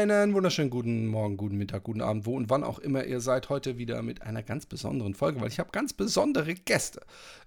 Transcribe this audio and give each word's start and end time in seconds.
Einen 0.00 0.32
wunderschönen 0.32 0.70
guten 0.70 1.08
Morgen, 1.08 1.36
guten 1.36 1.58
Mittag, 1.58 1.82
guten 1.82 2.00
Abend, 2.00 2.24
wo 2.24 2.34
und 2.34 2.48
wann 2.48 2.64
auch 2.64 2.78
immer 2.78 3.04
ihr 3.04 3.20
seid. 3.20 3.50
Heute 3.50 3.76
wieder 3.76 4.00
mit 4.00 4.22
einer 4.22 4.42
ganz 4.42 4.64
besonderen 4.64 5.12
Folge, 5.12 5.42
weil 5.42 5.48
ich 5.48 5.58
habe 5.58 5.72
ganz 5.72 5.92
besondere 5.92 6.54
Gäste. 6.54 7.02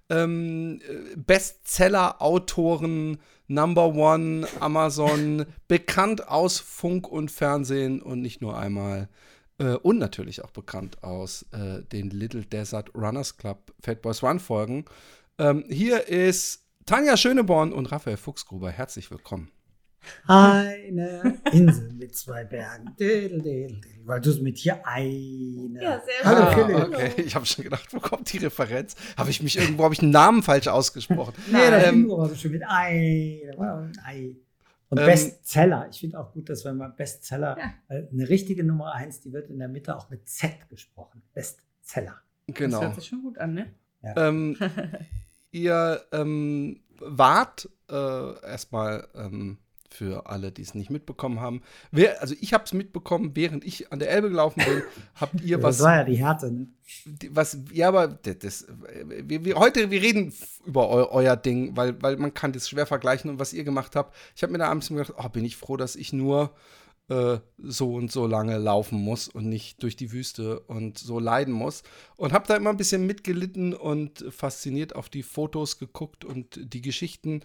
Ähm, 0.08 0.80
äh, 0.88 1.16
Bestseller-Autoren, 1.16 3.18
Number 3.48 3.96
One, 3.96 4.48
Amazon, 4.60 5.48
bekannt 5.68 6.28
aus 6.28 6.60
Funk 6.60 7.08
und 7.08 7.32
Fernsehen 7.32 8.04
und 8.04 8.22
nicht 8.22 8.40
nur 8.40 8.56
einmal. 8.56 9.10
Äh, 9.58 9.74
und 9.78 9.98
natürlich 9.98 10.44
auch 10.44 10.52
bekannt 10.52 11.02
aus 11.02 11.48
äh, 11.54 11.82
den 11.82 12.12
Little 12.12 12.46
Desert 12.46 12.94
Runners 12.94 13.38
Club 13.38 13.74
Fat 13.82 14.04
Boys 14.04 14.22
Run 14.22 14.40
Folgen. 14.40 14.86
Ähm, 15.40 15.66
hier 15.70 16.08
ist 16.08 16.68
Tanja 16.86 17.18
Schöneborn 17.18 17.74
und 17.74 17.92
Raphael 17.92 18.18
Fuchsgruber. 18.18 18.70
Herzlich 18.70 19.10
willkommen. 19.10 19.50
Eine 20.28 21.38
Insel 21.52 21.92
mit 21.94 22.16
zwei 22.16 22.44
Bergen. 22.44 22.96
Didel, 23.00 23.42
didel, 23.42 23.68
didel, 23.68 23.82
weil 24.06 24.22
du 24.22 24.30
es 24.30 24.40
mit 24.42 24.58
hier 24.58 24.86
eine. 24.88 25.82
Ja, 25.82 26.02
sehr 26.02 26.24
Hallo, 26.24 26.42
Ah, 26.44 26.52
Philipp. 26.54 26.78
okay, 26.88 27.22
ich 27.22 27.36
habe 27.36 27.46
schon 27.46 27.64
gedacht, 27.64 27.88
wo 27.94 28.00
kommt 28.00 28.32
die 28.34 28.38
Referenz? 28.38 28.96
Habe 29.18 29.30
ich 29.30 29.42
mich 29.42 29.58
irgendwo, 29.58 29.84
habe 29.84 29.94
ich 29.94 30.02
einen 30.02 30.12
Namen 30.12 30.44
falsch 30.44 30.68
ausgesprochen? 30.68 31.34
Nee, 31.52 31.70
das 31.70 31.88
Ähm, 31.88 32.10
war 32.10 32.30
so 32.30 32.36
schön 32.36 32.52
mit 32.52 32.64
Ei. 32.68 33.42
Und 34.90 35.00
Ähm, 35.00 35.06
Bestseller. 35.08 35.88
Ich 35.90 36.00
finde 36.00 36.20
auch 36.20 36.32
gut, 36.34 36.50
dass 36.50 36.64
wenn 36.66 36.78
man 36.78 36.96
Bestseller, 36.96 37.58
Ja. 37.58 37.74
äh, 37.96 38.04
eine 38.12 38.30
richtige 38.30 38.64
Nummer 38.64 38.94
eins, 38.94 39.22
die 39.22 39.34
wird 39.34 39.50
in 39.50 39.58
der 39.58 39.68
Mitte 39.68 39.96
auch 39.98 40.10
mit 40.12 40.30
Z 40.30 40.70
gesprochen. 40.70 41.24
Bestseller. 41.34 42.16
Das 42.48 42.56
Genau. 42.56 42.82
hört 42.82 42.96
sich 42.96 43.08
schon 43.08 43.24
gut 43.24 43.38
an, 43.40 43.54
ne? 43.56 43.74
Ähm, 44.04 44.56
ihr 45.52 46.02
ähm, 46.12 46.82
wart 47.00 47.70
äh, 47.90 47.94
erstmal 48.46 49.08
ähm, 49.16 49.58
für 49.94 50.28
alle, 50.28 50.52
die 50.52 50.64
es 50.64 50.74
nicht 50.74 50.90
mitbekommen 50.90 51.40
haben. 51.40 51.62
Wer, 51.92 52.22
also 52.22 52.36
ich 52.42 52.54
habe 52.54 52.64
es 52.64 52.74
mitbekommen, 52.74 53.32
während 53.36 53.64
ich 53.64 53.92
an 53.92 54.00
der 54.00 54.10
Elbe 54.10 54.30
gelaufen 54.30 54.64
bin. 54.66 54.82
Habt 55.16 55.42
ihr 55.42 55.58
das 55.58 55.80
was 55.80 55.86
war 55.86 55.96
ja 55.98 56.04
die 56.04 56.16
Härte, 56.16 56.52
ne? 56.52 56.68
was, 57.32 57.58
ja, 57.72 57.88
aber 57.88 58.08
das, 58.08 58.40
das, 58.40 58.68
wir, 59.06 59.46
wir, 59.46 59.56
heute, 59.56 59.90
wir 59.92 60.02
reden 60.02 60.34
über 60.66 60.90
eu, 60.90 61.08
euer 61.12 61.36
Ding, 61.36 61.76
weil, 61.78 62.02
weil 62.02 62.18
man 62.18 62.34
kann 62.34 62.52
das 62.52 62.70
schwer 62.70 62.86
vergleichen 62.86 63.30
und 63.30 63.40
was 63.40 63.54
ihr 63.54 63.64
gemacht 63.64 63.96
habt. 63.96 64.16
Ich 64.36 64.44
habe 64.44 64.52
mir 64.52 64.60
da 64.60 64.70
abends 64.70 64.90
gedacht, 64.90 65.14
oh, 65.18 65.30
bin 65.30 65.46
ich 65.46 65.56
froh, 65.56 65.78
dass 65.78 65.96
ich 65.96 66.14
nur 66.14 66.54
äh, 67.10 67.40
so 67.58 67.96
und 67.96 68.12
so 68.12 68.28
lange 68.28 68.58
laufen 68.58 69.00
muss 69.00 69.28
und 69.28 69.48
nicht 69.48 69.84
durch 69.84 69.96
die 69.96 70.12
Wüste 70.12 70.62
und 70.62 70.98
so 70.98 71.20
leiden 71.20 71.54
muss. 71.54 71.84
Und 72.16 72.34
habe 72.34 72.48
da 72.48 72.56
immer 72.56 72.70
ein 72.70 72.78
bisschen 72.78 73.06
mitgelitten 73.06 73.74
und 73.74 74.26
fasziniert 74.30 74.96
auf 74.96 75.10
die 75.10 75.24
Fotos 75.24 75.80
geguckt 75.80 76.26
und 76.26 76.60
die 76.74 76.82
Geschichten. 76.82 77.42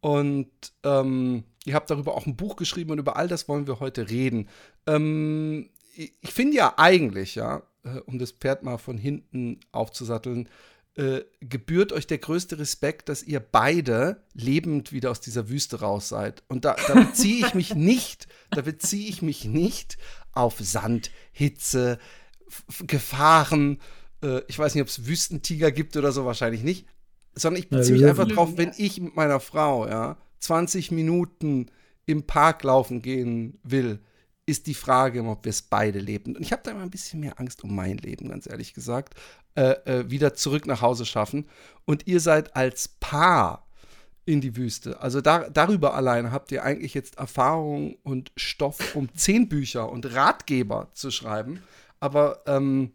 Und 0.00 0.50
ähm, 0.84 1.44
ihr 1.68 1.74
habt 1.74 1.90
darüber 1.90 2.14
auch 2.14 2.26
ein 2.26 2.36
Buch 2.36 2.56
geschrieben 2.56 2.90
und 2.90 2.98
über 2.98 3.16
all 3.16 3.28
das 3.28 3.48
wollen 3.48 3.66
wir 3.66 3.80
heute 3.80 4.08
reden. 4.08 4.48
Ähm, 4.86 5.68
ich 5.94 6.32
finde 6.32 6.56
ja 6.56 6.74
eigentlich, 6.76 7.34
ja, 7.34 7.62
äh, 7.84 7.98
um 8.06 8.18
das 8.18 8.32
Pferd 8.32 8.62
mal 8.62 8.78
von 8.78 8.98
hinten 8.98 9.60
aufzusatteln, 9.72 10.48
äh, 10.94 11.22
gebührt 11.40 11.92
euch 11.92 12.06
der 12.06 12.18
größte 12.18 12.58
Respekt, 12.58 13.08
dass 13.08 13.22
ihr 13.22 13.40
beide 13.40 14.24
lebend 14.34 14.92
wieder 14.92 15.10
aus 15.10 15.20
dieser 15.20 15.48
Wüste 15.48 15.80
raus 15.80 16.08
seid. 16.08 16.42
Und 16.48 16.64
da, 16.64 16.76
da 16.86 16.94
beziehe 16.94 17.46
ich 17.46 17.54
mich 17.54 17.74
nicht, 17.76 18.26
da 18.50 18.62
beziehe 18.62 19.08
ich 19.08 19.22
mich 19.22 19.44
nicht 19.44 19.98
auf 20.32 20.58
Sand, 20.58 21.10
Hitze, 21.30 21.98
F 22.48 22.84
Gefahren. 22.86 23.80
Äh, 24.22 24.40
ich 24.48 24.58
weiß 24.58 24.74
nicht, 24.74 24.82
ob 24.82 24.88
es 24.88 25.06
Wüstentiger 25.06 25.70
gibt 25.70 25.96
oder 25.96 26.10
so, 26.10 26.24
wahrscheinlich 26.24 26.62
nicht. 26.62 26.86
Sondern 27.34 27.62
ich 27.62 27.68
beziehe 27.68 27.96
mich 27.96 28.06
einfach 28.06 28.26
drauf, 28.26 28.56
wenn 28.56 28.72
ich 28.76 29.00
mit 29.00 29.14
meiner 29.14 29.38
Frau, 29.38 29.86
ja, 29.86 30.16
20 30.40 30.90
Minuten 30.90 31.66
im 32.06 32.24
Park 32.24 32.62
laufen 32.64 33.02
gehen 33.02 33.58
will, 33.62 34.00
ist 34.46 34.66
die 34.66 34.74
Frage, 34.74 35.22
ob 35.24 35.44
wir 35.44 35.50
es 35.50 35.62
beide 35.62 35.98
leben. 35.98 36.34
Und 36.34 36.42
ich 36.42 36.52
habe 36.52 36.62
da 36.64 36.70
immer 36.70 36.82
ein 36.82 36.90
bisschen 36.90 37.20
mehr 37.20 37.38
Angst 37.38 37.62
um 37.64 37.74
mein 37.74 37.98
Leben, 37.98 38.30
ganz 38.30 38.48
ehrlich 38.48 38.72
gesagt, 38.72 39.14
äh, 39.54 39.72
äh, 39.84 40.10
wieder 40.10 40.34
zurück 40.34 40.66
nach 40.66 40.80
Hause 40.80 41.04
schaffen. 41.04 41.46
Und 41.84 42.06
ihr 42.06 42.20
seid 42.20 42.56
als 42.56 42.88
Paar 42.88 43.68
in 44.24 44.40
die 44.40 44.56
Wüste. 44.56 45.00
Also 45.00 45.20
da, 45.20 45.50
darüber 45.50 45.94
allein 45.94 46.32
habt 46.32 46.50
ihr 46.52 46.62
eigentlich 46.62 46.94
jetzt 46.94 47.18
Erfahrung 47.18 47.96
und 48.02 48.32
Stoff, 48.36 48.94
um 48.94 49.14
zehn 49.14 49.48
Bücher 49.48 49.90
und 49.90 50.14
Ratgeber 50.14 50.88
zu 50.94 51.10
schreiben. 51.10 51.62
Aber 52.00 52.42
ähm, 52.46 52.92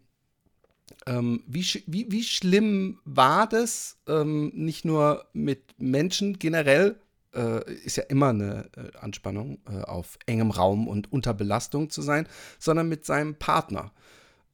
ähm, 1.06 1.42
wie, 1.46 1.64
wie, 1.86 2.10
wie 2.10 2.22
schlimm 2.22 3.00
war 3.04 3.48
das, 3.48 3.98
ähm, 4.08 4.50
nicht 4.54 4.84
nur 4.84 5.26
mit 5.32 5.74
Menschen 5.78 6.38
generell, 6.38 7.00
äh, 7.34 7.72
ist 7.84 7.96
ja 7.96 8.04
immer 8.04 8.28
eine 8.28 8.70
äh, 8.76 8.96
Anspannung, 8.98 9.58
äh, 9.68 9.82
auf 9.82 10.18
engem 10.26 10.50
Raum 10.50 10.88
und 10.88 11.12
unter 11.12 11.34
Belastung 11.34 11.90
zu 11.90 12.02
sein, 12.02 12.26
sondern 12.58 12.88
mit 12.88 13.04
seinem 13.04 13.34
Partner. 13.36 13.92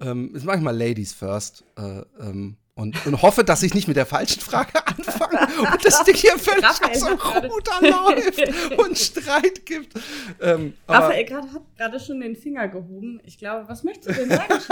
Ähm, 0.00 0.34
ist 0.34 0.44
manchmal 0.44 0.76
Ladies 0.76 1.12
first. 1.12 1.64
Äh, 1.76 2.02
ähm, 2.20 2.56
und, 2.80 3.06
und 3.06 3.20
hoffe, 3.20 3.44
dass 3.44 3.62
ich 3.62 3.74
nicht 3.74 3.88
mit 3.88 3.98
der 3.98 4.06
falschen 4.06 4.40
Frage 4.40 4.72
anfange 4.86 5.40
und 5.70 5.84
das 5.84 6.02
Ding 6.04 6.14
hier 6.14 6.38
völlig 6.38 6.64
Raphael 6.64 6.96
aus 6.96 7.04
dem 7.04 7.50
Ruder 7.50 8.14
läuft 8.14 8.78
und 8.78 8.96
Streit 8.98 9.66
gibt. 9.66 9.92
Ähm, 10.40 10.72
aber, 10.86 11.06
Raphael 11.06 11.24
grad, 11.26 11.52
hat 11.52 11.62
gerade 11.76 12.00
schon 12.00 12.20
den 12.20 12.34
Finger 12.36 12.68
gehoben. 12.68 13.20
Ich 13.24 13.36
glaube, 13.36 13.68
was 13.68 13.84
möchtest 13.84 14.08
du 14.08 14.26
denn 14.26 14.30
sagen? 14.30 14.54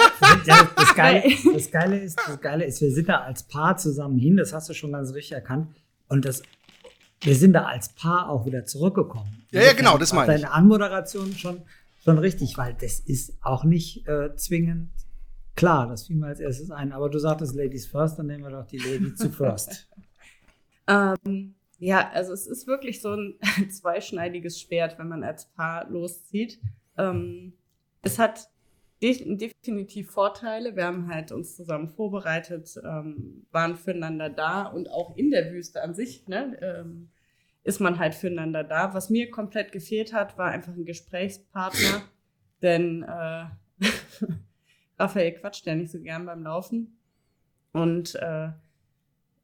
Ja, 0.47 0.71
das, 0.75 0.95
Geile, 0.95 1.23
das, 1.53 1.71
Geile 1.71 1.99
ist, 1.99 2.19
das 2.27 2.41
Geile 2.41 2.65
ist, 2.65 2.81
wir 2.81 2.91
sind 2.91 3.09
da 3.09 3.21
als 3.21 3.43
Paar 3.43 3.77
zusammen 3.77 4.19
hin, 4.19 4.39
das 4.39 4.55
hast 4.55 4.69
du 4.71 4.75
schon 4.75 4.93
ganz 4.93 5.13
richtig 5.13 5.33
erkannt. 5.33 5.69
Und 6.09 6.25
das, 6.25 6.43
wir 7.21 7.35
sind 7.35 7.53
da 7.53 7.65
als 7.65 7.91
Paar 7.91 8.29
auch 8.29 8.47
wieder 8.47 8.65
zurückgekommen. 8.65 9.45
Ja, 9.51 9.63
ja, 9.63 9.73
genau, 9.73 9.99
das 9.99 10.13
war 10.13 10.27
meine 10.27 10.37
ich. 10.37 10.43
Deine 10.43 10.55
Anmoderation 10.55 11.33
schon, 11.35 11.63
schon 12.03 12.19
richtig, 12.19 12.57
weil 12.57 12.75
das 12.75 13.01
ist 13.01 13.35
auch 13.43 13.65
nicht 13.65 14.07
äh, 14.07 14.35
zwingend 14.37 14.91
klar, 15.59 15.89
das 15.89 16.07
fiel 16.07 16.17
mir 16.17 16.29
als 16.29 16.41
erstes 16.41 16.71
ein. 16.71 16.93
Aber 16.93 17.11
du 17.11 17.19
sagtest 17.19 17.55
Ladies 17.55 17.87
first, 17.87 18.19
dann 18.19 18.27
nehmen 18.27 18.45
wir 18.45 18.51
doch 18.51 18.67
die 18.67 18.79
Lady 18.79 19.15
zu 19.15 19.29
first. 19.29 19.89
ähm, 20.87 21.55
ja, 21.79 22.11
also 22.13 22.33
es 22.33 22.47
ist 22.47 22.67
wirklich 22.67 23.03
so 23.03 23.15
ein 23.15 23.35
zweischneidiges 23.71 24.61
Schwert, 24.61 24.99
wenn 24.99 25.09
man 25.09 25.25
als 25.25 25.47
Paar 25.47 25.91
loszieht. 25.91 26.61
Ähm, 26.97 27.53
es 28.03 28.19
hat 28.19 28.49
definitiv 29.01 30.11
Vorteile. 30.11 30.75
Wir 30.77 30.87
haben 30.87 31.09
halt 31.09 31.31
uns 31.33 31.57
zusammen 31.57 31.89
vorbereitet, 31.89 32.81
ähm, 32.85 33.47
waren 33.51 33.77
füreinander 33.77 34.29
da 34.29 34.67
und 34.67 34.91
auch 34.91 35.17
in 35.17 35.31
der 35.31 35.53
Wüste 35.53 35.83
an 35.83 35.95
sich 35.95 36.27
ne, 36.27 36.59
ähm, 36.61 37.11
ist 37.63 37.81
man 37.81 37.99
halt 37.99 38.15
füreinander 38.15 38.65
da. 38.65 38.95
Was 38.95 39.11
mir 39.11 39.31
komplett 39.31 39.73
gefehlt 39.73 40.13
hat, 40.13 40.37
war 40.37 40.51
einfach 40.51 40.75
ein 40.75 40.85
Gesprächspartner, 40.85 42.03
denn 42.63 43.05
äh, 43.05 43.45
Raphael 44.99 45.33
quatscht 45.33 45.67
ja 45.67 45.75
nicht 45.75 45.93
so 45.93 46.01
gern 46.01 46.27
beim 46.27 46.43
Laufen. 46.43 46.99
Und 47.73 48.17
äh, 48.17 48.49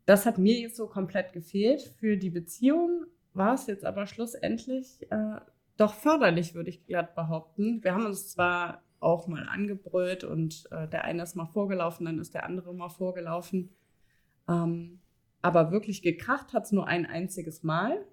das 0.06 0.26
hat 0.26 0.38
mir 0.38 0.59
jetzt 0.59 0.76
so 0.76 0.87
komplett 0.87 1.32
gefehlt. 1.32 1.82
Für 2.00 2.16
die 2.16 2.31
Beziehung 2.31 3.04
war 3.32 3.54
es 3.54 3.66
jetzt 3.66 3.84
aber 3.84 4.06
schlussendlich 4.06 5.10
äh, 5.10 5.41
doch 5.76 5.94
förderlich, 5.94 6.54
würde 6.54 6.70
ich 6.70 6.87
glatt 6.87 7.14
behaupten. 7.14 7.82
Wir 7.82 7.94
haben 7.94 8.06
uns 8.06 8.31
zwar 8.31 8.82
auch 9.04 9.28
mal 9.28 9.47
angebrüllt 9.48 10.25
und 10.25 10.66
äh, 10.70 10.88
der 10.88 11.04
eine 11.04 11.22
ist 11.22 11.37
mal 11.37 11.47
vorgelaufen, 11.47 12.06
dann 12.06 12.19
ist 12.19 12.34
der 12.34 12.44
andere 12.44 12.75
mal 12.75 12.88
vorgelaufen. 12.88 13.70
Ähm, 14.48 15.00
aber 15.43 15.70
wirklich 15.70 16.02
gekracht 16.02 16.52
hat 16.52 16.64
es 16.64 16.73
nur 16.73 16.87
ein 16.87 17.06
einziges 17.06 17.62
Mal. 17.62 18.05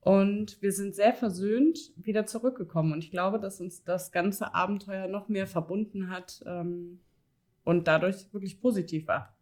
Und 0.00 0.62
wir 0.62 0.72
sind 0.72 0.94
sehr 0.94 1.12
versöhnt 1.12 1.92
wieder 1.96 2.24
zurückgekommen. 2.24 2.92
Und 2.92 3.04
ich 3.04 3.10
glaube, 3.10 3.38
dass 3.38 3.60
uns 3.60 3.84
das 3.84 4.12
ganze 4.12 4.54
Abenteuer 4.54 5.08
noch 5.08 5.28
mehr 5.28 5.46
verbunden 5.46 6.08
hat 6.08 6.42
ähm, 6.46 7.00
und 7.64 7.86
dadurch 7.86 8.32
wirklich 8.32 8.60
positiv 8.60 9.08
war. 9.08 9.36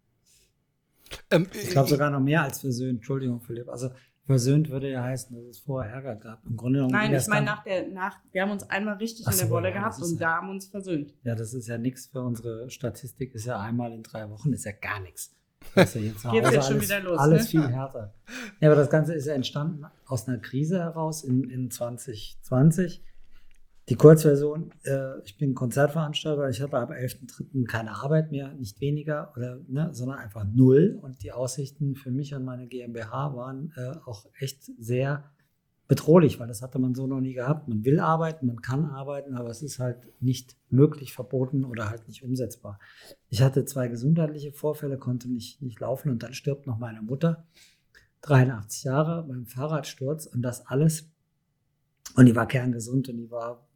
ähm, 1.31 1.46
Ich 1.52 1.70
glaube 1.70 1.88
sogar 1.88 2.11
noch 2.11 2.20
mehr 2.20 2.43
als 2.43 2.61
versöhnt. 2.61 2.96
Entschuldigung, 2.96 3.40
Philipp. 3.40 3.69
Also 3.69 3.90
versöhnt 4.28 4.69
würde 4.69 4.90
ja 4.90 5.02
heißen, 5.02 5.34
dass 5.34 5.44
es 5.46 5.58
vorher 5.58 5.90
Ärger 5.90 6.14
gab. 6.16 6.44
Im 6.46 6.56
Grunde 6.56 6.80
genommen. 6.80 6.92
Nein, 6.92 7.14
ich 7.14 7.26
meine 7.28 7.46
nach 7.46 7.64
der, 7.64 7.88
nach, 7.88 8.19
wir 8.30 8.42
haben 8.42 8.50
uns 8.50 8.69
einmal 8.69 8.96
richtig 8.98 9.26
Ach 9.26 9.32
in 9.32 9.38
der 9.38 9.46
so, 9.46 9.52
Wolle 9.54 9.69
ja, 9.70 9.75
gehabt 9.75 10.02
und 10.02 10.12
ja- 10.12 10.19
da 10.19 10.36
haben 10.36 10.48
wir 10.48 10.52
uns 10.52 10.66
versöhnt. 10.69 11.14
Ja, 11.25 11.34
das 11.34 11.54
ist 11.54 11.66
ja 11.66 11.78
nichts 11.78 12.06
für 12.06 12.20
unsere 12.20 12.69
Statistik, 12.69 13.34
ist 13.34 13.46
ja 13.46 13.58
einmal 13.58 13.90
in 13.92 14.02
drei 14.02 14.28
Wochen, 14.28 14.52
ist 14.52 14.66
ja 14.66 14.72
gar 14.72 15.00
nichts. 15.00 15.34
Das 15.75 15.94
ja 15.94 16.02
jetzt, 16.02 16.20
zu 16.20 16.28
Geht's 16.30 16.46
Hause 16.46 16.56
jetzt 16.56 16.66
schon 16.66 16.76
alles, 16.76 16.88
wieder 16.88 17.00
los, 17.00 17.19
Alles 17.19 17.42
ne? 17.42 17.48
viel 17.48 17.69
härter. 17.69 18.14
Ja, 18.60 18.69
aber 18.69 18.76
das 18.76 18.90
Ganze 18.90 19.14
ist 19.14 19.26
ja 19.26 19.32
entstanden 19.32 19.86
aus 20.06 20.28
einer 20.28 20.38
Krise 20.38 20.78
heraus 20.78 21.24
in, 21.24 21.48
in 21.48 21.70
2020, 21.70 23.02
Die 23.88 23.94
Kurzversion, 23.94 24.70
äh, 24.85 25.19
ich 25.25 25.38
bin 25.38 25.55
Konzertveranstalter, 25.55 26.50
ich 26.50 26.61
hatte 26.61 26.76
ab 26.76 26.90
11.3. 26.90 27.64
keine 27.67 27.93
Arbeit 27.93 28.31
mehr, 28.31 28.52
nicht 28.52 28.81
weniger, 28.82 29.32
oder, 29.35 29.61
ne, 29.67 29.88
sondern 29.93 30.19
einfach 30.19 30.44
null. 30.44 30.99
Und 31.00 31.23
die 31.23 31.32
Aussichten 31.32 31.94
für 31.94 32.11
mich 32.11 32.35
und 32.35 32.44
meine 32.44 32.67
GmbH 32.67 33.35
waren 33.35 33.73
äh, 33.76 33.96
auch 34.05 34.26
echt 34.38 34.70
sehr 34.79 35.25
bedrohlich, 35.87 36.38
weil 36.38 36.49
das 36.49 36.61
hatte 36.61 36.79
man 36.79 36.94
so 36.94 37.06
noch 37.06 37.20
nie 37.20 37.32
gehabt. 37.32 37.67
Man 37.67 37.82
will 37.82 37.99
arbeiten, 37.99 38.46
man 38.46 38.61
kann 38.61 38.85
arbeiten, 38.85 39.35
aber 39.35 39.49
es 39.49 39.62
ist 39.62 39.79
halt 39.79 39.96
nicht 40.20 40.55
möglich, 40.69 41.14
verboten 41.14 41.64
oder 41.64 41.88
halt 41.88 42.06
nicht 42.08 42.23
umsetzbar. 42.23 42.79
Ich 43.31 43.41
hatte 43.41 43.64
zwei 43.64 43.88
gesundheitliche 43.88 44.52
Vorfälle, 44.52 44.99
konnte 44.99 45.31
nicht, 45.31 45.62
nicht 45.62 45.81
laufen 45.81 46.11
und 46.11 46.23
dann 46.23 46.34
stirbt 46.34 46.67
noch 46.67 46.79
meine 46.79 47.00
Mutter, 47.00 47.46
83 48.20 48.84
Jahre, 48.84 49.23
beim 49.26 49.46
Fahrradsturz 49.46 50.26
und 50.26 50.43
das 50.43 50.67
alles. 50.67 51.11
Und 52.17 52.26
die 52.26 52.37
war 52.37 52.46
kerngesund 52.46 53.08
und 53.08 53.17
die 53.17 53.31
war 53.31 53.68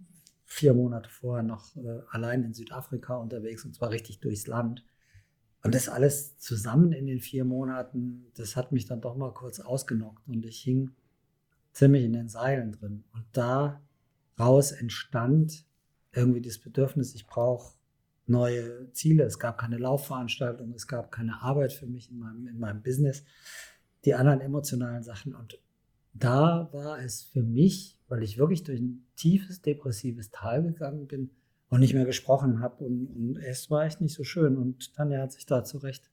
vier 0.52 0.74
Monate 0.74 1.08
vorher 1.08 1.42
noch 1.42 1.74
äh, 1.76 2.00
allein 2.10 2.44
in 2.44 2.52
Südafrika 2.52 3.16
unterwegs 3.16 3.64
und 3.64 3.74
zwar 3.74 3.90
richtig 3.90 4.20
durchs 4.20 4.46
Land. 4.46 4.84
Und 5.64 5.74
das 5.74 5.88
alles 5.88 6.38
zusammen 6.38 6.92
in 6.92 7.06
den 7.06 7.20
vier 7.20 7.44
Monaten, 7.44 8.26
das 8.34 8.56
hat 8.56 8.72
mich 8.72 8.84
dann 8.84 9.00
doch 9.00 9.16
mal 9.16 9.32
kurz 9.32 9.60
ausgenockt 9.60 10.28
und 10.28 10.44
ich 10.44 10.60
hing 10.60 10.90
ziemlich 11.72 12.04
in 12.04 12.12
den 12.12 12.28
Seilen 12.28 12.72
drin. 12.72 13.04
Und 13.12 13.24
daraus 13.32 14.72
entstand 14.72 15.64
irgendwie 16.12 16.42
das 16.42 16.58
Bedürfnis, 16.58 17.14
ich 17.14 17.26
brauche 17.26 17.74
neue 18.26 18.92
Ziele. 18.92 19.24
Es 19.24 19.38
gab 19.38 19.58
keine 19.58 19.78
Laufveranstaltung, 19.78 20.74
es 20.74 20.86
gab 20.86 21.10
keine 21.10 21.40
Arbeit 21.40 21.72
für 21.72 21.86
mich 21.86 22.10
in 22.10 22.18
meinem, 22.18 22.46
in 22.46 22.58
meinem 22.58 22.82
Business, 22.82 23.24
die 24.04 24.14
anderen 24.14 24.40
emotionalen 24.40 25.02
Sachen. 25.02 25.34
Und 25.34 25.58
da 26.14 26.68
war 26.72 26.98
es 27.00 27.22
für 27.22 27.42
mich, 27.42 27.98
weil 28.08 28.22
ich 28.22 28.38
wirklich 28.38 28.62
durch 28.64 28.80
ein 28.80 29.06
tiefes 29.16 29.62
depressives 29.62 30.30
Tal 30.30 30.62
gegangen 30.62 31.06
bin 31.06 31.30
und 31.68 31.80
nicht 31.80 31.94
mehr 31.94 32.04
gesprochen 32.04 32.60
habe. 32.60 32.84
Und, 32.84 33.06
und, 33.06 33.36
es 33.38 33.70
war 33.70 33.84
echt 33.84 34.00
nicht 34.00 34.14
so 34.14 34.24
schön. 34.24 34.56
Und 34.56 34.94
Tanja 34.94 35.22
hat 35.22 35.32
sich 35.32 35.46
da 35.46 35.64
zurecht, 35.64 36.10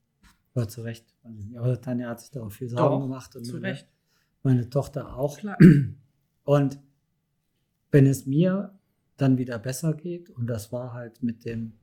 war 0.54 0.68
zurecht, 0.68 1.14
aber 1.56 1.80
Tanja 1.82 2.10
hat 2.10 2.22
sich 2.22 2.32
darauf 2.32 2.54
viel 2.54 2.70
Sorgen 2.70 2.96
Doch, 2.96 3.02
gemacht. 3.02 3.36
Und 3.36 3.54
Recht. 3.62 3.88
meine 4.44 4.70
Tochter 4.70 5.18
auch. 5.18 5.38
Klar. 5.38 5.58
Und 6.44 6.80
wenn 7.92 8.08
es 8.08 8.26
mir 8.26 8.80
dann 9.18 9.38
wieder 9.38 9.60
besser 9.60 9.94
geht, 9.94 10.30
und 10.30 10.48
das 10.48 10.72
war 10.72 10.94
halt 10.94 11.22
mit 11.22 11.46
dem 11.46 11.74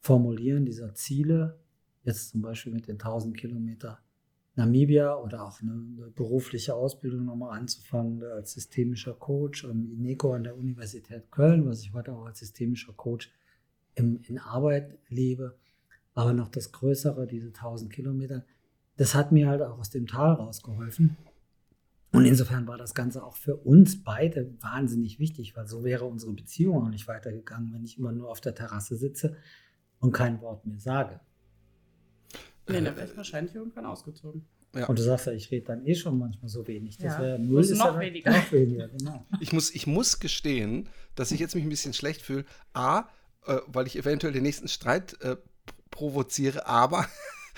Formulieren 0.00 0.64
dieser 0.64 0.94
Ziele, 0.94 1.60
jetzt 2.02 2.30
zum 2.30 2.40
Beispiel 2.42 2.72
mit 2.72 2.88
den 2.88 2.94
1000 2.94 3.36
Kilometer 3.36 4.00
Namibia 4.56 5.14
oder 5.16 5.44
auch 5.44 5.60
eine, 5.60 5.72
eine 5.72 6.10
berufliche 6.10 6.74
Ausbildung 6.74 7.26
nochmal 7.26 7.58
anzufangen 7.58 8.22
als 8.24 8.52
systemischer 8.52 9.12
Coach 9.12 9.64
am 9.64 9.90
INECO 9.92 10.32
an 10.32 10.44
der 10.44 10.56
Universität 10.56 11.30
Köln, 11.30 11.66
was 11.66 11.82
ich 11.82 11.92
heute 11.92 12.14
auch 12.14 12.24
als 12.24 12.38
systemischer 12.38 12.94
Coach 12.94 13.30
im, 13.94 14.20
in 14.26 14.38
Arbeit 14.38 14.98
lebe. 15.08 15.58
Aber 16.14 16.32
noch 16.32 16.48
das 16.48 16.72
Größere, 16.72 17.26
diese 17.26 17.48
1000 17.48 17.92
Kilometer, 17.92 18.46
das 18.96 19.14
hat 19.14 19.30
mir 19.30 19.48
halt 19.48 19.60
auch 19.60 19.78
aus 19.78 19.90
dem 19.90 20.06
Tal 20.06 20.32
rausgeholfen. 20.32 21.16
Und 22.12 22.24
insofern 22.24 22.66
war 22.66 22.78
das 22.78 22.94
Ganze 22.94 23.22
auch 23.22 23.36
für 23.36 23.56
uns 23.56 24.02
beide 24.02 24.54
wahnsinnig 24.62 25.18
wichtig, 25.18 25.54
weil 25.54 25.66
so 25.66 25.84
wäre 25.84 26.06
unsere 26.06 26.32
Beziehung 26.32 26.82
auch 26.82 26.88
nicht 26.88 27.08
weitergegangen, 27.08 27.74
wenn 27.74 27.84
ich 27.84 27.98
immer 27.98 28.12
nur 28.12 28.30
auf 28.30 28.40
der 28.40 28.54
Terrasse 28.54 28.96
sitze 28.96 29.36
und 29.98 30.12
kein 30.12 30.40
Wort 30.40 30.64
mehr 30.64 30.80
sage. 30.80 31.20
Nee, 32.68 32.80
da 32.80 32.96
wäre 32.96 33.06
ich 33.06 33.16
wahrscheinlich 33.16 33.54
irgendwann 33.54 33.86
ausgezogen. 33.86 34.46
Ja. 34.74 34.86
Und 34.86 34.98
du 34.98 35.02
sagst 35.02 35.26
ja, 35.26 35.32
ich 35.32 35.50
rede 35.50 35.66
dann 35.66 35.86
eh 35.86 35.94
schon 35.94 36.18
manchmal 36.18 36.48
so 36.48 36.66
wenig. 36.66 36.98
Das 36.98 37.14
Ja. 37.14 37.20
wäre 37.22 37.38
null. 37.38 37.60
Ist 37.62 37.70
noch 37.78 37.94
ja 37.94 38.00
weniger. 38.00 38.30
Noch 38.30 38.52
weniger, 38.52 38.88
genau. 38.88 39.24
Ich 39.40 39.52
muss, 39.52 39.74
ich 39.74 39.86
muss 39.86 40.18
gestehen, 40.20 40.88
dass 41.14 41.30
ich 41.30 41.40
jetzt 41.40 41.54
mich 41.54 41.64
ein 41.64 41.70
bisschen 41.70 41.94
schlecht 41.94 42.20
fühle. 42.22 42.44
A, 42.74 43.08
äh, 43.46 43.58
weil 43.68 43.86
ich 43.86 43.96
eventuell 43.96 44.32
den 44.32 44.42
nächsten 44.42 44.68
Streit 44.68 45.18
äh, 45.22 45.36
provoziere, 45.90 46.66
aber 46.66 47.06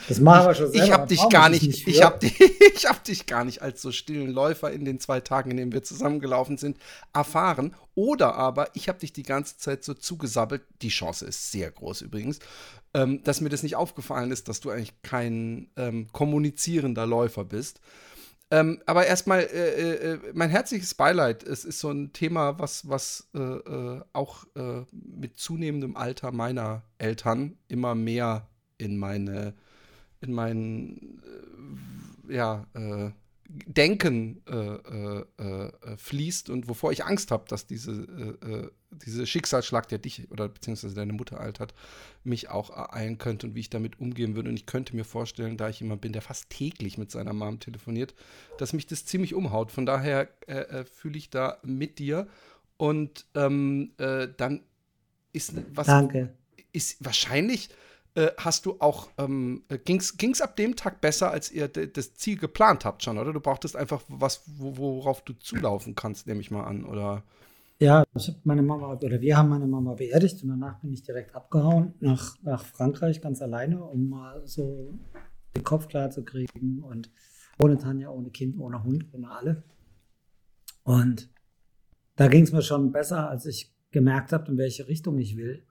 Das 0.06 0.20
machen 0.20 0.46
wir 0.46 0.54
schon 0.54 0.70
selber. 0.70 0.86
ich 0.86 0.92
habe 0.92 1.06
dich 1.08 1.28
gar 1.28 1.50
dich 1.50 1.62
nicht, 1.62 1.88
ich 1.88 2.02
habe 2.02 2.18
dich, 2.18 2.40
ich 2.74 2.86
habe 2.86 3.00
dich 3.06 3.26
gar 3.26 3.44
nicht 3.44 3.62
als 3.62 3.82
so 3.82 3.90
stillen 3.90 4.30
Läufer 4.30 4.70
in 4.70 4.84
den 4.84 5.00
zwei 5.00 5.20
Tagen, 5.20 5.50
in 5.50 5.56
denen 5.56 5.72
wir 5.72 5.82
zusammengelaufen 5.82 6.56
sind, 6.56 6.78
erfahren. 7.12 7.74
Oder 7.94 8.36
aber 8.36 8.68
ich 8.74 8.88
habe 8.88 9.00
dich 9.00 9.12
die 9.12 9.24
ganze 9.24 9.56
Zeit 9.58 9.82
so 9.82 9.94
zugesabbelt. 9.94 10.62
Die 10.82 10.88
Chance 10.88 11.26
ist 11.26 11.50
sehr 11.50 11.70
groß 11.70 12.02
übrigens, 12.02 12.38
ähm, 12.94 13.22
dass 13.24 13.40
mir 13.40 13.48
das 13.48 13.62
nicht 13.62 13.76
aufgefallen 13.76 14.30
ist, 14.30 14.48
dass 14.48 14.60
du 14.60 14.70
eigentlich 14.70 15.02
kein 15.02 15.70
ähm, 15.76 16.06
kommunizierender 16.12 17.06
Läufer 17.06 17.44
bist. 17.44 17.80
Ähm, 18.50 18.80
aber 18.86 19.06
erstmal 19.06 19.40
äh, 19.40 20.12
äh, 20.12 20.18
mein 20.32 20.48
herzliches 20.48 20.94
Beileid. 20.94 21.42
Es 21.42 21.64
ist 21.64 21.80
so 21.80 21.90
ein 21.90 22.12
Thema, 22.14 22.58
was, 22.58 22.88
was 22.88 23.28
äh, 23.34 23.38
äh, 23.40 24.00
auch 24.14 24.44
äh, 24.56 24.84
mit 24.92 25.38
zunehmendem 25.38 25.96
Alter 25.96 26.32
meiner 26.32 26.82
Eltern 26.96 27.58
immer 27.68 27.94
mehr 27.94 28.48
in 28.78 28.96
meine, 28.96 29.54
in 30.20 30.32
mein 30.32 31.20
äh, 32.28 32.34
ja, 32.34 32.66
äh, 32.74 33.10
Denken 33.50 34.42
äh, 34.46 34.54
äh, 34.56 35.24
äh, 35.38 35.96
fließt 35.96 36.50
und 36.50 36.68
wovor 36.68 36.92
ich 36.92 37.06
Angst 37.06 37.30
habe, 37.30 37.46
dass 37.48 37.66
diese, 37.66 38.70
diese 38.90 39.26
Schicksalsschlag, 39.26 39.88
der 39.88 39.96
dich 39.96 40.30
oder 40.30 40.50
beziehungsweise 40.50 40.94
deine 40.94 41.14
Mutter 41.14 41.36
ereilt 41.36 41.58
hat, 41.58 41.72
mich 42.24 42.50
auch 42.50 42.68
ereilen 42.68 43.16
könnte 43.16 43.46
und 43.46 43.54
wie 43.54 43.60
ich 43.60 43.70
damit 43.70 44.00
umgehen 44.00 44.36
würde. 44.36 44.50
Und 44.50 44.56
ich 44.56 44.66
könnte 44.66 44.94
mir 44.94 45.04
vorstellen, 45.04 45.56
da 45.56 45.70
ich 45.70 45.80
jemand 45.80 46.02
bin, 46.02 46.12
der 46.12 46.20
fast 46.20 46.50
täglich 46.50 46.98
mit 46.98 47.10
seiner 47.10 47.32
Mom 47.32 47.58
telefoniert, 47.58 48.14
dass 48.58 48.74
mich 48.74 48.86
das 48.86 49.06
ziemlich 49.06 49.32
umhaut. 49.32 49.72
Von 49.72 49.86
daher 49.86 50.28
fühle 50.84 51.16
ich 51.16 51.30
da 51.30 51.56
mit 51.64 51.98
dir. 51.98 52.28
Und 52.78 53.26
ähm, 53.34 53.92
äh, 53.98 54.28
dann 54.36 54.62
ist 55.32 55.54
was 55.72 55.86
Danke. 55.86 56.32
ist 56.72 57.04
wahrscheinlich 57.04 57.70
äh, 58.18 58.32
hast 58.36 58.66
du 58.66 58.80
auch, 58.80 59.08
ähm, 59.16 59.62
ging 59.84 60.00
es 60.00 60.40
ab 60.40 60.56
dem 60.56 60.74
Tag 60.74 61.00
besser, 61.00 61.30
als 61.30 61.52
ihr 61.52 61.68
das 61.68 62.14
Ziel 62.14 62.36
geplant 62.36 62.84
habt 62.84 63.04
schon, 63.04 63.16
oder? 63.16 63.32
Du 63.32 63.38
brauchtest 63.38 63.76
einfach 63.76 64.02
was, 64.08 64.42
wo, 64.58 64.76
worauf 64.76 65.22
du 65.22 65.34
zulaufen 65.34 65.94
kannst, 65.94 66.26
nehme 66.26 66.40
ich 66.40 66.50
mal 66.50 66.64
an, 66.64 66.84
oder? 66.84 67.22
Ja, 67.78 68.02
ich 68.16 68.26
habe 68.26 68.40
meine 68.42 68.62
Mama, 68.62 68.92
oder 68.94 69.20
wir 69.20 69.36
haben 69.36 69.50
meine 69.50 69.68
Mama 69.68 69.94
beerdigt 69.94 70.42
und 70.42 70.48
danach 70.48 70.80
bin 70.80 70.92
ich 70.92 71.04
direkt 71.04 71.36
abgehauen 71.36 71.94
nach, 72.00 72.36
nach 72.42 72.64
Frankreich 72.64 73.20
ganz 73.20 73.40
alleine, 73.40 73.84
um 73.84 74.08
mal 74.08 74.44
so 74.44 74.98
den 75.54 75.62
Kopf 75.62 75.86
klar 75.86 76.10
zu 76.10 76.24
kriegen 76.24 76.82
und 76.82 77.12
ohne 77.60 77.78
Tanja, 77.78 78.10
ohne 78.10 78.30
Kind, 78.30 78.58
ohne 78.58 78.82
Hund, 78.82 79.06
ohne 79.12 79.30
alle. 79.30 79.62
Und 80.82 81.30
da 82.16 82.26
ging 82.26 82.42
es 82.42 82.50
mir 82.50 82.62
schon 82.62 82.90
besser, 82.90 83.30
als 83.30 83.46
ich 83.46 83.72
gemerkt 83.92 84.32
habe, 84.32 84.50
in 84.50 84.58
welche 84.58 84.88
Richtung 84.88 85.18
ich 85.18 85.36
will. 85.36 85.64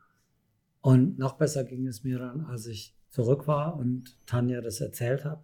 Und 0.81 1.17
noch 1.19 1.33
besser 1.33 1.63
ging 1.63 1.87
es 1.87 2.03
mir 2.03 2.19
dann, 2.19 2.45
als 2.45 2.65
ich 2.67 2.95
zurück 3.09 3.47
war 3.47 3.75
und 3.77 4.17
Tanja 4.25 4.61
das 4.61 4.79
erzählt 4.81 5.25
habe 5.25 5.43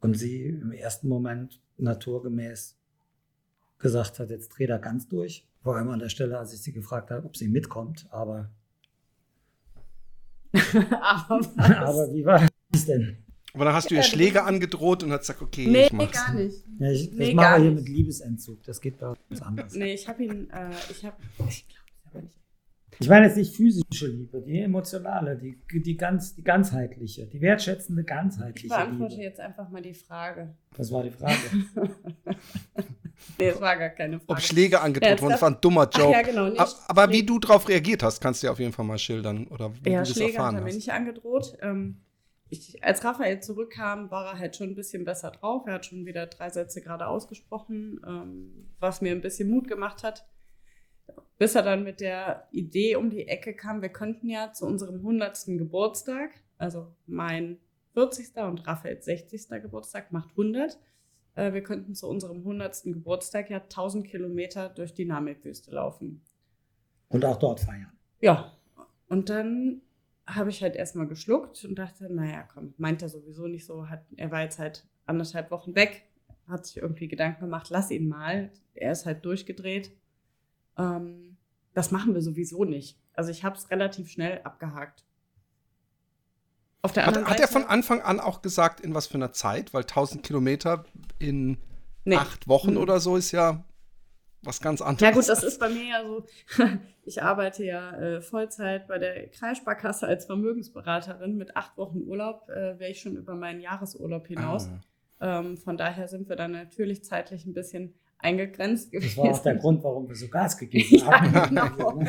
und 0.00 0.14
sie 0.14 0.46
im 0.46 0.72
ersten 0.72 1.08
Moment 1.08 1.60
naturgemäß 1.78 2.76
gesagt 3.78 4.18
hat, 4.18 4.30
jetzt 4.30 4.48
dreh 4.50 4.66
da 4.66 4.78
ganz 4.78 5.06
durch. 5.08 5.46
Vor 5.62 5.76
allem 5.76 5.88
an 5.90 5.98
der 6.00 6.08
Stelle, 6.08 6.38
als 6.38 6.52
ich 6.52 6.60
sie 6.60 6.72
gefragt 6.72 7.10
habe, 7.10 7.26
ob 7.26 7.36
sie 7.36 7.48
mitkommt. 7.48 8.06
Aber, 8.10 8.50
Aber 10.52 11.40
was? 11.56 11.58
aber 11.58 12.12
wie 12.14 12.24
war 12.24 12.46
das 12.70 12.86
denn? 12.86 13.18
Aber 13.54 13.64
dann 13.64 13.74
hast 13.74 13.90
du 13.90 13.94
ihr 13.94 14.02
Schläge 14.02 14.44
angedroht 14.44 15.02
und 15.02 15.10
hast 15.10 15.20
gesagt, 15.20 15.42
okay, 15.42 15.66
Nee, 15.66 15.86
ich 15.86 15.92
mach's. 15.92 16.12
gar 16.26 16.34
nicht. 16.34 16.64
Ja, 16.78 16.90
ich, 16.90 17.08
das 17.10 17.18
Nee, 17.18 17.34
machen 17.34 17.36
wir 17.36 17.42
gar 17.42 17.60
hier 17.60 17.70
nicht. 17.70 17.80
mit 17.80 17.88
Liebesentzug. 17.88 18.62
Das 18.64 18.80
geht 18.80 18.98
bei 18.98 19.12
uns 19.30 19.42
anders. 19.42 19.74
Nee, 19.74 19.94
ich 19.94 20.06
habe 20.08 20.22
ihn, 20.24 20.50
äh, 20.50 20.70
ich 20.90 21.04
habe, 21.04 21.16
ich 21.48 21.66
glaube, 21.66 21.84
das 21.90 22.12
aber 22.12 22.22
nicht. 22.22 22.36
Ich 23.00 23.08
meine 23.08 23.26
jetzt 23.26 23.36
nicht 23.36 23.54
physische 23.54 24.08
Liebe, 24.08 24.40
die 24.40 24.58
emotionale, 24.60 25.36
die, 25.36 25.56
die, 25.80 25.96
ganz, 25.96 26.34
die 26.34 26.42
ganzheitliche, 26.42 27.26
die 27.26 27.40
wertschätzende, 27.40 28.02
Ich 28.02 28.06
ganzheitliche 28.08 28.68
beantworte 28.68 29.14
Liebe. 29.14 29.24
jetzt 29.24 29.40
einfach 29.40 29.68
mal 29.70 29.82
die 29.82 29.94
Frage. 29.94 30.54
Das 30.76 30.90
war 30.90 31.02
die 31.04 31.10
Frage. 31.10 31.36
Nee, 33.40 33.48
es 33.48 33.60
war 33.60 33.76
gar 33.76 33.90
keine 33.90 34.18
Frage. 34.20 34.30
Ob 34.32 34.40
Schläge 34.40 34.80
angedroht 34.80 35.20
wurden, 35.20 35.32
das 35.32 35.42
war 35.42 35.50
ein 35.50 35.60
dummer 35.60 35.88
Ach 35.92 35.98
Joke. 35.98 36.12
ja, 36.12 36.22
genau. 36.22 36.48
Nee, 36.48 36.58
A- 36.58 36.68
Aber 36.88 37.10
wie 37.10 37.24
du 37.24 37.38
darauf 37.40 37.68
reagiert 37.68 38.02
hast, 38.02 38.20
kannst 38.20 38.42
du 38.42 38.46
ja 38.46 38.52
auf 38.52 38.58
jeden 38.60 38.72
Fall 38.72 38.84
mal 38.84 38.98
schildern. 38.98 39.46
Oder 39.48 39.72
wie 39.82 39.90
Ja, 39.90 40.02
du 40.02 40.08
das 40.08 40.12
Schläge 40.16 40.32
hat 40.32 40.36
erfahren 40.36 40.54
er 40.56 40.62
mir 40.62 40.72
nicht 40.72 40.92
angedroht. 40.92 41.56
Ähm, 41.60 41.96
ich, 42.48 42.82
als 42.82 43.04
Raphael 43.04 43.40
zurückkam, 43.40 44.10
war 44.10 44.32
er 44.34 44.38
halt 44.38 44.56
schon 44.56 44.68
ein 44.70 44.74
bisschen 44.76 45.04
besser 45.04 45.30
drauf. 45.32 45.64
Er 45.66 45.74
hat 45.74 45.86
schon 45.86 46.06
wieder 46.06 46.26
drei 46.26 46.48
Sätze 46.50 46.80
gerade 46.80 47.06
ausgesprochen, 47.08 48.00
ähm, 48.06 48.68
was 48.80 49.00
mir 49.02 49.12
ein 49.12 49.20
bisschen 49.20 49.50
Mut 49.50 49.66
gemacht 49.68 50.02
hat. 50.04 50.24
Bis 51.38 51.54
er 51.54 51.62
dann 51.62 51.84
mit 51.84 52.00
der 52.00 52.48
Idee 52.50 52.96
um 52.96 53.10
die 53.10 53.28
Ecke 53.28 53.54
kam, 53.54 53.80
wir 53.80 53.90
könnten 53.90 54.28
ja 54.28 54.52
zu 54.52 54.66
unserem 54.66 54.96
100. 54.96 55.46
Geburtstag, 55.46 56.30
also 56.58 56.88
mein 57.06 57.58
40. 57.94 58.36
und 58.36 58.66
Raphaels 58.66 59.04
60. 59.04 59.48
Geburtstag 59.62 60.12
macht 60.12 60.30
100, 60.30 60.78
äh, 61.34 61.52
wir 61.52 61.62
könnten 61.62 61.94
zu 61.94 62.08
unserem 62.08 62.38
100. 62.38 62.84
Geburtstag 62.84 63.50
ja 63.50 63.58
1000 63.58 64.06
Kilometer 64.06 64.68
durch 64.68 64.92
die 64.94 65.04
Namibwüste 65.04 65.70
laufen. 65.70 66.22
Und 67.08 67.24
auch 67.24 67.36
dort 67.36 67.60
feiern. 67.60 67.92
Ja, 68.20 68.52
und 69.08 69.30
dann 69.30 69.80
habe 70.26 70.50
ich 70.50 70.62
halt 70.62 70.76
erstmal 70.76 71.06
geschluckt 71.06 71.64
und 71.64 71.78
dachte, 71.78 72.12
naja, 72.12 72.46
komm, 72.52 72.74
meint 72.76 73.02
er 73.02 73.08
sowieso 73.08 73.46
nicht 73.46 73.64
so. 73.64 73.88
Hat, 73.88 74.04
er 74.16 74.30
war 74.30 74.42
jetzt 74.42 74.58
halt 74.58 74.86
anderthalb 75.06 75.50
Wochen 75.50 75.74
weg, 75.74 76.02
hat 76.46 76.66
sich 76.66 76.76
irgendwie 76.76 77.08
Gedanken 77.08 77.40
gemacht, 77.40 77.68
lass 77.70 77.90
ihn 77.90 78.08
mal. 78.08 78.50
Er 78.74 78.92
ist 78.92 79.06
halt 79.06 79.24
durchgedreht. 79.24 79.90
Ähm, 80.78 81.36
das 81.74 81.90
machen 81.90 82.14
wir 82.14 82.22
sowieso 82.22 82.64
nicht. 82.64 82.98
Also 83.12 83.30
ich 83.30 83.44
habe 83.44 83.56
es 83.56 83.70
relativ 83.70 84.10
schnell 84.10 84.40
abgehakt. 84.44 85.04
Auf 86.82 86.92
der 86.92 87.06
anderen 87.06 87.26
hat, 87.26 87.38
Seite, 87.38 87.42
hat 87.42 87.50
er 87.50 87.60
von 87.60 87.68
Anfang 87.68 88.00
an 88.02 88.20
auch 88.20 88.40
gesagt, 88.40 88.80
in 88.80 88.94
was 88.94 89.08
für 89.08 89.14
einer 89.14 89.32
Zeit? 89.32 89.74
Weil 89.74 89.82
1000 89.82 90.22
Kilometer 90.22 90.84
in 91.18 91.58
nee. 92.04 92.16
acht 92.16 92.48
Wochen 92.48 92.72
mhm. 92.72 92.78
oder 92.78 93.00
so 93.00 93.16
ist 93.16 93.32
ja 93.32 93.64
was 94.42 94.60
ganz 94.60 94.80
anderes. 94.80 95.00
Ja 95.00 95.10
gut, 95.10 95.28
das 95.28 95.42
ist 95.42 95.58
bei 95.58 95.68
mir 95.68 95.84
ja 95.84 96.04
so. 96.04 96.24
Ich 97.04 97.22
arbeite 97.22 97.64
ja 97.64 97.96
äh, 97.96 98.20
Vollzeit 98.20 98.86
bei 98.86 98.98
der 98.98 99.28
Kreissparkasse 99.28 100.06
als 100.06 100.26
Vermögensberaterin. 100.26 101.38
Mit 101.38 101.56
acht 101.56 101.78
Wochen 101.78 102.02
Urlaub 102.02 102.46
äh, 102.50 102.78
wäre 102.78 102.90
ich 102.90 103.00
schon 103.00 103.16
über 103.16 103.34
meinen 103.34 103.60
Jahresurlaub 103.60 104.26
hinaus. 104.26 104.68
Ah. 105.18 105.40
Ähm, 105.40 105.56
von 105.56 105.78
daher 105.78 106.06
sind 106.06 106.28
wir 106.28 106.36
dann 106.36 106.52
natürlich 106.52 107.02
zeitlich 107.04 107.46
ein 107.46 107.54
bisschen 107.54 107.94
eingegrenzt 108.18 108.90
gewesen. 108.90 109.16
Das 109.16 109.24
war 109.24 109.32
auch 109.32 109.42
der 109.42 109.54
Grund, 109.56 109.82
warum 109.84 110.08
wir 110.08 110.16
so 110.16 110.28
Gas 110.28 110.58
gegeben 110.58 111.06
haben. 111.06 111.34
ja, 111.34 111.68
genau. 111.68 112.02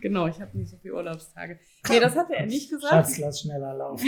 genau, 0.00 0.26
ich 0.26 0.40
habe 0.40 0.56
nicht 0.58 0.70
so 0.70 0.76
viele 0.78 0.94
Urlaubstage. 0.94 1.58
Nee, 1.88 2.00
das 2.00 2.14
hat 2.14 2.30
er 2.30 2.46
nicht 2.46 2.70
gesagt. 2.70 2.92
Schatz, 2.92 3.18
lass 3.18 3.40
schneller 3.40 3.74
laufen. 3.74 4.06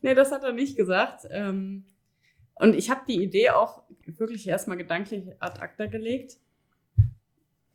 nee, 0.00 0.14
das 0.14 0.32
hat 0.32 0.42
er 0.42 0.52
nicht 0.52 0.76
gesagt. 0.76 1.26
Und 1.26 2.74
ich 2.74 2.90
habe 2.90 3.02
die 3.06 3.22
Idee 3.22 3.50
auch 3.50 3.82
wirklich 4.06 4.48
erstmal 4.48 4.76
gedanklich 4.78 5.24
ad 5.38 5.60
acta 5.60 5.86
gelegt. 5.86 6.38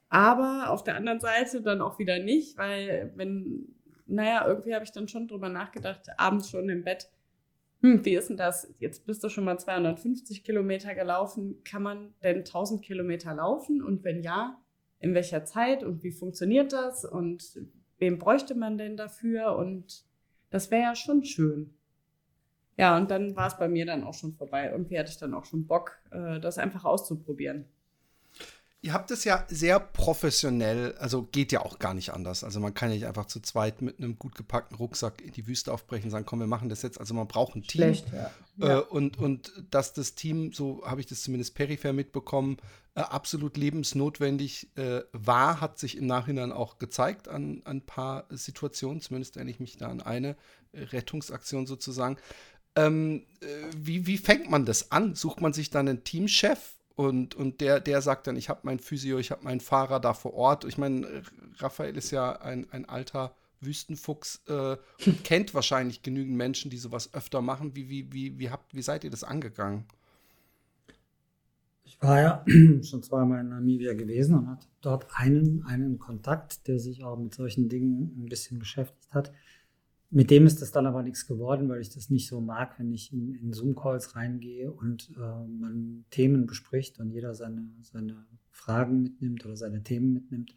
Aber 0.10 0.70
auf 0.70 0.84
der 0.84 0.96
anderen 0.96 1.20
Seite 1.20 1.62
dann 1.62 1.82
auch 1.82 2.00
wieder 2.00 2.20
nicht, 2.20 2.58
weil 2.58 3.12
wenn, 3.16 3.76
naja, 4.06 4.46
irgendwie 4.48 4.76
habe 4.76 4.84
ich 4.86 4.92
dann 4.92 5.08
schon 5.08 5.28
drüber 5.28 5.50
nachgedacht, 5.50 6.08
abends 6.18 6.50
schon 6.50 6.70
im 6.70 6.84
Bett, 6.84 7.10
hm, 7.84 8.06
wie 8.06 8.16
ist 8.16 8.30
denn 8.30 8.38
das? 8.38 8.74
Jetzt 8.80 9.06
bist 9.06 9.24
du 9.26 9.30
schon 9.30 9.44
mal 9.44 9.60
250 9.60 10.46
Kilometer 10.46 10.96
gelaufen. 10.96 11.62
Kann 11.66 11.84
man 11.84 12.14
denn 12.24 12.38
1000 12.38 12.82
Kilometer 12.82 13.36
laufen? 13.36 13.84
Und 13.84 14.06
wenn 14.06 14.22
ja, 14.22 14.58
in 15.00 15.14
welcher 15.14 15.44
Zeit 15.44 15.84
und 15.84 16.02
wie 16.02 16.12
funktioniert 16.12 16.72
das? 16.72 17.04
Und 17.04 17.60
wem 17.98 18.20
bräuchte 18.20 18.56
man 18.56 18.78
denn 18.78 18.96
dafür? 18.96 19.58
Und 19.58 20.06
das 20.50 20.72
wäre 20.72 20.84
ja 20.84 20.96
schon 20.96 21.26
schön. 21.26 21.74
Ja, 22.78 22.96
und 22.96 23.12
dann 23.12 23.36
war 23.36 23.48
es 23.48 23.58
bei 23.58 23.68
mir 23.68 23.86
dann 23.86 24.06
auch 24.06 24.14
schon 24.14 24.32
vorbei. 24.32 24.70
Irgendwie 24.72 24.98
hatte 24.98 25.12
ich 25.12 25.18
dann 25.18 25.34
auch 25.34 25.44
schon 25.44 25.68
Bock, 25.68 26.00
äh, 26.12 26.40
das 26.40 26.58
einfach 26.58 26.86
auszuprobieren. 26.86 27.66
Ihr 28.84 28.92
habt 28.92 29.12
es 29.12 29.24
ja 29.24 29.46
sehr 29.48 29.80
professionell, 29.80 30.94
also 30.98 31.24
geht 31.24 31.54
ja 31.54 31.62
auch 31.62 31.80
gar 31.80 31.94
nicht 31.94 32.10
anders. 32.10 32.44
Also 32.44 32.60
man 32.60 32.74
kann 32.74 32.90
ja 32.90 32.96
nicht 32.96 33.08
einfach 33.08 33.28
zu 33.28 33.40
zweit 33.40 33.82
mit 33.82 33.98
einem 33.98 34.20
gut 34.20 34.36
gepackten 34.36 34.76
Rucksack 34.76 35.22
in 35.22 35.32
die 35.32 35.48
Wüste 35.48 35.72
aufbrechen 35.72 36.08
und 36.08 36.12
sagen, 36.12 36.26
komm, 36.26 36.40
wir 36.40 36.48
machen 36.48 36.68
das 36.68 36.82
jetzt. 36.82 37.00
Also 37.00 37.14
man 37.14 37.30
braucht 37.30 37.56
ein 37.56 37.64
Team. 37.64 37.82
Schlecht, 37.82 38.08
ja. 38.12 38.80
Äh, 38.80 38.82
und, 38.82 39.18
und 39.18 39.54
dass 39.72 39.94
das 39.94 40.16
Team, 40.16 40.52
so 40.52 40.84
habe 40.86 41.00
ich 41.00 41.08
das 41.08 41.22
zumindest 41.22 41.56
peripher 41.56 41.94
mitbekommen, 41.94 42.58
äh, 42.96 43.00
absolut 43.00 43.56
lebensnotwendig 43.56 44.68
äh, 44.76 45.04
war, 45.14 45.62
hat 45.62 45.80
sich 45.80 45.98
im 45.98 46.06
Nachhinein 46.06 46.52
auch 46.52 46.78
gezeigt 46.78 47.30
an, 47.30 47.62
an 47.64 47.78
ein 47.78 47.86
paar 47.86 48.26
Situationen. 48.32 49.00
Zumindest 49.00 49.38
erinnere 49.38 49.54
ich 49.54 49.60
mich 49.62 49.78
da 49.78 49.88
an 49.88 50.02
eine 50.02 50.36
äh, 50.74 50.82
Rettungsaktion 50.84 51.68
sozusagen. 51.68 52.18
Ähm, 52.76 53.26
äh, 53.40 53.46
wie, 53.78 54.08
wie 54.08 54.18
fängt 54.18 54.52
man 54.52 54.66
das 54.66 54.92
an? 54.92 55.16
Sucht 55.16 55.40
man 55.40 55.54
sich 55.54 55.70
dann 55.70 55.88
einen 55.88 56.04
Teamchef 56.04 56.76
und, 56.96 57.34
und 57.36 57.62
der, 57.62 57.80
der 57.80 58.02
sagt 58.02 58.28
dann, 58.28 58.36
ich 58.36 58.50
habe 58.50 58.62
meinen 58.64 58.80
Physio, 58.80 59.18
ich 59.18 59.32
habe 59.32 59.44
meinen 59.44 59.60
Fahrer 59.60 60.00
da 60.00 60.14
vor 60.14 60.34
Ort. 60.34 60.66
Ich 60.66 60.78
meine, 60.78 61.24
Raphael 61.58 61.98
ist 61.98 62.12
ja 62.12 62.34
ein, 62.34 62.68
ein 62.72 62.88
alter 62.88 63.36
Wüstenfuchs 63.62 64.44
äh, 64.48 64.78
und 65.06 65.24
kennt 65.24 65.54
wahrscheinlich 65.54 66.04
genügend 66.04 66.36
Menschen, 66.36 66.70
die 66.70 66.78
sowas 66.78 67.14
öfter 67.14 67.42
machen. 67.42 67.76
Wie, 67.76 67.90
wie, 67.90 68.14
wie, 68.14 68.38
wie, 68.38 68.50
habt, 68.50 68.76
wie 68.76 68.82
seid 68.82 69.04
ihr 69.04 69.10
das 69.10 69.24
angegangen? 69.24 69.86
Ich 71.84 72.00
war 72.02 72.22
ja 72.22 72.46
schon 72.84 73.02
zweimal 73.02 73.40
in 73.40 73.50
Namibia 73.50 73.94
gewesen 73.94 74.36
und 74.38 74.50
hatte 74.50 74.68
dort 74.82 75.08
einen, 75.16 75.64
einen 75.64 75.98
Kontakt, 75.98 76.68
der 76.68 76.80
sich 76.80 77.04
auch 77.04 77.18
mit 77.18 77.34
solchen 77.34 77.70
Dingen 77.70 78.24
ein 78.24 78.30
bisschen 78.30 78.60
beschäftigt 78.60 79.12
hat. 79.14 79.32
Mit 80.16 80.30
dem 80.30 80.46
ist 80.46 80.62
das 80.62 80.72
dann 80.72 80.86
aber 80.86 81.02
nichts 81.02 81.26
geworden, 81.26 81.70
weil 81.70 81.82
ich 81.82 81.90
das 81.90 82.12
nicht 82.12 82.28
so 82.28 82.40
mag, 82.40 82.78
wenn 82.78 82.92
ich 82.92 83.12
in, 83.12 83.34
in 83.34 83.52
Zoom-Calls 83.52 84.16
reingehe 84.16 84.72
und 84.72 85.10
äh, 85.16 85.20
man 85.20 86.06
Themen 86.12 86.46
bespricht 86.46 87.00
und 87.00 87.10
jeder 87.10 87.34
seine, 87.34 87.68
seine 87.82 88.24
Fragen 88.52 89.02
mitnimmt 89.02 89.44
oder 89.44 89.56
seine 89.56 89.82
Themen 89.82 90.14
mitnimmt 90.14 90.56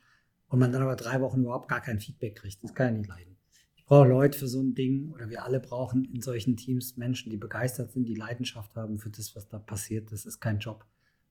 und 0.49 0.59
man 0.59 0.73
dann 0.73 0.83
aber 0.83 0.95
drei 0.95 1.23
Wochen 1.23 1.41
überhaupt 1.41 1.69
gar 1.69 1.81
kein 1.81 2.01
Feedback 2.01 2.37
kriegt. 2.37 2.63
Das 2.63 2.75
kann 2.75 2.89
ja 2.89 2.99
nicht 2.99 3.09
leiden. 3.09 3.39
Ich 3.77 3.87
brauche 3.87 4.07
Leute 4.07 4.39
für 4.39 4.47
so 4.47 4.61
ein 4.61 4.75
Ding 4.75 5.11
oder 5.13 5.31
wir 5.31 5.43
alle 5.43 5.59
brauchen 5.59 6.05
in 6.05 6.21
solchen 6.21 6.59
Teams 6.59 6.99
Menschen, 6.99 7.31
die 7.31 7.39
begeistert 7.39 7.93
sind, 7.93 8.07
die 8.07 8.15
Leidenschaft 8.15 8.77
haben 8.77 8.99
für 8.99 9.09
das, 9.09 9.35
was 9.37 9.49
da 9.49 9.59
passiert. 9.59 10.13
Das 10.13 10.27
ist 10.27 10.39
kein 10.39 10.59
Job, 10.59 10.85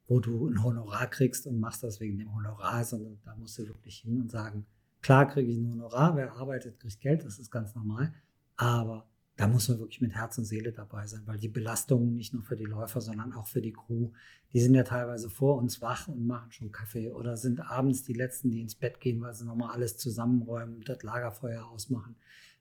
wo 0.07 0.19
du 0.19 0.47
ein 0.47 0.63
Honorar 0.63 1.11
kriegst 1.11 1.45
und 1.45 1.59
machst 1.59 1.83
das 1.83 1.99
wegen 1.99 2.17
dem 2.17 2.33
Honorar, 2.33 2.85
sondern 2.85 3.19
da 3.23 3.35
musst 3.35 3.59
du 3.59 3.67
wirklich 3.67 3.97
hin 3.97 4.19
und 4.19 4.31
sagen, 4.31 4.65
Klar 5.05 5.27
kriege 5.27 5.51
ich 5.51 5.59
ein 5.59 5.69
Honorar, 5.69 6.15
wer 6.15 6.33
arbeitet, 6.33 6.79
kriegt 6.79 6.99
Geld, 6.99 7.23
das 7.23 7.37
ist 7.37 7.51
ganz 7.51 7.75
normal. 7.75 8.11
Aber 8.55 9.07
da 9.35 9.47
muss 9.47 9.69
man 9.69 9.77
wirklich 9.77 10.01
mit 10.01 10.15
Herz 10.15 10.39
und 10.39 10.45
Seele 10.45 10.71
dabei 10.71 11.05
sein, 11.05 11.21
weil 11.27 11.37
die 11.37 11.47
Belastungen 11.47 12.15
nicht 12.15 12.33
nur 12.33 12.41
für 12.41 12.55
die 12.55 12.65
Läufer, 12.65 13.01
sondern 13.01 13.31
auch 13.33 13.45
für 13.45 13.61
die 13.61 13.71
Crew, 13.71 14.09
die 14.51 14.59
sind 14.59 14.73
ja 14.73 14.81
teilweise 14.81 15.29
vor 15.29 15.57
uns 15.57 15.79
wach 15.79 16.07
und 16.07 16.25
machen 16.25 16.51
schon 16.51 16.71
Kaffee 16.71 17.11
oder 17.11 17.37
sind 17.37 17.59
abends 17.59 18.01
die 18.01 18.13
Letzten, 18.13 18.49
die 18.49 18.61
ins 18.61 18.73
Bett 18.73 18.99
gehen, 18.99 19.21
weil 19.21 19.35
sie 19.35 19.45
nochmal 19.45 19.75
alles 19.75 19.95
zusammenräumen 19.99 20.81
das 20.81 21.03
Lagerfeuer 21.03 21.67
ausmachen. 21.67 22.15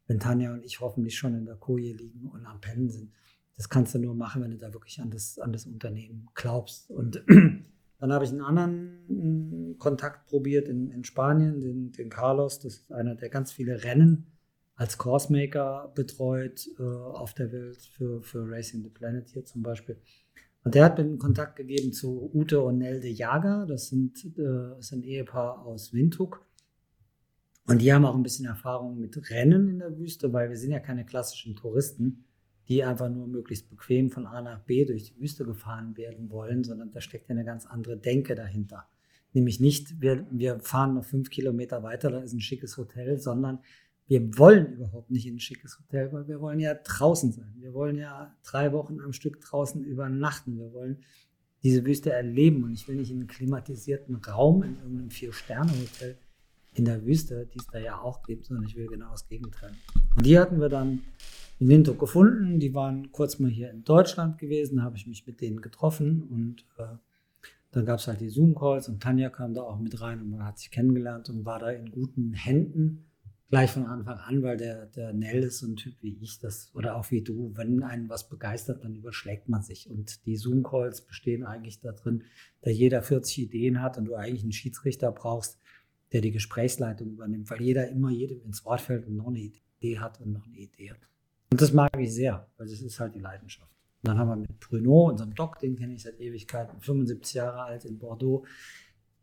Wenn 0.06 0.20
Tanja 0.20 0.52
und 0.52 0.66
ich 0.66 0.80
hoffentlich 0.80 1.16
schon 1.16 1.34
in 1.34 1.46
der 1.46 1.56
Koje 1.56 1.94
liegen 1.94 2.26
und 2.26 2.44
am 2.44 2.60
Pennen 2.60 2.90
sind. 2.90 3.10
Das 3.56 3.70
kannst 3.70 3.94
du 3.94 3.98
nur 3.98 4.14
machen, 4.14 4.42
wenn 4.42 4.50
du 4.50 4.58
da 4.58 4.70
wirklich 4.74 5.00
an 5.00 5.10
das, 5.10 5.38
an 5.38 5.54
das 5.54 5.64
Unternehmen 5.64 6.28
glaubst. 6.34 6.90
Und 6.90 7.24
Dann 7.98 8.12
habe 8.12 8.24
ich 8.24 8.30
einen 8.30 8.42
anderen 8.42 9.72
mm, 9.72 9.78
Kontakt 9.78 10.26
probiert 10.26 10.68
in, 10.68 10.90
in 10.90 11.04
Spanien, 11.04 11.60
den, 11.60 11.92
den, 11.92 12.10
Carlos. 12.10 12.60
Das 12.60 12.74
ist 12.74 12.92
einer, 12.92 13.14
der 13.14 13.28
ganz 13.28 13.52
viele 13.52 13.84
Rennen 13.84 14.26
als 14.76 14.98
Coursemaker 14.98 15.92
betreut 15.94 16.68
äh, 16.78 16.82
auf 16.82 17.34
der 17.34 17.52
Welt 17.52 17.80
für, 17.96 18.22
für 18.22 18.50
Racing 18.50 18.82
the 18.82 18.90
Planet 18.90 19.28
hier 19.28 19.44
zum 19.44 19.62
Beispiel. 19.62 19.96
Und 20.64 20.74
der 20.74 20.84
hat 20.84 20.98
mir 20.98 21.04
einen 21.04 21.18
Kontakt 21.18 21.56
gegeben 21.56 21.92
zu 21.92 22.30
Ute 22.34 22.60
und 22.60 22.78
Nelde 22.78 23.08
Jager. 23.08 23.66
Das 23.66 23.88
sind, 23.88 24.24
äh, 24.36 24.76
das 24.76 24.88
sind 24.88 25.04
Ehepaar 25.04 25.64
aus 25.64 25.92
Windhoek. 25.92 26.44
Und 27.66 27.80
die 27.80 27.92
haben 27.92 28.04
auch 28.04 28.14
ein 28.14 28.22
bisschen 28.22 28.46
Erfahrung 28.46 28.98
mit 28.98 29.30
Rennen 29.30 29.68
in 29.68 29.78
der 29.78 29.96
Wüste, 29.96 30.32
weil 30.32 30.50
wir 30.50 30.56
sind 30.56 30.72
ja 30.72 30.80
keine 30.80 31.06
klassischen 31.06 31.54
Touristen 31.54 32.24
die 32.68 32.84
einfach 32.84 33.08
nur 33.08 33.26
möglichst 33.26 33.68
bequem 33.68 34.10
von 34.10 34.26
A 34.26 34.40
nach 34.40 34.60
B 34.60 34.84
durch 34.84 35.04
die 35.04 35.20
Wüste 35.20 35.44
gefahren 35.44 35.96
werden 35.96 36.30
wollen, 36.30 36.64
sondern 36.64 36.92
da 36.92 37.00
steckt 37.00 37.28
ja 37.28 37.34
eine 37.34 37.44
ganz 37.44 37.66
andere 37.66 37.96
Denke 37.96 38.34
dahinter. 38.34 38.88
Nämlich 39.32 39.60
nicht, 39.60 40.00
wir, 40.00 40.26
wir 40.30 40.60
fahren 40.60 40.94
noch 40.94 41.04
fünf 41.04 41.28
Kilometer 41.28 41.82
weiter, 41.82 42.10
da 42.10 42.20
ist 42.20 42.32
ein 42.32 42.40
schickes 42.40 42.76
Hotel, 42.76 43.18
sondern 43.18 43.58
wir 44.06 44.38
wollen 44.38 44.74
überhaupt 44.74 45.10
nicht 45.10 45.26
in 45.26 45.36
ein 45.36 45.40
schickes 45.40 45.78
Hotel, 45.78 46.12
weil 46.12 46.28
wir 46.28 46.40
wollen 46.40 46.60
ja 46.60 46.74
draußen 46.74 47.32
sein. 47.32 47.54
Wir 47.58 47.72
wollen 47.72 47.96
ja 47.96 48.34
drei 48.44 48.72
Wochen 48.72 49.00
am 49.00 49.12
Stück 49.12 49.40
draußen 49.40 49.82
übernachten. 49.82 50.58
Wir 50.58 50.72
wollen 50.72 50.98
diese 51.62 51.84
Wüste 51.86 52.12
erleben 52.12 52.64
und 52.64 52.74
ich 52.74 52.86
will 52.86 52.96
nicht 52.96 53.10
in 53.10 53.16
einem 53.16 53.26
klimatisierten 53.26 54.16
Raum 54.16 54.62
in 54.62 54.76
irgendeinem 54.76 55.10
Vier-Sterne-Hotel 55.10 56.18
in 56.74 56.84
der 56.84 57.04
Wüste, 57.06 57.46
die 57.46 57.58
es 57.58 57.66
da 57.68 57.78
ja 57.78 57.98
auch 57.98 58.22
gibt, 58.22 58.44
sondern 58.44 58.66
ich 58.66 58.76
will 58.76 58.86
genau 58.86 59.10
das 59.10 59.26
Gegenteil. 59.26 59.72
Und 60.16 60.26
die 60.26 60.38
hatten 60.38 60.60
wir 60.60 60.68
dann 60.68 61.02
in 61.58 61.68
Windhoek 61.68 61.98
gefunden. 61.98 62.58
Die 62.60 62.74
waren 62.74 63.12
kurz 63.12 63.38
mal 63.38 63.50
hier 63.50 63.70
in 63.70 63.84
Deutschland 63.84 64.38
gewesen, 64.38 64.82
habe 64.82 64.96
ich 64.96 65.06
mich 65.06 65.26
mit 65.26 65.40
denen 65.40 65.60
getroffen 65.60 66.22
und 66.22 66.64
äh, 66.78 66.96
dann 67.70 67.86
gab 67.86 67.98
es 67.98 68.06
halt 68.06 68.20
die 68.20 68.28
Zoom-Calls 68.28 68.88
und 68.88 69.02
Tanja 69.02 69.30
kam 69.30 69.52
da 69.52 69.62
auch 69.62 69.80
mit 69.80 70.00
rein 70.00 70.20
und 70.20 70.30
man 70.30 70.44
hat 70.44 70.58
sich 70.58 70.70
kennengelernt 70.70 71.28
und 71.28 71.44
war 71.44 71.58
da 71.58 71.70
in 71.70 71.90
guten 71.90 72.32
Händen 72.32 73.06
gleich 73.50 73.70
von 73.70 73.86
Anfang 73.86 74.18
an, 74.18 74.42
weil 74.42 74.56
der, 74.56 74.86
der 74.86 75.12
Nell 75.12 75.42
ist 75.42 75.58
so 75.58 75.66
ein 75.66 75.76
Typ 75.76 75.94
wie 76.00 76.16
ich, 76.20 76.38
das, 76.38 76.70
oder 76.74 76.96
auch 76.96 77.10
wie 77.10 77.22
du, 77.22 77.52
wenn 77.54 77.82
einen 77.82 78.08
was 78.08 78.28
begeistert, 78.28 78.84
dann 78.84 78.94
überschlägt 78.94 79.48
man 79.48 79.62
sich. 79.62 79.88
Und 79.90 80.26
die 80.26 80.36
Zoom-Calls 80.36 81.02
bestehen 81.02 81.44
eigentlich 81.44 81.80
darin, 81.80 82.24
da 82.62 82.70
jeder 82.70 83.02
40 83.02 83.44
Ideen 83.44 83.80
hat 83.80 83.98
und 83.98 84.06
du 84.06 84.14
eigentlich 84.14 84.42
einen 84.42 84.52
Schiedsrichter 84.52 85.12
brauchst, 85.12 85.60
der 86.12 86.20
die 86.20 86.32
Gesprächsleitung 86.32 87.10
übernimmt, 87.10 87.50
weil 87.50 87.60
jeder 87.60 87.88
immer 87.88 88.10
jedem 88.10 88.40
ins 88.42 88.64
Wort 88.64 88.80
fällt 88.80 89.06
und 89.06 89.16
noch 89.16 89.28
eine 89.28 89.40
Idee 89.40 89.98
hat 89.98 90.20
und 90.20 90.32
noch 90.32 90.46
eine 90.46 90.58
Idee 90.58 90.90
hat. 90.90 91.08
Und 91.54 91.60
das 91.60 91.72
mag 91.72 91.96
ich 92.00 92.12
sehr, 92.12 92.48
weil 92.56 92.66
das 92.66 92.80
ist 92.80 92.98
halt 92.98 93.14
die 93.14 93.20
Leidenschaft. 93.20 93.70
Und 94.02 94.08
dann 94.08 94.18
haben 94.18 94.28
wir 94.28 94.34
mit 94.34 94.58
Bruno, 94.58 95.10
unserem 95.10 95.36
Doc, 95.36 95.60
den 95.60 95.76
kenne 95.76 95.94
ich 95.94 96.02
seit 96.02 96.18
Ewigkeiten, 96.18 96.80
75 96.80 97.34
Jahre 97.34 97.62
alt 97.62 97.84
in 97.84 97.96
Bordeaux, 97.96 98.44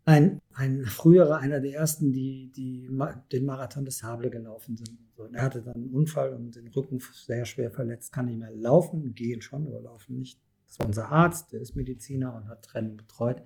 ein, 0.06 0.40
ein 0.54 0.86
früherer, 0.86 1.40
einer 1.40 1.60
der 1.60 1.74
ersten, 1.74 2.14
die, 2.14 2.50
die 2.56 2.90
den 3.34 3.46
Marathon 3.46 3.84
des 3.84 3.98
Sable 3.98 4.30
gelaufen 4.30 4.78
sind. 4.78 4.98
Und 5.18 5.36
er 5.36 5.42
hatte 5.42 5.62
dann 5.62 5.76
einen 5.76 5.90
Unfall 5.90 6.34
und 6.34 6.56
den 6.56 6.70
Rücken 6.70 7.02
sehr 7.12 7.44
schwer 7.44 7.70
verletzt, 7.70 8.14
kann 8.14 8.28
nicht 8.28 8.40
mehr 8.40 8.56
laufen, 8.56 9.14
gehen 9.14 9.42
schon, 9.42 9.68
aber 9.68 9.82
laufen 9.82 10.16
nicht. 10.16 10.40
Das 10.68 10.80
war 10.80 10.86
unser 10.86 11.10
Arzt, 11.10 11.52
der 11.52 11.60
ist 11.60 11.76
Mediziner 11.76 12.34
und 12.34 12.48
hat 12.48 12.74
Rennen 12.74 12.96
betreut. 12.96 13.44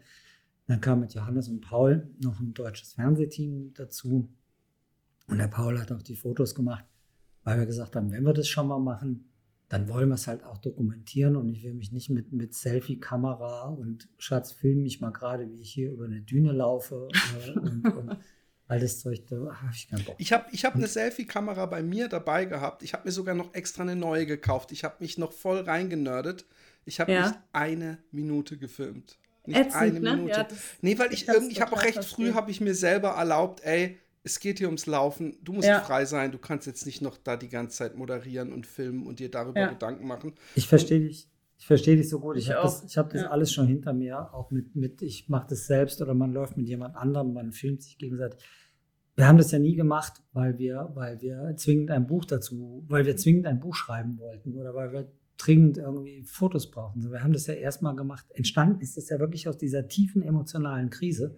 Dann 0.67 0.79
kam 0.79 0.99
mit 0.99 1.15
Johannes 1.15 1.49
und 1.49 1.61
Paul 1.61 2.07
noch 2.23 2.39
ein 2.39 2.53
deutsches 2.53 2.93
Fernsehteam 2.93 3.73
dazu. 3.73 4.29
Und 5.25 5.39
der 5.39 5.47
Paul 5.47 5.79
hat 5.79 5.91
auch 5.91 6.03
die 6.03 6.15
Fotos 6.15 6.53
gemacht 6.53 6.85
weil 7.45 7.57
wir 7.59 7.65
gesagt 7.65 7.95
haben, 7.95 8.11
wenn 8.11 8.23
wir 8.23 8.33
das 8.33 8.47
schon 8.49 8.67
mal 8.67 8.79
machen, 8.79 9.29
dann 9.69 9.87
wollen 9.87 10.09
wir 10.09 10.15
es 10.15 10.27
halt 10.27 10.43
auch 10.43 10.57
dokumentieren 10.57 11.35
und 11.37 11.49
ich 11.49 11.63
will 11.63 11.73
mich 11.73 11.91
nicht 11.91 12.09
mit, 12.09 12.31
mit 12.33 12.53
Selfie-Kamera 12.53 13.69
und 13.69 14.09
Schatz, 14.17 14.51
film 14.51 14.83
mich 14.83 15.01
mal 15.01 15.11
gerade, 15.11 15.49
wie 15.49 15.61
ich 15.61 15.71
hier 15.71 15.91
über 15.91 16.05
eine 16.05 16.21
Düne 16.21 16.51
laufe 16.51 17.07
äh, 17.47 17.51
und, 17.59 17.85
und 17.85 18.17
all 18.67 18.79
das 18.79 18.99
Zeug, 18.99 19.25
da 19.27 19.35
habe 19.37 19.71
ich 19.73 19.87
keinen 19.87 20.03
Bock. 20.05 20.15
Ich 20.17 20.33
habe 20.33 20.45
ich 20.51 20.65
hab 20.65 20.75
eine 20.75 20.87
Selfie-Kamera 20.87 21.65
bei 21.67 21.81
mir 21.83 22.07
dabei 22.09 22.45
gehabt. 22.45 22.83
Ich 22.83 22.93
habe 22.93 23.05
mir 23.05 23.11
sogar 23.11 23.35
noch 23.35 23.53
extra 23.53 23.83
eine 23.83 23.95
neue 23.95 24.25
gekauft. 24.25 24.71
Ich 24.71 24.83
habe 24.83 24.95
mich 24.99 25.17
noch 25.17 25.31
voll 25.31 25.59
reingenördet. 25.59 26.45
Ich 26.85 26.99
habe 26.99 27.11
Ja. 27.11 27.27
nicht 27.27 27.39
eine 27.51 27.99
Minute 28.11 28.57
gefilmt. 28.57 29.17
Nicht 29.45 29.59
Ätzend, 29.59 29.75
eine 29.75 29.99
ne? 29.99 30.15
Minute. 30.15 30.31
Ja, 30.31 30.43
das- 30.43 30.57
nee, 30.81 30.97
weil 30.97 31.13
ich, 31.13 31.27
irgendwie, 31.27 31.51
ich 31.51 31.61
habe 31.61 31.73
auch 31.73 31.83
recht 31.83 32.03
früh, 32.03 32.33
habe 32.33 32.49
ich 32.49 32.61
mir 32.61 32.73
selber 32.73 33.09
erlaubt, 33.09 33.61
ey, 33.63 33.99
es 34.25 34.39
geht 34.39 34.57
hier 34.57 34.67
ums 34.67 34.85
Laufen. 34.87 35.37
Du 35.43 35.53
musst 35.53 35.67
Ja. 35.67 35.79
frei 35.81 36.03
sein. 36.05 36.31
Du 36.31 36.37
kannst 36.37 36.67
jetzt 36.67 36.85
nicht 36.85 37.01
noch 37.01 37.17
da 37.17 37.37
die 37.37 37.47
ganze 37.49 37.77
Zeit 37.77 37.95
moderieren 37.95 38.51
und 38.51 38.65
filmen 38.67 39.05
und 39.07 39.19
dir 39.19 39.31
darüber 39.31 39.59
Ja. 39.61 39.69
Gedanken 39.69 40.07
machen. 40.07 40.33
Ich 40.55 40.67
verstehe 40.67 40.99
dich. 40.99 41.29
Ich 41.57 41.67
verstehe 41.67 41.95
dich 41.95 42.09
so 42.09 42.19
gut. 42.19 42.35
Ich, 42.35 42.45
Ich 42.45 42.49
habe 42.49 42.59
auch. 42.61 42.63
das, 42.65 42.83
ich 42.83 42.97
hab 42.97 43.09
das 43.11 43.21
Ja. 43.21 43.29
alles 43.29 43.53
schon 43.53 43.67
hinter 43.67 43.93
mir, 43.93 44.33
auch 44.33 44.51
mit, 44.51 44.75
mit 44.75 45.01
ich 45.01 45.29
mache 45.29 45.47
das 45.49 45.67
selbst 45.67 46.01
oder 46.01 46.13
man 46.13 46.33
läuft 46.33 46.57
mit 46.57 46.67
jemand 46.67 46.95
anderem, 46.97 47.33
man 47.33 47.53
filmt 47.53 47.81
sich 47.81 47.97
gegenseitig. 47.97 48.39
Wir 49.15 49.27
haben 49.27 49.37
das 49.37 49.51
ja 49.51 49.59
nie 49.59 49.75
gemacht, 49.75 50.21
weil 50.33 50.57
wir, 50.57 50.91
weil 50.95 51.21
wir 51.21 51.53
zwingend 51.55 51.91
ein 51.91 52.05
Buch 52.07 52.25
dazu, 52.25 52.83
weil 52.89 53.05
wir 53.05 53.15
zwingend 53.15 53.45
ein 53.47 53.61
Buch 53.61 53.73
schreiben 53.75 54.17
wollten 54.19 54.53
oder 54.57 54.75
weil 54.75 54.91
wir 54.91 55.09
dringend 55.37 55.77
irgendwie 55.77 56.23
Fotos 56.23 56.69
brauchen. 56.71 57.01
So, 57.01 57.11
Wir 57.11 57.23
haben 57.23 57.31
das 57.31 57.47
ja 57.47 57.53
erstmal 57.53 57.95
gemacht. 57.95 58.25
Entstanden 58.33 58.81
ist 58.81 58.97
es 58.97 59.07
ja 59.09 59.19
wirklich 59.19 59.47
aus 59.47 59.57
dieser 59.57 59.87
tiefen 59.87 60.21
emotionalen 60.23 60.89
Krise 60.89 61.37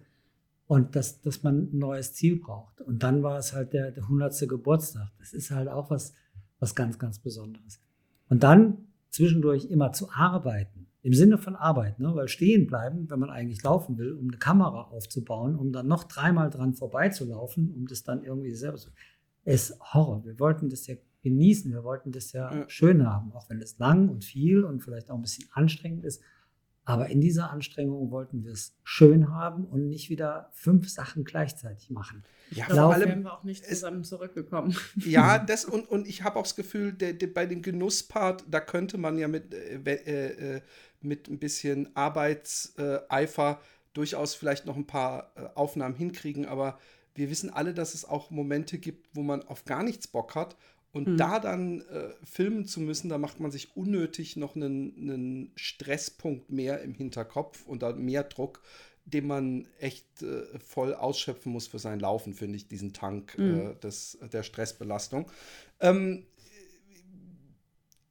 und 0.68 0.94
dass, 0.94 1.20
dass 1.22 1.42
man 1.42 1.70
ein 1.72 1.78
neues 1.78 2.14
Ziel 2.14 2.38
braucht. 2.38 2.80
Und 2.82 3.02
dann 3.02 3.22
war 3.22 3.38
es 3.38 3.54
halt 3.54 3.72
der, 3.72 3.90
der 3.90 4.04
100. 4.04 4.48
Geburtstag. 4.48 5.08
Das 5.18 5.32
ist 5.32 5.50
halt 5.50 5.66
auch 5.68 5.90
was, 5.90 6.14
was 6.60 6.74
ganz, 6.74 6.98
ganz 6.98 7.18
Besonderes. 7.18 7.80
Und 8.28 8.42
dann 8.42 8.86
zwischendurch 9.08 9.64
immer 9.64 9.92
zu 9.92 10.10
arbeiten, 10.12 10.86
im 11.00 11.14
Sinne 11.14 11.38
von 11.38 11.56
Arbeit, 11.56 11.98
ne? 11.98 12.14
weil 12.14 12.28
stehen 12.28 12.66
bleiben, 12.66 13.08
wenn 13.08 13.18
man 13.18 13.30
eigentlich 13.30 13.62
laufen 13.62 13.96
will, 13.96 14.12
um 14.12 14.28
eine 14.28 14.36
Kamera 14.36 14.82
aufzubauen, 14.82 15.56
um 15.56 15.72
dann 15.72 15.86
noch 15.86 16.04
dreimal 16.04 16.50
dran 16.50 16.74
vorbeizulaufen, 16.74 17.70
um 17.70 17.86
das 17.86 18.04
dann 18.04 18.22
irgendwie 18.22 18.54
selber 18.54 18.76
zu. 18.76 18.90
ist 19.44 19.74
Horror. 19.80 20.26
Wir 20.26 20.38
wollten 20.38 20.68
das 20.68 20.86
ja 20.86 20.96
genießen, 21.22 21.72
wir 21.72 21.82
wollten 21.82 22.12
das 22.12 22.32
ja, 22.32 22.54
Ja. 22.54 22.64
schön 22.68 23.06
haben, 23.06 23.32
auch 23.32 23.48
wenn 23.48 23.62
es 23.62 23.78
lang 23.78 24.10
und 24.10 24.22
viel 24.24 24.64
und 24.64 24.82
vielleicht 24.82 25.10
auch 25.10 25.16
ein 25.16 25.22
bisschen 25.22 25.48
anstrengend 25.52 26.04
ist. 26.04 26.22
Aber 26.88 27.08
in 27.10 27.20
dieser 27.20 27.50
Anstrengung 27.50 28.10
wollten 28.10 28.44
wir 28.44 28.52
es 28.52 28.74
schön 28.82 29.30
haben 29.30 29.64
und 29.66 29.88
nicht 29.88 30.08
wieder 30.08 30.48
fünf 30.52 30.88
Sachen 30.88 31.24
gleichzeitig 31.24 31.90
machen. 31.90 32.24
Ja, 32.50 32.66
Darauf 32.66 32.94
vor 32.94 33.00
wären 33.00 33.10
allem, 33.10 33.22
wir 33.24 33.32
auch 33.34 33.44
nicht 33.44 33.62
es- 33.62 33.68
zusammen 33.80 34.04
zurückgekommen. 34.04 34.74
Ja, 35.04 35.38
das 35.38 35.66
und, 35.66 35.86
und 35.88 36.08
ich 36.08 36.22
habe 36.22 36.38
auch 36.38 36.44
das 36.44 36.56
Gefühl, 36.56 36.92
der, 36.94 37.12
der, 37.12 37.26
bei 37.26 37.44
dem 37.44 37.60
Genusspart, 37.60 38.44
da 38.50 38.60
könnte 38.60 38.96
man 38.96 39.18
ja 39.18 39.28
mit, 39.28 39.52
äh, 39.52 39.76
äh, 39.84 40.56
äh, 40.56 40.60
mit 41.02 41.28
ein 41.28 41.38
bisschen 41.38 41.94
Arbeitseifer 41.94 43.60
durchaus 43.92 44.34
vielleicht 44.34 44.64
noch 44.66 44.76
ein 44.76 44.86
paar 44.86 45.32
äh, 45.36 45.46
Aufnahmen 45.54 45.94
hinkriegen, 45.94 46.46
aber 46.46 46.78
wir 47.14 47.30
wissen 47.30 47.50
alle, 47.50 47.74
dass 47.74 47.94
es 47.94 48.04
auch 48.04 48.30
Momente 48.30 48.78
gibt, 48.78 49.08
wo 49.14 49.22
man 49.22 49.42
auf 49.42 49.64
gar 49.64 49.82
nichts 49.82 50.06
Bock 50.06 50.34
hat. 50.36 50.56
Und 50.92 51.06
Hm. 51.06 51.16
da 51.18 51.38
dann 51.38 51.82
äh, 51.82 52.10
filmen 52.24 52.64
zu 52.64 52.80
müssen, 52.80 53.08
da 53.08 53.18
macht 53.18 53.40
man 53.40 53.50
sich 53.50 53.76
unnötig 53.76 54.36
noch 54.36 54.56
einen, 54.56 54.94
einen 54.98 55.52
Stresspunkt 55.54 56.50
mehr 56.50 56.80
im 56.82 56.94
Hinterkopf 56.94 57.66
und 57.66 57.82
dann 57.82 58.02
mehr 58.04 58.24
Druck, 58.24 58.62
den 59.04 59.26
man 59.26 59.68
echt 59.80 60.22
äh, 60.22 60.44
voll 60.58 60.94
ausschöpfen 60.94 61.52
muss 61.52 61.66
für 61.66 61.78
sein 61.78 62.00
Laufen, 62.00 62.34
finde 62.34 62.56
ich, 62.56 62.68
diesen 62.68 62.92
Tank 62.92 63.38
äh, 63.44 63.74
Mhm. 63.74 63.80
des, 63.82 64.18
der 64.32 64.42
Stressbelastung. 64.42 65.30
Ähm, 65.80 66.24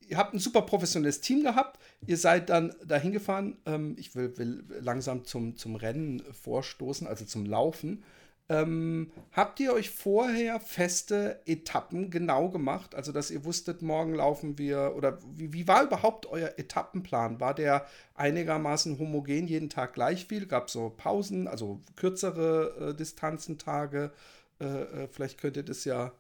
ihr 0.08 0.18
habt 0.18 0.34
ein 0.34 0.40
super 0.40 0.62
professionelles 0.62 1.22
Team 1.22 1.44
gehabt. 1.44 1.80
Ihr 2.06 2.18
seid 2.18 2.50
dann 2.50 2.74
dahin 2.86 3.12
gefahren. 3.12 3.58
Ähm, 3.66 3.96
ich 4.00 4.16
will, 4.16 4.38
will 4.38 4.64
langsam 4.80 5.26
zum, 5.26 5.56
zum 5.56 5.76
Rennen 5.76 6.24
vorstoßen, 6.32 7.08
also 7.08 7.26
zum 7.26 7.46
Laufen. 7.46 8.04
Ähm, 8.50 9.12
habt 9.34 9.60
ihr 9.60 9.74
euch 9.74 9.90
vorher 9.90 10.62
feste 10.62 11.42
Etappen 11.46 12.10
genau 12.10 12.50
gemacht? 12.50 12.96
Also, 12.96 13.12
dass 13.12 13.30
ihr 13.30 13.44
wusstet, 13.44 13.82
morgen 13.82 14.14
laufen 14.14 14.58
wir 14.58 14.94
oder 14.96 15.20
wie, 15.36 15.52
wie 15.52 15.68
war 15.68 15.84
überhaupt 15.84 16.28
euer 16.28 16.54
Etappenplan? 16.58 17.42
War 17.42 17.54
der 17.54 17.86
einigermaßen 18.16 19.00
homogen, 19.00 19.48
jeden 19.48 19.70
Tag 19.70 19.94
gleich 19.94 20.26
viel? 20.28 20.46
Gab 20.46 20.68
es 20.68 20.74
so 20.74 20.94
Pausen, 20.96 21.50
also 21.50 21.82
kürzere 21.98 22.92
äh, 22.92 22.96
Distanzen, 22.96 23.58
Tage? 23.58 24.14
Äh, 24.62 24.66
äh, 24.66 25.08
vielleicht 25.10 25.40
könnt 25.42 25.58
ihr 25.58 25.64
das 25.64 25.84
ja 25.84 26.14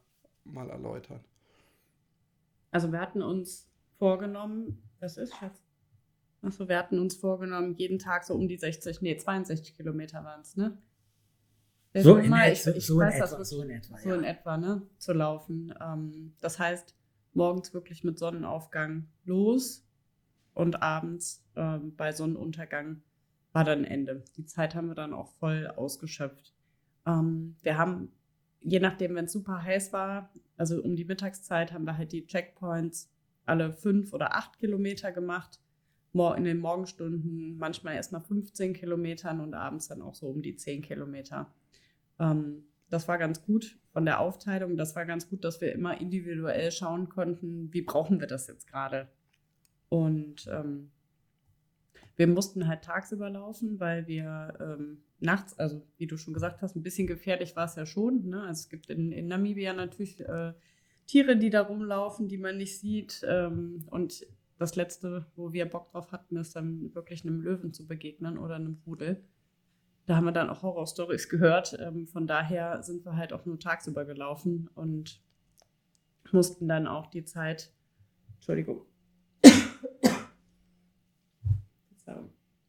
mal 0.44 0.70
erläutern. 0.70 1.24
Also 2.72 2.92
wir 2.92 3.00
hatten 3.00 3.22
uns 3.22 3.70
vorgenommen, 3.98 4.84
was 5.00 5.16
ist, 5.16 5.34
Schatz? 5.36 5.62
Achso, 6.42 6.68
wir 6.68 6.78
hatten 6.78 7.00
uns 7.00 7.16
vorgenommen, 7.16 7.74
jeden 7.76 8.00
Tag 8.00 8.26
so 8.26 8.36
um 8.36 8.48
die 8.48 8.58
60, 8.58 9.02
nee, 9.02 9.18
62 9.18 9.76
Kilometer 9.76 10.24
waren 10.24 10.42
es, 10.42 10.56
ne? 10.56 10.78
So 12.04 12.18
in 12.18 12.30
mal, 12.30 12.48
et- 12.48 12.54
ich, 12.54 12.64
so- 12.64 12.72
ich 12.72 12.86
so 12.86 12.94
in 13.02 13.08
weiß 13.08 13.20
das 13.20 13.32
etwa, 13.34 13.46
so 13.46 13.62
in 13.62 13.70
etwa, 13.70 13.98
so 13.98 14.10
ja. 14.10 14.16
in 14.16 14.24
etwa, 14.24 14.58
ne? 14.58 14.82
Zu 14.98 15.14
laufen. 15.14 15.74
Ähm, 15.82 16.34
das 16.42 16.60
heißt, 16.60 16.96
morgens 17.34 17.74
wirklich 17.74 18.04
mit 18.04 18.18
Sonnenaufgang 18.20 19.08
los 19.26 19.86
und 20.54 20.82
abends 20.82 21.44
ähm, 21.56 21.96
bei 21.96 22.12
Sonnenuntergang 22.12 23.02
war 23.54 23.64
dann 23.64 23.84
Ende. 23.84 24.24
Die 24.36 24.46
Zeit 24.46 24.76
haben 24.76 24.88
wir 24.88 24.96
dann 24.96 25.14
auch 25.14 25.30
voll 25.34 25.68
ausgeschöpft. 25.68 26.54
Ähm, 27.06 27.56
wir 27.62 27.78
haben, 27.78 28.12
je 28.62 28.80
nachdem, 28.80 29.16
wenn 29.16 29.26
es 29.26 29.32
super 29.34 29.64
heiß 29.64 29.94
war, 29.94 30.32
also 30.58 30.82
um 30.82 30.96
die 30.96 31.06
Mittagszeit, 31.06 31.72
haben 31.74 31.86
wir 31.86 31.98
halt 31.98 32.12
die 32.12 32.26
Checkpoints 32.26 33.10
alle 33.46 33.72
fünf 33.74 34.14
oder 34.14 34.36
acht 34.36 34.60
Kilometer 34.60 35.12
gemacht. 35.12 35.60
In 36.36 36.46
den 36.46 36.58
Morgenstunden 36.60 37.58
manchmal 37.60 37.94
erst 37.94 38.12
nach 38.12 38.26
15 38.26 38.74
Kilometern 38.74 39.40
und 39.40 39.54
abends 39.54 39.88
dann 39.88 40.02
auch 40.02 40.16
so 40.16 40.26
um 40.28 40.42
die 40.42 40.56
10 40.56 40.82
Kilometer. 40.82 41.54
Ähm, 42.20 42.64
das 42.90 43.08
war 43.08 43.18
ganz 43.18 43.44
gut 43.44 43.78
von 43.92 44.06
der 44.06 44.20
Aufteilung. 44.20 44.78
Das 44.78 44.96
war 44.96 45.06
ganz 45.06 45.30
gut, 45.30 45.44
dass 45.44 45.62
wir 45.62 45.74
immer 45.74 46.00
individuell 46.00 46.72
schauen 46.72 47.10
konnten, 47.10 47.74
wie 47.74 47.82
brauchen 47.82 48.20
wir 48.20 48.28
das 48.28 48.48
jetzt 48.48 48.68
gerade. 48.68 49.10
Und 49.90 50.48
ähm, 50.52 50.92
wir 52.16 52.28
mussten 52.28 52.68
halt 52.68 52.84
tagsüber 52.84 53.30
laufen, 53.30 53.80
weil 53.80 54.08
wir 54.08 54.58
ähm, 54.60 55.04
nachts, 55.20 55.58
also 55.60 55.82
wie 55.98 56.08
du 56.08 56.18
schon 56.18 56.34
gesagt 56.34 56.62
hast, 56.62 56.76
ein 56.76 56.84
bisschen 56.84 57.08
gefährlich 57.08 57.56
war 57.56 57.66
es 57.66 57.76
ja 57.76 57.86
schon. 57.86 58.30
Ne? 58.30 58.42
Also 58.42 58.62
es 58.62 58.70
gibt 58.70 58.90
in, 58.90 59.12
in 59.12 59.28
Namibia 59.28 59.74
natürlich 59.74 60.20
äh, 60.22 60.54
Tiere, 61.06 61.38
die 61.38 61.50
da 61.50 61.62
rumlaufen, 61.62 62.28
die 62.28 62.38
man 62.38 62.58
nicht 62.58 62.80
sieht. 62.80 63.26
Ähm, 63.28 63.86
und 63.90 64.26
das 64.58 64.76
letzte, 64.76 65.26
wo 65.36 65.54
wir 65.54 65.66
Bock 65.70 65.92
drauf 65.92 66.12
hatten, 66.12 66.38
ist 66.38 66.56
dann 66.56 66.94
wirklich 66.96 67.24
einem 67.24 67.42
Löwen 67.42 67.74
zu 67.74 67.88
begegnen 67.88 68.38
oder 68.38 68.56
einem 68.56 68.82
Rudel. 68.86 69.24
Da 70.08 70.16
haben 70.16 70.26
wir 70.26 70.32
dann 70.32 70.50
auch 70.50 70.64
Horrorstories 70.64 71.30
gehört. 71.30 71.78
Ähm, 71.80 72.08
von 72.08 72.26
daher 72.28 72.82
sind 72.82 73.06
wir 73.06 73.16
halt 73.16 73.34
auch 73.34 73.46
nur 73.46 73.60
tagsüber 73.60 74.04
gelaufen 74.06 74.70
und 74.74 75.22
mussten 76.32 76.68
dann 76.68 76.88
auch 76.88 77.08
die 77.08 77.24
Zeit, 77.26 77.72
Entschuldigung. 78.36 78.82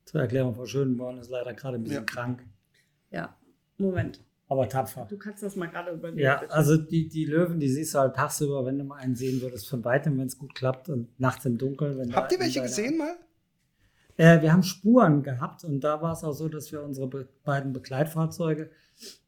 Zur 0.04 0.22
Erklärung, 0.22 0.54
Frau 0.54 0.64
Schönborn 0.64 1.18
ist 1.18 1.28
leider 1.30 1.52
gerade 1.52 1.76
ein 1.76 1.82
bisschen 1.82 1.98
Ja. 1.98 2.04
krank, 2.04 2.42
ja, 3.10 3.36
Moment. 3.76 4.24
aber 4.48 4.66
tapfer. 4.66 5.04
Du 5.08 5.18
kannst 5.18 5.42
das 5.42 5.54
mal 5.54 5.66
gerade 5.66 5.90
überlegen. 5.92 6.18
Ja, 6.22 6.38
bitte. 6.38 6.52
also 6.54 6.78
die, 6.78 7.08
die 7.10 7.26
Löwen, 7.26 7.60
die 7.60 7.68
siehst 7.68 7.94
du 7.94 7.98
halt 7.98 8.16
tagsüber, 8.16 8.64
wenn 8.64 8.78
du 8.78 8.84
mal 8.84 8.96
einen 8.96 9.16
sehen 9.16 9.42
würdest, 9.42 9.68
von 9.68 9.84
weitem, 9.84 10.16
wenn 10.18 10.26
es 10.26 10.38
gut 10.38 10.54
klappt 10.54 10.88
und 10.88 11.08
nachts 11.20 11.44
im 11.44 11.58
Dunkeln. 11.58 11.98
Wenn 11.98 12.14
Habt 12.16 12.32
ihr 12.32 12.40
welche 12.40 12.62
gesehen 12.62 12.96
mal? 12.96 13.16
Äh, 14.18 14.42
wir 14.42 14.52
haben 14.52 14.64
Spuren 14.64 15.22
gehabt 15.22 15.64
und 15.64 15.80
da 15.80 16.02
war 16.02 16.12
es 16.12 16.24
auch 16.24 16.32
so, 16.32 16.48
dass 16.48 16.70
wir 16.72 16.82
unsere 16.82 17.06
be 17.06 17.28
beiden 17.44 17.72
Begleitfahrzeuge 17.72 18.70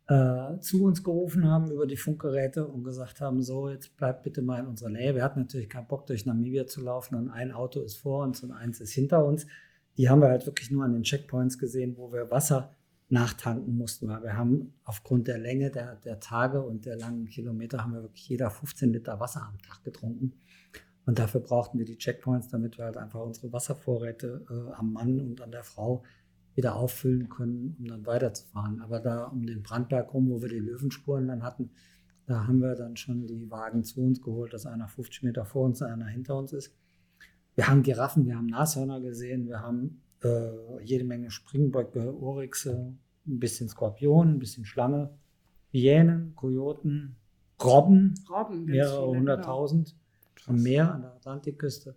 äh, 0.08 0.58
zu 0.58 0.84
uns 0.84 1.04
gerufen 1.04 1.48
haben 1.48 1.70
über 1.70 1.86
die 1.86 1.96
Funkgeräte 1.96 2.66
und 2.66 2.82
gesagt 2.82 3.20
haben, 3.20 3.40
so, 3.40 3.70
jetzt 3.70 3.96
bleibt 3.96 4.24
bitte 4.24 4.42
mal 4.42 4.58
in 4.58 4.66
unserer 4.66 4.90
Nähe. 4.90 5.14
Wir 5.14 5.22
hatten 5.22 5.40
natürlich 5.40 5.68
keinen 5.68 5.86
Bock, 5.86 6.06
durch 6.06 6.26
Namibia 6.26 6.66
zu 6.66 6.82
laufen 6.82 7.14
und 7.14 7.30
ein 7.30 7.52
Auto 7.52 7.80
ist 7.80 7.96
vor 7.96 8.24
uns 8.24 8.42
und 8.42 8.50
eins 8.50 8.80
ist 8.80 8.92
hinter 8.92 9.24
uns. 9.24 9.46
Die 9.96 10.10
haben 10.10 10.20
wir 10.20 10.28
halt 10.28 10.46
wirklich 10.46 10.72
nur 10.72 10.84
an 10.84 10.92
den 10.92 11.04
Checkpoints 11.04 11.58
gesehen, 11.58 11.96
wo 11.96 12.12
wir 12.12 12.30
Wasser 12.30 12.74
nachtanken 13.10 13.76
mussten, 13.76 14.08
weil 14.08 14.22
wir 14.22 14.36
haben 14.36 14.74
aufgrund 14.84 15.28
der 15.28 15.38
Länge 15.38 15.70
der, 15.70 15.96
der 15.96 16.18
Tage 16.18 16.62
und 16.62 16.84
der 16.86 16.96
langen 16.96 17.26
Kilometer 17.26 17.82
haben 17.82 17.92
wir 17.92 18.02
wirklich 18.02 18.28
jeder 18.28 18.50
15 18.50 18.92
Liter 18.92 19.20
Wasser 19.20 19.42
am 19.42 19.58
Tag 19.58 19.84
getrunken. 19.84 20.32
Und 21.10 21.18
dafür 21.18 21.40
brauchten 21.40 21.76
wir 21.76 21.84
die 21.84 21.98
Checkpoints, 21.98 22.50
damit 22.50 22.78
wir 22.78 22.84
halt 22.84 22.96
einfach 22.96 23.20
unsere 23.20 23.52
Wasservorräte 23.52 24.46
äh, 24.48 24.74
am 24.74 24.92
Mann 24.92 25.18
und 25.18 25.40
an 25.40 25.50
der 25.50 25.64
Frau 25.64 26.04
wieder 26.54 26.76
auffüllen 26.76 27.28
können, 27.28 27.74
um 27.80 27.88
dann 27.88 28.06
weiterzufahren. 28.06 28.80
Aber 28.80 29.00
da 29.00 29.24
um 29.24 29.44
den 29.44 29.64
Brandberg 29.64 30.14
rum, 30.14 30.30
wo 30.30 30.40
wir 30.40 30.48
die 30.48 30.60
Löwenspuren 30.60 31.26
dann 31.26 31.42
hatten, 31.42 31.70
da 32.26 32.46
haben 32.46 32.60
wir 32.60 32.76
dann 32.76 32.96
schon 32.96 33.26
die 33.26 33.50
Wagen 33.50 33.82
zu 33.82 34.02
uns 34.02 34.22
geholt, 34.22 34.52
dass 34.52 34.66
einer 34.66 34.86
50 34.86 35.24
Meter 35.24 35.44
vor 35.44 35.64
uns, 35.64 35.82
einer 35.82 36.06
hinter 36.06 36.38
uns 36.38 36.52
ist. 36.52 36.76
Wir 37.56 37.66
haben 37.66 37.82
Giraffen, 37.82 38.24
wir 38.24 38.36
haben 38.36 38.46
Nashörner 38.46 39.00
gesehen, 39.00 39.48
wir 39.48 39.58
haben 39.58 40.02
äh, 40.22 40.80
jede 40.84 41.02
Menge 41.02 41.32
Springböcke, 41.32 42.16
Oryxe, 42.22 42.94
ein 43.26 43.40
bisschen 43.40 43.68
Skorpion, 43.68 44.34
ein 44.34 44.38
bisschen 44.38 44.64
Schlange, 44.64 45.10
Hyänen, 45.72 46.36
Kojoten, 46.36 47.16
Robben, 47.60 48.14
Robben, 48.30 48.64
mehrere 48.66 49.08
viele, 49.08 49.18
hunderttausend. 49.18 49.96
Am 50.46 50.62
Meer, 50.62 50.94
an 50.94 51.02
der 51.02 51.12
Atlantikküste. 51.12 51.96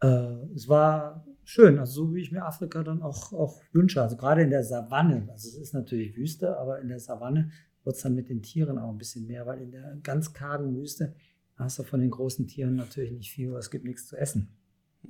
Äh, 0.00 0.06
es 0.54 0.68
war 0.68 1.26
schön, 1.44 1.78
also 1.78 2.06
so 2.06 2.14
wie 2.14 2.20
ich 2.20 2.32
mir 2.32 2.44
Afrika 2.44 2.82
dann 2.82 3.02
auch, 3.02 3.32
auch 3.32 3.60
wünsche. 3.72 4.02
Also 4.02 4.16
gerade 4.16 4.42
in 4.42 4.50
der 4.50 4.64
Savanne, 4.64 5.28
also 5.30 5.48
es 5.48 5.56
ist 5.56 5.74
natürlich 5.74 6.16
Wüste, 6.16 6.58
aber 6.58 6.80
in 6.80 6.88
der 6.88 7.00
Savanne 7.00 7.50
wird 7.84 7.96
es 7.96 8.02
dann 8.02 8.14
mit 8.14 8.28
den 8.28 8.42
Tieren 8.42 8.78
auch 8.78 8.90
ein 8.90 8.98
bisschen 8.98 9.26
mehr, 9.26 9.46
weil 9.46 9.60
in 9.60 9.70
der 9.70 9.96
ganz 10.02 10.32
kargen 10.32 10.76
Wüste 10.76 11.14
hast 11.56 11.78
du 11.78 11.82
von 11.82 12.00
den 12.00 12.10
großen 12.10 12.46
Tieren 12.46 12.74
natürlich 12.74 13.12
nicht 13.12 13.32
viel, 13.32 13.54
es 13.54 13.70
gibt 13.70 13.84
nichts 13.84 14.06
zu 14.06 14.16
essen. 14.16 14.48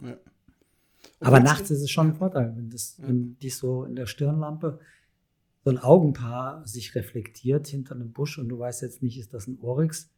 Ja. 0.03 0.17
Aber 1.21 1.41
nachts 1.41 1.71
ist 1.71 1.83
es 1.83 1.91
schon 1.91 2.09
ein 2.09 2.15
Vorteil, 2.15 2.57
wenn, 2.57 2.71
das, 2.71 2.99
ja. 2.99 3.09
wenn 3.09 3.37
die 3.39 3.51
so 3.51 3.85
in 3.85 3.97
der 3.97 4.07
Stirnlampe 4.07 4.81
so 5.65 5.71
ein 5.71 5.79
Augenpaar 5.79 6.67
sich 6.67 6.95
reflektiert 6.95 7.69
hinter 7.69 7.95
einem 7.95 8.13
Busch 8.13 8.39
und 8.39 8.49
du 8.49 8.59
weißt 8.59 8.83
jetzt 8.83 9.03
nicht, 9.03 9.19
ist 9.19 9.33
das 9.33 9.47
ein 9.47 9.59
Oryx, 9.61 10.11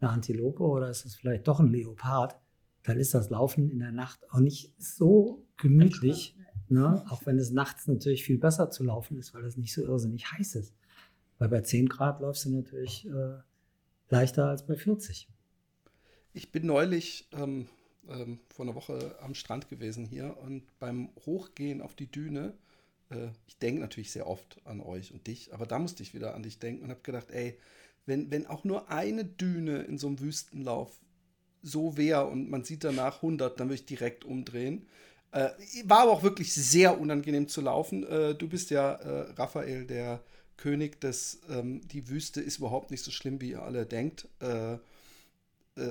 eine 0.00 0.10
Antilope 0.10 0.62
oder 0.62 0.90
ist 0.90 1.04
das 1.04 1.14
vielleicht 1.14 1.48
doch 1.48 1.60
ein 1.60 1.68
Leopard, 1.68 2.36
dann 2.82 2.98
ist 2.98 3.14
das 3.14 3.30
Laufen 3.30 3.70
in 3.70 3.80
der 3.80 3.92
Nacht 3.92 4.20
auch 4.30 4.38
nicht 4.38 4.72
so 4.78 5.44
gemütlich, 5.56 6.36
ne? 6.68 7.04
auch 7.08 7.26
wenn 7.26 7.38
es 7.38 7.50
nachts 7.50 7.86
natürlich 7.86 8.24
viel 8.24 8.38
besser 8.38 8.70
zu 8.70 8.84
laufen 8.84 9.18
ist, 9.18 9.34
weil 9.34 9.44
es 9.44 9.56
nicht 9.56 9.74
so 9.74 9.82
irrsinnig 9.82 10.30
heiß 10.32 10.54
ist. 10.56 10.74
Weil 11.38 11.48
bei 11.48 11.60
10 11.60 11.88
Grad 11.88 12.20
läufst 12.20 12.44
du 12.44 12.50
natürlich 12.50 13.06
äh, 13.06 13.38
leichter 14.08 14.48
als 14.48 14.66
bei 14.66 14.76
40. 14.76 15.28
Ich 16.32 16.52
bin 16.52 16.66
neulich 16.66 17.28
ähm, 17.32 17.66
ähm, 18.08 18.40
vor 18.48 18.64
einer 18.64 18.74
Woche 18.74 19.16
am 19.20 19.34
Strand 19.34 19.68
gewesen 19.68 20.04
hier 20.04 20.36
und 20.38 20.62
beim 20.78 21.10
Hochgehen 21.24 21.82
auf 21.82 21.94
die 21.94 22.10
Düne, 22.10 22.54
äh, 23.10 23.28
ich 23.46 23.58
denke 23.58 23.80
natürlich 23.80 24.12
sehr 24.12 24.26
oft 24.26 24.60
an 24.64 24.80
euch 24.80 25.12
und 25.12 25.26
dich, 25.26 25.52
aber 25.52 25.66
da 25.66 25.78
musste 25.78 26.02
ich 26.02 26.14
wieder 26.14 26.34
an 26.34 26.42
dich 26.42 26.58
denken 26.58 26.84
und 26.84 26.90
habe 26.90 27.00
gedacht, 27.02 27.30
ey, 27.30 27.58
wenn, 28.06 28.30
wenn 28.30 28.46
auch 28.46 28.64
nur 28.64 28.90
eine 28.90 29.24
Düne 29.24 29.82
in 29.82 29.98
so 29.98 30.06
einem 30.06 30.20
Wüstenlauf 30.20 31.00
so 31.62 31.96
wäre 31.96 32.26
und 32.26 32.48
man 32.48 32.64
sieht 32.64 32.84
danach 32.84 33.16
100, 33.16 33.58
dann 33.58 33.68
würde 33.68 33.74
ich 33.74 33.86
direkt 33.86 34.24
umdrehen. 34.24 34.86
Äh, 35.32 35.50
war 35.84 36.00
aber 36.00 36.12
auch 36.12 36.22
wirklich 36.22 36.54
sehr 36.54 37.00
unangenehm 37.00 37.48
zu 37.48 37.60
laufen. 37.60 38.06
Äh, 38.06 38.34
du 38.34 38.48
bist 38.48 38.70
ja, 38.70 38.92
äh, 38.92 39.32
Raphael, 39.32 39.84
der 39.84 40.22
König 40.56 41.00
des, 41.00 41.40
ähm, 41.50 41.86
die 41.88 42.08
Wüste 42.08 42.40
ist 42.40 42.58
überhaupt 42.58 42.90
nicht 42.90 43.02
so 43.02 43.10
schlimm, 43.10 43.40
wie 43.40 43.50
ihr 43.50 43.62
alle 43.62 43.84
denkt, 43.84 44.28
äh, 44.40 44.74
äh, 44.74 44.78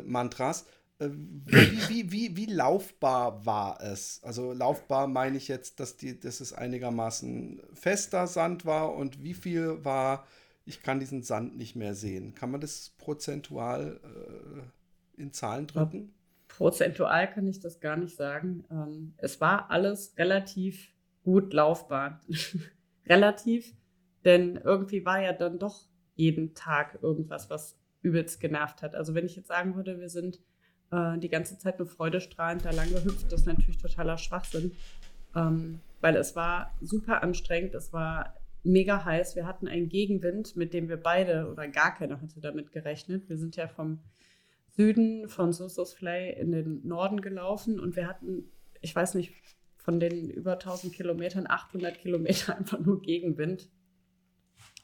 Mantras. 0.06 0.66
Äh, 1.00 1.10
wie, 1.12 1.90
wie, 1.90 2.12
wie, 2.12 2.38
wie, 2.38 2.46
laufbar 2.46 3.46
war 3.46 3.82
es? 3.82 4.22
Also 4.24 4.54
laufbar 4.54 5.08
meine 5.08 5.38
ich 5.38 5.48
jetzt, 5.48 5.80
dass, 5.80 5.98
die, 5.98 6.20
dass 6.20 6.40
es 6.40 6.54
einigermaßen 6.54 7.62
fester 7.74 8.28
Sand 8.28 8.66
war 8.66 8.96
und 8.96 9.22
wie 9.22 9.34
viel 9.34 9.84
war, 9.84 10.26
ich 10.66 10.82
kann 10.82 11.00
diesen 11.00 11.22
Sand 11.24 11.58
nicht 11.58 11.76
mehr 11.76 11.96
sehen. 11.96 12.36
Kann 12.36 12.52
man 12.52 12.62
das 12.62 12.92
prozentual 12.98 14.00
in 15.18 15.32
Zahlen 15.32 15.68
drücken? 15.68 16.14
Prozentual 16.48 17.32
kann 17.32 17.48
ich 17.48 17.60
das 17.60 17.80
gar 17.80 17.98
nicht 17.98 18.16
sagen. 18.16 18.64
Ähm, 18.72 19.14
es 19.18 19.42
war 19.42 19.70
alles 19.72 20.16
relativ 20.18 20.94
gut 21.24 21.54
laufbar. 21.54 22.22
relativ, 23.08 23.74
denn 24.24 24.58
irgendwie 24.58 25.06
war 25.06 25.22
ja 25.22 25.34
dann 25.34 25.60
doch 25.60 25.88
jeden 26.16 26.54
Tag 26.54 27.00
irgendwas, 27.02 27.50
was 27.50 27.78
übelst 28.02 28.40
genervt 28.40 28.82
hat. 28.82 28.96
Also 28.96 29.14
wenn 29.14 29.26
ich 29.26 29.36
jetzt 29.36 29.48
sagen 29.48 29.76
würde, 29.76 30.00
wir 30.00 30.10
sind 30.10 30.40
äh, 30.92 31.18
die 31.18 31.30
ganze 31.30 31.58
Zeit 31.58 31.80
nur 31.80 31.88
freudestrahlend 31.88 32.66
da 32.66 32.72
lang 32.72 32.90
gehüpft, 32.90 33.32
das 33.32 33.42
ist 33.42 33.48
natürlich 33.48 33.78
totaler 33.78 34.18
Schwachsinn. 34.18 34.72
Ähm, 35.36 35.82
weil 36.02 36.16
es 36.16 36.36
war 36.36 36.72
super 36.82 37.24
anstrengend, 37.24 37.76
es 37.76 37.92
war 37.92 38.36
mega 38.66 39.06
heiß. 39.06 39.36
Wir 39.36 39.46
hatten 39.46 39.68
einen 39.68 39.90
Gegenwind, 39.90 40.56
mit 40.56 40.74
dem 40.74 40.90
wir 40.90 40.98
beide 40.98 41.50
oder 41.50 41.68
gar 41.68 41.96
keiner 41.96 42.22
hatte 42.22 42.40
damit 42.40 42.72
gerechnet. 42.72 43.30
Wir 43.30 43.38
sind 43.38 43.56
ja 43.56 43.68
vom 43.68 44.00
Süden 44.68 45.30
von 45.30 45.54
Sussos 45.54 45.94
Flay 45.94 46.34
in 46.38 46.52
den 46.52 46.86
Norden 46.86 47.22
gelaufen 47.22 47.80
und 47.80 47.96
wir 47.96 48.08
hatten, 48.08 48.52
ich 48.82 48.96
weiß 48.96 49.16
nicht, 49.16 49.34
von 49.78 50.00
den 50.00 50.30
über 50.30 50.54
1000 50.54 50.94
Kilometern 50.94 51.46
800 51.48 51.98
Kilometer 51.98 52.58
einfach 52.58 52.80
nur 52.80 53.02
Gegenwind. 53.02 53.70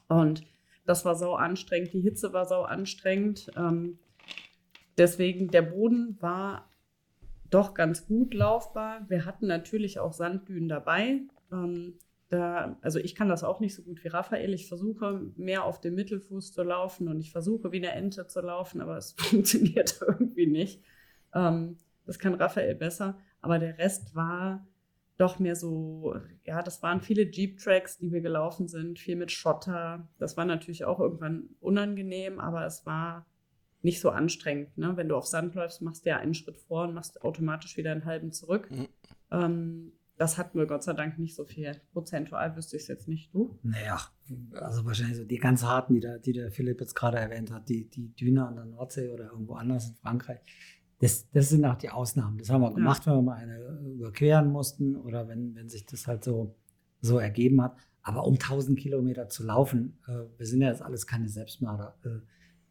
Und 0.08 0.44
das 0.86 1.04
war 1.04 1.14
sau 1.14 1.34
anstrengend. 1.34 1.92
Die 1.92 2.00
Hitze 2.00 2.32
war 2.32 2.46
sau 2.46 2.62
anstrengend. 2.62 3.50
Ähm, 3.56 3.98
deswegen, 4.96 5.48
der 5.48 5.62
Boden 5.62 6.16
war 6.20 6.70
doch 7.50 7.74
ganz 7.74 8.06
gut 8.06 8.32
laufbar. 8.32 9.04
Wir 9.08 9.24
hatten 9.24 9.46
natürlich 9.46 9.98
auch 9.98 10.12
Sanddünen 10.12 10.68
dabei. 10.68 11.20
Ähm, 11.52 11.98
da, 12.32 12.78
also 12.80 12.98
ich 12.98 13.14
kann 13.14 13.28
das 13.28 13.44
auch 13.44 13.60
nicht 13.60 13.74
so 13.74 13.82
gut 13.82 14.02
wie 14.02 14.08
Raphael. 14.08 14.54
Ich 14.54 14.66
versuche 14.66 15.20
mehr 15.36 15.64
auf 15.64 15.80
dem 15.80 15.94
Mittelfuß 15.94 16.52
zu 16.52 16.62
laufen 16.62 17.08
und 17.08 17.20
ich 17.20 17.30
versuche 17.30 17.72
wie 17.72 17.76
eine 17.76 17.92
Ente 17.92 18.26
zu 18.26 18.40
laufen, 18.40 18.80
aber 18.80 18.96
es 18.96 19.12
funktioniert 19.18 20.00
irgendwie 20.00 20.46
nicht. 20.46 20.82
Ähm, 21.34 21.76
das 22.06 22.18
kann 22.18 22.34
Raphael 22.34 22.74
besser, 22.74 23.18
aber 23.42 23.58
der 23.58 23.76
Rest 23.76 24.14
war 24.14 24.66
doch 25.18 25.38
mehr 25.38 25.54
so, 25.54 26.16
ja, 26.44 26.62
das 26.62 26.82
waren 26.82 27.02
viele 27.02 27.30
Jeep-Tracks, 27.30 27.98
die 27.98 28.10
wir 28.10 28.22
gelaufen 28.22 28.66
sind, 28.66 28.98
viel 28.98 29.16
mit 29.16 29.30
Schotter. 29.30 30.08
Das 30.18 30.38
war 30.38 30.46
natürlich 30.46 30.86
auch 30.86 31.00
irgendwann 31.00 31.50
unangenehm, 31.60 32.40
aber 32.40 32.64
es 32.64 32.86
war 32.86 33.26
nicht 33.82 34.00
so 34.00 34.08
anstrengend. 34.08 34.78
Ne? 34.78 34.96
Wenn 34.96 35.10
du 35.10 35.16
auf 35.16 35.26
Sand 35.26 35.54
läufst, 35.54 35.82
machst 35.82 36.06
du 36.06 36.10
ja 36.10 36.16
einen 36.16 36.34
Schritt 36.34 36.56
vor 36.56 36.84
und 36.84 36.94
machst 36.94 37.22
automatisch 37.22 37.76
wieder 37.76 37.92
einen 37.92 38.06
halben 38.06 38.32
zurück. 38.32 38.70
Mhm. 38.70 38.88
Ähm, 39.30 39.92
das 40.22 40.38
hatten 40.38 40.56
wir 40.56 40.66
Gott 40.66 40.84
sei 40.84 40.92
Dank 40.92 41.18
nicht 41.18 41.34
so 41.34 41.44
viel. 41.44 41.72
Prozentual 41.92 42.54
wüsste 42.54 42.76
ich 42.76 42.82
es 42.82 42.88
jetzt 42.88 43.08
nicht. 43.08 43.34
Du? 43.34 43.58
Naja, 43.64 44.00
also 44.52 44.84
wahrscheinlich 44.84 45.16
so 45.16 45.24
die 45.24 45.38
ganz 45.38 45.64
harten, 45.64 45.94
die, 45.94 46.00
da, 46.00 46.16
die 46.18 46.32
der 46.32 46.52
Philipp 46.52 46.80
jetzt 46.80 46.94
gerade 46.94 47.18
erwähnt 47.18 47.50
hat, 47.50 47.68
die, 47.68 47.90
die 47.90 48.14
Düne 48.14 48.46
an 48.46 48.54
der 48.54 48.66
Nordsee 48.66 49.10
oder 49.10 49.32
irgendwo 49.32 49.54
anders 49.54 49.88
in 49.88 49.96
Frankreich. 49.96 50.38
Das, 51.00 51.28
das 51.32 51.48
sind 51.48 51.64
auch 51.64 51.74
die 51.74 51.90
Ausnahmen. 51.90 52.38
Das 52.38 52.50
haben 52.50 52.60
wir 52.60 52.68
ja. 52.68 52.74
gemacht, 52.76 53.04
wenn 53.04 53.14
wir 53.14 53.22
mal 53.22 53.34
eine 53.34 53.58
überqueren 53.94 54.52
mussten 54.52 54.94
oder 54.94 55.26
wenn, 55.26 55.56
wenn 55.56 55.68
sich 55.68 55.86
das 55.86 56.06
halt 56.06 56.22
so, 56.22 56.54
so 57.00 57.18
ergeben 57.18 57.60
hat. 57.60 57.76
Aber 58.02 58.24
um 58.24 58.34
1000 58.34 58.78
Kilometer 58.78 59.28
zu 59.28 59.42
laufen, 59.42 59.98
äh, 60.06 60.38
wir 60.38 60.46
sind 60.46 60.62
ja 60.62 60.68
jetzt 60.68 60.82
alles 60.82 61.04
keine 61.08 61.28
Selbstmörder, 61.28 61.96
äh, 62.04 62.20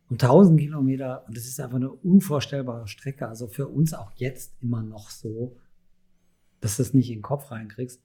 um 0.09 0.17
1000 0.17 0.57
Kilometer, 0.57 1.25
und 1.27 1.35
das 1.35 1.43
ist 1.45 1.59
einfach 1.59 1.75
eine 1.75 1.91
unvorstellbare 1.91 2.87
Strecke, 2.87 3.27
also 3.27 3.49
für 3.49 3.67
uns 3.67 3.93
auch 3.93 4.11
jetzt 4.15 4.55
immer 4.61 4.83
noch 4.83 5.09
so, 5.09 5.57
dass 6.61 6.77
du 6.77 6.83
das 6.83 6.93
nicht 6.93 7.09
in 7.09 7.17
den 7.17 7.21
Kopf 7.21 7.51
reinkriegst, 7.51 8.01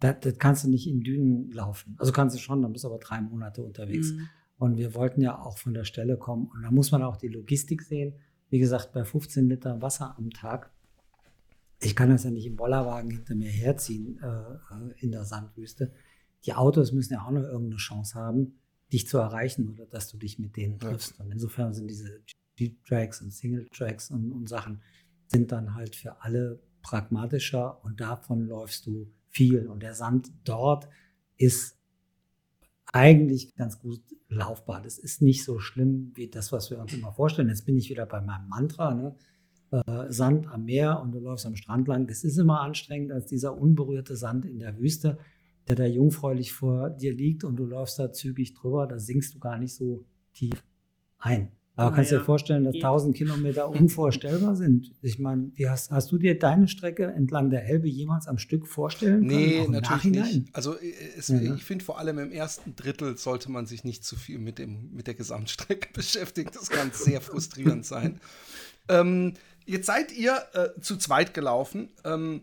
das, 0.00 0.16
das 0.20 0.38
kannst 0.38 0.64
du 0.64 0.70
nicht 0.70 0.86
in 0.86 1.02
Dünen 1.02 1.50
laufen. 1.52 1.96
Also 1.98 2.12
kannst 2.12 2.34
du 2.34 2.40
schon, 2.40 2.62
dann 2.62 2.72
bist 2.72 2.84
du 2.84 2.88
aber 2.88 2.98
drei 2.98 3.20
Monate 3.20 3.62
unterwegs. 3.62 4.12
Mhm. 4.12 4.28
Und 4.58 4.76
wir 4.76 4.94
wollten 4.94 5.20
ja 5.20 5.38
auch 5.38 5.58
von 5.58 5.74
der 5.74 5.84
Stelle 5.84 6.16
kommen. 6.16 6.48
Und 6.48 6.62
da 6.62 6.70
muss 6.70 6.90
man 6.90 7.02
auch 7.02 7.16
die 7.16 7.28
Logistik 7.28 7.82
sehen. 7.82 8.14
Wie 8.50 8.58
gesagt, 8.58 8.92
bei 8.92 9.04
15 9.04 9.48
Liter 9.48 9.80
Wasser 9.82 10.16
am 10.18 10.30
Tag, 10.30 10.72
ich 11.80 11.94
kann 11.94 12.10
das 12.10 12.24
ja 12.24 12.30
nicht 12.30 12.46
im 12.46 12.56
Bollerwagen 12.56 13.10
hinter 13.10 13.34
mir 13.36 13.50
herziehen 13.50 14.20
äh, 14.20 14.94
in 14.96 15.12
der 15.12 15.24
Sandwüste. 15.24 15.92
Die 16.44 16.54
Autos 16.54 16.92
müssen 16.92 17.12
ja 17.12 17.24
auch 17.24 17.30
noch 17.30 17.42
irgendeine 17.42 17.76
Chance 17.76 18.14
haben, 18.14 18.58
dich 18.92 19.06
zu 19.06 19.18
erreichen 19.18 19.68
oder 19.68 19.86
dass 19.86 20.10
du 20.10 20.16
dich 20.16 20.38
mit 20.38 20.56
denen 20.56 20.78
triffst. 20.78 21.18
Ja. 21.18 21.24
Und 21.24 21.32
insofern 21.32 21.74
sind 21.74 21.88
diese 21.88 22.20
Jeep-Tracks 22.56 23.22
und 23.22 23.32
Single-Tracks 23.32 24.10
und, 24.10 24.32
und 24.32 24.48
Sachen 24.48 24.80
sind 25.26 25.52
dann 25.52 25.74
halt 25.74 25.94
für 25.94 26.22
alle 26.22 26.60
pragmatischer 26.88 27.84
und 27.84 28.00
davon 28.00 28.46
läufst 28.46 28.86
du 28.86 29.12
viel. 29.28 29.66
Und 29.66 29.82
der 29.82 29.94
Sand 29.94 30.32
dort 30.44 30.88
ist 31.36 31.76
eigentlich 32.92 33.54
ganz 33.56 33.78
gut 33.78 34.00
laufbar. 34.28 34.80
Das 34.80 34.98
ist 34.98 35.20
nicht 35.20 35.44
so 35.44 35.58
schlimm 35.58 36.12
wie 36.14 36.28
das, 36.28 36.50
was 36.50 36.70
wir 36.70 36.78
uns 36.78 36.94
immer 36.94 37.12
vorstellen. 37.12 37.50
Jetzt 37.50 37.66
bin 37.66 37.76
ich 37.76 37.90
wieder 37.90 38.06
bei 38.06 38.22
meinem 38.22 38.48
Mantra. 38.48 38.94
Ne? 38.94 39.14
Äh, 39.70 40.10
Sand 40.10 40.48
am 40.48 40.64
Meer 40.64 41.00
und 41.02 41.12
du 41.12 41.18
läufst 41.18 41.44
am 41.44 41.56
Strand 41.56 41.88
lang. 41.88 42.06
Das 42.06 42.24
ist 42.24 42.38
immer 42.38 42.62
anstrengend 42.62 43.12
als 43.12 43.26
dieser 43.26 43.58
unberührte 43.58 44.16
Sand 44.16 44.46
in 44.46 44.58
der 44.58 44.78
Wüste, 44.78 45.18
der 45.68 45.76
da 45.76 45.84
jungfräulich 45.84 46.52
vor 46.54 46.88
dir 46.88 47.12
liegt 47.12 47.44
und 47.44 47.56
du 47.56 47.66
läufst 47.66 47.98
da 47.98 48.12
zügig 48.12 48.54
drüber. 48.54 48.86
Da 48.86 48.98
sinkst 48.98 49.34
du 49.34 49.38
gar 49.38 49.58
nicht 49.58 49.74
so 49.74 50.06
tief 50.32 50.64
ein. 51.18 51.52
Aber 51.78 51.94
kannst 51.94 52.10
du 52.10 52.16
ja. 52.16 52.20
dir 52.20 52.24
vorstellen, 52.24 52.64
dass 52.64 52.74
1000 52.74 53.16
Kilometer 53.16 53.68
unvorstellbar 53.68 54.56
sind? 54.56 54.90
Ich 55.00 55.20
meine, 55.20 55.52
wie 55.54 55.68
hast, 55.68 55.92
hast 55.92 56.10
du 56.10 56.18
dir 56.18 56.36
deine 56.36 56.66
Strecke 56.66 57.06
entlang 57.06 57.50
der 57.50 57.66
Elbe 57.66 57.86
jemals 57.86 58.26
am 58.26 58.38
Stück 58.38 58.66
vorstellen 58.66 59.28
können? 59.28 59.40
Nee, 59.40 59.68
natürlich 59.68 60.04
nicht. 60.04 60.54
Also 60.56 60.74
äh, 60.74 60.92
es, 61.16 61.28
ja. 61.28 61.54
ich 61.54 61.62
finde 61.62 61.84
vor 61.84 62.00
allem 62.00 62.18
im 62.18 62.32
ersten 62.32 62.74
Drittel 62.74 63.16
sollte 63.16 63.52
man 63.52 63.66
sich 63.66 63.84
nicht 63.84 64.04
zu 64.04 64.16
viel 64.16 64.40
mit, 64.40 64.58
dem, 64.58 64.92
mit 64.92 65.06
der 65.06 65.14
Gesamtstrecke 65.14 65.90
beschäftigen. 65.94 66.50
Das 66.52 66.68
kann 66.68 66.90
sehr 66.92 67.20
frustrierend 67.20 67.86
sein. 67.86 68.20
Ähm, 68.88 69.34
jetzt 69.64 69.86
seid 69.86 70.10
ihr 70.10 70.36
äh, 70.54 70.80
zu 70.80 70.96
zweit 70.96 71.32
gelaufen. 71.32 71.90
Ähm, 72.04 72.42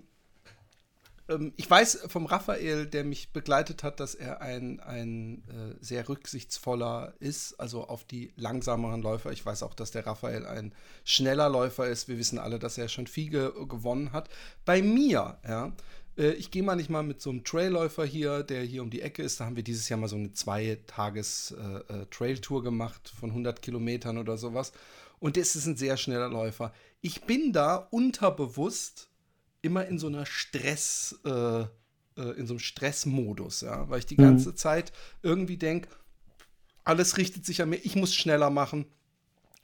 ich 1.56 1.70
weiß 1.70 2.04
vom 2.08 2.26
Raphael, 2.28 2.86
der 2.86 3.04
mich 3.04 3.34
begleitet 3.34 3.82
hat, 3.82 4.00
dass 4.00 4.14
er 4.14 4.42
ein, 4.42 4.80
ein 4.80 5.44
äh, 5.48 5.74
sehr 5.80 6.08
rücksichtsvoller 6.08 7.16
ist, 7.20 7.60
also 7.60 7.88
auf 7.88 8.04
die 8.04 8.32
langsameren 8.36 9.02
Läufer. 9.02 9.32
Ich 9.32 9.44
weiß 9.44 9.64
auch, 9.64 9.74
dass 9.74 9.90
der 9.90 10.06
Raphael 10.06 10.46
ein 10.46 10.72
schneller 11.04 11.50
Läufer 11.50 11.88
ist. 11.88 12.08
Wir 12.08 12.20
wissen 12.20 12.38
alle, 12.38 12.60
dass 12.60 12.78
er 12.78 12.90
schon 12.90 13.08
viel 13.08 13.32
ge 13.32 13.52
gewonnen 13.68 14.14
hat. 14.14 14.30
Bei 14.66 14.84
mir, 14.84 15.40
ja, 15.48 15.72
äh, 16.18 16.34
ich 16.34 16.52
gehe 16.52 16.62
mal 16.62 16.76
nicht 16.76 16.92
mal 16.92 17.02
mit 17.02 17.22
so 17.22 17.32
einem 17.32 17.44
Trailläufer 17.44 18.06
hier, 18.06 18.44
der 18.44 18.62
hier 18.62 18.84
um 18.84 18.92
die 18.92 19.02
Ecke 19.02 19.24
ist. 19.24 19.40
Da 19.40 19.46
haben 19.46 19.56
wir 19.56 19.64
dieses 19.64 19.90
Jahr 19.90 20.00
mal 20.00 20.08
so 20.08 20.18
eine 20.18 20.34
Zwei-Tages-Trail-Tour 20.34 22.60
äh, 22.60 22.62
äh 22.62 22.64
gemacht 22.64 23.12
von 23.20 23.32
100 23.32 23.64
Kilometern 23.64 24.20
oder 24.20 24.38
sowas. 24.38 24.74
Und 25.20 25.38
das 25.38 25.56
ist 25.56 25.66
ein 25.66 25.78
sehr 25.78 25.98
schneller 25.98 26.30
Läufer. 26.30 26.72
ich 27.02 27.24
bin 27.24 27.52
da 27.52 27.78
unterbewusst 27.78 29.10
immer 29.66 29.86
in 29.86 29.98
so 29.98 30.08
einer 30.08 30.26
Stress, 30.26 31.20
äh, 31.26 31.62
äh, 31.62 31.68
in 32.38 32.46
so 32.46 32.54
einem 32.54 32.60
Stressmodus, 32.60 33.62
ja, 33.62 33.90
weil 33.90 34.00
ich 34.00 34.06
die 34.06 34.16
ganze 34.16 34.50
mhm. 34.50 34.58
Zeit 34.58 34.94
irgendwie 35.24 35.58
denke, 35.58 35.90
alles 36.84 37.18
richtet 37.18 37.46
sich 37.46 37.62
an 37.62 37.70
mir, 37.70 37.78
ich 37.78 37.96
muss 37.96 38.14
schneller 38.14 38.52
machen. 38.52 38.86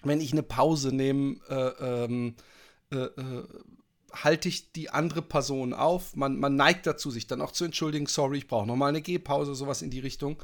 Wenn 0.04 0.20
ich 0.20 0.32
eine 0.32 0.42
Pause 0.42 0.94
nehme, 0.94 1.36
äh, 1.48 2.06
ähm, 2.06 2.36
äh, 2.92 2.96
äh, 2.96 3.44
halte 4.12 4.50
ich 4.50 4.72
die 4.74 4.90
andere 4.90 5.22
Person 5.22 5.74
auf. 5.74 6.16
Man, 6.16 6.40
man 6.40 6.56
neigt 6.56 6.88
dazu, 6.88 7.12
sich 7.12 7.28
dann 7.28 7.42
auch 7.42 7.52
zu 7.52 7.64
entschuldigen, 7.64 8.08
sorry, 8.08 8.40
ich 8.40 8.48
brauche 8.48 8.66
nochmal 8.66 8.90
eine 8.90 9.04
Gehpause, 9.04 9.54
sowas 9.54 9.84
in 9.84 9.92
die 9.92 10.00
Richtung. 10.00 10.42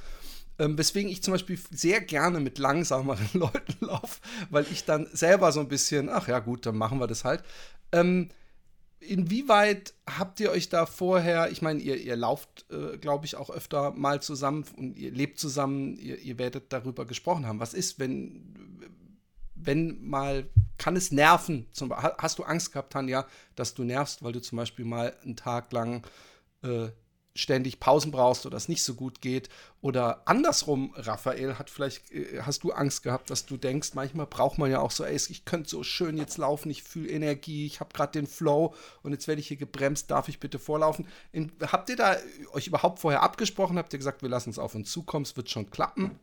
Ähm, 0.60 0.78
weswegen 0.78 1.12
ich 1.12 1.24
zum 1.24 1.34
Beispiel 1.34 1.60
sehr 1.72 2.00
gerne 2.02 2.39
mit 2.39 2.60
langsameren 2.60 3.28
Leuten 3.34 3.86
laufe, 3.86 4.22
weil 4.52 4.65
ich 4.72 4.86
dann 4.86 5.08
selber 5.12 5.52
so 5.52 5.60
ein 5.60 5.67
bisschen, 5.67 6.10
ach 6.10 6.28
ja, 6.28 6.39
gut, 6.39 6.65
dann 6.67 6.78
machen 6.78 7.00
wir 7.00 7.08
das 7.08 7.24
halt. 7.24 7.43
Ähm, 7.91 8.30
inwieweit 8.99 9.93
habt 10.07 10.39
ihr 10.39 10.51
euch 10.51 10.69
da 10.69 10.86
vorher, 10.86 11.51
ich 11.51 11.62
meine, 11.62 11.79
ihr, 11.79 11.97
ihr 11.97 12.15
lauft, 12.15 12.65
äh, 12.71 12.97
glaube 12.97 13.25
ich, 13.25 13.36
auch 13.36 13.49
öfter 13.49 13.91
mal 13.91 14.21
zusammen 14.21 14.65
und 14.75 14.97
ihr 14.97 15.12
lebt 15.12 15.39
zusammen, 15.39 15.95
ihr, 15.97 16.19
ihr 16.19 16.38
werdet 16.39 16.73
darüber 16.73 17.05
gesprochen 17.05 17.45
haben. 17.45 17.60
Was 17.60 17.73
ist, 17.73 17.99
wenn, 17.99 18.81
wenn 19.55 20.03
mal, 20.03 20.49
kann 20.77 20.95
es 20.95 21.12
nerven? 21.12 21.67
Zum, 21.71 21.95
hast 21.95 22.39
du 22.39 22.43
Angst 22.43 22.71
gehabt, 22.71 22.93
Tanja, 22.93 23.25
dass 23.55 23.73
du 23.73 23.83
nervst, 23.83 24.23
weil 24.23 24.33
du 24.33 24.41
zum 24.41 24.57
Beispiel 24.57 24.86
mal 24.86 25.15
einen 25.23 25.36
Tag 25.36 25.71
lang 25.71 26.05
äh, 26.63 26.89
ständig 27.38 27.80
Pausen 27.80 28.12
brauchst 28.12 28.45
oder 28.45 28.58
es 28.58 28.67
nicht 28.67 28.84
so 28.84 28.95
gut 28.95 29.21
geht. 29.21 29.50
Oder 29.82 30.21
andersrum, 30.26 30.93
Raphael, 30.95 31.58
hat 31.58 31.69
vielleicht, 31.69 32.12
äh, 32.12 32.41
hast 32.41 32.63
du 32.63 32.71
Angst 32.71 33.04
gehabt, 33.04 33.30
dass 33.30 33.45
du 33.45 33.58
denkst, 33.58 33.93
manchmal 33.93 34.26
braucht 34.26 34.58
man 34.58 34.71
ja 34.71 34.80
auch 34.80 34.91
so, 34.91 35.04
ey, 35.04 35.15
ich 35.15 35.45
könnte 35.45 35.69
so 35.69 35.84
schön 35.84 36.17
jetzt 36.17 36.38
laufen, 36.38 36.69
ich 36.69 36.84
fühle 36.84 37.10
Energie, 37.10 37.65
ich 37.65 37.80
habe 37.80 37.93
gerade 37.93 38.12
den 38.13 38.28
Flow 38.28 38.73
und 39.04 39.12
jetzt 39.12 39.28
werde 39.28 39.39
ich 39.39 39.47
hier 39.47 39.58
gebremst, 39.58 40.12
darf 40.12 40.30
ich 40.30 40.39
bitte 40.39 40.60
vorlaufen? 40.60 41.08
In, 41.32 41.52
habt 41.62 41.89
ihr 41.89 41.95
da 41.95 42.17
euch 42.54 42.67
überhaupt 42.67 43.00
vorher 43.00 43.23
abgesprochen? 43.23 43.78
Habt 43.78 43.93
ihr 43.93 44.00
gesagt, 44.00 44.21
wir 44.21 44.30
lassen 44.30 44.50
es 44.50 44.60
auf 44.60 44.76
uns 44.76 44.91
zukommen, 44.91 45.23
es 45.23 45.38
wird 45.38 45.50
schon 45.50 45.69
klappen? 45.69 46.19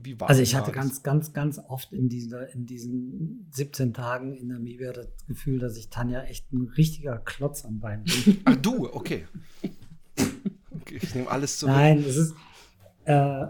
Wie 0.00 0.20
war 0.20 0.28
also 0.28 0.42
ich 0.42 0.54
hatte 0.54 0.70
ganz, 0.70 1.02
ganz, 1.02 1.32
ganz 1.32 1.58
oft 1.58 1.92
in, 1.92 2.08
dieser, 2.08 2.52
in 2.54 2.66
diesen 2.66 3.48
17 3.50 3.94
Tagen 3.94 4.36
in 4.36 4.48
Namibia 4.48 4.92
das 4.92 5.08
Gefühl, 5.26 5.58
dass 5.58 5.76
ich 5.76 5.88
Tanja 5.88 6.22
echt 6.22 6.52
ein 6.52 6.68
richtiger 6.76 7.18
Klotz 7.18 7.64
am 7.64 7.80
Bein 7.80 8.04
bin. 8.24 8.40
Ach 8.44 8.56
du, 8.56 8.92
okay. 8.92 9.26
Ich 10.90 11.14
nehme 11.14 11.30
alles 11.30 11.58
zurück. 11.58 11.74
Nein, 11.74 11.98
es 12.00 12.16
ist. 12.16 12.34
Äh, 13.04 13.46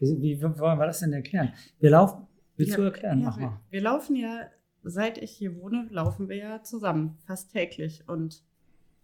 wie, 0.00 0.20
wie, 0.20 0.42
wollen 0.42 0.78
wir 0.78 0.86
das 0.86 1.00
denn 1.00 1.12
erklären? 1.12 1.52
Wir 1.78 1.90
laufen. 1.90 2.26
Willst 2.56 2.72
ja, 2.72 2.76
du 2.76 2.82
erklären? 2.82 3.20
Ja, 3.20 3.24
Mach 3.26 3.36
mal. 3.38 3.60
Wir, 3.70 3.78
wir 3.78 3.80
laufen 3.82 4.16
ja, 4.16 4.46
seit 4.82 5.18
ich 5.18 5.30
hier 5.30 5.56
wohne, 5.56 5.86
laufen 5.90 6.28
wir 6.28 6.36
ja 6.36 6.62
zusammen, 6.62 7.18
fast 7.26 7.52
täglich. 7.52 8.08
Und 8.08 8.42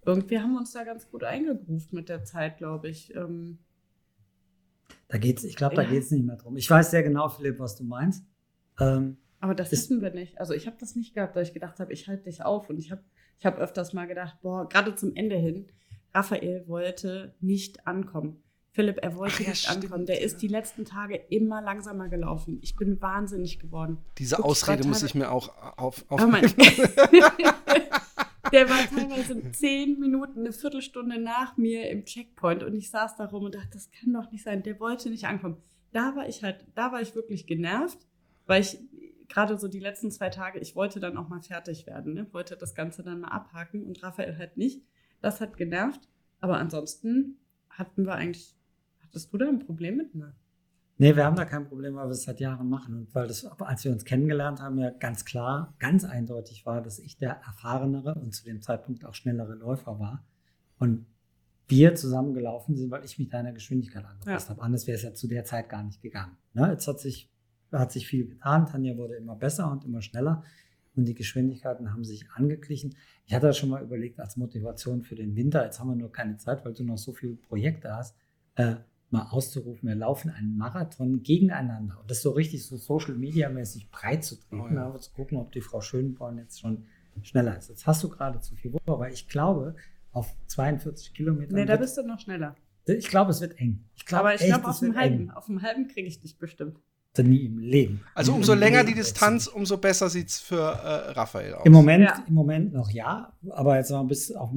irgendwie 0.05 0.39
haben 0.39 0.53
wir 0.53 0.59
uns 0.59 0.73
da 0.73 0.85
ganz 0.85 1.11
gut 1.11 1.25
eingegruft 1.25 1.93
mit 1.93 2.09
der 2.09 2.25
Zeit, 2.25 2.59
glaube 2.59 2.89
ich. 2.89 3.15
Ähm, 3.15 3.59
da 5.09 5.19
geht's, 5.19 5.45
ich 5.45 5.57
glaube, 5.57 5.77
da 5.77 5.83
ja. 5.83 5.91
geht 5.91 6.03
es 6.03 6.11
nicht 6.11 6.25
mehr 6.25 6.37
drum. 6.37 6.57
Ich 6.57 6.69
weiß 6.69 6.91
sehr 6.91 7.03
genau, 7.03 7.29
Philipp, 7.29 7.59
was 7.59 7.77
du 7.77 7.85
meinst. 7.85 8.25
Ähm, 8.79 9.19
aber 9.41 9.55
das 9.55 9.71
wissen 9.71 10.03
wir 10.03 10.11
nicht. 10.11 10.39
Also 10.39 10.53
ich 10.53 10.67
habe 10.67 10.77
das 10.81 10.97
nicht 10.97 11.15
gehabt, 11.15 11.37
weil 11.37 11.45
ich 11.45 11.53
gedacht 11.53 11.79
habe, 11.79 11.93
ich 11.93 12.09
halte 12.09 12.25
dich 12.25 12.43
auf. 12.43 12.69
Und 12.69 12.79
ich 12.79 12.91
habe 12.91 13.03
ich 13.39 13.47
hab 13.47 13.59
öfters 13.59 13.93
mal 13.93 14.07
gedacht, 14.07 14.39
boah, 14.43 14.69
gerade 14.69 14.95
zum 14.95 15.15
Ende 15.15 15.37
hin, 15.37 15.69
Raphael 16.15 16.67
wollte 16.67 17.35
nicht 17.41 17.87
ankommen. 17.87 18.43
Philipp, 18.71 18.99
er 19.03 19.17
wollte 19.17 19.43
Ach, 19.43 19.49
nicht 19.49 19.65
stimmt. 19.65 19.85
ankommen. 19.85 20.07
Der 20.07 20.21
ist 20.21 20.41
die 20.41 20.49
letzten 20.49 20.85
Tage 20.85 21.17
immer 21.17 21.61
langsamer 21.61 22.09
gelaufen. 22.09 22.61
Ich 22.63 22.77
bin 22.77 23.03
wahnsinnig 23.03 23.59
geworden. 23.59 23.99
Diese 24.19 24.37
Guck, 24.37 24.45
Ausrede 24.45 24.87
muss 24.87 25.03
ich 25.03 25.17
mir 25.17 25.33
auch 25.33 25.49
auf. 25.77 26.05
auf 26.09 26.11
oh 26.11 26.17
der 28.53 28.71
war 28.71 28.79
teilweise 28.89 29.51
zehn 29.53 29.99
Minuten, 29.99 30.41
eine 30.41 30.53
Viertelstunde 30.53 31.21
nach 31.21 31.57
mir 31.57 31.91
im 31.91 32.05
Checkpoint 32.05 32.63
und 32.63 32.75
ich 32.75 32.91
saß 32.91 33.17
da 33.17 33.25
rum 33.27 33.45
und 33.45 33.55
dachte, 33.55 33.71
das 33.73 33.91
kann 33.91 34.13
doch 34.13 34.31
nicht 34.31 34.45
sein. 34.45 34.63
Der 34.63 34.79
wollte 34.79 35.11
nicht 35.11 35.25
ankommen. 35.25 35.57
Da 35.93 36.15
war 36.15 36.29
ich 36.29 36.45
halt, 36.45 36.67
da 36.75 36.93
war 36.93 37.01
ich 37.01 37.15
wirklich 37.15 37.47
genervt, 37.47 37.99
weil 38.47 38.61
ich 38.61 38.79
gerade 39.29 39.59
so 39.59 39.69
die 39.69 39.81
letzten 39.81 40.11
zwei 40.11 40.31
Tage, 40.31 40.59
ich 40.59 40.77
wollte 40.77 41.01
dann 41.01 41.17
auch 41.17 41.29
mal 41.29 41.43
fertig 41.43 41.87
werden, 41.87 42.15
ne? 42.15 42.27
wollte 42.33 42.57
das 42.57 42.75
Ganze 42.75 43.03
dann 43.03 43.21
mal 43.21 43.29
abhaken 43.29 43.85
und 43.85 44.03
Raphael 44.03 44.39
halt 44.39 44.57
nicht. 44.57 44.83
Das 45.21 45.41
hat 45.41 45.57
genervt. 45.57 46.09
Aber 46.41 46.59
ansonsten 46.59 47.39
hatten 47.71 48.05
wir 48.05 48.15
eigentlich, 48.15 48.57
hattest 49.01 49.33
du 49.33 49.39
da 49.39 49.49
ein 49.49 49.59
Problem 49.59 49.97
mit? 49.97 50.15
Ne? 50.15 50.35
Nee, 51.01 51.15
wir 51.15 51.25
haben 51.25 51.37
da 51.37 51.45
kein 51.45 51.69
Problem, 51.69 51.95
weil 51.95 52.07
wir 52.07 52.13
es 52.13 52.25
seit 52.25 52.41
Jahren 52.41 52.69
machen. 52.69 52.95
Und 52.97 53.15
weil 53.15 53.29
das, 53.29 53.45
als 53.45 53.85
wir 53.85 53.93
uns 53.93 54.05
kennengelernt 54.05 54.61
haben, 54.61 54.79
ja 54.79 54.91
ganz 54.91 55.25
klar, 55.25 55.75
ganz 55.79 56.05
eindeutig 56.05 56.67
war, 56.67 56.83
dass 56.83 56.99
ich 56.99 57.19
der 57.19 57.41
erfahrenere 57.47 58.15
und 58.15 58.35
zu 58.35 58.45
dem 58.45 58.63
Zeitpunkt 58.63 59.05
auch 59.05 59.15
schnellere 59.15 59.55
Läufer 59.55 59.99
war. 60.01 60.25
Und 60.79 61.07
wir 61.69 61.95
zusammengelaufen 61.95 62.77
sind, 62.77 62.91
weil 62.91 63.05
ich 63.05 63.19
mich 63.19 63.29
deiner 63.29 63.53
Geschwindigkeit 63.53 64.05
angepasst 64.05 64.49
ja. 64.49 64.55
habe. 64.55 64.63
Anders 64.63 64.87
wäre 64.87 64.97
es 64.97 65.03
ja 65.03 65.15
zu 65.15 65.29
der 65.29 65.45
Zeit 65.45 65.69
gar 65.69 65.83
nicht 65.83 66.03
gegangen. 66.03 66.37
Ne? 66.53 66.69
Jetzt 66.71 66.89
hat 66.89 66.99
sich, 66.99 67.31
hat 67.71 67.93
sich 67.93 68.07
viel 68.07 68.27
getan. 68.27 68.67
Tanja 68.67 68.97
wurde 68.97 69.15
immer 69.15 69.37
besser 69.37 69.71
und 69.71 69.85
immer 69.85 70.03
schneller 70.03 70.43
und 70.99 71.05
die 71.05 71.15
Geschwindigkeiten 71.15 71.93
haben 71.93 72.05
sich 72.05 72.29
angeglichen. 72.33 72.97
Ich 73.25 73.35
hatte 73.35 73.47
das 73.47 73.57
schon 73.57 73.69
mal 73.71 73.83
überlegt 73.83 74.21
als 74.21 74.37
Motivation 74.37 75.03
für 75.03 75.15
den 75.15 75.37
Winter. 75.37 75.65
Jetzt 75.65 75.79
haben 75.81 75.89
wir 75.89 75.97
nur 75.97 76.13
keine 76.13 76.37
Zeit, 76.37 76.65
weil 76.65 76.75
du 76.75 76.85
noch 76.85 76.99
so 76.99 77.13
viele 77.13 77.35
Projekte 77.35 77.95
hast, 77.95 78.17
äh, 78.57 78.75
mal 79.11 79.29
auszurufen, 79.31 79.89
wir 79.89 79.95
laufen 79.95 80.31
einen 80.31 80.57
Marathon 80.57 81.23
gegeneinander. 81.23 81.99
Und 82.01 82.11
das 82.11 82.21
so 82.21 82.33
richtig 82.33 82.67
so 82.67 82.77
Social 82.77 83.15
Media 83.15 83.49
mäßig 83.49 83.91
breit 83.91 84.25
zu 84.25 84.37
treten, 84.37 84.61
oh 84.61 84.75
ja. 84.75 84.87
aber 84.87 85.01
zu 85.01 85.13
gucken, 85.13 85.39
ob 85.39 85.53
die 85.53 85.63
Frau 85.63 85.81
Schönborn 85.81 86.37
jetzt 86.37 86.61
schon 86.61 86.85
schneller 87.23 87.57
ist. 87.57 87.69
Jetzt 87.69 87.87
hast 87.87 88.03
du 88.03 88.11
gerade 88.11 88.41
zu 88.41 88.55
viel 88.55 88.73
Woche, 88.73 88.83
aber 88.87 89.11
ich 89.11 89.29
glaube, 89.29 89.77
auf 90.13 90.35
42 90.47 91.15
Kilometern. 91.15 91.55
Nee, 91.55 91.65
da 91.65 91.77
bist 91.77 91.97
du 91.97 92.03
noch 92.03 92.21
schneller. 92.21 92.55
Ich 92.85 93.09
glaube, 93.09 93.31
es 93.31 93.41
wird 93.41 93.59
eng. 93.59 93.85
Ich 93.97 94.05
glaub, 94.05 94.21
aber 94.21 94.35
ich 94.35 94.45
glaube, 94.45 94.67
auf, 94.67 94.81
dem 94.81 94.97
halben, 94.97 95.31
auf 95.31 95.47
dem 95.47 95.63
halben 95.63 95.89
kriege 95.89 96.09
ich 96.09 96.21
dich 96.21 96.39
bestimmt 96.39 96.79
nie 97.23 97.45
im 97.45 97.59
Leben. 97.59 98.01
Also 98.15 98.35
umso 98.35 98.55
länger 98.55 98.85
die 98.85 98.95
Distanz, 98.95 99.47
umso 99.47 99.79
besser 99.79 100.09
sieht 100.09 100.29
es 100.29 100.39
für 100.39 100.57
äh, 100.57 101.11
Raphael 101.13 101.55
aus. 101.55 101.67
Im 101.67 101.73
Moment, 101.73 102.05
ja. 102.05 102.25
Im 102.27 102.35
Moment 102.35 102.73
noch 102.73 102.91
ja, 102.91 103.33
aber 103.51 103.77
jetzt 103.77 103.91
mal 103.91 104.03
bis 104.05 104.33
auf, 104.33 104.51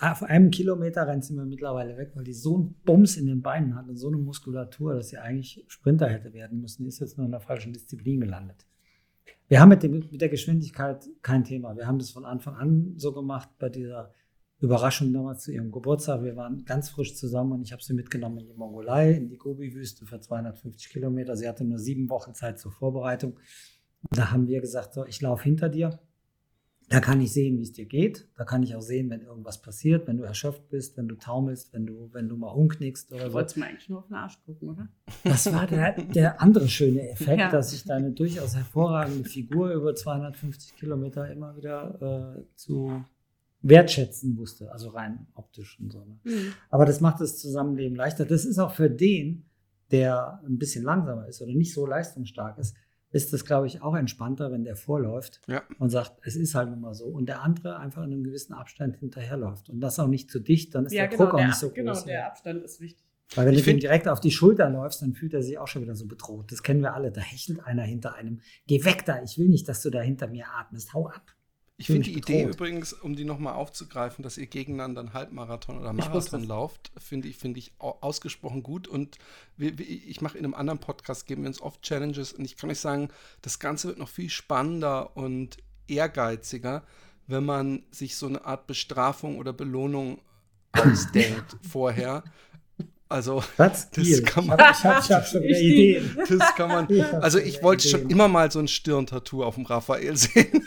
auf 0.00 0.22
einem 0.22 0.50
Kilometer 0.50 1.06
rennt 1.06 1.24
sie 1.24 1.34
mir 1.34 1.44
mittlerweile 1.44 1.96
weg, 1.96 2.12
weil 2.14 2.24
die 2.24 2.32
so 2.32 2.56
einen 2.56 2.74
Bums 2.84 3.16
in 3.16 3.26
den 3.26 3.42
Beinen 3.42 3.76
hat 3.76 3.88
und 3.88 3.96
so 3.96 4.08
eine 4.08 4.16
Muskulatur, 4.16 4.94
dass 4.94 5.10
sie 5.10 5.18
eigentlich 5.18 5.64
Sprinter 5.68 6.08
hätte 6.08 6.32
werden 6.32 6.60
müssen. 6.60 6.82
Die 6.82 6.88
ist 6.88 7.00
jetzt 7.00 7.18
nur 7.18 7.26
in 7.26 7.32
der 7.32 7.40
falschen 7.40 7.72
Disziplin 7.72 8.20
gelandet. 8.20 8.66
Wir 9.48 9.60
haben 9.60 9.68
mit, 9.68 9.82
dem, 9.82 9.92
mit 10.10 10.20
der 10.20 10.28
Geschwindigkeit 10.28 11.08
kein 11.20 11.44
Thema. 11.44 11.76
Wir 11.76 11.86
haben 11.86 11.98
das 11.98 12.10
von 12.10 12.24
Anfang 12.24 12.56
an 12.56 12.94
so 12.96 13.12
gemacht 13.12 13.50
bei 13.58 13.68
dieser 13.68 14.12
Überraschung 14.62 15.12
damals 15.12 15.42
zu 15.42 15.52
ihrem 15.52 15.72
Geburtstag. 15.72 16.22
Wir 16.22 16.36
waren 16.36 16.64
ganz 16.64 16.88
frisch 16.88 17.16
zusammen 17.16 17.52
und 17.52 17.62
ich 17.62 17.72
habe 17.72 17.82
sie 17.82 17.94
mitgenommen 17.94 18.38
in 18.38 18.46
die 18.46 18.54
Mongolei, 18.54 19.12
in 19.12 19.28
die 19.28 19.36
Gobi-Wüste 19.36 20.06
für 20.06 20.20
250 20.20 20.88
Kilometer. 20.88 21.36
Sie 21.36 21.48
hatte 21.48 21.64
nur 21.64 21.78
sieben 21.78 22.08
Wochen 22.08 22.32
Zeit 22.34 22.58
zur 22.60 22.70
Vorbereitung. 22.70 23.38
Da 24.10 24.30
haben 24.30 24.46
wir 24.46 24.60
gesagt, 24.60 24.94
so, 24.94 25.04
ich 25.04 25.20
laufe 25.20 25.44
hinter 25.44 25.68
dir. 25.68 25.98
Da 26.88 27.00
kann 27.00 27.20
ich 27.20 27.32
sehen, 27.32 27.58
wie 27.58 27.62
es 27.62 27.72
dir 27.72 27.86
geht. 27.86 28.28
Da 28.36 28.44
kann 28.44 28.62
ich 28.62 28.76
auch 28.76 28.82
sehen, 28.82 29.08
wenn 29.08 29.22
irgendwas 29.22 29.62
passiert, 29.62 30.06
wenn 30.06 30.18
du 30.18 30.24
erschöpft 30.24 30.68
bist, 30.68 30.96
wenn 30.96 31.08
du 31.08 31.14
taumelst, 31.14 31.72
wenn 31.72 31.86
du, 31.86 32.10
wenn 32.12 32.28
du 32.28 32.36
mal 32.36 32.50
umknickst 32.50 33.10
oder 33.12 33.22
so. 33.22 33.28
Du 33.28 33.32
wolltest 33.34 33.56
mir 33.56 33.66
eigentlich 33.66 33.88
nur 33.88 34.00
auf 34.00 34.08
den 34.08 34.14
Arsch 34.14 34.38
gucken, 34.44 34.68
oder? 34.68 34.88
Das 35.24 35.50
war 35.52 35.66
der, 35.66 35.92
der 35.92 36.40
andere 36.40 36.68
schöne 36.68 37.08
Effekt, 37.08 37.40
ja. 37.40 37.50
dass 37.50 37.72
ich 37.72 37.84
deine 37.84 38.12
durchaus 38.12 38.54
hervorragende 38.54 39.28
Figur 39.28 39.72
über 39.72 39.94
250 39.94 40.76
Kilometer 40.76 41.30
immer 41.30 41.56
wieder 41.56 42.36
äh, 42.36 42.56
zu 42.56 43.02
wertschätzen 43.62 44.36
wusste, 44.36 44.72
also 44.72 44.90
rein 44.90 45.26
optisch 45.34 45.78
und 45.80 45.92
so. 45.92 46.04
Mhm. 46.24 46.52
Aber 46.70 46.84
das 46.84 47.00
macht 47.00 47.20
das 47.20 47.38
Zusammenleben 47.38 47.96
leichter. 47.96 48.24
Das 48.24 48.44
ist 48.44 48.58
auch 48.58 48.74
für 48.74 48.90
den, 48.90 49.46
der 49.90 50.40
ein 50.46 50.58
bisschen 50.58 50.84
langsamer 50.84 51.28
ist 51.28 51.40
oder 51.42 51.54
nicht 51.54 51.72
so 51.72 51.86
leistungsstark 51.86 52.58
ist, 52.58 52.76
ist 53.12 53.32
das, 53.32 53.44
glaube 53.44 53.66
ich, 53.66 53.82
auch 53.82 53.94
entspannter, 53.94 54.50
wenn 54.50 54.64
der 54.64 54.74
vorläuft 54.74 55.40
ja. 55.46 55.62
und 55.78 55.90
sagt, 55.90 56.12
es 56.24 56.34
ist 56.34 56.54
halt 56.54 56.70
nun 56.70 56.80
mal 56.80 56.94
so. 56.94 57.04
Und 57.04 57.26
der 57.26 57.42
andere 57.42 57.78
einfach 57.78 58.02
in 58.02 58.12
einem 58.12 58.24
gewissen 58.24 58.54
Abstand 58.54 58.96
hinterherläuft. 58.96 59.68
Und 59.68 59.80
das 59.80 59.98
auch 59.98 60.08
nicht 60.08 60.30
zu 60.30 60.40
dicht, 60.40 60.74
dann 60.74 60.86
ist 60.86 60.92
ja, 60.92 61.02
der 61.02 61.10
genau, 61.10 61.24
Druck 61.24 61.34
auch 61.34 61.44
nicht 61.44 61.56
so 61.56 61.70
genau, 61.70 61.92
groß. 61.92 62.04
Genau, 62.04 62.12
der 62.12 62.26
Abstand 62.26 62.64
ist 62.64 62.80
wichtig. 62.80 63.04
Weil 63.34 63.46
wenn 63.46 63.54
ich 63.54 63.64
du 63.64 63.70
ihm 63.70 63.80
direkt 63.80 64.08
auf 64.08 64.20
die 64.20 64.30
Schulter 64.30 64.68
läufst, 64.68 65.02
dann 65.02 65.14
fühlt 65.14 65.34
er 65.34 65.42
sich 65.42 65.58
auch 65.58 65.68
schon 65.68 65.82
wieder 65.82 65.94
so 65.94 66.06
bedroht. 66.06 66.52
Das 66.52 66.62
kennen 66.62 66.80
wir 66.80 66.94
alle. 66.94 67.12
Da 67.12 67.20
hechelt 67.20 67.64
einer 67.64 67.82
hinter 67.82 68.14
einem. 68.14 68.40
Geh 68.66 68.84
weg 68.84 69.04
da, 69.04 69.22
ich 69.22 69.38
will 69.38 69.48
nicht, 69.48 69.68
dass 69.68 69.82
du 69.82 69.90
da 69.90 70.00
hinter 70.00 70.28
mir 70.28 70.46
atmest. 70.48 70.92
Hau 70.94 71.08
ab. 71.08 71.34
Ich 71.82 71.88
finde 71.88 72.10
die 72.10 72.16
Idee 72.16 72.44
übrigens, 72.44 72.92
um 72.92 73.16
die 73.16 73.24
nochmal 73.24 73.54
aufzugreifen, 73.54 74.22
dass 74.22 74.38
ihr 74.38 74.46
gegeneinander 74.46 75.00
einen 75.00 75.14
Halbmarathon 75.14 75.80
oder 75.80 75.92
Marathon 75.92 76.44
lauft, 76.44 76.92
finde 76.96 77.26
ich, 77.26 77.36
find 77.36 77.58
ich 77.58 77.72
ausgesprochen 77.78 78.62
gut. 78.62 78.86
Und 78.86 79.18
wir, 79.56 79.76
ich 79.80 80.20
mache 80.20 80.38
in 80.38 80.44
einem 80.44 80.54
anderen 80.54 80.78
Podcast, 80.78 81.26
geben 81.26 81.42
wir 81.42 81.48
uns 81.48 81.60
oft 81.60 81.82
Challenges 81.82 82.32
und 82.32 82.44
ich 82.44 82.56
kann 82.56 82.70
euch 82.70 82.78
sagen, 82.78 83.08
das 83.42 83.58
Ganze 83.58 83.88
wird 83.88 83.98
noch 83.98 84.08
viel 84.08 84.30
spannender 84.30 85.16
und 85.16 85.56
ehrgeiziger, 85.88 86.84
wenn 87.26 87.44
man 87.44 87.82
sich 87.90 88.16
so 88.16 88.26
eine 88.26 88.44
Art 88.44 88.68
Bestrafung 88.68 89.38
oder 89.38 89.52
Belohnung 89.52 90.20
ausdenkt 90.72 91.56
vorher. 91.68 92.22
Also? 93.12 93.42
Das 93.56 93.90
kann 93.90 94.02
ich 94.04 94.48
man- 94.48 94.58
ich 94.58 94.84
hab, 94.84 95.04
ich 95.04 95.12
hab 95.12 95.26
schon 95.26 95.42
Ich- 95.44 95.58
Ideen. 95.62 96.16
das 96.16 96.54
kann 96.56 96.68
man. 96.68 96.86
Ich 96.90 97.04
Also, 97.04 97.38
ich 97.38 97.62
wollte 97.62 97.86
schon 97.88 98.08
immer 98.10 98.28
mal 98.28 98.50
so 98.50 98.58
ein 98.58 98.68
Stirntattoo 98.68 99.44
auf 99.44 99.54
dem 99.56 99.66
Raphael 99.66 100.16
sehen. 100.16 100.66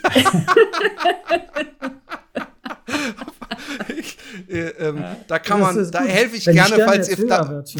ich, 3.98 4.18
äh, 4.48 4.68
ähm, 4.78 5.02
da 5.28 5.38
kann 5.38 5.60
man, 5.60 5.90
da 5.90 6.02
helfe 6.04 6.36
ich 6.36 6.46
Wenn 6.46 6.54
gerne, 6.54 6.84
falls 6.84 7.08
ihr, 7.08 7.26
da, 7.26 7.48
wird 7.48 7.74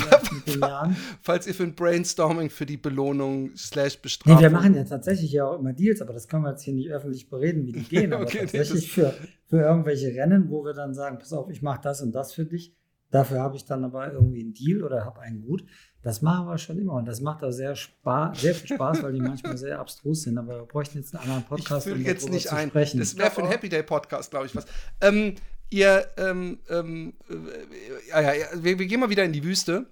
falls 1.23 1.47
ihr 1.47 1.55
für 1.55 1.63
ein 1.65 1.75
Brainstorming 1.75 2.51
für 2.51 2.67
die 2.67 2.77
Belohnung 2.77 3.51
slash 3.57 3.95
Nee, 3.95 4.01
Bestrafung. 4.03 4.41
wir 4.41 4.51
machen 4.51 4.75
ja 4.75 4.85
tatsächlich 4.85 5.33
ja 5.33 5.47
auch 5.47 5.59
immer 5.59 5.73
Deals, 5.73 6.01
aber 6.03 6.13
das 6.13 6.29
können 6.29 6.43
wir 6.45 6.51
jetzt 6.51 6.63
hier 6.63 6.75
nicht 6.75 6.91
öffentlich 6.91 7.29
bereden, 7.29 7.67
wie 7.67 7.73
die 7.73 7.83
gehen. 7.85 8.13
Aber 8.13 8.25
Okay, 8.25 8.39
nee, 8.41 8.45
tatsächlich 8.47 8.91
für, 8.93 9.15
für 9.49 9.61
irgendwelche 9.61 10.09
Rennen, 10.09 10.51
wo 10.51 10.65
wir 10.65 10.73
dann 10.75 10.95
sagen, 10.95 11.19
pass 11.19 11.33
auf, 11.33 11.51
ich 11.51 11.63
mache 11.63 11.81
das 11.83 12.01
und 12.03 12.13
das 12.13 12.33
für 12.33 12.45
dich. 12.45 12.75
Dafür 13.11 13.40
habe 13.40 13.57
ich 13.57 13.64
dann 13.64 13.85
aber 13.85 14.12
irgendwie 14.12 14.40
einen 14.40 14.53
Deal 14.55 14.83
oder 14.83 15.05
habe 15.05 15.21
einen 15.21 15.42
Gut. 15.42 15.64
Das 16.03 16.23
machen 16.23 16.47
wir 16.47 16.59
schon 16.59 16.79
immer 16.79 16.95
und 16.95 17.07
das 17.07 17.21
macht 17.21 17.42
auch 17.42 17.51
sehr, 17.51 17.75
spa 17.75 18.33
sehr 18.35 18.55
viel 18.55 18.75
Spaß, 18.75 19.03
weil 19.03 19.12
die 19.12 19.21
manchmal 19.21 19.57
sehr 19.57 19.79
abstrus 19.79 20.23
sind. 20.23 20.38
Aber 20.38 20.61
wir 20.61 20.66
bräuchten 20.66 20.99
jetzt 20.99 21.14
einen 21.14 21.23
anderen 21.23 21.42
Ich 21.42 21.49
Podcast, 21.49 21.87
will 21.87 21.95
um 21.95 22.03
jetzt 22.03 22.29
nicht 22.29 22.49
zu 22.49 22.55
ein. 22.55 22.69
sprechen. 22.69 23.01
Das 23.01 23.16
wäre 23.16 23.31
für 23.31 23.42
einen 23.42 23.51
Happy 23.51 23.69
Day 23.69 23.83
Podcast, 23.83 24.31
glaube 24.31 24.47
ich, 24.47 24.55
was. 24.55 24.66
Ähm, 25.01 25.35
ihr, 25.71 26.07
ähm, 26.16 26.59
ähm, 26.69 27.14
äh, 27.29 28.09
ja, 28.11 28.21
ja, 28.21 28.35
ja, 28.35 28.47
wir, 28.55 28.79
wir 28.79 28.87
gehen 28.87 29.01
mal 29.01 29.11
wieder 29.11 29.25
in 29.25 29.33
die 29.33 29.45
Wüste. 29.45 29.87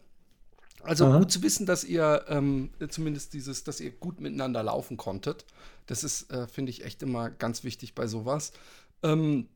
Also 0.83 1.07
Aha. 1.07 1.18
gut 1.18 1.33
zu 1.33 1.42
wissen, 1.42 1.66
dass 1.66 1.83
ihr 1.83 2.24
ähm, 2.29 2.70
zumindest 2.90 3.33
dieses, 3.33 3.64
dass 3.64 3.81
ihr 3.81 3.90
gut 3.90 4.20
miteinander 4.20 4.62
laufen 4.62 4.96
konntet. 4.96 5.46
Das 5.87 6.05
ist, 6.05 6.31
äh, 6.31 6.46
finde 6.46 6.70
ich, 6.70 6.85
echt 6.85 7.03
immer 7.03 7.31
ganz 7.31 7.64
wichtig 7.64 7.94
bei 7.94 8.07
sowas. 8.07 8.53
Ähm, 9.03 9.48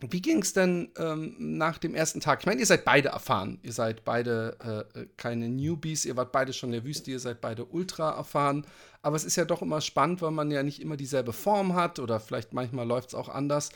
wie 0.00 0.20
ging 0.20 0.42
es 0.42 0.52
denn 0.52 0.90
ähm, 0.98 1.36
nach 1.38 1.78
dem 1.78 1.94
ersten 1.94 2.20
Tag? 2.20 2.40
Ich 2.40 2.46
meine, 2.46 2.60
ihr 2.60 2.66
seid 2.66 2.84
beide 2.84 3.10
erfahren. 3.10 3.58
Ihr 3.62 3.72
seid 3.72 4.04
beide 4.04 4.86
äh, 4.94 5.06
keine 5.16 5.48
Newbies, 5.48 6.04
ihr 6.04 6.16
wart 6.16 6.32
beide 6.32 6.52
schon 6.52 6.70
in 6.70 6.80
der 6.80 6.84
Wüste, 6.84 7.10
ihr 7.10 7.20
seid 7.20 7.40
beide 7.40 7.64
ultra 7.64 8.10
erfahren. 8.10 8.66
Aber 9.02 9.16
es 9.16 9.24
ist 9.24 9.36
ja 9.36 9.44
doch 9.44 9.62
immer 9.62 9.80
spannend, 9.80 10.20
weil 10.20 10.30
man 10.30 10.50
ja 10.50 10.62
nicht 10.62 10.80
immer 10.80 10.96
dieselbe 10.96 11.32
Form 11.32 11.74
hat 11.74 11.98
oder 11.98 12.20
vielleicht 12.20 12.52
manchmal 12.52 12.86
läuft 12.86 13.10
es 13.10 13.14
auch 13.14 13.28
anders. 13.28 13.70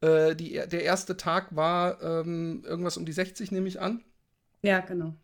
Äh, 0.00 0.36
die, 0.36 0.52
der 0.52 0.82
erste 0.82 1.16
Tag 1.16 1.54
war 1.56 2.00
ähm, 2.02 2.62
irgendwas 2.64 2.96
um 2.96 3.04
die 3.04 3.12
60, 3.12 3.50
nehme 3.50 3.68
ich 3.68 3.80
an. 3.80 4.02
Ja, 4.62 4.80
genau. 4.80 5.14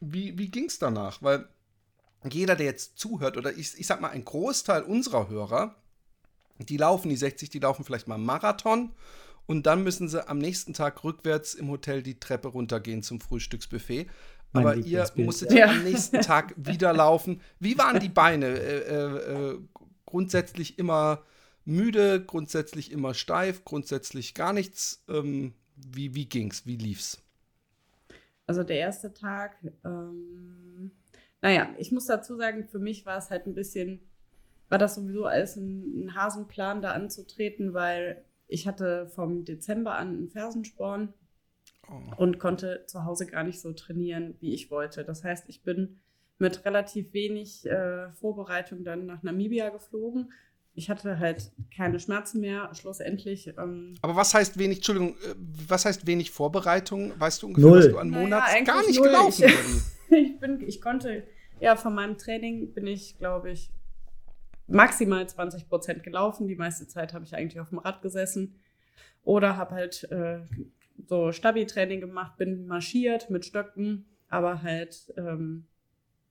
Wie, 0.00 0.38
wie 0.38 0.48
ging 0.48 0.64
es 0.64 0.78
danach? 0.78 1.22
Weil 1.22 1.46
jeder, 2.30 2.56
der 2.56 2.66
jetzt 2.66 2.98
zuhört, 2.98 3.36
oder 3.36 3.52
ich, 3.52 3.78
ich 3.78 3.86
sag 3.86 4.00
mal, 4.00 4.10
ein 4.10 4.24
Großteil 4.24 4.82
unserer 4.82 5.28
Hörer, 5.28 5.74
die 6.58 6.76
laufen 6.76 7.08
die 7.08 7.16
60, 7.16 7.50
die 7.50 7.58
laufen 7.58 7.84
vielleicht 7.84 8.08
mal 8.08 8.16
einen 8.16 8.24
Marathon 8.24 8.92
und 9.50 9.66
dann 9.66 9.82
müssen 9.82 10.08
sie 10.08 10.28
am 10.28 10.38
nächsten 10.38 10.74
Tag 10.74 11.02
rückwärts 11.02 11.54
im 11.54 11.70
Hotel 11.70 12.04
die 12.04 12.20
Treppe 12.20 12.46
runtergehen 12.46 13.02
zum 13.02 13.18
Frühstücksbuffet. 13.20 14.06
Mein 14.52 14.64
Aber 14.64 14.76
ihr 14.76 15.10
musstet 15.16 15.50
Ja. 15.50 15.66
am 15.70 15.82
nächsten 15.82 16.20
Tag 16.20 16.54
wieder 16.56 16.92
laufen. 16.92 17.40
Wie 17.58 17.76
waren 17.76 17.98
die 17.98 18.08
Beine? 18.08 18.46
Äh, 18.46 18.78
äh, 18.78 19.50
äh, 19.54 19.58
grundsätzlich 20.06 20.78
immer 20.78 21.24
müde, 21.64 22.24
grundsätzlich 22.24 22.92
immer 22.92 23.12
steif, 23.12 23.64
grundsätzlich 23.64 24.34
gar 24.34 24.52
nichts. 24.52 25.02
Ähm, 25.08 25.54
wie, 25.74 26.14
wie 26.14 26.26
ging's? 26.26 26.64
Wie 26.64 26.76
lief's? 26.76 27.20
Also 28.46 28.62
der 28.62 28.78
erste 28.78 29.12
Tag, 29.12 29.56
ähm, 29.84 30.92
naja, 31.42 31.74
ich 31.76 31.90
muss 31.90 32.06
dazu 32.06 32.36
sagen, 32.36 32.68
für 32.68 32.78
mich 32.78 33.04
war 33.04 33.18
es 33.18 33.30
halt 33.30 33.48
ein 33.48 33.54
bisschen, 33.54 33.98
war 34.68 34.78
das 34.78 34.94
sowieso 34.94 35.24
als 35.24 35.56
ein, 35.56 36.04
ein 36.04 36.14
Hasenplan 36.14 36.82
da 36.82 36.92
anzutreten, 36.92 37.74
weil 37.74 38.24
ich 38.50 38.66
hatte 38.66 39.06
vom 39.14 39.44
Dezember 39.44 39.94
an 39.96 40.08
einen 40.08 40.28
Fersensporn 40.30 41.12
Oh. 41.88 42.22
und 42.22 42.38
konnte 42.38 42.84
zu 42.86 43.04
Hause 43.04 43.26
gar 43.26 43.42
nicht 43.42 43.58
so 43.60 43.72
trainieren, 43.72 44.34
wie 44.40 44.52
ich 44.54 44.70
wollte. 44.70 45.02
Das 45.04 45.24
heißt, 45.24 45.46
ich 45.48 45.62
bin 45.64 45.98
mit 46.38 46.64
relativ 46.64 47.12
wenig 47.12 47.66
äh, 47.66 48.10
Vorbereitung 48.12 48.84
dann 48.84 49.06
nach 49.06 49.22
Namibia 49.24 49.70
geflogen. 49.70 50.30
Ich 50.74 50.88
hatte 50.88 51.18
halt 51.18 51.50
keine 51.74 51.98
Schmerzen 51.98 52.40
mehr. 52.42 52.70
Schlussendlich 52.74 53.48
ähm, 53.58 53.94
Aber 54.02 54.14
was 54.14 54.34
heißt 54.34 54.56
wenig, 54.58 54.76
Entschuldigung, 54.78 55.16
äh, 55.16 55.34
was 55.66 55.84
heißt 55.84 56.06
wenig 56.06 56.30
Vorbereitung? 56.30 57.12
Weißt 57.18 57.42
du 57.42 57.48
ungefähr, 57.48 57.68
Null. 57.70 57.78
was 57.80 57.88
du 57.88 57.98
an 57.98 58.10
Naja, 58.10 58.22
Monats 58.24 58.52
eigentlich 58.54 58.66
gar 58.66 58.86
nicht 58.86 58.98
null. 58.98 59.08
gelaufen 59.08 59.44
Ich- 60.10 60.16
ich 60.16 60.38
bin, 60.38 60.60
ich 60.68 60.80
konnte, 60.80 61.24
ja, 61.60 61.74
von 61.76 61.94
meinem 61.94 62.18
Training 62.18 62.72
bin 62.72 62.86
ich, 62.86 63.18
glaube 63.18 63.50
ich, 63.50 63.70
maximal 64.70 65.28
20 65.28 65.68
Prozent 65.68 66.02
gelaufen. 66.02 66.46
Die 66.46 66.56
meiste 66.56 66.86
Zeit 66.86 67.12
habe 67.12 67.24
ich 67.24 67.34
eigentlich 67.34 67.60
auf 67.60 67.70
dem 67.70 67.78
Rad 67.78 68.02
gesessen 68.02 68.54
oder 69.22 69.56
habe 69.56 69.74
halt 69.74 70.04
äh, 70.10 70.40
so 71.06 71.32
Stabi-Training 71.32 72.00
gemacht, 72.00 72.36
bin 72.36 72.66
marschiert 72.66 73.30
mit 73.30 73.44
Stöcken, 73.44 74.06
aber 74.28 74.62
halt, 74.62 75.12
ähm, 75.16 75.66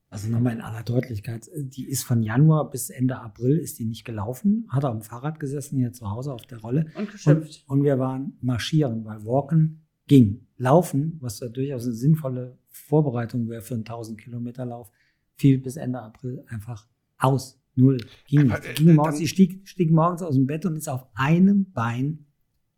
Also 0.09 0.29
nochmal 0.29 0.53
in 0.53 0.61
aller 0.61 0.83
Deutlichkeit, 0.83 1.49
die 1.55 1.87
ist 1.87 2.03
von 2.03 2.23
Januar 2.23 2.69
bis 2.69 2.89
Ende 2.89 3.19
April 3.19 3.57
ist 3.57 3.79
die 3.79 3.85
nicht 3.85 4.05
gelaufen, 4.05 4.67
hat 4.69 4.85
auf 4.85 4.93
dem 4.93 5.01
Fahrrad 5.01 5.39
gesessen, 5.39 5.77
hier 5.77 5.91
zu 5.91 6.09
Hause 6.09 6.33
auf 6.33 6.45
der 6.45 6.59
Rolle. 6.59 6.87
und 6.95 7.11
geschimpft. 7.11 7.63
Und, 7.67 7.79
und 7.79 7.83
wir 7.83 7.99
waren 7.99 8.37
marschieren, 8.41 9.05
weil 9.05 9.23
Walken 9.25 9.85
ging. 10.07 10.47
Laufen, 10.57 11.17
was 11.21 11.39
ja 11.39 11.47
durchaus 11.47 11.85
eine 11.85 11.93
sinnvolle 11.93 12.57
Vorbereitung 12.67 13.47
wäre 13.49 13.61
für 13.61 13.75
einen 13.75 13.83
1000 13.83 14.19
Kilometer 14.19 14.65
Lauf, 14.65 14.91
fiel 15.35 15.59
bis 15.59 15.77
Ende 15.77 16.01
April 16.01 16.43
einfach 16.47 16.87
aus. 17.17 17.61
Null. 17.79 17.97
Ging 18.27 18.51
Aber, 18.51 18.59
nicht. 18.59 18.69
äh, 18.69 18.73
Ging 18.83 18.95
morgens, 18.95 19.15
dann- 19.15 19.19
sie 19.19 19.27
stieg, 19.27 19.67
stieg 19.67 19.91
morgens 19.91 20.21
aus 20.21 20.35
dem 20.35 20.45
Bett 20.47 20.65
und 20.65 20.75
ist 20.75 20.87
auf 20.89 21.05
einem 21.15 21.71
Bein 21.71 22.25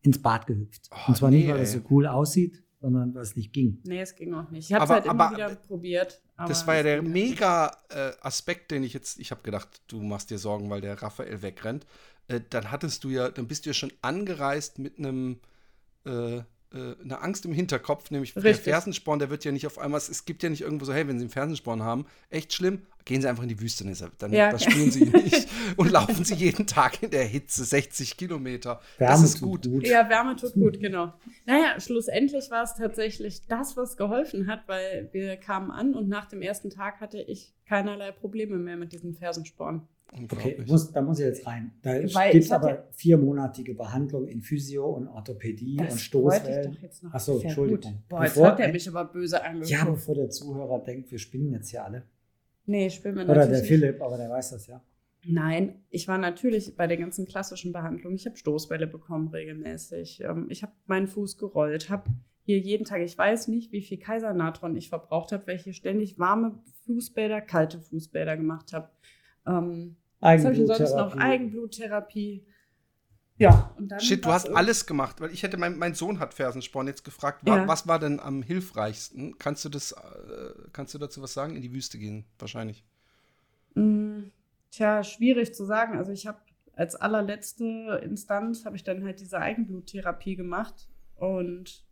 ins 0.02 0.22
Bad 0.22 0.48
gehüpft. 0.48 0.90
Oh, 0.92 0.96
und 1.10 1.18
zwar 1.18 1.30
nee, 1.30 1.38
nicht, 1.40 1.50
weil 1.50 1.60
es 1.62 1.74
so 1.74 1.80
cool 1.90 2.08
aussieht, 2.08 2.64
sondern 2.80 3.14
weil 3.14 3.22
es 3.22 3.36
nicht 3.36 3.54
ging. 3.54 3.80
Nee, 3.86 4.02
es 4.02 4.16
ging 4.16 4.34
auch 4.34 4.50
nicht. 4.50 4.70
Ich 4.70 4.74
habe 4.74 4.84
es 4.86 4.90
Aber- 4.90 4.96
halt 5.02 5.06
immer 5.14 5.26
aber- 5.28 5.36
wieder 5.36 5.56
probiert. 5.56 6.22
Aber 6.36 6.50
Das 6.50 6.66
war 6.66 6.76
ja 6.76 6.84
der 6.84 6.96
ging 6.98 7.06
halt 7.06 7.14
nicht. 7.14 7.30
mega 7.32 7.78
äh, 7.90 8.12
Aspekt, 8.22 8.72
den 8.72 8.84
ich 8.84 8.94
jetzt, 8.94 9.20
ich 9.20 9.30
habe 9.32 9.42
gedacht, 9.44 9.82
du 9.88 10.02
machst 10.02 10.30
dir 10.32 10.40
Sorgen, 10.40 10.70
weil 10.72 10.82
der 10.82 11.00
Raphael 11.02 11.42
wegrennt. 11.44 11.86
Äh, 12.28 12.42
dann 12.50 12.72
hattest 12.72 13.04
du 13.04 13.10
ja, 13.10 13.30
dann 13.30 13.48
bist 13.48 13.66
du 13.66 13.70
ja 13.70 13.74
schon 13.76 13.92
angereist 14.02 14.80
mit 14.80 14.98
einem 14.98 15.38
äh, 16.06 16.42
äh, 16.74 16.96
einer 17.04 17.24
Angst 17.24 17.46
im 17.46 17.52
Hinterkopf, 17.54 18.12
nämlich 18.12 18.34
der 18.34 18.44
Richtig. 18.44 18.66
Fersensporn, 18.66 19.20
der 19.20 19.30
wird 19.30 19.44
ja 19.44 19.52
nicht 19.52 19.68
auf 19.68 19.78
einmal, 19.78 19.98
es 20.00 20.26
gibt 20.26 20.42
ja 20.44 20.50
nicht 20.50 20.62
irgendwo 20.62 20.86
so, 20.86 20.94
hey, 20.94 21.08
wenn 21.08 21.20
Sie 21.20 21.24
einen 21.24 21.30
Fersensporn 21.32 21.84
haben, 21.84 22.06
echt 22.30 22.54
schlimm, 22.54 22.84
gehen 23.06 23.22
Sie 23.22 23.28
einfach 23.28 23.44
in 23.44 23.50
die 23.50 23.60
Wüste, 23.60 23.84
dann, 24.20 24.32
Ja. 24.34 24.58
spüren 24.58 24.92
Sie 24.92 25.04
ihn 25.04 25.12
nicht 25.12 25.48
und 25.78 25.92
laufen 25.92 26.24
Sie 26.24 26.36
jeden 26.36 26.68
Tag 26.68 27.02
in 27.04 27.12
der 27.12 27.26
Hitze 27.26 27.64
60 27.66 28.16
Kilometer. 28.16 28.80
das 29.00 29.10
Wärme 29.10 29.26
ist 29.26 29.40
tut 29.40 29.64
gut. 29.70 29.88
Ja, 29.88 30.10
Wärme 30.10 30.36
tut 30.36 30.54
gut, 30.54 30.80
genau. 30.80 31.14
Naja, 31.46 31.80
schlussendlich 31.80 32.50
war 32.52 32.64
es 32.64 32.76
tatsächlich 32.76 33.48
das, 33.48 33.76
was 33.76 33.98
geholfen 33.98 34.48
hat, 34.48 34.68
weil 34.68 35.10
wir 35.12 35.36
kamen 35.38 35.72
an 35.72 35.94
und 35.94 36.08
nach 36.08 36.26
dem 36.26 36.42
ersten 36.42 36.70
Tag 36.70 37.02
hatte 37.02 37.22
ich 37.22 37.54
keinerlei 37.68 38.12
Probleme 38.12 38.58
mehr 38.58 38.78
mit 38.78 38.94
diesem 38.94 39.14
Fersensporn. 39.14 39.88
Okay, 40.13 40.62
muss, 40.67 40.91
da 40.91 41.02
muss 41.02 41.19
ich 41.19 41.26
jetzt 41.26 41.47
rein. 41.47 41.71
Da 41.82 41.97
gibt 42.00 42.13
es 42.43 42.52
aber 42.52 42.88
viermonatige 42.91 43.74
Behandlung 43.76 44.28
in 44.28 44.41
Physio 44.41 44.89
und 44.89 45.08
Orthopädie 45.08 45.78
und 45.78 45.80
wollte 45.84 45.93
ich 45.95 46.04
Stoßwellen. 46.04 46.74
doch 46.74 46.82
jetzt 46.82 47.04
noch. 47.04 47.12
Ach 47.13 47.19
so, 47.21 47.38
Sehr 47.38 47.45
Entschuldigung. 47.45 47.93
gut. 47.93 48.10
Boah, 48.10 48.24
jetzt 48.24 48.34
Bevor- 48.34 48.47
hat 48.50 48.60
er 48.60 48.71
mich 48.74 48.88
aber 48.89 49.06
böse 49.06 49.41
angeguckt. 49.41 49.69
Ja, 49.71 49.86
bevor 49.86 50.15
der 50.15 50.30
Zuhörer 50.30 50.80
denkt, 50.84 51.12
wir 51.12 51.17
spinnen 51.19 51.54
jetzt 51.54 51.69
hier 51.69 51.86
alle. 51.86 52.04
nee, 52.65 52.88
ich 52.88 53.02
will 53.06 53.13
mir 53.13 53.24
Oder 53.24 53.36
der 53.36 53.45
natürlich 53.45 53.67
Philipp, 53.67 54.02
aber 54.02 54.17
der 54.17 54.30
weiß 54.30 54.50
das 54.52 54.67
ja. 54.67 54.82
Nein, 55.26 55.76
ich 55.89 56.08
war 56.10 56.17
natürlich 56.17 56.76
bei 56.76 56.88
der 56.88 56.97
ganzen 56.97 57.26
klassischen 57.26 57.71
Behandlung. 57.71 58.13
Ich 58.15 58.26
habe 58.26 58.36
Stoßwelle 58.36 58.88
bekommen 58.88 59.30
regelmäßig. 59.30 60.21
Ähm, 60.24 60.47
Ich 60.50 60.62
habe 60.63 60.74
meinen 60.88 61.08
Fuß 61.08 61.38
gerollt, 61.38 61.89
habe 61.89 62.10
hier 62.43 62.58
jeden 62.60 62.86
Tag, 62.86 63.02
ich 63.02 63.17
weiß 63.17 63.47
nicht, 63.47 63.71
wie 63.71 63.82
viel 63.82 64.00
Kaisernatron 64.00 64.76
ich 64.76 64.89
verbraucht 64.89 65.32
habe, 65.32 65.45
weil 65.47 65.56
ich 65.58 65.63
hier 65.63 65.74
ständig 65.74 66.17
warme 66.19 66.60
Fußbäder, 66.86 67.39
kalte 67.39 67.80
Fußbäder 67.80 68.36
gemacht 68.36 68.74
habe. 68.74 68.89
Ähm, 69.47 69.95
was 70.22 70.44
habe 70.46 70.54
ich 70.54 70.60
denn 70.60 70.68
sonst 70.68 70.96
noch? 70.96 71.18
Eigenbluttherapie. 71.18 72.46
Ja, 73.38 73.74
und 73.78 73.90
dann. 73.90 74.00
Shit, 74.00 74.24
du 74.24 74.30
hast 74.30 74.46
irgendwie- 74.46 74.58
alles 74.60 74.86
gemacht, 74.86 75.20
weil 75.20 75.32
ich 75.32 75.42
hätte, 75.42 75.58
mein, 75.58 75.78
mein 75.78 75.96
Sohn 75.96 76.20
hat 76.20 76.34
Fersensporn 76.36 76.86
jetzt 76.88 77.04
gefragt, 77.04 77.40
wa, 77.44 77.58
Ja. 77.58 77.68
was 77.68 77.88
war 77.88 77.98
denn 77.98 78.20
am 78.20 78.44
hilfreichsten? 78.44 79.38
Kannst 79.40 79.66
du 79.66 79.70
das, 79.70 79.94
äh, 79.94 79.98
kannst 80.74 80.94
du 80.94 81.00
dazu 81.00 81.22
was 81.24 81.34
sagen? 81.34 81.56
In 81.56 81.62
die 81.64 81.74
Wüste 81.74 81.98
gehen, 81.98 82.26
wahrscheinlich. 82.38 82.86
Mm, 83.74 84.26
Tja, 84.70 85.04
schwierig 85.04 85.54
zu 85.56 85.66
sagen. 85.66 85.98
Also 85.98 86.12
ich 86.14 86.28
habe 86.28 86.38
als 86.76 86.96
allerletzte 86.96 88.00
Instanz 88.04 88.64
habe 88.64 88.76
ich 88.78 88.84
dann 88.84 89.04
halt 89.04 89.20
diese 89.20 89.40
Eigenbluttherapie 89.40 90.36
gemacht 90.38 90.88
und 91.16 91.84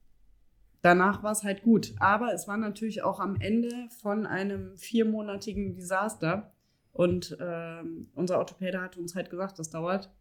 danach 0.82 1.22
war 1.24 1.32
es 1.34 1.44
halt 1.44 1.62
gut. 1.64 1.94
Aber 2.00 2.34
es 2.34 2.48
war 2.48 2.56
natürlich 2.58 3.02
auch 3.04 3.20
am 3.20 3.36
Ende 3.42 3.90
von 4.02 4.26
einem 4.26 4.78
viermonatigen 4.78 5.76
Desaster 5.76 6.54
und 6.94 7.38
ähm, 7.40 8.10
unser 8.16 8.38
Orthopäde 8.40 8.82
hat 8.82 8.98
uns 8.98 9.16
halt 9.16 9.30
gesagt, 9.30 9.60
das 9.60 9.70
dauert 9.70 10.12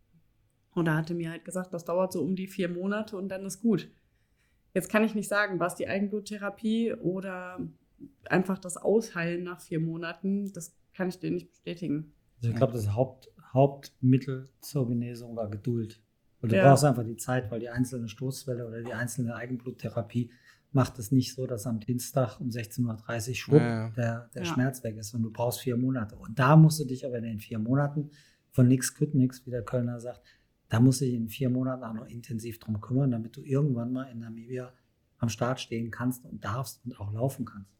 oder 0.74 0.96
hatte 0.96 1.14
mir 1.14 1.30
halt 1.30 1.44
gesagt, 1.44 1.72
das 1.72 1.84
dauert 1.84 2.12
so 2.12 2.22
um 2.22 2.36
die 2.36 2.46
vier 2.46 2.68
Monate 2.68 3.16
und 3.16 3.28
dann 3.28 3.44
ist 3.44 3.60
gut. 3.60 3.90
Jetzt 4.74 4.90
kann 4.90 5.02
ich 5.02 5.14
nicht 5.14 5.28
sagen, 5.28 5.58
war 5.58 5.66
es 5.66 5.74
die 5.74 5.88
Eigenbluttherapie 5.88 6.92
oder 6.94 7.58
einfach 8.28 8.58
das 8.58 8.76
Ausheilen 8.76 9.42
nach 9.42 9.60
vier 9.60 9.80
Monaten. 9.80 10.52
Das 10.52 10.76
kann 10.94 11.08
ich 11.08 11.18
dir 11.18 11.30
nicht 11.30 11.48
bestätigen. 11.50 12.12
Also 12.36 12.50
ich 12.50 12.56
glaube, 12.56 12.74
das 12.74 12.94
Haupt, 12.94 13.28
Hauptmittel 13.52 14.48
zur 14.60 14.86
Genesung 14.88 15.34
war 15.36 15.48
Geduld. 15.50 16.00
Und 16.40 16.52
du 16.52 16.56
Ja. 16.56 16.68
brauchst 16.68 16.84
einfach 16.84 17.02
die 17.02 17.16
Zeit, 17.16 17.50
weil 17.50 17.58
die 17.60 17.70
einzelne 17.70 18.08
Stoßwelle 18.08 18.66
oder 18.68 18.82
die 18.82 18.92
einzelne 18.92 19.34
Eigenbluttherapie 19.34 20.30
macht 20.72 20.98
es 20.98 21.10
nicht 21.12 21.34
so, 21.34 21.46
dass 21.46 21.66
am 21.66 21.80
Dienstag 21.80 22.40
um 22.40 22.48
16.30 22.50 23.28
Uhr 23.30 23.34
schwupp 23.34 23.60
Ja, 23.60 23.68
ja. 23.68 23.88
der, 23.90 24.30
der 24.34 24.42
Ja. 24.44 24.52
Schmerz 24.52 24.82
weg 24.84 24.96
ist 24.96 25.14
und 25.14 25.22
du 25.22 25.30
brauchst 25.30 25.60
vier 25.60 25.76
Monate. 25.76 26.16
Und 26.16 26.38
da 26.38 26.56
musst 26.56 26.78
du 26.80 26.84
dich 26.84 27.06
aber 27.06 27.16
in 27.18 27.24
den 27.24 27.38
vier 27.40 27.58
Monaten 27.58 28.10
von 28.50 28.68
nix 28.68 28.94
kütt 28.94 29.14
nix, 29.14 29.44
wie 29.46 29.50
der 29.50 29.62
Kölner 29.64 30.00
sagt, 30.00 30.20
da 30.68 30.80
musst 30.80 31.00
du 31.00 31.06
dich 31.06 31.14
in 31.14 31.28
vier 31.28 31.48
Monaten 31.48 31.82
auch 31.84 31.94
noch 31.94 32.06
intensiv 32.06 32.58
drum 32.58 32.80
kümmern, 32.80 33.10
damit 33.10 33.36
du 33.36 33.42
irgendwann 33.42 33.92
mal 33.92 34.04
in 34.04 34.18
Namibia 34.18 34.72
am 35.18 35.28
Start 35.30 35.60
stehen 35.60 35.90
kannst 35.90 36.24
und 36.24 36.44
darfst 36.44 36.84
und 36.84 36.98
auch 37.00 37.12
laufen 37.12 37.44
kannst. 37.46 37.70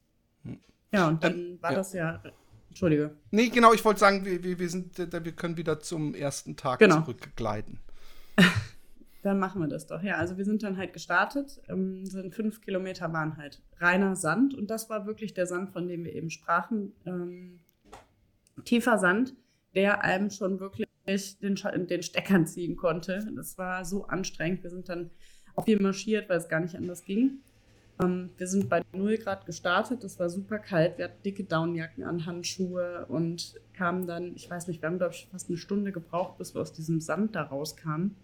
Ja, 0.91 1.09
und 1.09 1.23
dann 1.23 1.59
war 1.61 1.73
ja. 1.73 1.77
das 1.77 1.93
ja. 1.93 2.23
Entschuldige. 2.69 3.15
Nee, 3.31 3.49
genau, 3.51 3.73
ich 3.75 3.85
wollte 3.85 4.01
sagen, 4.01 4.25
wir, 4.25 4.43
wir, 4.43 4.59
wir, 4.59 4.69
sind, 4.71 4.97
wir 4.99 5.33
können 5.33 5.57
wieder 5.57 5.81
zum 5.81 6.15
ersten 6.15 6.57
Tag 6.57 6.79
Genau. 6.79 7.01
zurückgleiten. 7.03 7.81
Dann 9.23 9.39
machen 9.39 9.61
wir 9.61 9.69
das 9.69 9.87
doch. 9.87 10.03
Ja, 10.03 10.17
also 10.17 10.37
wir 10.37 10.45
sind 10.45 10.63
dann 10.63 10.77
halt 10.77 10.93
gestartet. 10.93 11.61
Ähm, 11.69 12.07
sind 12.07 12.35
fünf 12.35 12.61
Kilometer 12.61 13.13
waren 13.13 13.37
halt 13.37 13.61
reiner 13.79 14.15
Sand 14.15 14.55
und 14.55 14.71
das 14.71 14.89
war 14.89 15.07
wirklich 15.07 15.35
der 15.35 15.47
Sand, 15.47 15.71
von 15.71 15.89
dem 15.89 16.05
wir 16.05 16.15
eben 16.15 16.31
sprachen. 16.31 16.93
Ähm, 17.05 17.61
tiefer 18.65 18.99
Sand, 18.99 19.35
der 19.75 20.03
einem 20.03 20.31
schon 20.31 20.61
wirklich 20.61 20.87
den, 21.07 21.57
den 21.87 22.03
Steckern 22.03 22.47
ziehen 22.47 22.77
konnte. 22.77 23.27
Das 23.35 23.59
war 23.59 23.85
so 23.85 24.05
anstrengend. 24.07 24.63
Wir 24.63 24.71
sind 24.71 24.89
dann 24.89 25.11
auch 25.55 25.65
viel 25.65 25.81
marschiert, 25.81 26.29
weil 26.29 26.39
es 26.39 26.49
gar 26.49 26.61
nicht 26.61 26.77
anders 26.77 27.05
ging. 27.05 27.41
Ähm, 28.01 28.31
wir 28.37 28.47
sind 28.47 28.69
bei 28.69 28.83
0 28.93 29.19
Grad 29.19 29.47
gestartet. 29.47 30.05
Es 30.05 30.19
war 30.19 30.29
super 30.29 30.59
kalt. 30.59 30.99
Wir 30.99 31.07
hatten 31.07 31.23
dicke 31.25 31.45
Downjacken 31.45 32.05
an, 32.05 32.27
Handschuhe 32.27 33.07
und 33.07 33.55
kamen 33.73 34.07
dann, 34.07 34.35
ich 34.35 34.49
weiß 34.49 34.69
nicht, 34.69 34.83
wir 34.83 34.89
haben, 34.89 34.99
glaube 34.99 35.15
ich, 35.15 35.29
fast 35.31 35.49
eine 35.49 35.59
Stunde 35.59 35.93
gebraucht, 35.93 36.39
bis 36.39 36.55
wir 36.55 36.61
aus 36.61 36.73
diesem 36.73 37.01
Sand 37.01 37.35
da 37.35 37.43
rauskamen. 37.43 38.15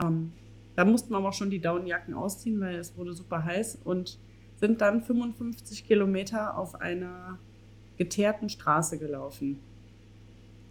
Ähm, 0.00 0.32
da 0.76 0.84
mussten 0.84 1.10
wir 1.10 1.18
aber 1.18 1.28
auch 1.28 1.34
schon 1.34 1.50
die 1.50 1.60
Downjacken 1.60 2.14
ausziehen, 2.14 2.60
weil 2.60 2.76
es 2.76 2.96
wurde 2.96 3.12
super 3.12 3.44
heiß 3.44 3.80
und 3.84 4.18
sind 4.56 4.80
dann 4.80 5.02
55 5.02 5.86
Kilometer 5.86 6.56
auf 6.56 6.80
einer 6.80 7.38
geteerten 7.96 8.48
Straße 8.48 8.98
gelaufen. 8.98 9.58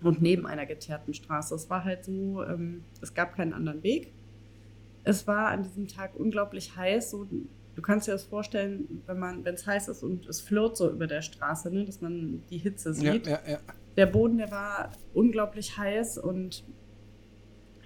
Und 0.02 0.22
neben 0.22 0.46
einer 0.48 0.66
geteerten 0.66 1.14
Straße. 1.14 1.54
Es 1.56 1.70
war 1.70 1.84
halt 1.84 2.06
so, 2.06 2.44
ähm, 2.44 2.84
es 3.02 3.14
gab 3.14 3.36
keinen 3.36 3.54
anderen 3.54 3.84
Weg. 3.84 4.14
Es 5.04 5.28
war 5.28 5.50
an 5.50 5.64
diesem 5.64 5.88
Tag 5.88 6.16
unglaublich 6.16 6.76
heiß. 6.78 7.12
So, 7.12 7.28
du 7.76 7.82
kannst 7.82 8.08
dir 8.08 8.14
das 8.14 8.24
vorstellen, 8.24 9.02
wenn 9.08 9.20
man, 9.20 9.44
wenn 9.44 9.56
es 9.56 9.68
heiß 9.68 9.90
ist 9.90 10.04
und 10.04 10.26
es 10.28 10.40
flirrt 10.40 10.78
so 10.78 10.90
über 10.90 11.06
der 11.06 11.22
Straße, 11.22 11.70
ne, 11.70 11.84
dass 11.84 12.00
man 12.00 12.44
die 12.50 12.58
Hitze 12.58 12.90
Ja, 12.92 13.14
sieht 13.14 13.28
ja, 13.28 13.40
ja. 13.48 13.60
der 13.98 14.06
Boden, 14.06 14.38
der 14.38 14.52
war 14.52 14.92
unglaublich 15.14 15.78
heiß 15.78 16.18
und 16.18 16.64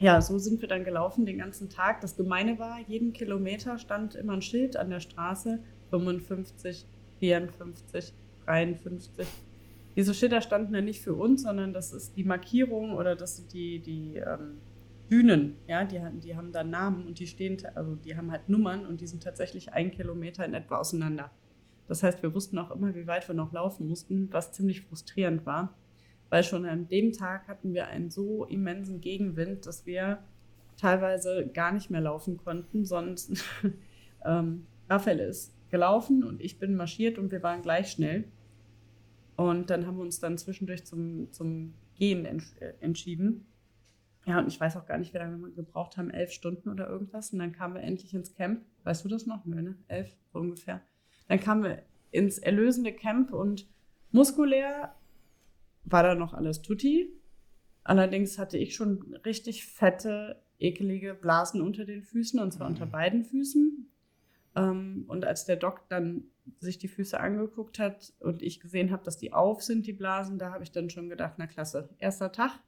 ja, 0.03 0.19
so 0.19 0.37
sind 0.37 0.59
wir 0.59 0.67
dann 0.67 0.83
gelaufen 0.83 1.25
den 1.25 1.37
ganzen 1.37 1.69
Tag. 1.69 2.01
Das 2.01 2.17
Gemeine 2.17 2.59
war, 2.59 2.77
jeden 2.87 3.13
Kilometer 3.13 3.77
stand 3.77 4.15
immer 4.15 4.33
ein 4.33 4.41
Schild 4.41 4.75
an 4.75 4.89
der 4.89 4.99
Straße, 4.99 5.63
55, 5.91 6.85
54, 7.19 8.13
53. 8.43 9.25
Diese 9.95 10.13
Schilder 10.13 10.41
standen 10.41 10.75
ja 10.75 10.81
nicht 10.81 11.01
für 11.01 11.13
uns, 11.13 11.43
sondern 11.43 11.71
das 11.71 11.93
ist 11.93 12.17
die 12.17 12.25
Markierung 12.25 12.95
oder 12.95 13.15
das 13.15 13.37
sind 13.37 13.53
die, 13.53 13.79
die 13.79 14.17
ähm, 14.17 14.57
Dünen, 15.09 15.55
ja, 15.67 15.85
die, 15.85 16.01
die 16.19 16.35
haben 16.35 16.51
da 16.51 16.65
Namen 16.65 17.07
und 17.07 17.19
die 17.19 17.27
stehen, 17.27 17.57
also 17.73 17.95
die 17.95 18.17
haben 18.17 18.29
halt 18.29 18.49
Nummern 18.49 18.85
und 18.85 18.99
die 18.99 19.07
sind 19.07 19.23
tatsächlich 19.23 19.71
ein 19.71 19.91
Kilometer 19.91 20.43
in 20.43 20.53
etwa 20.53 20.79
auseinander. 20.79 21.31
Das 21.87 22.03
heißt, 22.03 22.21
wir 22.23 22.33
wussten 22.33 22.57
auch 22.57 22.71
immer, 22.71 22.93
wie 22.93 23.07
weit 23.07 23.25
wir 23.29 23.35
noch 23.35 23.53
laufen 23.53 23.87
mussten, 23.87 24.27
was 24.33 24.51
ziemlich 24.51 24.81
frustrierend 24.81 25.45
war 25.45 25.73
weil 26.33 26.43
schon 26.43 26.65
an 26.65 26.87
dem 26.87 27.11
Tag 27.11 27.47
hatten 27.47 27.75
wir 27.75 27.89
einen 27.89 28.09
so 28.09 28.45
immensen 28.45 29.01
Gegenwind, 29.01 29.67
dass 29.67 29.85
wir 29.85 30.23
teilweise 30.77 31.47
gar 31.53 31.71
nicht 31.71 31.91
mehr 31.91 32.01
laufen 32.01 32.37
konnten. 32.37 32.85
Sonst 32.85 33.45
ähm, 34.25 34.65
Raphael 34.89 35.19
ist 35.19 35.53
gelaufen 35.69 36.23
und 36.23 36.41
ich 36.41 36.57
bin 36.57 36.75
marschiert 36.75 37.19
und 37.19 37.31
wir 37.31 37.43
waren 37.43 37.61
gleich 37.61 37.91
schnell. 37.91 38.23
Und 39.35 39.69
dann 39.69 39.85
haben 39.85 39.97
wir 39.97 40.01
uns 40.01 40.19
dann 40.19 40.39
zwischendurch 40.39 40.85
zum, 40.85 41.31
zum 41.31 41.75
Gehen 41.93 42.25
entsch 42.25 42.59
äh, 42.59 42.73
entschieden. 42.81 43.45
Ja, 44.25 44.39
und 44.39 44.47
ich 44.47 44.59
weiß 44.59 44.75
auch 44.77 44.87
gar 44.87 44.97
nicht, 44.97 45.13
wie 45.13 45.19
lange 45.19 45.37
wir 45.37 45.51
gebraucht 45.51 45.97
haben, 45.97 46.09
elf 46.09 46.31
Stunden 46.31 46.69
oder 46.69 46.89
irgendwas. 46.89 47.31
Und 47.31 47.37
dann 47.37 47.51
kamen 47.51 47.75
wir 47.75 47.83
endlich 47.83 48.11
ins 48.11 48.33
Camp. 48.33 48.65
Weißt 48.85 49.05
du 49.05 49.07
das 49.07 49.27
noch? 49.27 49.45
Nö, 49.45 49.61
ne? 49.61 49.75
Elf, 49.87 50.17
so 50.31 50.39
ungefähr. 50.39 50.81
Dann 51.27 51.39
kamen 51.39 51.61
wir 51.61 51.83
ins 52.09 52.39
erlösende 52.39 52.91
Camp 52.91 53.31
und 53.31 53.67
muskulär 54.11 54.95
war 55.85 56.03
da 56.03 56.15
noch 56.15 56.33
alles 56.33 56.61
tutti. 56.61 57.13
Allerdings 57.83 58.37
hatte 58.37 58.57
ich 58.57 58.75
schon 58.75 59.15
richtig 59.25 59.65
fette, 59.65 60.41
ekelige 60.57 61.13
Blasen 61.13 61.61
unter 61.61 61.85
den 61.85 62.03
Füßen, 62.03 62.39
und 62.39 62.51
zwar 62.53 62.67
unter 62.67 62.85
beiden 62.85 63.25
Füßen. 63.25 63.89
Ähm, 64.55 65.05
und 65.07 65.25
als 65.25 65.45
der 65.45 65.57
Doc 65.57 65.81
dann 65.89 66.25
sich 66.59 66.77
die 66.77 66.87
Füße 66.87 67.19
angeguckt 67.19 67.79
hat 67.79 68.13
und 68.19 68.41
ich 68.41 68.59
gesehen 68.59 68.91
habe, 68.91 69.03
dass 69.03 69.17
die 69.17 69.33
auf 69.33 69.63
sind, 69.63 69.87
die 69.87 69.93
Blasen, 69.93 70.39
da 70.39 70.51
habe 70.51 70.63
ich 70.63 70.71
dann 70.71 70.89
schon 70.89 71.09
gedacht, 71.09 71.35
na 71.37 71.47
klasse, 71.47 71.89
erster 71.99 72.31
Tag, 72.31 72.59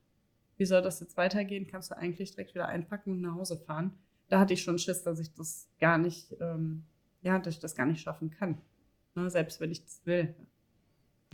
wie 0.57 0.66
soll 0.66 0.82
das 0.82 0.99
jetzt 0.99 1.18
weitergehen? 1.18 1.68
Kannst 1.68 1.91
du 1.91 1.97
eigentlich 1.97 2.32
direkt 2.32 2.55
wieder 2.55 2.68
einpacken 2.68 3.11
und 3.11 3.22
nach 3.22 3.36
Hause 3.36 3.57
fahren? 3.57 3.93
Da 4.30 4.39
hatte 4.39 4.53
ich 4.53 4.63
schon 4.63 4.80
Schiss, 4.80 5.03
dass 5.03 5.20
ich 5.20 5.34
das 5.34 5.70
gar 5.80 5.97
nicht, 5.97 6.36
ähm, 6.39 6.84
ja, 7.22 7.38
dass 7.39 7.55
ich 7.55 7.59
das 7.59 7.76
gar 7.76 7.86
nicht 7.86 8.01
schaffen 8.01 8.32
kann. 8.32 8.57
Ne, 9.16 9.30
selbst 9.30 9.59
wenn 9.59 9.72
ich 9.72 9.84
das 9.84 10.05
will. 10.05 10.34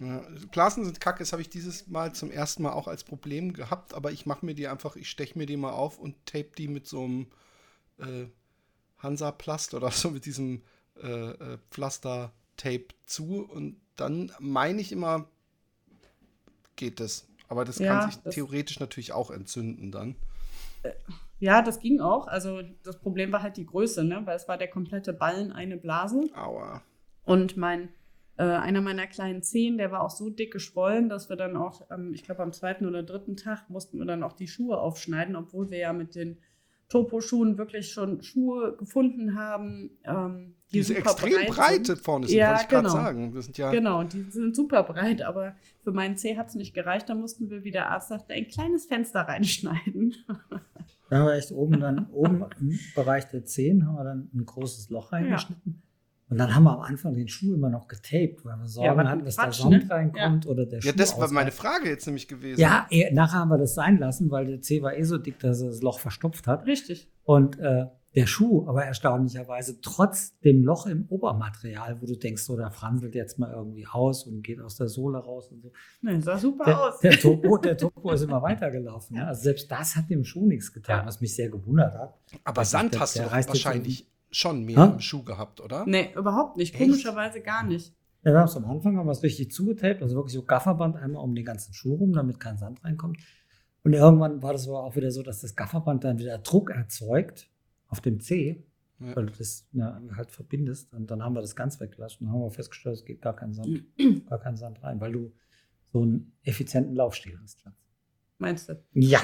Ja, 0.02 0.24
Blasen 0.52 0.84
sind 0.84 1.00
kacke, 1.00 1.20
das 1.20 1.32
habe 1.32 1.44
ich 1.44 1.50
dieses 1.50 1.88
Mal 1.88 2.14
zum 2.14 2.32
ersten 2.32 2.64
Mal 2.64 2.72
auch 2.74 2.88
als 2.88 3.04
Problem 3.04 3.54
gehabt, 3.54 3.94
aber 3.94 4.12
ich 4.12 4.26
mache 4.26 4.44
mir 4.46 4.56
die 4.56 4.68
einfach, 4.68 4.96
ich 4.96 5.10
steche 5.10 5.38
mir 5.38 5.46
die 5.46 5.58
mal 5.58 5.72
auf 5.72 6.00
und 6.00 6.16
tape 6.26 6.50
die 6.58 6.68
mit 6.68 6.88
so 6.88 7.04
einem 7.04 7.28
äh, 8.00 8.26
Hansa-Plast 8.98 9.76
oder 9.76 9.92
so 9.92 10.10
mit 10.10 10.26
diesem 10.26 10.64
äh, 11.02 11.08
äh, 11.32 11.58
Pflaster-Tape 11.70 12.88
zu 13.06 13.44
und 13.46 13.80
dann 13.96 14.32
meine 14.40 14.82
ich 14.82 14.92
immer, 14.92 15.28
geht 16.76 17.00
das. 17.00 17.28
Aber 17.48 17.64
das 17.66 17.78
Ja, 17.80 18.00
kann 18.00 18.10
sich 18.10 18.20
das- 18.22 18.34
theoretisch 18.34 18.80
natürlich 18.80 19.12
auch 19.14 19.30
entzünden 19.30 19.92
dann. 19.92 20.16
Ja, 21.40 21.62
das 21.62 21.80
ging 21.80 22.00
auch. 22.00 22.28
Also 22.28 22.62
das 22.84 22.98
Problem 23.00 23.32
war 23.32 23.44
halt 23.44 23.58
die 23.58 23.66
Größe, 23.66 24.04
ne? 24.04 24.22
weil 24.26 24.36
es 24.36 24.48
war 24.48 24.58
der 24.58 24.70
komplette 24.70 25.14
Ballen 25.14 25.52
eine 25.52 25.78
Blase. 25.78 26.22
Aua. 26.36 26.82
Und 27.24 27.58
mein, 27.58 27.90
äh, 28.38 28.44
einer 28.44 28.82
meiner 28.82 29.08
kleinen 29.08 29.44
Zehen, 29.44 29.78
der 29.78 29.92
war 29.92 30.02
auch 30.04 30.10
so 30.10 30.30
dick 30.30 30.52
geschwollen, 30.52 31.10
dass 31.10 31.30
wir 31.30 31.36
dann 31.36 31.56
auch, 31.58 31.82
ähm, 31.92 32.14
ich 32.14 32.24
glaube 32.24 32.44
am 32.44 32.54
zweiten 32.54 32.86
oder 32.86 33.04
dritten 33.04 33.36
Tag 33.36 33.70
mussten 33.70 33.98
wir 34.00 34.06
dann 34.06 34.24
auch 34.24 34.34
die 34.34 34.48
Schuhe 34.48 34.80
aufschneiden, 34.80 35.36
obwohl 35.36 35.70
wir 35.70 35.78
ja 35.78 35.94
mit 35.94 36.16
den 36.16 36.38
Topo-Schuhen 36.92 37.58
wirklich 37.58 37.94
schon 37.94 38.22
Schuhe 38.22 38.76
gefunden 38.76 39.36
haben. 39.36 39.92
Ähm, 40.04 40.56
die 40.72 40.80
Diese 40.80 40.96
super 40.96 41.12
extrem 41.12 41.32
breit 41.32 41.48
breite 41.48 41.86
sind. 41.86 42.04
vorne 42.04 42.28
sind, 42.28 42.38
Ja, 42.38 42.50
wollte 42.50 42.62
ich 42.64 42.68
gerade 42.68 42.88
genau. 42.88 42.96
sagen. 42.96 43.34
Das 43.34 43.46
sind 43.46 43.58
ja 43.58 43.72
Genau, 43.72 44.04
die 44.04 44.22
sind 44.24 44.56
super 44.56 44.84
breit, 44.84 45.22
aber 45.22 45.56
für 45.84 45.94
meinen 45.94 46.18
Zeh 46.18 46.36
hat 46.36 46.50
es 46.50 46.56
nicht 46.56 46.74
gereicht. 46.74 47.08
Da 47.08 47.16
mussten 47.16 47.50
wir, 47.50 47.64
wie 47.64 47.72
der 47.72 47.90
Arzt 47.90 48.10
sagte, 48.10 48.34
ein 48.34 48.48
kleines 48.48 48.88
Fenster 48.88 49.22
reinschneiden. 49.22 50.16
Da 51.10 51.18
haben 51.18 51.28
wir 51.28 51.34
echt 51.34 51.52
oben 51.52 51.80
dann, 51.80 52.08
oben 52.12 52.46
im 52.60 52.78
Bereich 52.94 53.26
der 53.30 53.46
Zehen 53.46 53.88
haben 53.88 53.96
wir 53.96 54.04
dann 54.04 54.30
ein 54.34 54.46
großes 54.46 54.90
Loch 54.90 55.14
reingeschnitten. 55.14 55.82
Und 56.32 56.38
dann 56.38 56.56
haben 56.56 56.64
wir 56.64 56.74
am 56.74 56.80
Anfang 56.82 57.14
den 57.14 57.28
Schuh 57.28 57.54
immer 57.54 57.70
noch 57.70 57.88
getaped, 57.88 58.44
weil 58.46 58.56
wir 58.58 58.68
Sorgen 58.68 58.98
was 58.98 59.08
hatten, 59.08 59.26
dass 59.26 59.36
Quatsch, 59.38 59.60
da 59.60 59.64
Sand 59.70 59.84
ne? 59.84 59.90
reinkommt 59.90 60.48
oder 60.48 60.66
der 60.66 60.82
Schuh 60.82 60.88
Ja, 60.88 60.94
das 60.96 61.10
war 61.12 61.18
ausreißt. 61.18 61.34
meine 61.34 61.52
Frage 61.52 61.90
jetzt 61.90 62.06
nämlich 62.08 62.28
gewesen. 62.28 62.60
Ja, 62.60 62.88
eh, 62.90 63.14
nachher 63.14 63.40
haben 63.40 63.50
wir 63.50 63.58
das 63.60 63.76
sein 63.76 63.98
lassen, 64.00 64.32
weil 64.32 64.46
der 64.48 64.62
Zeh 64.62 64.82
war 64.82 64.96
eh 64.98 65.04
so 65.04 65.18
dick, 65.18 65.38
dass 65.40 65.62
er 65.62 65.68
das 65.68 65.82
Loch 65.82 66.00
verstopft 66.00 66.48
hat. 66.48 66.66
Richtig. 66.66 67.12
Und 67.24 67.60
äh, 67.60 67.86
der 68.16 68.26
Schuh, 68.28 68.68
aber 68.68 68.84
erstaunlicherweise 68.84 69.80
trotz 69.82 70.38
dem 70.40 70.64
Loch 70.66 70.86
im 70.86 71.06
Obermaterial, 71.08 72.02
wo 72.02 72.06
du 72.06 72.18
denkst, 72.18 72.44
so, 72.44 72.58
der 72.58 72.70
franselt 72.72 73.16
jetzt 73.16 73.40
mal 73.40 73.52
irgendwie 73.54 73.88
aus 73.88 74.26
und 74.26 74.42
geht 74.44 74.60
aus 74.60 74.76
der 74.76 74.90
Sohle 74.90 75.18
raus 75.20 75.48
und 75.50 75.62
so. 75.62 75.72
Ne, 76.02 76.22
sah 76.22 76.38
super 76.38 76.66
Der, 76.66 76.80
aus. 76.82 77.00
der, 77.00 77.12
Topo, 77.20 77.58
der 77.58 77.78
Topo 77.78 78.12
ist 78.12 78.22
immer 78.24 78.42
weitergelaufen. 78.42 79.16
Ja. 79.16 79.28
Also 79.28 79.44
selbst 79.44 79.72
das 79.72 79.96
hat 79.96 80.10
dem 80.10 80.26
Schuh 80.26 80.46
nichts 80.46 80.74
getan, 80.74 81.00
Ja. 81.02 81.06
was 81.06 81.22
mich 81.22 81.34
sehr 81.34 81.50
gewundert 81.50 81.94
hat. 81.94 82.18
Aber 82.44 82.60
Also 82.60 82.72
Sand 82.72 82.94
der- 82.94 83.00
hast 83.02 83.16
du 83.16 83.22
der 83.22 83.32
wahrscheinlich 83.32 84.11
schon 84.32 84.64
mehr 84.66 84.88
Hä? 84.88 84.94
im 84.94 85.00
Schuh 85.00 85.24
gehabt, 85.24 85.62
oder? 85.62 85.86
Nee, 85.86 86.12
überhaupt 86.16 86.58
nicht. 86.58 86.74
Echt? 86.74 86.82
Komischerweise 86.84 87.42
gar 87.42 87.64
nicht. 87.64 87.94
Ja, 88.24 88.32
wir 88.34 88.40
haben 88.40 88.48
es 88.48 88.56
am 88.56 88.66
Anfang 88.66 88.98
haben 88.98 89.08
wir 89.08 89.12
es 89.12 89.24
richtig 89.24 89.52
zugetaped, 89.52 90.02
also 90.02 90.16
wirklich 90.16 90.34
so 90.34 90.44
Gafferband 90.44 90.96
einmal 90.96 91.24
um 91.24 91.34
den 91.36 91.44
ganzen 91.46 91.74
Schuh 91.74 91.96
rum, 91.96 92.14
damit 92.14 92.40
kein 92.40 92.58
Sand 92.58 92.84
reinkommt. 92.84 93.18
Und 93.84 93.94
irgendwann 93.94 94.44
war 94.44 94.54
das 94.54 94.68
aber 94.68 94.84
auch 94.84 94.96
wieder 94.96 95.10
so, 95.12 95.24
dass 95.24 95.42
das 95.42 95.56
Gafferband 95.56 96.04
dann 96.04 96.20
wieder 96.20 96.38
Druck 96.38 96.70
erzeugt 96.70 97.50
auf 97.88 98.00
dem 98.00 98.20
Zeh, 98.20 98.64
Ja. 99.00 99.16
weil 99.16 99.26
du 99.26 99.32
das 99.36 99.68
na, 99.72 100.00
halt 100.16 100.32
verbindest. 100.32 100.94
Und 100.94 101.10
dann 101.10 101.24
haben 101.24 101.34
wir 101.34 101.42
das 101.42 101.56
ganz 101.56 101.80
weggelassen. 101.80 102.26
Dann 102.26 102.34
haben 102.34 102.42
wir 102.42 102.52
festgestellt, 102.52 102.98
es 102.98 103.06
geht 103.06 103.22
gar 103.24 103.36
kein 103.36 103.54
Sand, 103.54 103.84
gar 104.30 104.38
kein 104.40 104.56
Sand 104.56 104.84
rein, 104.84 105.02
weil 105.02 105.14
du 105.14 105.34
so 105.92 106.04
einen 106.04 106.32
effizienten 106.44 106.94
Laufstil 106.96 107.40
hast. 107.42 107.66
Meinst 108.38 108.70
du? 108.70 108.84
Ja. 108.94 109.22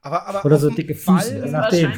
Aber, 0.00 0.26
aber 0.28 0.44
Oder 0.44 0.58
so 0.58 0.70
dicke 0.70 0.94
Füße, 0.94 1.44
je 1.44 1.50
nachdem. 1.50 1.90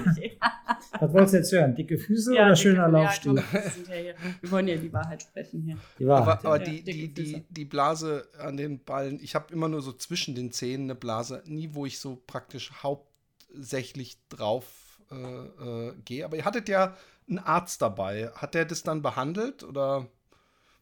Was 0.98 1.12
wolltest 1.12 1.32
du 1.34 1.38
jetzt 1.38 1.52
hören? 1.52 1.74
Dicke 1.74 1.98
Füße 1.98 2.34
Ja, 2.34 2.42
oder 2.46 2.50
dicke- 2.54 2.56
schöner 2.62 2.82
ja, 2.82 2.86
Laufstil? 2.88 3.34
komm, 3.34 3.44
ja 3.88 3.94
hier. 3.94 4.14
wir 4.40 4.50
wollen 4.50 4.68
ja 4.68 4.76
die 4.76 4.92
Wahrheit 4.92 5.22
sprechen 5.22 5.62
hier. 5.62 5.76
Die 5.98 6.06
Wahrheit. 6.06 6.38
Aber, 6.44 6.54
aber 6.56 6.58
die, 6.58 6.82
die, 6.82 7.12
die, 7.12 7.44
die 7.48 7.64
Blase 7.64 8.28
an 8.38 8.56
den 8.56 8.82
Ballen, 8.84 9.18
ich 9.22 9.34
habe 9.34 9.52
immer 9.52 9.68
nur 9.68 9.82
so 9.82 9.92
zwischen 9.92 10.34
den 10.34 10.52
Zähnen 10.52 10.84
eine 10.84 10.94
Blase, 10.94 11.42
nie 11.46 11.70
wo 11.74 11.86
ich 11.86 11.98
so 11.98 12.22
praktisch 12.26 12.70
hauptsächlich 12.82 14.18
drauf 14.28 15.00
äh, 15.10 15.14
äh, 15.16 15.94
gehe. 16.04 16.24
Aber 16.24 16.36
ihr 16.36 16.44
hattet 16.44 16.68
ja 16.68 16.96
einen 17.28 17.38
Arzt 17.38 17.82
dabei. 17.82 18.30
Hat 18.34 18.54
der 18.54 18.64
das 18.64 18.82
dann 18.82 19.02
behandelt 19.02 19.62
oder? 19.64 20.06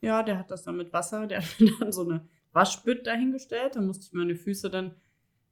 Ja, 0.01 0.23
der 0.23 0.39
hat 0.39 0.51
das 0.51 0.63
dann 0.63 0.77
mit 0.77 0.93
Wasser, 0.93 1.27
der 1.27 1.39
hat 1.43 1.61
mir 1.61 1.73
dann 1.81 1.93
so 1.93 2.03
eine 2.09 2.21
Waschbütt 2.53 3.07
dahingestellt. 3.07 3.77
Da 3.77 3.81
musste 3.81 4.07
ich 4.07 4.13
meine 4.13 4.37
Füße 4.37 4.71
dann 4.71 4.95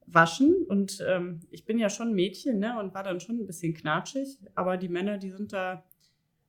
waschen. 0.07 0.65
Und 0.69 1.05
ähm, 1.07 1.41
ich 1.51 1.65
bin 1.65 1.79
ja 1.79 1.91
schon 1.91 2.15
Mädchen, 2.15 2.59
ne? 2.59 2.79
Und 2.79 2.95
war 2.95 3.03
dann 3.03 3.21
schon 3.21 3.37
ein 3.39 3.47
bisschen 3.47 3.75
knatschig. 3.75 4.39
Aber 4.55 4.77
die 4.77 4.89
Männer, 4.89 5.19
die 5.19 5.31
sind 5.31 5.53
da, 5.53 5.85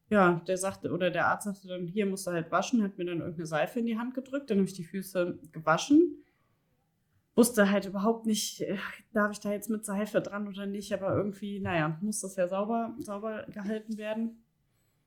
ja, 0.10 0.42
der 0.48 0.58
sagte, 0.58 0.92
oder 0.92 1.10
der 1.10 1.28
Arzt 1.28 1.46
sagte 1.46 1.68
dann, 1.68 1.88
hier 1.88 2.06
musst 2.06 2.28
du 2.28 2.32
halt 2.32 2.52
waschen, 2.52 2.84
hat 2.84 2.98
mir 2.98 3.06
dann 3.06 3.20
irgendeine 3.20 3.48
Seife 3.48 3.80
in 3.80 3.86
die 3.86 3.98
Hand 3.98 4.14
gedrückt, 4.14 4.50
dann 4.50 4.60
habe 4.60 4.68
ich 4.68 4.74
die 4.74 4.84
Füße 4.84 5.40
gewaschen. 5.52 6.24
Wusste 7.36 7.70
halt 7.70 7.86
überhaupt 7.86 8.26
nicht, 8.26 8.62
äh, 8.62 8.78
darf 9.14 9.32
ich 9.32 9.40
da 9.40 9.52
jetzt 9.52 9.70
mit 9.70 9.86
Seife 9.86 10.22
dran 10.22 10.48
oder 10.48 10.66
nicht, 10.66 10.94
aber 10.94 11.16
irgendwie, 11.16 11.60
naja, 11.60 11.98
muss 12.02 12.22
das 12.22 12.36
ja 12.36 12.48
sauber, 12.48 12.96
sauber 13.00 13.46
gehalten 13.52 13.98
werden. 13.98 14.44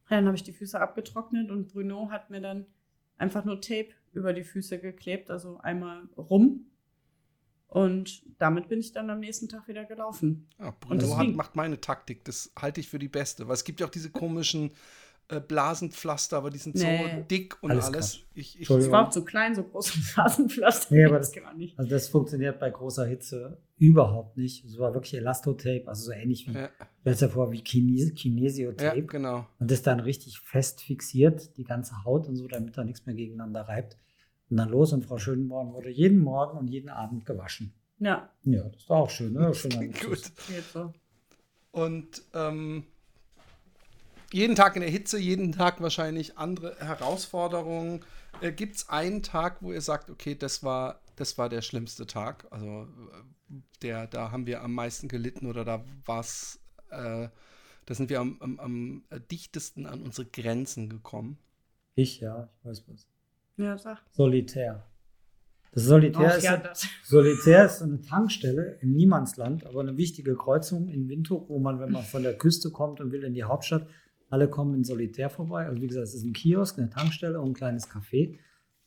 Dann 0.09 0.27
habe 0.27 0.37
ich 0.37 0.43
die 0.43 0.53
Füße 0.53 0.81
abgetrocknet 0.81 1.51
und 1.51 1.69
Bruno 1.69 2.11
hat 2.11 2.31
mir 2.31 2.41
dann 2.41 2.67
einfach 3.17 3.45
nur 3.45 3.61
Tape 3.61 3.91
über 4.13 4.33
die 4.33 4.45
Füße 4.45 4.81
geklebt, 4.81 5.31
also 5.31 5.59
einmal 5.59 6.09
rum. 6.17 6.70
Und 7.71 8.23
damit 8.39 8.69
bin 8.69 8.81
ich 8.81 8.93
dann 8.93 9.09
am 9.11 9.21
nächsten 9.21 9.49
Tag 9.49 9.69
wieder 9.69 9.85
gelaufen. 9.85 10.49
Ja, 10.59 10.75
Bruno 10.81 11.17
hat, 11.17 11.29
macht 11.29 11.55
meine 11.55 11.81
Taktik. 11.81 12.25
Das 12.25 12.53
halte 12.59 12.81
ich 12.81 12.89
für 12.89 12.99
die 12.99 13.09
beste. 13.09 13.47
Weil 13.47 13.55
es 13.55 13.63
gibt 13.63 13.79
ja 13.79 13.87
auch 13.87 13.91
diese 13.91 14.11
komischen 14.11 14.73
äh, 15.29 15.41
Blasenpflaster, 15.41 16.37
aber 16.37 16.51
die 16.51 16.59
sind 16.59 16.75
nee. 16.75 16.99
so 16.99 17.23
dick 17.31 17.63
und 17.63 17.71
alles. 17.71 17.85
alles. 17.85 18.21
Ich, 18.35 18.61
ich 18.61 18.67
das 18.67 18.91
war 18.91 19.07
auch 19.07 19.11
zu 19.11 19.25
klein, 19.25 19.55
so 19.55 19.63
große 19.63 19.93
Blasenpflaster. 20.15 20.93
Nee, 20.93 21.05
aber 21.05 21.19
das, 21.19 21.33
nicht. 21.57 21.79
Also 21.79 21.89
das 21.89 22.09
funktioniert 22.09 22.59
bei 22.59 22.71
großer 22.71 23.07
Hitze 23.07 23.59
überhaupt 23.79 24.37
nicht. 24.37 24.65
Es 24.65 24.77
war 24.77 24.93
wirklich 24.93 25.15
Elastotape, 25.15 25.85
also 25.87 26.07
so 26.07 26.13
ähnlich 26.13 26.49
wie, 26.49 26.55
ja. 26.55 26.71
ja 27.05 27.29
vor, 27.29 27.53
wie 27.53 27.63
Kines 27.63 28.15
Kinesiotape. 28.15 28.99
Ja, 28.99 29.07
genau. 29.07 29.47
Und 29.61 29.71
das 29.71 29.83
dann 29.83 30.01
richtig 30.01 30.41
fest 30.41 30.83
fixiert, 30.83 31.57
die 31.57 31.65
ganze 31.65 32.05
Haut 32.05 32.27
und 32.27 32.35
so, 32.35 32.49
damit 32.49 32.77
da 32.77 32.83
nichts 32.83 33.07
mehr 33.07 33.15
gegeneinander 33.15 33.63
reibt. 33.63 33.97
Und 34.51 34.57
dann 34.57 34.69
los 34.69 34.93
und 34.93 35.05
Frau 35.05 35.19
Schönborn 35.19 35.73
wurde 35.73 35.91
jeden 35.91 36.19
Morgen 36.19 36.59
und 36.59 36.69
jeden 36.69 36.91
Abend 36.91 37.25
gewaschen. 37.25 37.73
Ja. 37.99 38.31
Ja, 38.43 38.65
das 38.65 38.89
war 38.89 38.99
auch 38.99 39.11
schön, 39.11 39.35
ne? 39.35 39.55
Schön 39.55 39.93
Gut. 39.93 40.33
Und 41.71 42.23
ähm, 42.35 42.85
jeden 44.33 44.57
Tag 44.57 44.75
in 44.75 44.83
der 44.83 44.91
Hitze, 44.91 45.19
jeden 45.19 45.53
Tag 45.53 45.81
wahrscheinlich 45.81 46.37
andere 46.37 46.77
Herausforderungen. 46.81 48.01
Äh, 48.41 48.53
Gibt 48.53 48.77
es 48.77 48.89
einen 48.89 49.23
Tag, 49.23 49.59
wo 49.61 49.73
ihr 49.73 49.81
sagt, 49.81 50.11
okay, 50.11 50.35
das 50.35 50.65
war, 50.65 51.01
das 51.17 51.39
war 51.39 51.49
der 51.49 51.63
schlimmste 51.63 52.07
Tag? 52.07 52.47
Also 52.51 52.89
der, 53.83 54.07
da 54.07 54.33
haben 54.33 54.47
wir 54.47 54.63
am 54.63 54.75
meisten 54.75 55.09
gelitten 55.09 55.47
oder 55.47 55.65
da 55.65 55.85
war 56.07 56.21
es, 56.21 56.61
äh, 56.91 57.29
da 57.87 57.95
sind 57.95 58.11
wir 58.11 58.21
am, 58.21 58.37
am, 58.41 58.61
am, 58.61 59.05
dichtesten 59.31 59.87
an 59.87 60.03
unsere 60.03 60.27
Grenzen 60.27 60.89
gekommen. 60.89 61.39
Ich, 61.95 62.21
ja, 62.21 62.49
ich 62.59 62.65
weiß 62.65 62.85
was. 62.89 63.10
Ja, 63.61 63.77
sag. 63.77 63.99
Solitär. 64.11 64.87
Das 65.73 65.85
Solitär, 65.85 66.27
Och, 66.27 66.37
ist, 66.37 66.45
ja, 66.45 66.57
das. 66.57 66.87
Solitär 67.05 67.67
ist 67.67 67.79
so 67.79 67.85
eine 67.85 68.01
Tankstelle 68.01 68.79
im 68.81 68.93
Niemandsland, 68.93 69.65
aber 69.67 69.81
eine 69.81 69.97
wichtige 69.97 70.35
Kreuzung 70.35 70.89
in 70.89 71.09
Windhoek, 71.09 71.49
wo 71.49 71.61
man, 71.61 71.79
wenn 71.79 71.93
man 71.93 72.03
von 72.03 72.23
der 72.23 72.37
Küste 72.37 72.71
kommt 72.71 73.01
und 73.01 73.13
will 73.13 73.23
in 73.23 73.35
die 73.35 73.45
Hauptstadt, 73.45 73.87
alle 74.31 74.49
kommen 74.49 74.75
in 74.75 74.85
Solitär 74.85 75.31
vorbei. 75.31 75.67
Also 75.67 75.81
wie 75.81 75.87
gesagt, 75.87 76.09
es 76.09 76.15
ist 76.15 76.25
ein 76.25 76.33
Kiosk, 76.33 76.79
eine 76.79 76.91
Tankstelle 76.91 77.41
und 77.41 77.51
ein 77.51 77.55
kleines 77.55 77.89
Café. 77.89 78.39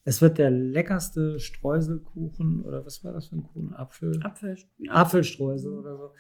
Es 0.05 0.21
wird 0.21 0.37
der 0.37 0.51
leckerste 0.51 1.39
Streuselkuchen 1.39 2.61
oder 2.61 2.85
was 2.85 3.03
war 3.03 3.13
das 3.13 3.27
für 3.27 3.37
ein 3.37 3.43
Kuchen? 3.43 3.73
Apfel? 3.73 4.19
Apfel. 4.21 4.57
Apfelstreusel 4.89 5.71
oder 5.71 5.97
so. 5.97 6.11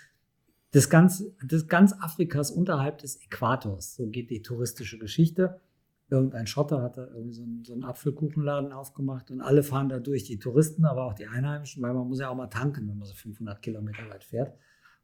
Das 0.71 0.89
ganz, 0.89 1.25
das 1.45 1.67
ganz 1.67 1.93
Afrikas 1.99 2.51
unterhalb 2.51 2.99
des 2.99 3.21
Äquators. 3.21 3.95
So 3.95 4.07
geht 4.07 4.29
die 4.29 4.41
touristische 4.41 4.97
Geschichte. 4.97 5.59
Irgendein 6.13 6.45
Schotter 6.45 6.83
hat 6.83 6.97
da 6.97 7.07
irgendwie 7.07 7.33
so 7.33 7.41
einen, 7.41 7.65
so 7.65 7.73
einen 7.73 7.83
Apfelkuchenladen 7.83 8.71
aufgemacht 8.71 9.31
und 9.31 9.41
alle 9.41 9.63
fahren 9.63 9.89
da 9.89 9.99
durch, 9.99 10.23
die 10.23 10.37
Touristen, 10.37 10.85
aber 10.85 11.05
auch 11.05 11.13
die 11.13 11.25
Einheimischen, 11.25 11.81
weil 11.81 11.93
man 11.93 12.07
muss 12.07 12.19
ja 12.19 12.29
auch 12.29 12.35
mal 12.35 12.47
tanken, 12.47 12.87
wenn 12.87 12.97
man 12.99 13.07
so 13.07 13.15
500 13.15 13.61
Kilometer 13.63 14.07
weit 14.09 14.23
fährt 14.23 14.55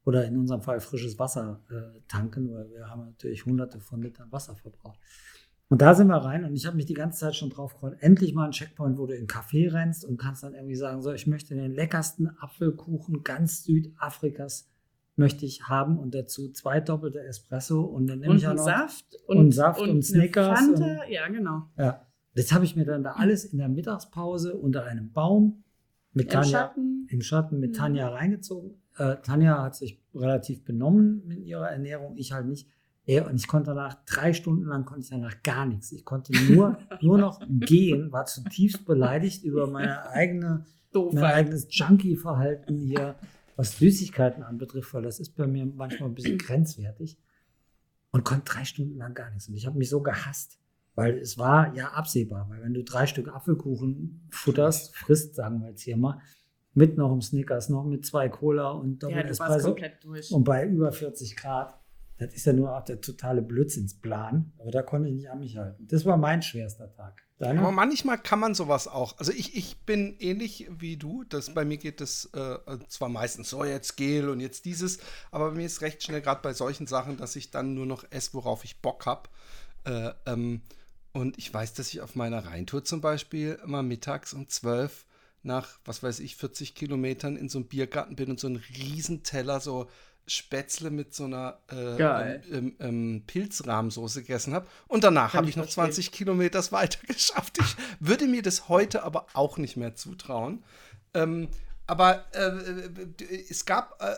oder 0.05 0.25
in 0.25 0.37
unserem 0.37 0.61
Fall 0.61 0.79
frisches 0.79 1.17
Wasser 1.17 1.61
äh, 1.71 1.99
tanken, 2.07 2.53
weil 2.53 2.69
wir 2.69 2.87
haben 2.87 3.05
natürlich 3.05 3.43
hunderte 3.43 3.79
von 3.79 4.03
Litern 4.03 4.31
Wasser 4.31 4.55
verbraucht. 4.55 4.99
Und 5.67 5.81
da 5.81 5.93
sind 5.95 6.07
wir 6.07 6.17
rein 6.17 6.45
und 6.45 6.55
ich 6.55 6.65
habe 6.65 6.77
mich 6.77 6.85
die 6.85 6.93
ganze 6.93 7.19
Zeit 7.19 7.35
schon 7.35 7.49
drauf 7.49 7.73
gefreut. 7.73 7.97
Endlich 7.99 8.33
mal 8.35 8.45
ein 8.45 8.51
Checkpoint, 8.51 8.97
wo 8.99 9.07
du 9.07 9.13
in 9.13 9.19
einen 9.19 9.27
Café 9.27 9.73
rennst 9.73 10.05
und 10.05 10.17
kannst 10.17 10.43
dann 10.43 10.53
irgendwie 10.53 10.75
sagen, 10.75 11.01
so, 11.01 11.11
ich 11.11 11.25
möchte 11.25 11.55
den 11.55 11.73
leckersten 11.73 12.29
Apfelkuchen 12.39 13.23
ganz 13.23 13.63
Südafrikas 13.63 14.68
möchte 15.19 15.45
ich 15.45 15.67
haben 15.67 15.99
und 15.99 16.15
dazu 16.15 16.51
zwei 16.51 16.79
doppelte 16.79 17.21
Espresso 17.21 17.81
und 17.81 18.07
dann 18.07 18.19
nehme 18.19 18.31
und 18.31 18.37
ich 18.37 18.47
auch 18.47 18.55
noch 18.55 18.63
Saft 18.63 19.05
und, 19.27 19.37
und 19.37 19.51
Saft 19.51 19.81
und, 19.81 19.89
und 19.89 20.01
Snickers. 20.03 20.59
Fanta, 20.59 21.07
ja, 21.07 21.27
genau. 21.27 21.69
Ja, 21.77 22.07
das 22.35 22.51
habe 22.51 22.65
ich 22.65 22.75
mir 22.75 22.85
dann 22.85 23.03
da 23.03 23.11
alles 23.11 23.45
in 23.45 23.59
der 23.59 23.69
Mittagspause 23.69 24.55
unter 24.55 24.85
einem 24.85 25.11
Baum 25.11 25.63
mit 26.13 26.27
Im 26.27 26.31
Tanja 26.31 26.49
Schatten. 26.49 27.07
im 27.09 27.21
Schatten 27.21 27.59
mit 27.59 27.71
mhm. 27.71 27.75
Tanja 27.75 28.07
reingezogen. 28.09 28.81
Äh, 28.97 29.17
Tanja 29.17 29.61
hat 29.61 29.75
sich 29.75 30.01
relativ 30.15 30.63
benommen 30.63 31.21
mit 31.27 31.39
ihrer 31.39 31.69
Ernährung, 31.69 32.17
ich 32.17 32.31
halt 32.31 32.47
nicht. 32.47 32.67
Und 33.07 33.37
ich 33.37 33.47
konnte 33.47 33.71
danach 33.71 33.95
drei 34.05 34.33
Stunden 34.33 34.65
lang 34.65 34.85
konnte 34.85 35.01
ich 35.01 35.09
danach 35.09 35.41
gar 35.41 35.65
nichts. 35.65 35.91
Ich 35.91 36.05
konnte 36.05 36.31
nur, 36.51 36.77
nur 37.01 37.17
noch 37.17 37.41
gehen, 37.47 38.11
war 38.11 38.25
zutiefst 38.25 38.85
beleidigt 38.85 39.43
über 39.43 39.65
meine 39.65 40.07
eigene, 40.11 40.65
mein 40.93 41.23
eigenes 41.23 41.67
Junkie-Verhalten 41.71 42.77
hier, 42.77 43.15
was 43.59 43.77
Süßigkeiten 43.77 44.41
anbetrifft, 44.41 44.93
weil 44.93 45.01
das 45.01 45.19
ist 45.19 45.35
bei 45.35 45.45
mir 45.45 45.65
manchmal 45.65 46.07
ein 46.07 46.15
bisschen 46.15 46.37
grenzwertig. 46.37 47.17
Und 48.11 48.23
konnte 48.23 48.45
drei 48.45 48.63
Stunden 48.63 48.97
lang 48.97 49.13
gar 49.13 49.29
nichts. 49.31 49.49
Und 49.49 49.55
ich 49.55 49.67
habe 49.67 49.77
mich 49.77 49.89
so 49.89 50.01
gehasst, 50.01 50.57
weil 50.95 51.17
es 51.17 51.37
war 51.37 51.75
ja 51.75 51.89
absehbar, 51.89 52.49
weil 52.49 52.61
wenn 52.63 52.73
du 52.73 52.83
drei 52.85 53.05
Stück 53.05 53.27
Apfelkuchen 53.27 54.27
futterst, 54.31 54.95
frisst, 54.95 55.35
sagen 55.35 55.61
wir 55.61 55.71
jetzt 55.71 55.81
hier 55.81 55.97
mal, 55.97 56.21
mit 56.73 56.97
noch 56.97 57.11
einem 57.11 57.21
Snickers, 57.21 57.67
noch 57.67 57.83
mit 57.83 58.05
zwei 58.05 58.29
Cola 58.29 58.71
und 58.71 59.03
Doppel 59.03 59.17
ja, 59.17 59.23
Espresso. 59.23 59.75
Und 60.31 60.43
bei 60.45 60.65
über 60.65 60.93
40 60.93 61.35
Grad. 61.35 61.77
Das 62.19 62.33
ist 62.33 62.45
ja 62.45 62.53
nur 62.53 62.75
auch 62.75 62.83
der 62.83 62.99
totale 62.99 63.41
Blödsinnsplan. 63.41 64.51
Aber 64.59 64.71
da 64.71 64.81
konnte 64.81 65.07
ich 65.09 65.15
nicht 65.15 65.29
an 65.29 65.39
mich 65.39 65.57
halten. 65.57 65.87
Das 65.87 66.05
war 66.05 66.17
mein 66.17 66.41
schwerster 66.41 66.91
Tag. 66.91 67.23
Deine? 67.39 67.61
Aber 67.61 67.71
manchmal 67.71 68.17
kann 68.17 68.39
man 68.39 68.53
sowas 68.53 68.89
auch. 68.89 69.17
Also 69.17 69.31
ich, 69.31 69.55
ich 69.55 69.77
bin 69.85 70.17
ähnlich 70.19 70.67
wie 70.69 70.97
du. 70.97 71.23
Das, 71.23 71.53
bei 71.53 71.63
mir 71.63 71.77
geht 71.77 72.01
das 72.01 72.29
äh, 72.33 72.57
zwar 72.89 73.07
meistens 73.07 73.49
so, 73.49 73.63
jetzt 73.63 73.95
Gel 73.95 74.27
und 74.27 74.41
jetzt 74.41 74.65
dieses, 74.65 74.99
aber 75.31 75.51
bei 75.51 75.55
mir 75.55 75.65
ist 75.65 75.81
recht 75.81 76.03
schnell 76.03 76.21
gerade 76.21 76.41
bei 76.41 76.51
solchen 76.51 76.85
Sachen, 76.85 77.15
dass 77.15 77.37
ich 77.37 77.49
dann 77.49 77.73
nur 77.73 77.85
noch 77.85 78.03
esse, 78.11 78.33
worauf 78.33 78.65
ich 78.65 78.81
Bock 78.81 79.05
habe. 79.05 79.29
Äh, 79.85 80.11
ähm, 80.25 80.61
und 81.13 81.37
ich 81.37 81.53
weiß, 81.53 81.73
dass 81.73 81.87
ich 81.87 82.01
auf 82.01 82.15
meiner 82.15 82.45
Rheintour 82.45 82.83
zum 82.83 82.99
Beispiel 82.99 83.57
immer 83.63 83.81
mittags 83.81 84.33
um 84.33 84.49
12 84.49 85.05
nach, 85.41 85.79
was 85.85 86.03
weiß 86.03 86.19
ich, 86.19 86.35
40 86.35 86.75
Kilometern 86.75 87.37
in 87.37 87.47
so 87.47 87.59
einem 87.59 87.67
Biergarten 87.67 88.17
bin 88.17 88.29
und 88.29 88.39
so 88.41 88.47
einen 88.47 88.57
Riesenteller 88.57 89.61
so 89.61 89.89
Spätzle 90.29 90.91
mit 90.91 91.13
so 91.13 91.25
einer 91.25 91.59
äh, 91.71 92.35
ähm, 92.51 92.75
ähm, 92.79 93.23
Pilzrahmsoße 93.25 94.21
gegessen 94.21 94.53
habe. 94.53 94.67
Und 94.87 95.03
danach 95.03 95.33
habe 95.33 95.49
ich 95.49 95.57
noch 95.57 95.67
20 95.67 96.11
Kilometer 96.11 96.59
weiter 96.71 97.05
geschafft. 97.07 97.57
Ich 97.59 97.75
würde 97.99 98.27
mir 98.27 98.41
das 98.41 98.69
heute 98.69 99.03
aber 99.03 99.25
auch 99.33 99.57
nicht 99.57 99.77
mehr 99.77 99.95
zutrauen. 99.95 100.63
Ähm, 101.13 101.49
aber 101.87 102.25
äh, 102.35 102.41
äh 102.41 103.45
es, 103.49 103.65
gab, 103.65 104.01
äh, 104.03 104.15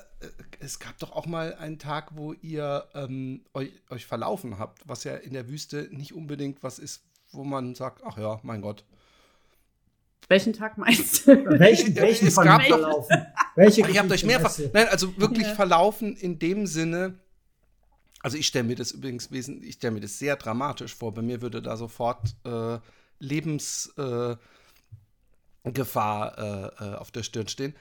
es 0.59 0.80
gab 0.80 0.97
doch 0.99 1.14
auch 1.14 1.26
mal 1.26 1.55
einen 1.55 1.80
Tag, 1.80 2.18
wo 2.18 2.34
ihr 2.34 2.88
ähm, 2.93 3.45
euch, 3.53 3.72
euch 3.89 4.05
verlaufen 4.05 4.59
habt, 4.59 4.82
was 4.86 5.05
ja 5.05 5.16
in 5.16 5.34
der 5.34 5.47
Wüste 5.47 5.88
nicht 5.91 6.14
unbedingt 6.14 6.64
was 6.64 6.80
ist, 6.80 7.05
wo 7.32 7.45
man 7.45 7.74
sagt, 7.76 8.01
ach 8.05 8.18
ja, 8.18 8.41
mein 8.43 8.62
Gott, 8.62 8.84
welchen 10.32 10.53
Tag 10.53 10.77
meinst 10.77 11.27
du? 11.27 11.59
Welchen, 11.59 11.95
welchen 11.95 12.27
es 12.29 12.36
gab 12.36 12.63
verlaufen? 12.63 13.27
Welche 13.55 13.88
ich 13.88 13.99
habt 13.99 14.09
euch 14.11 14.25
mehrfach. 14.25 14.57
Nein, 14.73 14.88
also 14.89 15.15
wirklich 15.17 15.45
ja. 15.45 15.53
verlaufen 15.53 16.15
in 16.15 16.39
dem 16.39 16.65
Sinne. 16.65 17.19
Also 18.21 18.38
ich 18.38 18.47
stelle 18.47 18.63
mir 18.63 18.75
das 18.75 18.91
übrigens 18.91 19.32
wesentlich, 19.32 19.69
ich 19.69 19.75
stelle 19.75 19.93
mir 19.93 19.99
das 19.99 20.17
sehr 20.17 20.38
dramatisch 20.38 20.95
vor. 20.95 21.13
Bei 21.13 21.21
mir 21.21 21.41
würde 21.41 21.61
da 21.61 21.75
sofort 21.75 22.36
äh, 22.45 22.79
Lebensgefahr 23.19 24.39
äh, 25.67 26.93
äh, 26.93 26.95
auf 26.95 27.11
der 27.11 27.23
Stirn 27.23 27.47
stehen. 27.47 27.75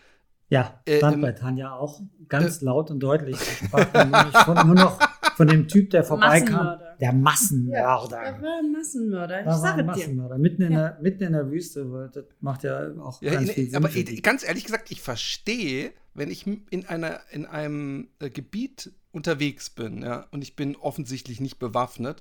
Ja, 0.48 0.80
äh, 0.84 0.98
stand 0.98 1.14
ähm, 1.14 1.20
bei 1.20 1.32
Tanja 1.32 1.72
auch 1.74 2.01
ganz 2.28 2.61
äh, 2.61 2.64
laut 2.64 2.90
und 2.90 3.01
deutlich. 3.01 3.38
Ich 3.62 4.46
nur, 4.46 4.64
nur 4.64 4.74
noch 4.74 4.98
von 5.41 5.49
dem 5.49 5.68
Typ, 5.68 5.88
der 5.88 6.05
vorbeikam. 6.05 6.78
Der 7.01 7.14
Massenmörder. 7.14 8.22
Ja, 8.22 8.32
der 8.32 8.43
war 8.43 8.59
ein 8.59 8.72
Massenmörder. 8.72 9.41
Ich 9.41 9.47
da 9.47 9.59
sage 9.59 9.84
Massenmörder. 9.84 10.34
Dir. 10.34 10.41
Mitten 10.43 10.62
in, 10.62 10.72
ja. 10.72 10.88
der, 10.91 10.99
mitten 11.01 11.22
in 11.22 11.32
der 11.32 11.51
Wüste. 11.51 12.11
Das 12.12 12.24
macht 12.41 12.62
ja 12.62 12.93
auch 12.99 13.22
ja, 13.22 13.32
ganz 13.32 13.51
viel 13.53 13.70
Sinn. 13.70 13.76
Aber 13.76 13.88
ganz 14.20 14.47
ehrlich 14.47 14.64
gesagt, 14.64 14.91
ich 14.91 15.01
verstehe, 15.01 15.93
wenn 16.12 16.30
ich 16.30 16.47
in, 16.47 16.84
einer, 16.86 17.20
in 17.30 17.47
einem 17.47 18.09
äh, 18.18 18.28
Gebiet 18.28 18.93
unterwegs 19.12 19.70
bin, 19.70 20.03
ja, 20.03 20.26
und 20.30 20.43
ich 20.43 20.57
bin 20.57 20.76
offensichtlich 20.76 21.41
nicht 21.41 21.59
bewaffnet, 21.59 22.20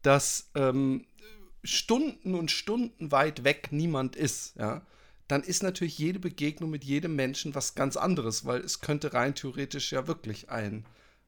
dass 0.00 0.50
ähm, 0.54 1.04
Stunden 1.62 2.34
und 2.34 2.50
Stunden 2.50 3.12
weit 3.12 3.44
weg 3.44 3.68
niemand 3.72 4.16
ist, 4.16 4.56
ja 4.56 4.80
dann 5.28 5.42
ist 5.42 5.62
natürlich 5.62 5.98
jede 5.98 6.18
Begegnung 6.18 6.68
mit 6.68 6.84
jedem 6.84 7.16
Menschen 7.16 7.54
was 7.54 7.74
ganz 7.74 7.96
anderes, 7.96 8.44
weil 8.44 8.60
es 8.60 8.80
könnte 8.80 9.14
rein 9.14 9.34
theoretisch 9.34 9.92
ja 9.92 10.06
wirklich 10.06 10.50
ein 10.50 10.84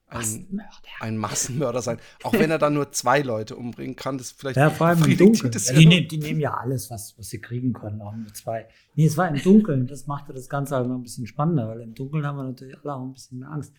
ein, 0.08 0.18
Massenmörder. 0.18 0.70
ein 1.00 1.16
Massenmörder 1.16 1.82
sein. 1.82 1.98
Auch 2.22 2.32
wenn 2.32 2.50
er 2.50 2.58
dann 2.58 2.74
nur 2.74 2.92
zwei 2.92 3.22
Leute 3.22 3.56
umbringen 3.56 3.96
kann, 3.96 4.18
das 4.18 4.30
vielleicht 4.30 4.56
Ja, 4.56 4.70
vor 4.70 4.86
allem 4.86 5.02
im 5.04 5.16
Dunkeln. 5.16 5.52
das 5.52 5.68
Ja, 5.68 5.74
die, 5.74 5.86
nehmen, 5.86 6.08
die 6.08 6.18
nehmen 6.18 6.40
ja 6.40 6.54
alles, 6.54 6.90
was, 6.90 7.18
was 7.18 7.28
sie 7.28 7.40
kriegen 7.40 7.72
können, 7.72 8.00
auch 8.00 8.14
nur 8.14 8.32
zwei. 8.32 8.68
Nee, 8.94 9.06
es 9.06 9.16
war 9.16 9.28
im 9.28 9.42
Dunkeln. 9.42 9.86
Das 9.86 10.06
machte 10.06 10.32
das 10.32 10.48
Ganze 10.48 10.76
halt 10.76 10.88
noch 10.88 10.96
ein 10.96 11.02
bisschen 11.02 11.26
spannender, 11.26 11.68
weil 11.68 11.80
im 11.80 11.94
Dunkeln 11.94 12.24
haben 12.24 12.36
wir 12.36 12.44
natürlich 12.44 12.76
alle 12.78 12.94
auch 12.94 13.02
ein 13.02 13.12
bisschen 13.12 13.40
mehr 13.40 13.50
Angst. 13.50 13.72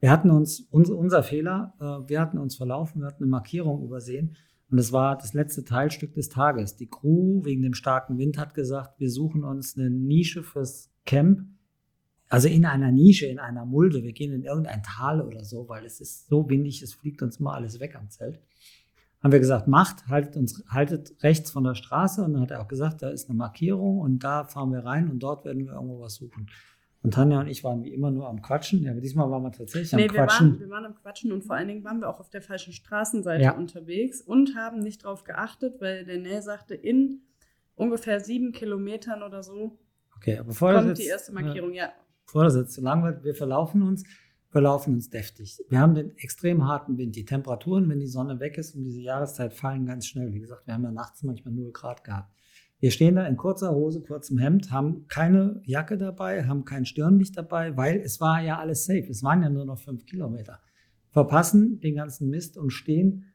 Wir 0.00 0.10
hatten 0.10 0.30
uns, 0.30 0.60
uns 0.70 0.90
unser 0.90 1.22
Fehler, 1.22 1.74
äh, 1.80 2.08
wir 2.08 2.20
hatten 2.20 2.38
uns 2.38 2.56
verlaufen, 2.56 3.00
wir 3.02 3.06
hatten 3.06 3.22
eine 3.22 3.30
Markierung 3.30 3.82
übersehen. 3.84 4.36
Und 4.70 4.78
das 4.78 4.92
war 4.92 5.16
das 5.16 5.34
letzte 5.34 5.64
Teilstück 5.64 6.14
des 6.14 6.30
Tages. 6.30 6.76
Die 6.76 6.88
Crew 6.88 7.44
wegen 7.44 7.62
dem 7.62 7.74
starken 7.74 8.18
Wind 8.18 8.38
hat 8.38 8.54
gesagt, 8.54 8.98
wir 8.98 9.10
suchen 9.10 9.44
uns 9.44 9.76
eine 9.76 9.90
Nische 9.90 10.42
fürs 10.42 10.90
Camp. 11.06 11.42
Also 12.28 12.48
in 12.48 12.64
einer 12.64 12.90
Nische, 12.90 13.26
in 13.26 13.38
einer 13.38 13.64
Mulde. 13.64 14.02
Wir 14.02 14.12
gehen 14.12 14.32
in 14.32 14.42
irgendein 14.42 14.82
Tal 14.82 15.20
oder 15.20 15.44
so, 15.44 15.68
weil 15.68 15.84
es 15.84 16.00
ist 16.00 16.28
so 16.28 16.48
windig, 16.48 16.82
es 16.82 16.94
fliegt 16.94 17.22
uns 17.22 17.38
mal 17.38 17.54
alles 17.54 17.80
weg 17.80 17.94
am 17.96 18.10
Zelt 18.10 18.40
haben 19.24 19.32
wir 19.32 19.40
gesagt, 19.40 19.66
macht, 19.66 20.06
haltet 20.08 20.36
uns, 20.36 20.62
haltet 20.68 21.14
rechts 21.22 21.50
von 21.50 21.64
der 21.64 21.74
Straße. 21.74 22.22
Und 22.22 22.34
dann 22.34 22.42
hat 22.42 22.50
er 22.50 22.60
auch 22.60 22.68
gesagt, 22.68 23.00
da 23.02 23.08
ist 23.08 23.30
eine 23.30 23.38
Markierung 23.38 23.98
und 24.00 24.18
da 24.22 24.44
fahren 24.44 24.70
wir 24.70 24.80
rein 24.84 25.10
und 25.10 25.20
dort 25.20 25.46
werden 25.46 25.64
wir 25.64 25.72
irgendwo 25.72 25.98
was 25.98 26.16
suchen. 26.16 26.50
Und 27.02 27.14
Tanja 27.14 27.40
und 27.40 27.46
ich 27.48 27.64
waren 27.64 27.82
wie 27.84 27.94
immer 27.94 28.10
nur 28.10 28.28
am 28.28 28.42
Quatschen. 28.42 28.82
Ja, 28.82 28.90
aber 28.92 29.00
diesmal 29.00 29.30
waren 29.30 29.42
wir 29.42 29.50
tatsächlich 29.50 29.94
am 29.94 30.00
Nee, 30.00 30.08
wir 30.10 30.24
Quatschen. 30.24 30.50
waren, 30.52 30.60
wir 30.60 30.68
waren 30.68 30.84
am 30.84 30.94
Quatschen 30.94 31.32
und 31.32 31.42
vor 31.42 31.56
allen 31.56 31.68
Dingen 31.68 31.84
waren 31.84 32.00
wir 32.00 32.10
auch 32.10 32.20
auf 32.20 32.28
der 32.28 32.42
falschen 32.42 32.74
Straßenseite 32.74 33.44
Ja. 33.44 33.56
unterwegs 33.56 34.20
und 34.20 34.56
haben 34.56 34.80
nicht 34.80 35.04
drauf 35.04 35.24
geachtet, 35.24 35.80
weil 35.80 36.04
der 36.04 36.18
Nähe 36.18 36.42
sagte, 36.42 36.74
in 36.74 37.22
ungefähr 37.76 38.20
sieben 38.20 38.52
Kilometern 38.52 39.22
oder 39.22 39.42
so 39.42 39.78
okay, 40.16 40.36
aber 40.36 40.48
bevor 40.48 40.74
kommt 40.74 40.88
jetzt, 40.88 41.00
die 41.00 41.06
erste 41.06 41.32
Markierung. 41.32 41.72
Ja, 41.72 41.92
jetzt 42.32 42.72
zu 42.72 42.82
wir 42.82 43.34
verlaufen 43.34 43.82
uns, 43.82 44.04
verlaufen 44.48 44.94
uns 44.94 45.10
deftig. 45.10 45.58
Wir 45.68 45.80
haben 45.80 45.94
den 45.94 46.16
extrem 46.16 46.66
harten 46.66 46.96
Wind. 46.96 47.16
Die 47.16 47.24
Temperaturen, 47.24 47.88
wenn 47.88 48.00
die 48.00 48.06
Sonne 48.06 48.40
weg 48.40 48.56
ist 48.56 48.74
um 48.74 48.84
diese 48.84 49.00
Jahreszeit, 49.00 49.52
fallen 49.52 49.86
ganz 49.86 50.06
schnell. 50.06 50.32
Wie 50.32 50.40
gesagt, 50.40 50.66
wir 50.66 50.74
haben 50.74 50.84
ja 50.84 50.92
nachts 50.92 51.22
manchmal 51.22 51.54
0 51.54 51.72
Grad 51.72 52.04
gehabt. 52.04 52.32
Wir 52.80 52.90
stehen 52.90 53.14
da 53.16 53.26
in 53.26 53.36
kurzer 53.36 53.74
Hose, 53.74 54.02
kurzem 54.02 54.38
Hemd, 54.38 54.70
haben 54.70 55.06
keine 55.08 55.62
Jacke 55.64 55.96
dabei, 55.96 56.44
haben 56.44 56.64
kein 56.64 56.84
Stirnlicht 56.84 57.36
dabei, 57.36 57.76
weil 57.76 58.00
es 58.00 58.20
war 58.20 58.42
ja 58.42 58.58
alles 58.58 58.84
safe. 58.84 59.06
Es 59.08 59.22
waren 59.22 59.42
ja 59.42 59.48
nur 59.48 59.64
noch 59.64 59.78
fünf 59.78 60.04
Kilometer. 60.06 60.60
Verpassen 61.10 61.80
den 61.80 61.94
ganzen 61.94 62.28
Mist 62.28 62.58
und 62.58 62.70
stehen 62.70 63.32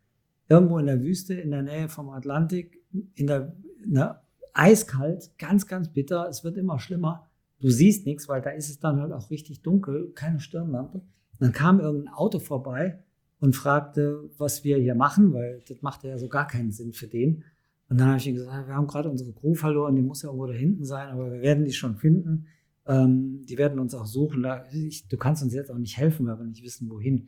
irgendwo 0.49 0.77
in 0.77 0.85
der 0.85 1.01
Wüste 1.01 1.33
in 1.33 1.51
der 1.51 1.63
Nähe 1.63 1.89
vom 1.89 2.09
Atlantik, 2.09 2.77
in 3.15 3.27
der, 3.27 3.55
in 3.83 3.95
der 3.95 4.23
eiskalt, 4.53 5.31
ganz, 5.37 5.67
ganz 5.67 5.91
bitter. 5.91 6.27
Es 6.29 6.43
wird 6.43 6.57
immer 6.57 6.79
schlimmer. 6.79 7.28
Du 7.59 7.69
siehst 7.69 8.05
nichts, 8.05 8.27
weil 8.29 8.41
da 8.41 8.51
ist 8.51 8.69
es 8.69 8.79
dann 8.79 9.01
halt 9.01 9.11
auch 9.11 9.29
richtig 9.29 9.61
dunkel, 9.61 10.11
keine 10.15 10.39
Stirnlampe. 10.39 11.01
Dann 11.39 11.51
kam 11.51 11.79
irgendein 11.79 12.13
Auto 12.13 12.39
vorbei 12.39 12.99
und 13.39 13.55
fragte, 13.55 14.29
was 14.37 14.63
wir 14.63 14.77
hier 14.77 14.95
machen, 14.95 15.33
weil 15.33 15.61
das 15.67 15.81
machte 15.81 16.07
ja 16.07 16.17
so 16.17 16.27
gar 16.27 16.47
keinen 16.47 16.71
Sinn 16.71 16.93
für 16.93 17.07
den. 17.07 17.43
Und 17.89 17.99
dann 17.99 18.09
habe 18.09 18.17
ich 18.17 18.27
ihm 18.27 18.35
gesagt, 18.35 18.67
wir 18.67 18.75
haben 18.75 18.87
gerade 18.87 19.09
unsere 19.09 19.33
Crew 19.33 19.55
verloren, 19.55 19.95
die 19.95 20.01
muss 20.01 20.21
ja 20.21 20.29
irgendwo 20.29 20.45
da 20.45 20.53
hinten 20.53 20.85
sein, 20.85 21.09
aber 21.09 21.31
wir 21.31 21.41
werden 21.41 21.65
die 21.65 21.73
schon 21.73 21.95
finden. 21.95 22.45
Ähm, 22.85 23.45
die 23.47 23.57
werden 23.57 23.79
uns 23.79 23.93
auch 23.93 24.05
suchen. 24.05 24.45
Ich, 24.71 25.07
du 25.07 25.17
kannst 25.17 25.41
uns 25.43 25.53
jetzt 25.53 25.71
auch 25.71 25.77
nicht 25.77 25.97
helfen, 25.97 26.27
weil 26.27 26.37
wir 26.37 26.45
nicht 26.45 26.63
wissen, 26.63 26.89
wohin. 26.89 27.27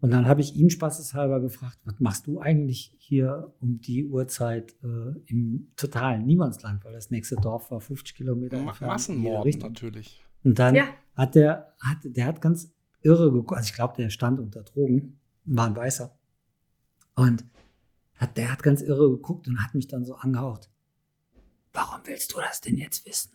Und 0.00 0.10
dann 0.12 0.26
habe 0.26 0.40
ich 0.40 0.54
ihn 0.54 0.70
spaßeshalber 0.70 1.40
gefragt, 1.40 1.78
was 1.84 1.98
machst 1.98 2.26
du 2.28 2.40
eigentlich 2.40 2.94
hier 2.98 3.52
um 3.60 3.80
die 3.80 4.06
Uhrzeit 4.06 4.76
äh, 4.84 5.18
im 5.26 5.72
totalen 5.74 6.24
Niemandsland, 6.24 6.84
weil 6.84 6.92
das 6.92 7.10
nächste 7.10 7.34
Dorf 7.36 7.70
war 7.72 7.80
50 7.80 8.14
Kilometer 8.14 8.58
Ma 8.58 8.68
entfernt. 8.70 8.92
Massenmord 8.92 9.56
natürlich. 9.60 10.22
Und 10.44 10.58
dann 10.60 10.76
Ja. 10.76 10.84
hat 11.16 11.34
der, 11.34 11.74
hat, 11.80 11.98
der 12.04 12.26
hat 12.26 12.40
ganz 12.40 12.70
irre 13.02 13.32
geguckt. 13.32 13.56
Also 13.56 13.66
ich 13.70 13.74
glaube, 13.74 13.94
der 13.96 14.10
stand 14.10 14.38
unter 14.38 14.62
Drogen, 14.62 15.18
war 15.46 15.66
ein 15.66 15.74
Weißer. 15.74 16.16
Und 17.16 17.44
hat, 18.14 18.36
der 18.36 18.52
hat 18.52 18.62
ganz 18.62 18.82
irre 18.82 19.10
geguckt 19.10 19.48
und 19.48 19.64
hat 19.64 19.74
mich 19.74 19.88
dann 19.88 20.04
so 20.04 20.14
angehaucht. 20.14 20.70
Warum 21.72 22.00
willst 22.04 22.32
du 22.34 22.38
das 22.40 22.60
denn 22.60 22.76
jetzt 22.76 23.04
wissen? 23.04 23.32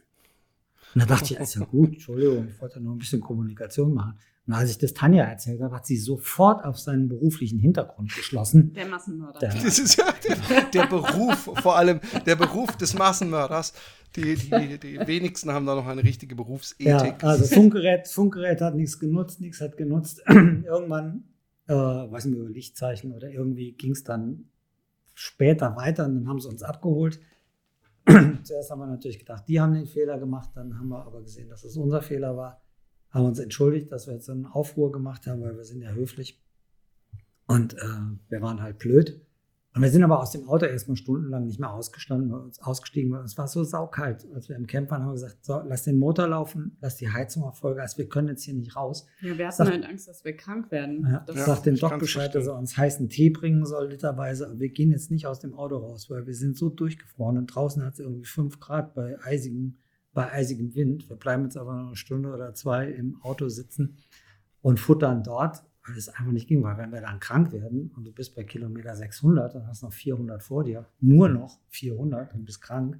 Und 0.96 1.02
da 1.02 1.06
dachte 1.08 1.34
ich, 1.34 1.40
ist 1.40 1.56
ja 1.56 1.66
gut, 1.66 1.94
Entschuldigung, 1.94 2.48
ich 2.48 2.62
wollte 2.62 2.80
nur 2.80 2.96
ein 2.96 3.00
bisschen 3.00 3.20
Kommunikation 3.20 3.94
machen. 3.94 4.18
Und 4.46 4.54
als 4.54 4.72
ich 4.72 4.78
das 4.78 4.94
Tanja 4.94 5.24
erzählt 5.24 5.62
habe, 5.62 5.74
hat 5.74 5.86
sie 5.86 5.96
sofort 5.96 6.66
auf 6.66 6.78
seinen 6.78 7.08
beruflichen 7.08 7.60
Hintergrund 7.60 8.14
geschlossen. 8.14 8.74
der 8.74 8.88
Massenmörder. 8.88 9.40
Der- 9.40 9.54
Das 9.54 9.80
ist 9.80 9.96
ja 9.98 10.06
der, 10.50 10.62
der 10.66 10.86
Beruf, 10.88 11.50
vor 11.62 11.78
allem 11.78 12.02
der 12.26 12.36
Beruf 12.36 12.76
des 12.76 12.94
Massenmörders. 12.94 13.74
Die, 14.18 14.36
die, 14.36 14.78
die 14.80 15.00
wenigsten 15.08 15.52
haben 15.52 15.66
da 15.66 15.76
noch 15.76 15.88
eine 15.88 16.04
richtige 16.04 16.36
Berufsethik. 16.36 16.86
Ja, 16.88 17.16
also 17.22 17.46
Funkgerät, 17.46 18.08
Funkgerät 18.08 18.60
hat 18.62 18.76
nichts 18.76 19.00
genutzt, 19.00 19.40
nichts 19.42 19.62
hat 19.62 19.78
genutzt. 19.78 20.22
Irgendwann, 20.28 21.24
äh, 21.68 21.74
weiß 21.74 22.26
nicht 22.26 22.36
mehr, 22.36 22.44
über 22.44 22.54
Lichtzeichen 22.54 23.14
oder 23.14 23.30
irgendwie 23.30 23.72
ging 23.72 23.92
es 23.94 24.04
dann 24.04 24.50
später 25.14 25.76
weiter 25.78 26.06
und 26.06 26.16
dann 26.16 26.28
haben 26.28 26.40
sie 26.42 26.50
uns 26.50 26.64
abgeholt. 26.64 27.20
Zuerst 28.44 28.70
haben 28.72 28.80
wir 28.80 28.88
natürlich 28.88 29.20
gedacht, 29.20 29.46
die 29.48 29.62
haben 29.62 29.74
den 29.74 29.86
Fehler 29.88 30.20
gemacht, 30.20 30.50
dann 30.56 30.78
haben 30.78 30.90
wir 30.90 31.06
aber 31.06 31.22
gesehen, 31.22 31.48
dass 31.50 31.64
es 31.64 31.78
unser 31.78 32.02
Fehler 32.02 32.36
war, 32.36 32.62
haben 33.14 33.26
uns 33.26 33.40
entschuldigt, 33.40 33.92
dass 33.92 34.08
wir 34.08 34.16
jetzt 34.16 34.26
so 34.26 34.32
einen 34.32 34.46
Aufruhr 34.46 34.92
gemacht 34.92 35.28
haben, 35.28 35.42
weil 35.42 35.56
wir 35.56 35.64
sind 35.66 35.82
ja 35.82 35.92
höflich 35.92 36.42
und 37.48 37.74
äh, 37.76 37.78
wir 38.30 38.42
waren 38.42 38.62
halt 38.62 38.80
blöd. 38.80 39.22
Und 39.76 39.82
wir 39.82 39.90
sind 39.90 40.04
aber 40.04 40.20
aus 40.22 40.30
dem 40.30 40.48
Auto 40.48 40.68
erstmal 40.68 40.98
stundenlang 40.98 41.46
nicht 41.48 41.60
mehr 41.60 41.74
ausgestanden, 41.74 42.32
weil 42.32 42.42
uns 42.42 42.60
ausgestiegen, 42.62 43.12
weil 43.12 43.24
es 43.24 43.36
war 43.40 43.48
so 43.48 43.64
saukalt. 43.64 44.24
Als 44.36 44.48
wir 44.48 44.56
im 44.56 44.68
Camp 44.68 44.92
waren, 44.92 45.02
haben 45.02 45.10
wir 45.10 45.14
gesagt, 45.14 45.44
so, 45.44 45.64
lass 45.66 45.82
den 45.82 45.98
Motor 45.98 46.28
laufen, 46.28 46.78
lass 46.80 46.98
die 46.98 47.10
Heizung 47.10 47.42
auf 47.42 47.58
Vollgas, 47.58 47.98
wir 47.98 48.08
können 48.08 48.28
jetzt 48.28 48.44
hier 48.44 48.54
nicht 48.54 48.76
raus. 48.76 49.08
Ja, 49.22 49.36
wir 49.36 49.48
hatten 49.48 49.58
Sag- 49.58 49.72
halt 49.72 49.84
Angst, 49.86 50.08
dass 50.08 50.24
wir 50.24 50.38
krank 50.38 50.70
werden. 50.70 51.08
Ja, 51.12 51.24
Das 51.26 51.38
Ja, 51.38 51.46
sagt 51.48 51.66
dem 51.66 51.76
Doc 51.76 51.98
Bescheid, 51.98 52.36
dass 52.36 52.46
er 52.46 52.56
uns 52.56 52.78
heißen 52.78 53.10
Tee 53.10 53.32
bringen 53.32 53.66
soll, 53.66 53.90
literweise. 53.90 54.46
Aber 54.48 54.60
wir 54.60 54.70
gehen 54.70 54.92
jetzt 54.92 55.10
nicht 55.10 55.26
aus 55.26 55.40
dem 55.40 55.56
Auto 55.56 55.78
raus, 55.78 56.08
weil 56.08 56.28
wir 56.28 56.36
sind 56.36 56.56
so 56.56 56.70
durchgefroren 56.70 57.40
und 57.40 57.48
draußen 57.48 57.84
hat 57.84 57.94
es 57.94 58.00
irgendwie 58.00 58.26
5 58.26 58.60
Grad 58.60 58.94
bei 58.94 59.18
eisigem, 59.24 59.80
bei 60.14 60.32
eisigem 60.32 60.76
Wind. 60.76 61.10
Wir 61.10 61.16
bleiben 61.16 61.44
jetzt 61.44 61.58
aber 61.58 61.74
noch 61.76 61.88
eine 61.88 61.96
Stunde 61.96 62.32
oder 62.34 62.54
zwei 62.54 62.88
im 62.88 63.22
Auto 63.24 63.50
sitzen 63.50 63.98
und 64.62 64.80
futtern 64.80 65.24
dort, 65.24 65.64
weil 65.86 65.98
es 65.98 66.10
einfach 66.10 66.32
nicht 66.32 66.48
ging. 66.48 66.64
Weil 66.64 66.78
wenn 66.78 66.92
wir 66.92 67.02
dann 67.02 67.20
krank 67.20 67.52
werden 67.52 67.92
und 67.96 68.06
du 68.06 68.12
bist 68.12 68.36
bei 68.36 68.44
Kilometer 68.44 68.96
600 68.96 69.56
und 69.56 69.68
hast 69.68 69.84
noch 69.84 69.94
400 69.94 70.42
vor 70.44 70.64
dir, 70.64 70.86
nur 71.00 71.30
noch 71.30 71.60
400 71.70 72.34
und 72.34 72.46
bist 72.46 72.62
krank, 72.62 73.00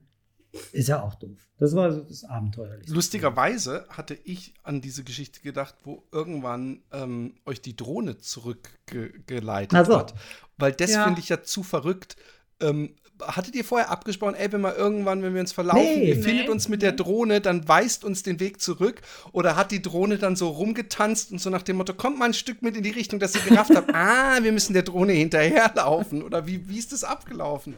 ist 0.72 0.88
ja 0.88 1.02
auch 1.02 1.16
doof. 1.16 1.50
Das 1.58 1.76
war 1.76 1.92
so 1.92 2.02
das 2.02 2.24
Abenteuerlichste. 2.26 2.94
Lustigerweise 2.94 3.86
hatte 3.90 4.14
ich 4.24 4.54
an 4.64 4.82
diese 4.82 5.04
Geschichte 5.04 5.42
gedacht, 5.42 5.76
wo 5.84 6.04
irgendwann 6.12 6.84
ähm, 6.92 7.36
euch 7.46 7.62
die 7.62 7.76
Drohne 7.76 8.18
zurückgeleitet 8.20 9.86
so. 9.86 9.98
hat. 9.98 10.14
Weil 10.58 10.74
das 10.74 10.92
Ja. 10.92 11.06
finde 11.06 11.22
ich 11.22 11.30
ja 11.30 11.42
zu 11.42 11.64
verrückt. 11.64 12.16
Ähm, 12.60 12.96
hattet 13.22 13.56
ihr 13.56 13.64
vorher 13.64 13.90
abgesprochen, 13.92 14.36
ey, 14.36 14.52
wenn 14.52 14.62
wir 14.62 14.76
irgendwann, 14.76 15.22
wenn 15.24 15.34
wir 15.34 15.42
uns 15.42 15.52
verlaufen, 15.54 15.82
Nee. 16.00 16.10
ihr 16.10 16.16
findet 16.24 16.46
Nee. 16.48 16.52
uns 16.52 16.68
mit 16.68 16.82
der 16.82 16.92
Drohne, 16.94 17.42
dann 17.42 17.68
weist 17.68 18.04
uns 18.04 18.24
den 18.24 18.40
Weg 18.40 18.60
zurück? 18.60 19.02
Oder 19.32 19.56
hat 19.56 19.72
die 19.72 19.82
Drohne 19.82 20.18
dann 20.18 20.36
so 20.36 20.50
rumgetanzt 20.50 21.32
und 21.32 21.40
so 21.40 21.50
nach 21.50 21.62
dem 21.62 21.78
Motto, 21.78 21.94
kommt 21.94 22.18
mal 22.18 22.26
ein 22.26 22.34
Stück 22.34 22.62
mit 22.62 22.76
in 22.76 22.84
die 22.84 22.90
Richtung, 22.90 23.20
dass 23.20 23.36
ihr 23.36 23.42
gerafft 23.42 23.76
habt, 23.76 23.90
ah, 23.94 24.40
wir 24.42 24.52
müssen 24.52 24.74
der 24.74 24.84
Drohne 24.84 25.14
hinterherlaufen? 25.14 26.24
Oder 26.24 26.48
wie, 26.48 26.68
wie 26.68 26.78
ist 26.78 26.92
das 26.92 27.04
abgelaufen? 27.04 27.76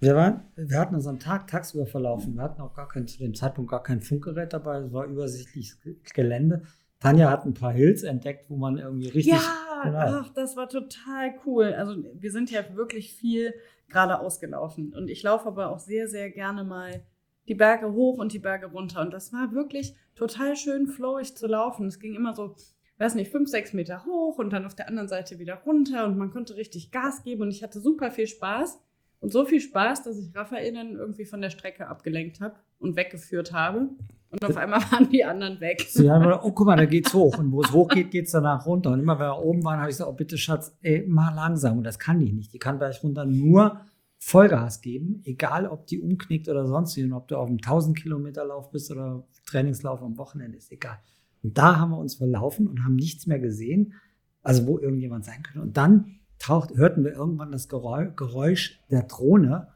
Wir, 0.00 0.14
waren, 0.16 0.42
wir 0.56 0.78
hatten 0.78 0.94
uns 0.96 1.06
am 1.06 1.18
Tag 1.18 1.46
tagsüber 1.46 1.86
verlaufen. 1.86 2.34
Wir 2.34 2.42
hatten 2.42 2.60
auch 2.60 2.74
gar 2.74 2.88
kein, 2.88 3.06
zu 3.06 3.18
dem 3.18 3.34
Zeitpunkt 3.34 3.70
gar 3.70 3.82
kein 3.82 4.00
Funkgerät 4.02 4.52
dabei. 4.52 4.78
Es 4.80 4.92
war 4.92 5.06
übersichtliches 5.06 5.80
Ge- 5.80 5.96
Gelände. 6.12 6.62
Tanja 7.00 7.30
hat 7.30 7.44
ein 7.46 7.54
paar 7.54 7.72
Hills 7.72 8.02
entdeckt, 8.02 8.46
wo 8.50 8.56
man 8.56 8.76
irgendwie 8.78 9.08
richtig. 9.08 9.34
Ja, 9.34 9.82
genau. 9.82 9.98
ach, 9.98 10.28
das 10.34 10.56
war 10.56 10.68
total 10.68 11.34
cool. 11.46 11.72
Also 11.74 11.96
wir 12.14 12.32
sind 12.32 12.50
ja 12.50 12.60
wirklich 12.74 13.14
viel 13.14 13.54
geradeaus 13.88 14.40
gelaufen. 14.40 14.92
Und 14.94 15.08
ich 15.08 15.22
laufe 15.22 15.46
aber 15.46 15.70
auch 15.70 15.78
sehr, 15.78 16.08
sehr 16.08 16.30
gerne 16.30 16.64
mal 16.64 17.04
die 17.48 17.54
Berge 17.54 17.92
hoch 17.92 18.18
und 18.18 18.32
die 18.32 18.38
Berge 18.38 18.66
runter. 18.66 19.00
Und 19.00 19.12
das 19.12 19.32
war 19.32 19.52
wirklich 19.52 19.94
total 20.14 20.56
schön 20.56 20.86
flowig 20.86 21.36
zu 21.36 21.46
laufen. 21.46 21.86
Es 21.86 21.98
ging 21.98 22.14
immer 22.14 22.34
so, 22.34 22.54
weiß 22.98 23.14
nicht, 23.14 23.30
fünf, 23.30 23.48
sechs 23.48 23.72
Meter 23.72 24.04
hoch 24.04 24.38
und 24.38 24.50
dann 24.50 24.66
auf 24.66 24.74
der 24.74 24.88
anderen 24.88 25.08
Seite 25.08 25.38
wieder 25.38 25.56
runter. 25.66 26.06
Und 26.06 26.16
man 26.16 26.30
konnte 26.30 26.56
richtig 26.56 26.90
Gas 26.90 27.22
geben. 27.22 27.42
Und 27.42 27.50
ich 27.50 27.62
hatte 27.62 27.80
super 27.80 28.10
viel 28.10 28.26
Spaß. 28.26 28.80
Und 29.24 29.32
so 29.32 29.46
viel 29.46 29.58
Spaß, 29.60 30.02
dass 30.02 30.18
ich 30.18 30.30
dann 30.32 30.96
irgendwie 30.96 31.24
von 31.24 31.40
der 31.40 31.48
Strecke 31.48 31.86
abgelenkt 31.86 32.42
habe 32.42 32.56
und 32.78 32.94
weggeführt 32.94 33.54
habe. 33.54 33.88
Und 34.28 34.44
auf 34.44 34.58
einmal 34.58 34.80
waren 34.92 35.08
die 35.08 35.24
anderen 35.24 35.62
weg. 35.62 35.80
Sie 35.88 36.10
haben 36.10 36.24
gesagt, 36.24 36.44
oh, 36.44 36.52
guck 36.52 36.66
mal, 36.66 36.76
da 36.76 36.84
geht's 36.84 37.14
hoch. 37.14 37.38
Und 37.38 37.50
wo 37.50 37.62
es 37.62 37.72
hoch 37.72 37.88
geht, 37.88 38.10
geht's 38.10 38.32
danach 38.32 38.66
runter. 38.66 38.90
Und 38.90 39.00
immer, 39.00 39.18
wenn 39.18 39.28
wir 39.28 39.38
oben 39.38 39.64
waren, 39.64 39.78
habe 39.78 39.88
ich 39.88 39.96
gesagt, 39.96 40.10
oh, 40.10 40.12
bitte, 40.12 40.36
Schatz, 40.36 40.76
ey, 40.82 41.06
mal 41.08 41.34
langsam. 41.34 41.78
Und 41.78 41.84
das 41.84 41.98
kann 41.98 42.20
die 42.20 42.32
nicht. 42.32 42.52
Die 42.52 42.58
kann 42.58 42.76
gleich 42.76 43.02
runter 43.02 43.24
nur 43.24 43.80
Vollgas 44.18 44.82
geben, 44.82 45.22
egal 45.24 45.68
ob 45.68 45.86
die 45.86 46.00
umknickt 46.00 46.50
oder 46.50 46.66
sonst 46.66 46.94
wie. 46.98 47.04
Und 47.04 47.14
ob 47.14 47.26
du 47.26 47.38
auf 47.38 47.48
einem 47.48 47.56
1000 47.56 47.96
Kilometer 47.96 48.44
Lauf 48.44 48.70
bist 48.72 48.90
oder 48.90 49.26
Trainingslauf 49.46 50.02
am 50.02 50.18
Wochenende, 50.18 50.58
ist 50.58 50.70
egal. 50.70 50.98
Und 51.42 51.56
da 51.56 51.78
haben 51.78 51.92
wir 51.92 51.98
uns 51.98 52.16
verlaufen 52.16 52.68
und 52.68 52.84
haben 52.84 52.96
nichts 52.96 53.26
mehr 53.26 53.38
gesehen, 53.38 53.94
also 54.42 54.66
wo 54.66 54.78
irgendjemand 54.78 55.24
sein 55.24 55.42
könnte. 55.42 55.62
Und 55.62 55.78
dann 55.78 56.18
taucht, 56.46 56.74
hörten 56.74 57.04
wir 57.04 57.12
irgendwann 57.12 57.52
das 57.52 57.68
Geräusch, 57.68 58.80
der 58.90 59.02
Drohne. 59.02 59.68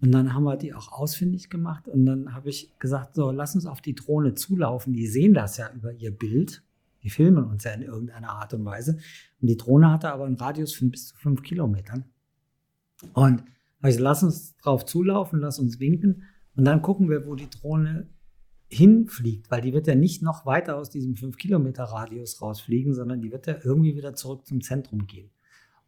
Und 0.00 0.12
dann 0.12 0.32
haben 0.32 0.44
wir 0.44 0.56
die 0.56 0.74
auch 0.74 0.92
ausfindig 0.92 1.50
gemacht. 1.50 1.88
Und 1.88 2.06
dann 2.06 2.34
habe 2.34 2.48
ich 2.48 2.78
gesagt, 2.78 3.14
so, 3.14 3.30
lass 3.30 3.54
uns 3.54 3.66
auf 3.66 3.80
die 3.80 3.94
Drohne 3.94 4.34
zulaufen. 4.34 4.92
Die 4.92 5.06
sehen 5.06 5.34
das 5.34 5.56
ja 5.56 5.70
über 5.74 5.92
ihr 5.92 6.12
Bild. 6.12 6.62
Die 7.02 7.10
filmen 7.10 7.44
uns 7.44 7.64
ja 7.64 7.72
in 7.72 7.82
irgendeiner 7.82 8.30
Art 8.30 8.54
und 8.54 8.64
Weise. 8.64 8.98
Und 9.40 9.48
die 9.48 9.56
Drohne 9.56 9.90
hatte 9.90 10.12
aber 10.12 10.26
einen 10.26 10.36
Radius 10.36 10.74
von 10.74 10.90
bis 10.90 11.08
zu 11.08 11.16
fünf 11.16 11.42
Kilometern. 11.42 12.04
Und 13.12 13.44
also 13.80 14.02
lass 14.02 14.22
uns 14.22 14.56
drauf 14.56 14.84
zulaufen, 14.84 15.40
lass 15.40 15.58
uns 15.58 15.78
winken 15.78 16.24
und 16.56 16.64
dann 16.64 16.82
gucken 16.82 17.08
wir, 17.08 17.26
wo 17.26 17.36
die 17.36 17.48
Drohne 17.48 18.08
hinfliegt, 18.68 19.50
weil 19.50 19.60
die 19.60 19.72
wird 19.72 19.86
ja 19.86 19.94
nicht 19.94 20.22
noch 20.22 20.44
weiter 20.44 20.76
aus 20.76 20.90
diesem 20.90 21.14
5-Kilometer-Radius 21.14 22.42
rausfliegen, 22.42 22.92
sondern 22.92 23.22
die 23.22 23.30
wird 23.30 23.46
ja 23.46 23.56
irgendwie 23.62 23.96
wieder 23.96 24.14
zurück 24.14 24.44
zum 24.46 24.60
Zentrum 24.60 25.06
gehen. 25.06 25.30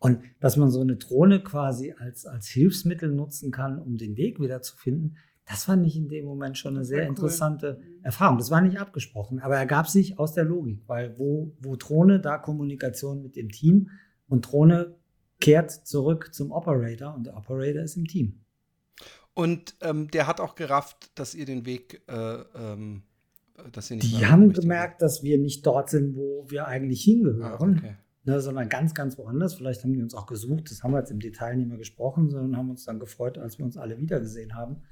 Und 0.00 0.22
dass 0.40 0.56
man 0.56 0.70
so 0.70 0.80
eine 0.80 0.96
Drohne 0.96 1.42
quasi 1.42 1.92
als, 1.92 2.26
als 2.26 2.48
Hilfsmittel 2.48 3.12
nutzen 3.12 3.52
kann, 3.52 3.78
um 3.78 3.98
den 3.98 4.16
Weg 4.16 4.40
wieder 4.40 4.62
zu 4.62 4.76
finden, 4.76 5.16
das 5.44 5.64
fand 5.64 5.86
ich 5.86 5.96
in 5.96 6.08
dem 6.08 6.24
Moment 6.24 6.56
schon 6.56 6.76
eine 6.76 6.84
sehr 6.84 7.06
interessante 7.06 7.78
cool. 7.78 8.00
Erfahrung. 8.02 8.38
Das 8.38 8.50
war 8.50 8.60
nicht 8.60 8.78
abgesprochen, 8.78 9.40
aber 9.40 9.56
ergab 9.56 9.88
sich 9.88 10.18
aus 10.18 10.32
der 10.32 10.44
Logik, 10.44 10.82
weil 10.86 11.18
wo, 11.18 11.52
wo 11.60 11.76
Drohne, 11.76 12.20
da 12.20 12.38
Kommunikation 12.38 13.20
mit 13.20 13.36
dem 13.36 13.50
Team 13.50 13.90
und 14.28 14.50
Drohne 14.50 14.96
kehrt 15.40 15.70
zurück 15.70 16.32
zum 16.32 16.50
Operator 16.52 17.14
und 17.14 17.26
der 17.26 17.36
Operator 17.36 17.82
ist 17.82 17.96
im 17.96 18.06
Team. 18.06 18.40
Und 19.34 19.74
ähm, 19.80 20.08
der 20.10 20.26
hat 20.26 20.40
auch 20.40 20.54
gerafft, 20.54 21.10
dass 21.18 21.34
ihr 21.34 21.46
den 21.46 21.66
Weg, 21.66 22.02
äh, 22.08 22.14
ähm, 22.54 23.02
dass 23.72 23.90
ihr 23.90 23.96
nicht 23.96 24.18
Die 24.18 24.26
haben 24.26 24.52
gemerkt, 24.52 25.02
dass 25.02 25.22
wir 25.22 25.38
nicht 25.38 25.66
dort 25.66 25.90
sind, 25.90 26.14
wo 26.14 26.46
wir 26.48 26.68
eigentlich 26.68 27.02
hingehören, 27.02 27.42
ah, 27.42 27.58
okay. 27.60 27.96
Ne, 28.24 28.40
sondern 28.40 28.68
ganz, 28.68 28.94
ganz 28.94 29.18
woanders. 29.18 29.54
Vielleicht 29.54 29.82
haben 29.82 29.92
die 29.92 30.02
uns 30.02 30.14
auch 30.14 30.26
gesucht. 30.26 30.70
Das 30.70 30.82
haben 30.82 30.92
wir 30.92 30.98
jetzt 30.98 31.10
im 31.10 31.20
Detail 31.20 31.56
nicht 31.56 31.68
mehr 31.68 31.78
gesprochen, 31.78 32.30
sondern 32.30 32.56
haben 32.56 32.70
uns 32.70 32.84
dann 32.84 32.98
gefreut, 32.98 33.38
als 33.38 33.58
wir 33.58 33.64
uns 33.64 33.76
alle 33.76 33.98
wiedergesehen 33.98 34.54
haben. 34.54 34.82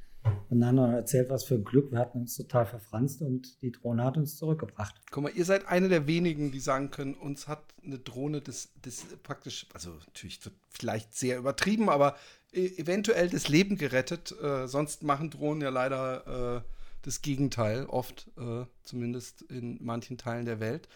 Und 0.51 0.61
dann 0.61 0.81
haben 0.81 0.91
wir 0.91 0.97
erzählt, 0.99 1.31
was 1.31 1.45
für 1.45 1.55
ein 1.55 1.64
Glück. 1.64 1.93
Wir 1.93 2.01
hatten 2.01 2.18
uns 2.18 2.37
total 2.37 2.66
verfranst 2.66 3.22
und 3.22 3.62
die 3.62 3.70
Drohne 3.70 4.05
hat 4.05 4.16
uns 4.16 4.37
zurückgebracht. 4.37 5.01
Guck 5.11 5.22
mal, 5.22 5.33
ihr 5.35 5.45
seid 5.45 5.68
eine 5.68 5.89
der 5.89 6.07
wenigen, 6.07 6.51
die 6.51 6.61
sagen 6.61 6.91
können, 6.91 7.14
uns 7.14 7.49
hat 7.49 7.62
eine 7.85 7.99
Drohne 7.99 8.41
das, 8.41 8.70
das 8.83 9.07
praktisch, 9.22 9.66
also 9.72 9.93
natürlich 10.07 10.41
vielleicht 10.70 11.14
sehr 11.14 11.39
übertrieben, 11.39 11.89
aber 11.89 12.16
E-, 12.53 12.79
eventuell 12.79 13.29
das 13.29 13.49
Leben 13.49 13.76
gerettet. 13.76 14.35
Äh, 14.41 14.66
sonst 14.68 15.03
machen 15.03 15.31
Drohnen 15.31 15.62
ja 15.62 15.70
leider 15.70 16.64
äh, 16.64 16.68
das 17.03 17.22
Gegenteil, 17.22 17.87
oft, 17.87 18.29
äh, 18.39 18.64
zumindest 18.83 19.43
in 19.43 19.79
manchen 19.83 20.18
Teilen 20.18 20.47
der 20.47 20.61
Welt. 20.61 20.89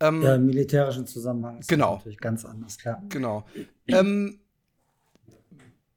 Ähm, 0.00 0.22
ja, 0.22 0.34
Im 0.34 0.46
militärischen 0.46 1.06
Zusammenhang 1.06 1.58
ist 1.58 1.68
genau. 1.68 1.94
das 1.94 1.98
natürlich 1.98 2.20
ganz 2.20 2.44
anders, 2.44 2.78
klar. 2.78 3.02
Genau. 3.10 3.46
Ähm, 3.86 4.40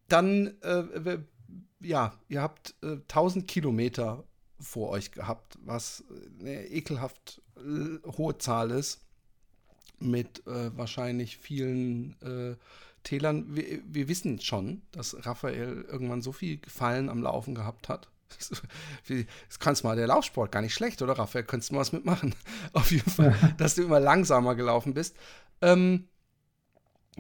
dann, 0.10 0.54
äh, 0.62 1.20
ja, 1.80 2.14
ihr 2.28 2.42
habt 2.42 2.76
1000 2.82 3.44
äh, 3.44 3.48
Kilometer 3.48 4.26
vor 4.60 4.90
euch 4.90 5.12
gehabt, 5.12 5.58
was 5.64 6.04
eine 6.40 6.68
ekelhaft 6.68 7.42
äh, 7.58 8.06
hohe 8.18 8.38
Zahl 8.38 8.72
ist, 8.72 9.02
mit 10.00 10.42
wahrscheinlich 10.46 11.38
vielen 11.38 12.18
Tälern, 13.04 13.56
wir, 13.56 13.82
wir, 13.86 14.10
wissen 14.10 14.42
schon, 14.42 14.82
dass 14.92 15.26
Raphael 15.26 15.86
irgendwann 15.90 16.22
so 16.22 16.34
viel 16.34 16.58
Gefallen 16.58 17.08
am 17.08 17.22
Laufen 17.22 17.56
gehabt 17.56 17.88
hat. 17.88 18.10
Das 19.48 19.60
kannst 19.60 19.84
mal 19.84 19.96
der 19.96 20.08
Laufsport 20.08 20.52
gar 20.52 20.62
nicht 20.62 20.74
schlecht, 20.74 21.02
oder 21.02 21.18
Raphael? 21.18 21.44
Könntest 21.44 21.70
du 21.70 21.76
mal 21.76 21.82
was 21.82 21.92
mitmachen? 21.92 22.36
Auf 22.74 22.92
jeden 22.92 23.10
Fall, 23.10 23.36
dass 23.58 23.76
du 23.76 23.84
immer 23.84 24.00
langsamer 24.00 24.56
gelaufen 24.56 24.94
bist. 24.94 25.16
Ähm, 25.62 26.08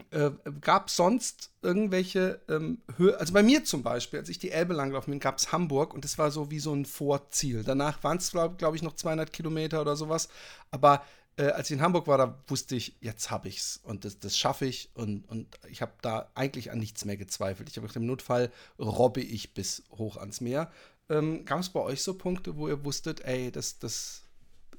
äh, 0.10 0.32
gab 0.62 0.88
es 0.88 0.96
sonst 0.96 1.52
irgendwelche 1.62 2.42
ähm, 2.50 2.80
Höhe, 2.98 3.20
also 3.20 3.34
bei 3.34 3.44
mir 3.44 3.64
zum 3.64 3.84
Beispiel, 3.84 4.20
als 4.20 4.30
ich 4.30 4.40
die 4.40 4.52
Elbe 4.52 4.74
langgelaufen 4.74 5.12
bin, 5.12 5.20
gab 5.20 5.38
es 5.38 5.52
Hamburg 5.52 5.94
und 5.94 6.04
das 6.04 6.18
war 6.18 6.32
so 6.32 6.50
wie 6.50 6.60
so 6.60 6.74
ein 6.74 6.86
Vorziel. 6.86 7.64
Danach 7.64 8.04
waren 8.04 8.18
es, 8.18 8.32
glaube 8.32 8.56
glaub 8.56 8.76
ich, 8.76 8.82
noch 8.82 8.96
200 8.96 9.32
Kilometer 9.32 9.82
oder 9.82 9.96
sowas. 9.96 10.30
Aber 10.72 11.04
äh, 11.36 11.46
als 11.46 11.70
ich 11.70 11.78
in 11.78 11.82
Hamburg 11.82 12.08
war, 12.08 12.18
da 12.18 12.38
wusste 12.48 12.76
ich, 12.76 12.96
jetzt 13.02 13.32
habe 13.32 13.48
ich's 13.48 13.80
und 13.84 14.06
das, 14.06 14.20
das 14.20 14.38
schaffe 14.38 14.66
ich 14.66 14.90
und, 14.94 15.28
und 15.30 15.48
ich 15.70 15.82
habe 15.82 15.94
da 16.02 16.30
eigentlich 16.36 16.72
an 16.72 16.80
nichts 16.80 17.06
mehr 17.06 17.18
gezweifelt. 17.18 17.70
Ich 17.70 17.78
habe 17.78 17.88
im 17.94 18.06
Notfall 18.06 18.52
robbe 18.80 19.22
ich 19.22 19.54
bis 19.54 19.84
hoch 19.92 20.18
ans 20.18 20.42
Meer. 20.42 20.72
Ähm, 21.10 21.46
Gab 21.46 21.60
es 21.60 21.70
bei 21.70 21.80
euch 21.80 22.02
so 22.02 22.18
Punkte, 22.18 22.58
wo 22.58 22.68
ihr 22.68 22.84
wusstet, 22.86 23.22
ey, 23.22 23.52
das, 23.52 23.80
das, 23.80 24.24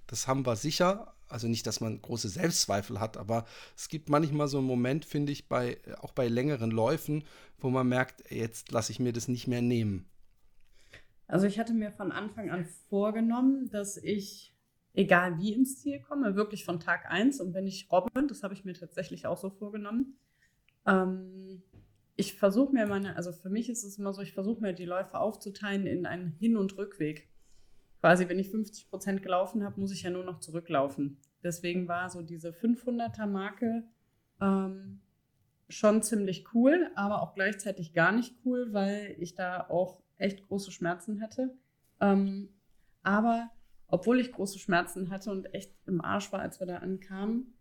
das 0.06 0.26
haben 0.26 0.46
wir 0.46 0.56
sicher? 0.56 1.14
Also 1.28 1.48
nicht, 1.48 1.66
dass 1.66 1.80
man 1.80 2.00
große 2.00 2.28
Selbstzweifel 2.28 3.00
hat, 3.00 3.16
aber 3.16 3.46
es 3.76 3.88
gibt 3.88 4.08
manchmal 4.08 4.46
so 4.46 4.58
einen 4.58 4.66
Moment, 4.66 5.04
finde 5.04 5.32
ich, 5.32 5.48
bei, 5.48 5.78
auch 6.00 6.12
bei 6.12 6.28
längeren 6.28 6.70
Läufen, 6.70 7.24
wo 7.58 7.70
man 7.70 7.88
merkt, 7.88 8.30
jetzt 8.30 8.70
lasse 8.70 8.92
ich 8.92 9.00
mir 9.00 9.12
das 9.12 9.28
nicht 9.28 9.46
mehr 9.46 9.62
nehmen. 9.62 10.06
Also 11.26 11.46
ich 11.46 11.58
hatte 11.58 11.72
mir 11.72 11.90
von 11.90 12.12
Anfang 12.12 12.50
an 12.50 12.66
vorgenommen, 12.88 13.70
dass 13.70 13.96
ich 13.96 14.54
egal 14.92 15.38
wie 15.38 15.52
ins 15.52 15.80
Ziel 15.80 16.00
komme, 16.00 16.36
wirklich 16.36 16.64
von 16.64 16.80
Tag 16.80 17.10
1. 17.10 17.40
Und 17.40 17.54
wenn 17.54 17.66
ich 17.66 17.90
robbe, 17.90 18.26
das 18.26 18.42
habe 18.42 18.54
ich 18.54 18.64
mir 18.64 18.74
tatsächlich 18.74 19.26
auch 19.26 19.38
so 19.38 19.50
vorgenommen, 19.50 20.16
ähm, 20.86 21.62
ich 22.16 22.34
versuche 22.34 22.72
mir 22.72 22.86
meine, 22.86 23.16
also 23.16 23.32
für 23.32 23.50
mich 23.50 23.68
ist 23.68 23.84
es 23.84 23.98
immer 23.98 24.12
so, 24.12 24.22
ich 24.22 24.32
versuche 24.32 24.60
mir 24.60 24.72
die 24.72 24.84
Läufe 24.84 25.18
aufzuteilen 25.18 25.86
in 25.86 26.06
einen 26.06 26.28
Hin- 26.38 26.56
und 26.56 26.76
Rückweg. 26.76 27.28
Quasi, 28.00 28.28
wenn 28.28 28.38
ich 28.38 28.50
50 28.50 28.90
Prozent 28.90 29.22
gelaufen 29.22 29.64
habe, 29.64 29.80
muss 29.80 29.92
ich 29.92 30.02
ja 30.02 30.10
nur 30.10 30.24
noch 30.24 30.38
zurücklaufen. 30.38 31.18
Deswegen 31.42 31.88
war 31.88 32.10
so 32.10 32.22
diese 32.22 32.50
500er-Marke 32.50 33.84
ähm, 34.40 35.00
schon 35.68 36.02
ziemlich 36.02 36.54
cool, 36.54 36.90
aber 36.94 37.22
auch 37.22 37.34
gleichzeitig 37.34 37.94
gar 37.94 38.12
nicht 38.12 38.36
cool, 38.44 38.72
weil 38.72 39.16
ich 39.18 39.34
da 39.34 39.68
auch 39.68 40.02
echt 40.16 40.46
große 40.46 40.70
Schmerzen 40.70 41.18
hätte. 41.20 41.56
Ähm, 42.00 42.50
aber 43.02 43.50
obwohl 43.88 44.20
ich 44.20 44.32
große 44.32 44.58
Schmerzen 44.58 45.10
hatte 45.10 45.30
und 45.30 45.52
echt 45.54 45.74
im 45.86 46.00
Arsch 46.00 46.32
war, 46.32 46.40
als 46.40 46.60
wir 46.60 46.66
da 46.66 46.76
ankamen, 46.76 47.54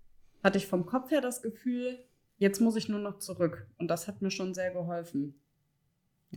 hatte 0.43 0.57
ich 0.57 0.67
vom 0.67 0.85
Kopf 0.85 1.09
her 1.09 1.21
das 1.21 1.41
Gefühl, 1.41 1.97
jetzt 2.37 2.61
muss 2.61 2.75
ich 2.75 2.89
nur 2.89 2.99
noch 2.99 3.19
zurück. 3.19 3.67
Und 3.77 3.87
das 3.87 4.07
hat 4.07 4.21
mir 4.21 4.31
schon 4.31 4.53
sehr 4.53 4.71
geholfen. 4.71 5.35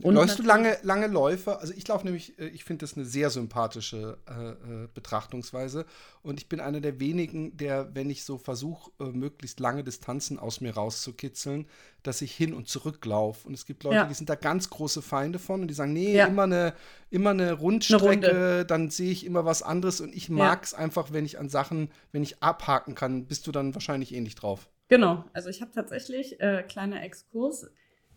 Und 0.03 0.13
Läufst 0.13 0.37
du 0.37 0.43
lange, 0.43 0.77
lange 0.83 1.07
Läufe? 1.07 1.59
Also 1.59 1.73
ich 1.75 1.87
laufe 1.87 2.05
nämlich, 2.05 2.37
äh, 2.37 2.47
ich 2.47 2.63
finde 2.63 2.83
das 2.83 2.95
eine 2.95 3.05
sehr 3.05 3.29
sympathische 3.29 4.17
äh, 4.29 4.83
äh, 4.83 4.87
Betrachtungsweise. 4.93 5.85
Und 6.21 6.39
ich 6.39 6.47
bin 6.49 6.59
einer 6.59 6.81
der 6.81 6.99
wenigen, 6.99 7.57
der, 7.57 7.95
wenn 7.95 8.09
ich 8.09 8.23
so 8.23 8.37
versuche, 8.37 8.91
äh, 8.99 9.05
möglichst 9.05 9.59
lange 9.59 9.83
Distanzen 9.83 10.37
aus 10.37 10.61
mir 10.61 10.75
rauszukitzeln, 10.75 11.67
dass 12.03 12.21
ich 12.21 12.33
hin 12.35 12.53
und 12.53 12.67
zurück 12.67 13.03
laufe. 13.05 13.47
Und 13.47 13.53
es 13.53 13.65
gibt 13.65 13.83
Leute, 13.83 13.95
ja. 13.95 14.05
die 14.05 14.13
sind 14.13 14.29
da 14.29 14.35
ganz 14.35 14.69
große 14.69 15.01
Feinde 15.01 15.39
von 15.39 15.61
und 15.61 15.67
die 15.67 15.73
sagen, 15.73 15.93
nee, 15.93 16.15
ja. 16.15 16.27
immer, 16.27 16.43
eine, 16.43 16.73
immer 17.09 17.31
eine 17.31 17.53
Rundstrecke, 17.53 18.29
eine 18.29 18.65
dann 18.65 18.89
sehe 18.89 19.11
ich 19.11 19.25
immer 19.25 19.45
was 19.45 19.63
anderes. 19.63 19.99
Und 19.99 20.13
ich 20.13 20.29
mag 20.29 20.63
es 20.63 20.71
ja. 20.71 20.77
einfach, 20.77 21.11
wenn 21.11 21.25
ich 21.25 21.39
an 21.39 21.49
Sachen, 21.49 21.89
wenn 22.11 22.21
ich 22.21 22.43
abhaken 22.43 22.93
kann, 22.93 23.25
bist 23.25 23.47
du 23.47 23.51
dann 23.51 23.73
wahrscheinlich 23.73 24.13
ähnlich 24.13 24.35
drauf. 24.35 24.69
Genau, 24.87 25.25
also 25.33 25.49
ich 25.49 25.61
habe 25.61 25.71
tatsächlich, 25.71 26.39
äh, 26.39 26.63
kleiner 26.63 27.03
Exkurs, 27.03 27.69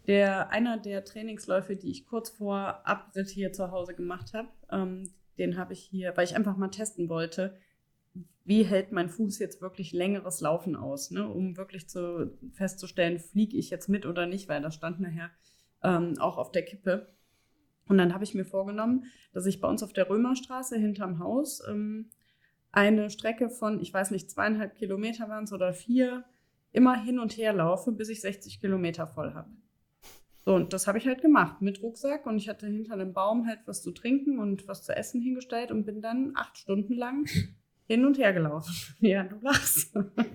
der, 0.07 0.51
einer 0.51 0.79
der 0.79 1.05
Trainingsläufe, 1.05 1.77
die 1.77 1.91
ich 1.91 2.07
kurz 2.07 2.31
vor 2.31 2.87
Abritt 2.87 3.29
hier 3.29 3.53
zu 3.53 3.71
Hause 3.71 3.95
gemacht 3.95 4.33
habe, 4.35 4.49
ähm, 4.71 5.13
den 5.39 5.57
habe 5.57 5.73
ich 5.73 5.81
hier, 5.81 6.17
weil 6.17 6.25
ich 6.25 6.37
einfach 6.37 6.57
mal 6.57 6.69
testen 6.69 7.09
wollte, 7.09 7.57
wie 8.45 8.65
hält 8.65 8.93
mein 8.93 9.09
Fuß 9.09 9.39
jetzt 9.39 9.61
wirklich 9.61 9.93
längeres 9.93 10.41
Laufen 10.41 10.77
aus, 10.77 11.11
ne? 11.11 11.29
um 11.29 11.57
wirklich 11.57 11.89
zu, 11.89 12.37
festzustellen, 12.53 13.19
fliege 13.19 13.57
ich 13.57 13.71
jetzt 13.71 13.89
mit 13.89 14.07
oder 14.07 14.27
nicht, 14.27 14.49
weil 14.49 14.63
das 14.63 14.75
stand 14.75 15.01
nachher 15.01 15.31
ähm, 15.83 16.17
auch 16.19 16.39
auf 16.39 16.51
der 16.51 16.65
Kippe. 16.65 17.15
Und 17.89 17.99
dann 17.99 18.15
habe 18.15 18.25
ich 18.25 18.35
mir 18.35 18.45
vorgenommen, 18.45 19.05
dass 19.33 19.47
ich 19.47 19.61
bei 19.61 19.69
uns 19.69 19.83
auf 19.83 19.93
der 19.93 20.09
Römerstraße 20.09 20.79
hinterm 20.79 21.19
Haus 21.19 21.63
ähm, 21.69 22.11
eine 22.73 23.11
Strecke 23.11 23.51
von, 23.51 23.81
ich 23.81 23.93
weiß 23.93 24.11
nicht, 24.11 24.31
zweieinhalb 24.31 24.77
Kilometer 24.77 25.29
waren 25.29 25.45
es 25.45 25.53
oder 25.53 25.73
vier, 25.73 26.25
immer 26.73 27.03
hin 27.03 27.19
und 27.19 27.37
her 27.37 27.53
laufe, 27.53 27.93
bis 27.93 28.09
ich 28.09 28.21
60 28.21 28.61
Kilometer 28.61 29.07
voll 29.07 29.35
habe. 29.35 29.51
So, 30.45 30.55
und 30.55 30.73
das 30.73 30.87
habe 30.87 30.99
ich 30.99 31.07
halt 31.07 31.21
gemacht 31.21 31.61
mit 31.61 31.83
Rucksack 31.83 32.27
und 32.27 32.37
ich 32.37 32.49
hatte 32.49 32.67
hinter 32.67 32.95
einem 32.95 33.13
Baum 33.13 33.47
halt 33.47 33.61
was 33.67 33.83
zu 33.83 33.91
trinken 33.91 34.39
und 34.39 34.67
was 34.69 34.83
zu 34.83 34.97
essen 34.97 35.21
hingestellt 35.21 35.71
und 35.71 35.85
bin 35.85 36.01
dann 36.01 36.33
acht 36.35 36.57
Stunden 36.57 36.95
lang 36.95 37.27
hin 37.87 38.07
und 38.07 38.19
her 38.19 38.33
gelaufen. 38.33 38.75
ja, 39.01 39.25
du 39.25 39.37
lachst. 39.43 39.95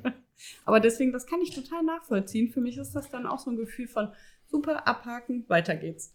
Aber 0.66 0.80
deswegen, 0.80 1.12
das 1.12 1.26
kann 1.26 1.42
ich 1.42 1.56
total 1.56 1.84
nachvollziehen. 1.84 2.50
Für 2.50 2.62
mich 2.62 2.78
ist 2.78 2.94
das 2.94 3.10
dann 3.10 3.26
auch 3.26 3.40
so 3.40 3.50
ein 3.50 3.58
Gefühl 3.58 3.88
von 3.88 4.10
super 4.46 4.88
abhaken, 4.88 5.46
weiter 5.48 5.76
geht's. 5.76 6.14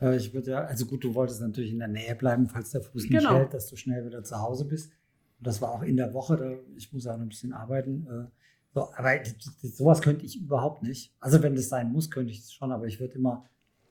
Ich 0.00 0.32
würde 0.32 0.52
ja, 0.52 0.64
also 0.64 0.86
gut, 0.86 1.02
du 1.02 1.14
wolltest 1.14 1.40
natürlich 1.40 1.72
in 1.72 1.80
der 1.80 1.88
Nähe 1.88 2.14
bleiben, 2.14 2.48
falls 2.48 2.70
der 2.70 2.82
Fuß 2.82 3.02
nicht 3.04 3.18
genau. 3.18 3.34
hält, 3.34 3.52
dass 3.52 3.68
du 3.68 3.76
schnell 3.76 4.06
wieder 4.06 4.22
zu 4.22 4.38
Hause 4.38 4.64
bist. 4.64 4.92
Und 5.38 5.46
das 5.46 5.60
war 5.60 5.70
auch 5.72 5.82
in 5.82 5.96
der 5.96 6.14
Woche, 6.14 6.36
da, 6.36 6.52
ich 6.76 6.92
muss 6.92 7.06
auch 7.06 7.16
noch 7.16 7.24
ein 7.24 7.28
bisschen 7.28 7.52
arbeiten. 7.52 8.30
So, 8.74 8.92
aber 8.94 9.18
sowas 9.62 10.02
könnte 10.02 10.24
ich 10.24 10.40
überhaupt 10.40 10.82
nicht. 10.82 11.14
Also 11.20 11.42
wenn 11.42 11.54
das 11.54 11.68
sein 11.68 11.90
muss, 11.90 12.10
könnte 12.10 12.32
ich 12.32 12.40
es 12.40 12.52
schon, 12.52 12.72
aber 12.72 12.86
ich 12.86 13.00
würde 13.00 13.14
immer 13.14 13.44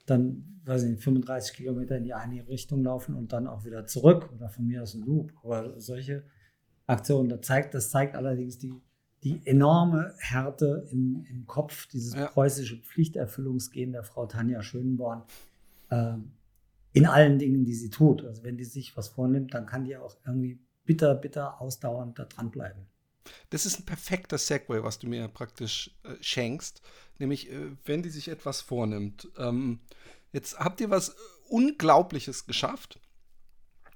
dann, 0.05 0.61
weiß 0.65 0.83
ich 0.83 0.91
nicht, 0.91 1.03
35 1.03 1.55
Kilometer 1.55 1.97
in 1.97 2.03
die 2.03 2.13
eine 2.13 2.47
Richtung 2.47 2.83
laufen 2.83 3.13
und 3.15 3.33
dann 3.33 3.47
auch 3.47 3.65
wieder 3.65 3.85
zurück 3.85 4.29
oder 4.33 4.49
von 4.49 4.65
mir 4.65 4.81
aus 4.81 4.93
ein 4.93 5.01
Loop. 5.01 5.33
Aber 5.43 5.79
solche 5.79 6.23
Aktionen, 6.85 7.29
das 7.29 7.41
zeigt, 7.41 7.73
das 7.73 7.89
zeigt 7.89 8.15
allerdings 8.15 8.57
die, 8.57 8.73
die 9.23 9.41
enorme 9.45 10.13
Härte 10.19 10.87
im, 10.91 11.25
im 11.29 11.45
Kopf, 11.45 11.87
dieses 11.87 12.13
ja. 12.13 12.27
preußische 12.27 12.77
Pflichterfüllungsgehen 12.77 13.91
der 13.91 14.03
Frau 14.03 14.25
Tanja 14.25 14.61
Schönborn 14.61 15.23
äh, 15.89 16.13
in 16.93 17.05
allen 17.05 17.37
Dingen, 17.37 17.65
die 17.65 17.75
sie 17.75 17.89
tut. 17.89 18.23
Also 18.23 18.43
wenn 18.43 18.57
die 18.57 18.63
sich 18.63 18.95
was 18.95 19.09
vornimmt, 19.09 19.53
dann 19.53 19.65
kann 19.65 19.83
die 19.83 19.97
auch 19.97 20.15
irgendwie 20.25 20.59
bitter, 20.85 21.15
bitter 21.15 21.59
ausdauernd 21.61 22.17
da 22.17 22.25
dranbleiben. 22.25 22.87
Das 23.49 23.65
ist 23.65 23.79
ein 23.79 23.85
perfekter 23.85 24.37
Segway, 24.37 24.83
was 24.83 24.99
du 24.99 25.07
mir 25.07 25.27
praktisch 25.27 25.91
äh, 26.03 26.15
schenkst. 26.21 26.81
Nämlich, 27.19 27.51
äh, 27.51 27.71
wenn 27.85 28.03
die 28.03 28.09
sich 28.09 28.27
etwas 28.27 28.61
vornimmt. 28.61 29.27
Ähm, 29.37 29.79
jetzt 30.31 30.59
habt 30.59 30.81
ihr 30.81 30.89
was 30.89 31.15
Unglaubliches 31.49 32.45
geschafft. 32.45 32.99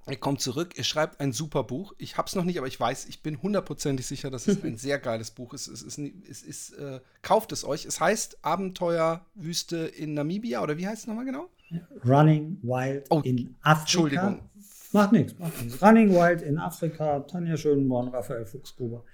Ihr 0.10 0.18
kommt 0.18 0.42
zurück, 0.42 0.74
ihr 0.78 0.84
schreibt 0.84 1.20
ein 1.20 1.32
super 1.32 1.64
Buch. 1.64 1.94
Ich 2.00 2.18
habe 2.18 2.28
es 2.28 2.36
noch 2.36 2.44
nicht, 2.44 2.58
aber 2.58 2.66
ich 2.68 2.80
weiß, 2.80 3.06
ich 3.06 3.22
bin 3.22 3.40
hundertprozentig 3.42 4.08
sicher, 4.08 4.32
dass 4.32 4.48
es 4.48 4.64
ein 4.64 4.78
sehr 4.78 4.98
geiles 4.98 5.30
Buch 5.32 5.54
ist. 5.54 5.68
Es 5.68 5.84
ist, 5.84 6.00
es 6.00 6.42
ist 6.42 6.72
äh, 6.74 7.02
kauft 7.22 7.52
es 7.52 7.64
euch. 7.64 7.86
Es 7.86 8.00
heißt 8.00 8.44
Abenteuerwüste 8.44 9.78
in 9.78 10.16
Namibia 10.16 10.64
oder 10.64 10.78
wie 10.78 10.88
heißt 10.88 11.04
es 11.04 11.08
nochmal 11.08 11.26
genau? 11.26 11.50
Running 12.04 12.58
Wild 12.64 13.06
Oh, 13.10 13.22
in 13.24 13.56
Afrika. 13.62 13.82
Entschuldigung. 13.82 14.50
Macht 14.92 15.12
nichts, 15.14 15.38
macht 15.40 15.62
nichts. 15.62 15.82
Running 15.82 16.10
Wild 16.12 16.42
in 16.42 16.58
Afrika, 16.58 17.20
Tanja 17.22 17.56
Schönborn, 17.56 18.10
Raphael 18.10 18.46
Fuchsgruber. 18.46 19.06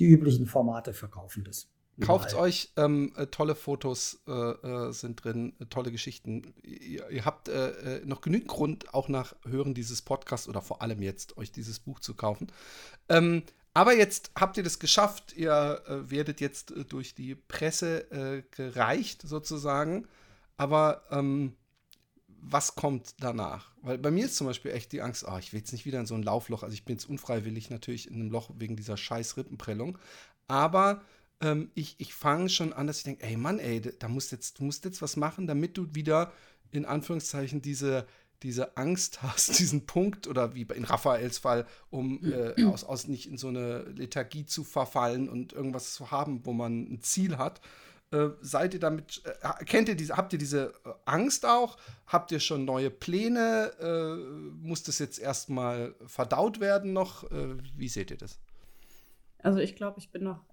Die 0.00 0.06
üblichen 0.06 0.46
Formate 0.46 0.94
verkaufen 0.94 1.44
das. 1.44 1.68
Kauft 2.00 2.30
Überall. 2.30 2.48
euch, 2.48 2.72
ähm, 2.76 3.12
äh, 3.16 3.26
tolle 3.26 3.54
Fotos 3.54 4.22
äh, 4.26 4.32
äh, 4.32 4.92
sind 4.92 5.22
drin, 5.22 5.52
äh, 5.60 5.66
tolle 5.66 5.92
Geschichten. 5.92 6.54
Ihr, 6.62 7.10
ihr 7.10 7.24
habt 7.26 7.50
noch 8.04 8.22
genügend 8.22 8.48
Grund, 8.48 8.94
auch 8.94 9.08
nach 9.08 9.34
Hören 9.44 9.74
dieses 9.74 10.00
Podcasts 10.00 10.48
oder 10.48 10.62
vor 10.62 10.80
allem 10.80 11.02
jetzt, 11.02 11.36
euch 11.36 11.52
dieses 11.52 11.78
Buch 11.78 12.00
zu 12.00 12.14
kaufen. 12.14 12.46
Ähm, 13.10 13.42
aber 13.74 13.94
jetzt 13.94 14.32
habt 14.34 14.56
ihr 14.56 14.62
das 14.62 14.78
geschafft. 14.78 15.34
Ihr 15.36 15.82
werdet 15.86 16.40
jetzt 16.40 16.72
durch 16.88 17.14
die 17.14 17.34
Presse 17.36 18.42
gereicht, 18.50 19.22
sozusagen. 19.22 20.08
Aber 20.56 21.02
ähm, 21.10 21.54
was 22.42 22.74
kommt 22.74 23.14
danach? 23.20 23.70
Weil 23.82 23.98
bei 23.98 24.10
mir 24.10 24.26
ist 24.26 24.36
zum 24.36 24.46
Beispiel 24.46 24.72
echt 24.72 24.92
die 24.92 25.02
Angst, 25.02 25.26
ah, 25.26 25.38
ich 25.38 25.52
will 25.52 25.60
jetzt 25.60 25.72
nicht 25.72 25.84
wieder 25.84 26.00
in 26.00 26.06
so 26.06 26.14
ein 26.14 26.22
Laufloch. 26.22 26.62
Also 26.62 26.74
ich 26.74 26.84
bin 26.84 26.96
jetzt 26.96 27.08
unfreiwillig 27.08 27.70
natürlich 27.70 28.08
in 28.08 28.14
einem 28.14 28.30
Loch 28.30 28.50
wegen 28.56 28.76
dieser 28.76 28.96
scheiß 28.96 29.36
Rippenprellung. 29.36 29.98
Aber 30.48 31.02
ähm, 31.40 31.70
ich, 31.74 31.96
ich 31.98 32.14
fange 32.14 32.48
schon 32.48 32.72
an, 32.72 32.86
dass 32.86 32.98
ich 32.98 33.04
denke, 33.04 33.24
ey 33.24 33.36
Mann, 33.36 33.58
ey, 33.58 33.80
da 33.80 34.08
musst 34.08 34.32
jetzt, 34.32 34.58
du 34.58 34.64
musst 34.64 34.84
jetzt 34.84 35.02
was 35.02 35.16
machen, 35.16 35.46
damit 35.46 35.76
du 35.76 35.94
wieder 35.94 36.32
in 36.70 36.84
Anführungszeichen 36.84 37.62
diese, 37.62 38.06
diese 38.42 38.76
Angst 38.76 39.22
hast, 39.22 39.58
diesen 39.58 39.86
Punkt 39.86 40.26
oder 40.26 40.54
wie 40.54 40.62
in 40.62 40.84
Raphaels 40.84 41.38
Fall, 41.38 41.66
um 41.90 42.24
äh, 42.24 42.64
aus, 42.64 42.84
aus 42.84 43.06
nicht 43.06 43.28
in 43.28 43.38
so 43.38 43.48
eine 43.48 43.82
Lethargie 43.82 44.46
zu 44.46 44.64
verfallen 44.64 45.28
und 45.28 45.52
irgendwas 45.52 45.94
zu 45.94 46.10
haben, 46.10 46.44
wo 46.44 46.52
man 46.52 46.92
ein 46.92 47.00
Ziel 47.02 47.38
hat. 47.38 47.60
Äh, 48.12 48.30
seid 48.40 48.74
ihr 48.74 48.80
damit, 48.80 49.22
äh, 49.24 49.64
kennt 49.64 49.88
ihr 49.88 49.94
diese, 49.94 50.16
habt 50.16 50.32
ihr 50.32 50.38
diese 50.38 50.72
äh, 50.84 50.90
Angst 51.04 51.46
auch? 51.46 51.76
Habt 52.06 52.32
ihr 52.32 52.40
schon 52.40 52.64
neue 52.64 52.90
Pläne? 52.90 53.72
Äh, 53.80 54.16
muss 54.64 54.82
das 54.82 54.98
jetzt 54.98 55.20
erstmal 55.20 55.94
verdaut 56.06 56.58
werden 56.58 56.92
noch? 56.92 57.30
Äh, 57.30 57.56
wie 57.76 57.88
seht 57.88 58.10
ihr 58.10 58.16
das? 58.16 58.40
Also 59.38 59.60
ich 59.60 59.76
glaube, 59.76 59.98
ich 59.98 60.10
bin 60.10 60.24
noch 60.24 60.44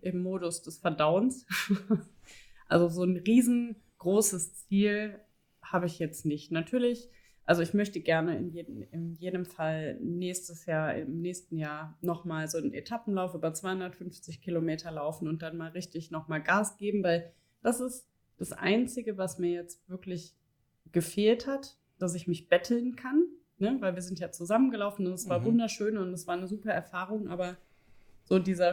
im 0.00 0.22
Modus 0.24 0.62
des 0.62 0.78
Verdauens. 0.78 1.46
also 2.66 2.88
so 2.88 3.04
ein 3.04 3.16
riesengroßes 3.16 4.66
Ziel 4.66 5.20
habe 5.62 5.86
ich 5.86 6.00
jetzt 6.00 6.26
nicht. 6.26 6.50
Natürlich, 6.50 7.08
also 7.46 7.62
ich 7.62 7.72
möchte 7.74 8.00
gerne 8.00 8.36
in 8.36 8.50
jedem, 8.50 8.82
in 8.90 9.12
jedem 9.12 9.44
Fall 9.46 9.98
nächstes 10.00 10.66
Jahr, 10.66 10.94
im 10.96 11.20
nächsten 11.20 11.56
Jahr 11.56 11.96
nochmal 12.00 12.48
so 12.48 12.58
einen 12.58 12.74
Etappenlauf 12.74 13.34
über 13.34 13.54
250 13.54 14.40
Kilometer 14.42 14.90
laufen 14.90 15.28
und 15.28 15.42
dann 15.42 15.56
mal 15.56 15.70
richtig 15.70 16.10
nochmal 16.10 16.42
Gas 16.42 16.76
geben, 16.76 17.02
weil 17.02 17.32
das 17.62 17.80
ist 17.80 18.08
das 18.38 18.52
Einzige, 18.52 19.16
was 19.16 19.38
mir 19.38 19.52
jetzt 19.52 19.88
wirklich 19.88 20.34
gefehlt 20.92 21.46
hat, 21.46 21.78
dass 21.98 22.14
ich 22.14 22.26
mich 22.28 22.48
betteln 22.48 22.96
kann. 22.96 23.24
Ne? 23.58 23.76
Weil 23.80 23.94
wir 23.94 24.02
sind 24.02 24.18
ja 24.18 24.30
zusammengelaufen 24.30 25.06
und 25.06 25.14
es 25.14 25.28
war 25.28 25.40
Mhm. 25.40 25.44
wunderschön 25.46 25.96
und 25.96 26.12
es 26.12 26.26
war 26.26 26.34
eine 26.36 26.46
super 26.46 26.70
Erfahrung, 26.72 27.28
aber 27.28 27.56
so 28.24 28.38
dieser, 28.38 28.72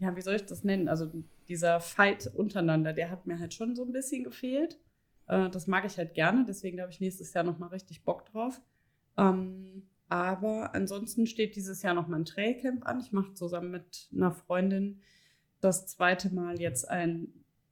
ja, 0.00 0.16
wie 0.16 0.22
soll 0.22 0.34
ich 0.34 0.46
das 0.46 0.64
nennen? 0.64 0.88
Also 0.88 1.12
dieser 1.46 1.78
Fight 1.78 2.26
untereinander, 2.34 2.92
der 2.94 3.10
hat 3.10 3.26
mir 3.26 3.38
halt 3.38 3.54
schon 3.54 3.76
so 3.76 3.84
ein 3.84 3.92
bisschen 3.92 4.24
gefehlt. 4.24 4.78
Äh, 5.28 5.50
das 5.50 5.66
mag 5.66 5.84
ich 5.84 5.98
halt 5.98 6.14
gerne, 6.14 6.44
deswegen 6.46 6.80
habe 6.80 6.90
ich 6.90 7.00
nächstes 7.00 7.32
Jahr 7.32 7.44
nochmal 7.44 7.68
richtig 7.70 8.04
Bock 8.04 8.26
drauf. 8.26 8.60
Ähm, 9.16 9.88
aber 10.08 10.74
ansonsten 10.74 11.26
steht 11.26 11.54
dieses 11.56 11.82
Jahr 11.82 11.94
noch 11.94 12.08
mein 12.08 12.24
Trailcamp 12.24 12.86
an. 12.86 13.00
Ich 13.00 13.12
mache 13.12 13.34
zusammen 13.34 13.70
mit 13.70 14.08
einer 14.12 14.32
Freundin 14.32 15.00
das 15.60 15.86
zweite 15.86 16.34
Mal 16.34 16.60
jetzt 16.60 16.88
ein 16.88 17.28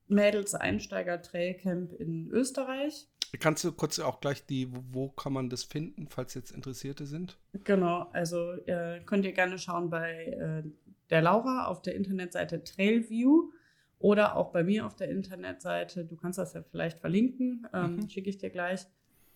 Mädels-Einsteiger-Trailcamp 0.08 1.92
in 1.94 2.28
Österreich. 2.30 3.08
Kannst 3.40 3.64
du 3.64 3.72
kurz 3.72 3.98
auch 3.98 4.20
gleich 4.20 4.46
die, 4.46 4.72
wo, 4.74 4.82
wo 4.90 5.08
kann 5.08 5.32
man 5.32 5.50
das 5.50 5.64
finden, 5.64 6.08
falls 6.08 6.34
jetzt 6.34 6.52
Interessierte 6.52 7.06
sind? 7.06 7.38
Genau, 7.64 8.08
also 8.12 8.52
äh, 8.66 9.00
könnt 9.04 9.24
ihr 9.24 9.32
gerne 9.32 9.58
schauen 9.58 9.90
bei 9.90 10.26
äh, 10.26 10.62
der 11.10 11.22
Laura 11.22 11.66
auf 11.66 11.82
der 11.82 11.94
Internetseite 11.94 12.62
Trailview 12.62 13.50
oder 13.98 14.36
auch 14.36 14.52
bei 14.52 14.62
mir 14.62 14.86
auf 14.86 14.94
der 14.94 15.08
Internetseite. 15.08 16.04
Du 16.04 16.16
kannst 16.16 16.38
das 16.38 16.52
ja 16.54 16.62
vielleicht 16.62 16.98
verlinken, 16.98 17.66
ähm, 17.72 17.96
Mhm. 17.96 18.08
schicke 18.08 18.28
ich 18.30 18.38
dir 18.38 18.50
gleich. 18.50 18.86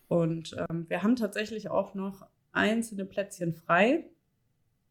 Und 0.09 0.57
ähm, 0.69 0.87
wir 0.89 1.03
haben 1.03 1.17
tatsächlich 1.17 1.71
auch 1.71 1.95
noch 1.95 2.27
einzelne 2.53 3.05
Plätzchen 3.05 3.55
frei. 3.55 4.11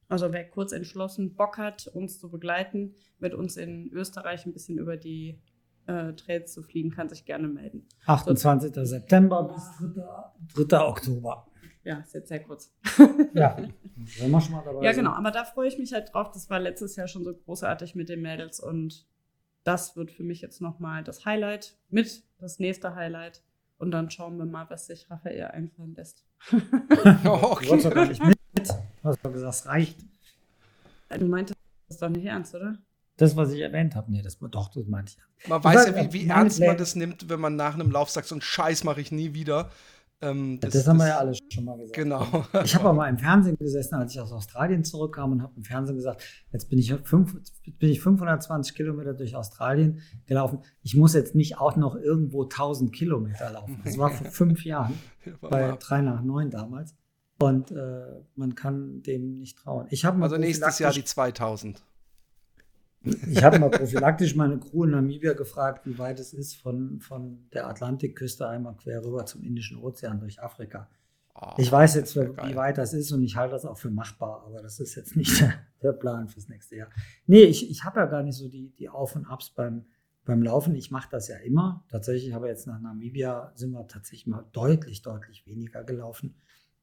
Also 0.07 0.31
wer 0.33 0.49
kurz 0.49 0.71
entschlossen 0.71 1.35
Bock 1.35 1.57
hat, 1.57 1.87
uns 1.87 2.19
zu 2.19 2.31
begleiten, 2.31 2.95
mit 3.19 3.33
uns 3.35 3.57
in 3.57 3.91
Österreich 3.91 4.45
ein 4.45 4.53
bisschen 4.53 4.77
über 4.79 4.97
die 4.97 5.39
äh, 5.85 6.13
Trails 6.13 6.53
zu 6.53 6.63
fliegen, 6.63 6.89
kann 6.89 7.09
sich 7.09 7.25
gerne 7.25 7.47
melden. 7.47 7.85
28. 8.07 8.73
September 8.87 9.43
bis 9.43 9.69
3. 10.55 10.65
3. 10.65 10.79
Oktober. 10.87 11.45
Ja, 11.83 11.99
ist 11.99 12.13
jetzt 12.13 12.29
sehr 12.29 12.41
kurz. 12.43 12.73
Ja, 13.33 13.57
wenn 14.19 14.31
wir 14.31 14.41
schon 14.41 14.53
mal 14.53 14.63
dabei 14.63 14.83
Ja, 14.85 14.91
genau. 14.93 15.11
Aber 15.11 15.31
da 15.31 15.43
freue 15.45 15.67
ich 15.67 15.77
mich 15.77 15.93
halt 15.93 16.13
drauf. 16.13 16.31
Das 16.31 16.49
war 16.49 16.59
letztes 16.59 16.95
Jahr 16.95 17.07
schon 17.07 17.23
so 17.23 17.33
großartig 17.35 17.93
mit 17.95 18.09
den 18.09 18.21
Mädels 18.21 18.59
und 18.59 19.07
das 19.69 19.95
wird 19.95 20.09
für 20.09 20.23
mich 20.23 20.41
jetzt 20.41 20.61
nochmal 20.61 21.03
das 21.03 21.25
Highlight 21.25 21.75
mit 21.91 22.23
das 22.39 22.57
nächste 22.57 22.95
Highlight. 22.95 23.43
Und 23.77 23.91
dann 23.91 24.09
schauen 24.09 24.35
wir 24.39 24.45
mal, 24.45 24.67
was 24.69 24.87
sich 24.87 25.09
Raphael 25.11 25.45
einfallen 25.45 25.93
lässt. 25.93 26.25
Oh, 27.23 27.55
Du 27.61 27.77
doch 27.77 27.93
gar 27.93 28.07
nicht 28.07 28.23
mit. 28.23 28.35
Du 28.53 28.73
hast 29.03 29.23
doch 29.23 29.31
gesagt, 29.31 29.53
es 29.53 29.65
reicht. 29.67 29.99
Du 31.15 31.25
meintest 31.25 31.59
das 31.87 31.99
doch 31.99 32.09
nicht 32.09 32.25
ernst, 32.25 32.55
oder? 32.55 32.79
Das, 33.17 33.35
was 33.35 33.51
ich 33.51 33.59
erwähnt 33.59 33.95
habe, 33.95 34.11
nee, 34.11 34.23
das, 34.23 34.39
doch, 34.39 34.69
das 34.69 34.87
meinte 34.87 35.13
ich. 35.15 35.47
Man 35.47 35.63
weiß 35.63 35.87
ja, 35.87 35.95
wie, 35.95 36.13
wie 36.13 36.27
ernst 36.27 36.59
man 36.59 36.75
das 36.75 36.95
nimmt, 36.95 37.29
wenn 37.29 37.39
man 37.39 37.55
nach 37.55 37.75
einem 37.75 37.91
Lauf 37.91 38.09
sagt, 38.09 38.27
so 38.27 38.35
einen 38.35 38.41
Scheiß 38.41 38.83
mache 38.83 39.01
ich 39.01 39.11
nie 39.11 39.35
wieder. 39.35 39.69
Ähm, 40.21 40.59
Das, 40.59 40.85
haben 40.87 40.97
wir 40.97 41.07
ja 41.07 41.17
alle 41.19 41.33
schon 41.49 41.63
mal 41.65 41.77
gesagt. 41.77 41.95
Genau. 41.95 42.25
Ich 42.65 42.75
habe 42.75 42.89
auch 42.89 42.93
mal 42.93 43.07
im 43.09 43.17
Fernsehen 43.17 43.55
gesessen, 43.57 43.95
als 43.95 44.13
ich 44.13 44.19
aus 44.19 44.31
Australien 44.33 44.83
zurückkam 44.83 45.31
und 45.31 45.41
habe 45.41 45.53
im 45.55 45.63
Fernsehen 45.63 45.95
gesagt, 45.95 46.21
jetzt 46.51 46.69
bin 46.69 46.77
ich, 46.77 46.93
fünf, 47.03 47.35
bin 47.77 47.89
ich 47.89 48.01
520 48.01 48.75
Kilometer 48.75 49.13
durch 49.13 49.35
Australien 49.35 50.01
gelaufen. 50.25 50.59
Ich 50.83 50.95
muss 50.95 51.13
jetzt 51.13 51.35
nicht 51.35 51.57
auch 51.57 51.75
noch 51.77 51.95
irgendwo 51.95 52.43
1000 52.43 52.91
Kilometer 52.93 53.49
laufen. 53.51 53.79
Das 53.85 53.97
war 53.97 54.09
vor 54.11 54.27
fünf 54.29 54.65
Jahren, 54.65 54.93
bei 55.41 55.75
drei 55.79 56.01
nach 56.01 56.21
neun 56.21 56.49
damals. 56.51 56.95
Und 57.41 57.71
äh, 57.71 58.01
man 58.35 58.55
kann 58.55 59.01
dem 59.03 59.37
nicht 59.37 59.57
trauen. 59.57 59.87
Ich 59.89 60.03
habe 60.03 60.21
Also 60.21 60.35
nächstes 60.37 60.79
Jahr 60.79 60.91
die 60.91 60.99
prophylaktisch- 60.99 61.05
2000. 61.13 61.83
Ich 63.01 63.43
habe 63.43 63.59
mal 63.59 63.69
prophylaktisch 63.69 64.35
meine 64.35 64.59
Crew 64.59 64.83
in 64.83 64.91
Namibia 64.91 65.33
gefragt, 65.33 65.85
wie 65.85 65.97
weit 65.97 66.19
es 66.19 66.33
ist 66.33 66.55
von, 66.55 66.99
von 66.99 67.47
der 67.53 67.67
Atlantikküste 67.67 68.47
einmal 68.47 68.75
quer 68.75 69.03
rüber 69.03 69.25
zum 69.25 69.43
Indischen 69.43 69.77
Ozean 69.77 70.19
durch 70.19 70.41
Afrika. 70.41 70.89
Oh, 71.33 71.53
Ich 71.57 71.71
weiß 71.71 71.95
jetzt, 71.95 72.15
wie 72.17 72.25
geil. 72.33 72.55
weit 72.55 72.77
das 72.77 72.93
ist 72.93 73.11
und 73.13 73.23
ich 73.23 73.37
halte 73.37 73.53
das 73.53 73.65
auch 73.65 73.77
für 73.77 73.89
machbar, 73.89 74.43
aber 74.45 74.61
das 74.61 74.79
ist 74.81 74.95
jetzt 74.95 75.15
nicht 75.15 75.39
der, 75.41 75.53
der 75.81 75.93
Plan 75.93 76.27
fürs 76.27 76.49
nächste 76.49 76.75
Jahr. 76.75 76.89
Nee, 77.25 77.43
ich, 77.43 77.69
ich 77.71 77.85
habe 77.85 78.01
ja 78.01 78.05
gar 78.05 78.23
nicht 78.23 78.35
so 78.35 78.49
die, 78.49 78.73
die 78.77 78.89
Auf- 78.89 79.15
und 79.15 79.25
Abs 79.25 79.51
beim, 79.51 79.85
beim 80.25 80.43
Laufen. 80.43 80.75
Ich 80.75 80.91
mache 80.91 81.07
das 81.09 81.29
ja 81.29 81.37
immer. 81.37 81.85
Tatsächlich 81.89 82.33
habe 82.33 82.47
jetzt 82.47 82.67
nach 82.67 82.81
Namibia 82.81 83.53
sind 83.55 83.71
wir 83.71 83.87
tatsächlich 83.87 84.27
mal 84.27 84.45
deutlich, 84.51 85.01
deutlich 85.01 85.45
weniger 85.47 85.85
gelaufen. 85.85 86.35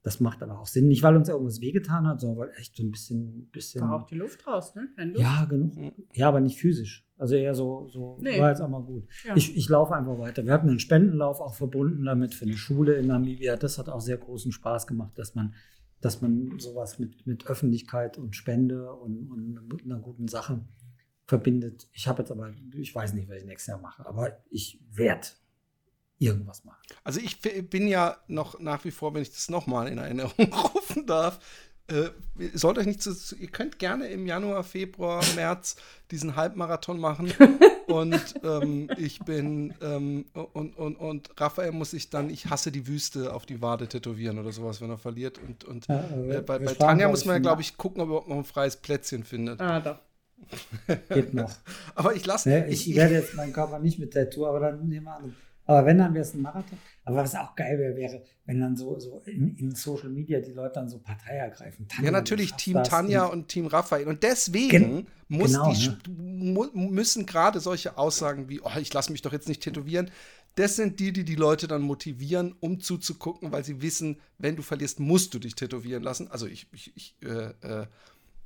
Das 0.06 0.20
macht 0.20 0.40
aber 0.40 0.60
auch 0.60 0.68
Sinn. 0.68 0.86
Nicht, 0.86 1.02
weil 1.02 1.16
uns 1.16 1.28
irgendwas 1.28 1.60
wehgetan 1.60 2.06
hat, 2.06 2.20
sondern 2.20 2.38
weil 2.38 2.52
echt 2.58 2.76
so 2.76 2.84
ein 2.84 2.92
bisschen. 2.92 3.48
bisschen 3.50 3.80
War 3.82 4.02
auch 4.02 4.06
die 4.06 4.14
Luft 4.14 4.46
raus, 4.46 4.72
ne? 4.76 4.86
Luft. 5.04 5.18
ja, 5.18 5.44
genug. 5.46 5.72
Ja, 6.14 6.28
aber 6.28 6.38
nicht 6.38 6.60
physisch. 6.60 7.04
Also 7.18 7.34
eher 7.34 7.56
so, 7.56 7.88
so 7.88 8.16
Nee. 8.20 8.38
war 8.40 8.50
jetzt 8.50 8.60
auch 8.60 8.68
mal 8.68 8.84
gut. 8.84 9.08
Ja. 9.26 9.34
Ich, 9.34 9.56
ich 9.56 9.68
laufe 9.68 9.96
einfach 9.96 10.16
weiter. 10.20 10.44
Wir 10.44 10.52
hatten 10.52 10.68
einen 10.68 10.78
Spendenlauf 10.78 11.40
auch 11.40 11.54
verbunden 11.54 12.04
damit 12.04 12.36
für 12.36 12.44
eine 12.44 12.56
Schule 12.56 12.94
in 12.94 13.08
Namibia. 13.08 13.56
Das 13.56 13.78
hat 13.78 13.88
auch 13.88 14.00
sehr 14.00 14.16
großen 14.18 14.52
Spaß 14.52 14.86
gemacht, 14.86 15.18
dass 15.18 15.34
man, 15.34 15.54
dass 16.00 16.22
man 16.22 16.56
sowas 16.60 17.00
mit, 17.00 17.26
mit 17.26 17.48
Öffentlichkeit 17.48 18.16
und 18.16 18.36
Spende 18.36 18.92
und, 18.92 19.28
und 19.32 19.82
einer 19.84 19.98
guten 19.98 20.28
Sache 20.28 20.60
verbindet. 21.24 21.88
Ich 21.92 22.06
habe 22.06 22.22
jetzt 22.22 22.30
aber, 22.30 22.52
ich 22.76 22.94
weiß 22.94 23.12
nicht, 23.14 23.28
was 23.28 23.38
ich 23.38 23.44
nächstes 23.44 23.66
Jahr 23.72 23.80
mache, 23.80 24.06
aber 24.06 24.38
ich 24.50 24.80
werde 24.92 25.26
irgendwas 26.18 26.64
machen. 26.64 26.80
Also 27.04 27.20
ich 27.20 27.40
bin 27.40 27.88
ja 27.88 28.16
noch 28.26 28.58
nach 28.60 28.84
wie 28.84 28.90
vor, 28.90 29.14
wenn 29.14 29.22
ich 29.22 29.30
das 29.30 29.48
nochmal 29.48 29.88
in 29.88 29.98
Erinnerung 29.98 30.52
rufen 30.74 31.06
darf, 31.06 31.40
äh, 31.88 32.10
ihr 32.38 32.58
sollt 32.58 32.78
euch 32.78 32.86
nicht 32.86 33.02
zu, 33.02 33.14
zu, 33.14 33.36
ihr 33.36 33.48
könnt 33.48 33.78
gerne 33.78 34.08
im 34.08 34.26
Januar, 34.26 34.64
Februar, 34.64 35.22
März 35.36 35.76
diesen 36.10 36.36
Halbmarathon 36.36 36.98
machen. 36.98 37.32
und 37.86 38.34
ähm, 38.42 38.90
ich 38.96 39.20
bin 39.20 39.72
ähm, 39.80 40.24
und, 40.32 40.76
und, 40.76 40.96
und 40.96 41.40
Raphael 41.40 41.72
muss 41.72 41.92
sich 41.92 42.10
dann, 42.10 42.30
ich 42.30 42.46
hasse 42.46 42.72
die 42.72 42.88
Wüste 42.88 43.32
auf 43.32 43.46
die 43.46 43.62
Wade 43.62 43.86
tätowieren 43.86 44.38
oder 44.38 44.52
sowas, 44.52 44.80
wenn 44.80 44.90
er 44.90 44.98
verliert. 44.98 45.38
Und, 45.38 45.64
und 45.64 45.86
Ja, 45.86 46.00
also 46.00 46.30
äh, 46.30 46.42
bei, 46.42 46.58
bei 46.58 46.74
Tanja 46.74 47.08
muss 47.08 47.20
ich, 47.20 47.26
man 47.26 47.36
ja, 47.36 47.40
glaube 47.40 47.62
ich, 47.62 47.76
gucken, 47.76 48.00
ob 48.00 48.08
er 48.08 48.10
überhaupt 48.10 48.28
noch 48.28 48.36
ein 48.36 48.44
freies 48.44 48.76
Plätzchen 48.76 49.22
findet. 49.22 49.60
Ah, 49.60 49.80
doch. 49.80 49.98
Geht 51.08 51.34
noch. 51.34 51.50
aber 51.94 52.14
ich 52.14 52.26
lasse. 52.26 52.50
Ne, 52.50 52.68
ich, 52.68 52.94
werde 52.94 53.14
jetzt 53.14 53.34
meinen 53.34 53.52
Körper 53.52 53.78
nicht 53.78 53.98
mit 53.98 54.12
Tattoo, 54.12 54.46
aber 54.46 54.60
dann 54.60 54.86
nehmen 54.86 55.06
wir 55.06 55.16
an. 55.16 55.36
Aber 55.66 55.84
wenn, 55.84 55.98
dann 55.98 56.14
wäre 56.14 56.22
es 56.22 56.32
ein 56.32 56.42
Marathon. 56.42 56.78
Aber 57.04 57.16
was 57.16 57.34
auch 57.34 57.54
geil 57.54 57.78
wäre, 57.78 57.96
wäre, 57.96 58.22
wenn 58.46 58.60
dann 58.60 58.76
so, 58.76 58.98
so 58.98 59.22
in, 59.26 59.56
in, 59.56 59.74
Social 59.74 60.08
Media 60.08 60.40
die 60.40 60.52
Leute 60.52 60.74
dann 60.74 60.88
so 60.88 60.98
Partei 60.98 61.36
ergreifen. 61.36 61.86
Tanja, 61.88 62.06
ja, 62.06 62.10
natürlich 62.10 62.54
Team 62.54 62.82
Tanja 62.84 63.26
und, 63.26 63.32
und, 63.32 63.48
Team 63.48 63.66
Raphael. 63.66 64.06
Und 64.06 64.22
deswegen 64.22 64.70
gen 64.70 65.06
genau, 65.28 65.72
die, 65.72 65.90
ne? 66.08 66.70
müssen 66.74 67.26
gerade 67.26 67.60
solche 67.60 67.98
Aussagen 67.98 68.48
wie, 68.48 68.60
oh, 68.60 68.70
ich 68.80 68.92
lasse 68.92 69.10
mich 69.12 69.22
doch 69.22 69.32
jetzt 69.32 69.48
nicht 69.48 69.62
tätowieren, 69.62 70.10
das 70.56 70.76
sind 70.76 71.00
die, 71.00 71.12
die 71.12 71.24
die 71.24 71.34
Leute 71.34 71.68
dann 71.68 71.82
motivieren, 71.82 72.54
um 72.60 72.80
zuzugucken, 72.80 73.52
weil 73.52 73.62
sie 73.62 73.82
wissen, 73.82 74.18
wenn 74.38 74.56
du 74.56 74.62
verlierst, 74.62 75.00
musst 75.00 75.34
du 75.34 75.38
dich 75.38 75.54
tätowieren 75.54 76.02
lassen. 76.02 76.28
Also 76.28 76.46
ich, 76.46 76.66
ich, 76.72 76.92
ich 76.96 77.16
äh, 77.22 77.50
äh, 77.60 77.86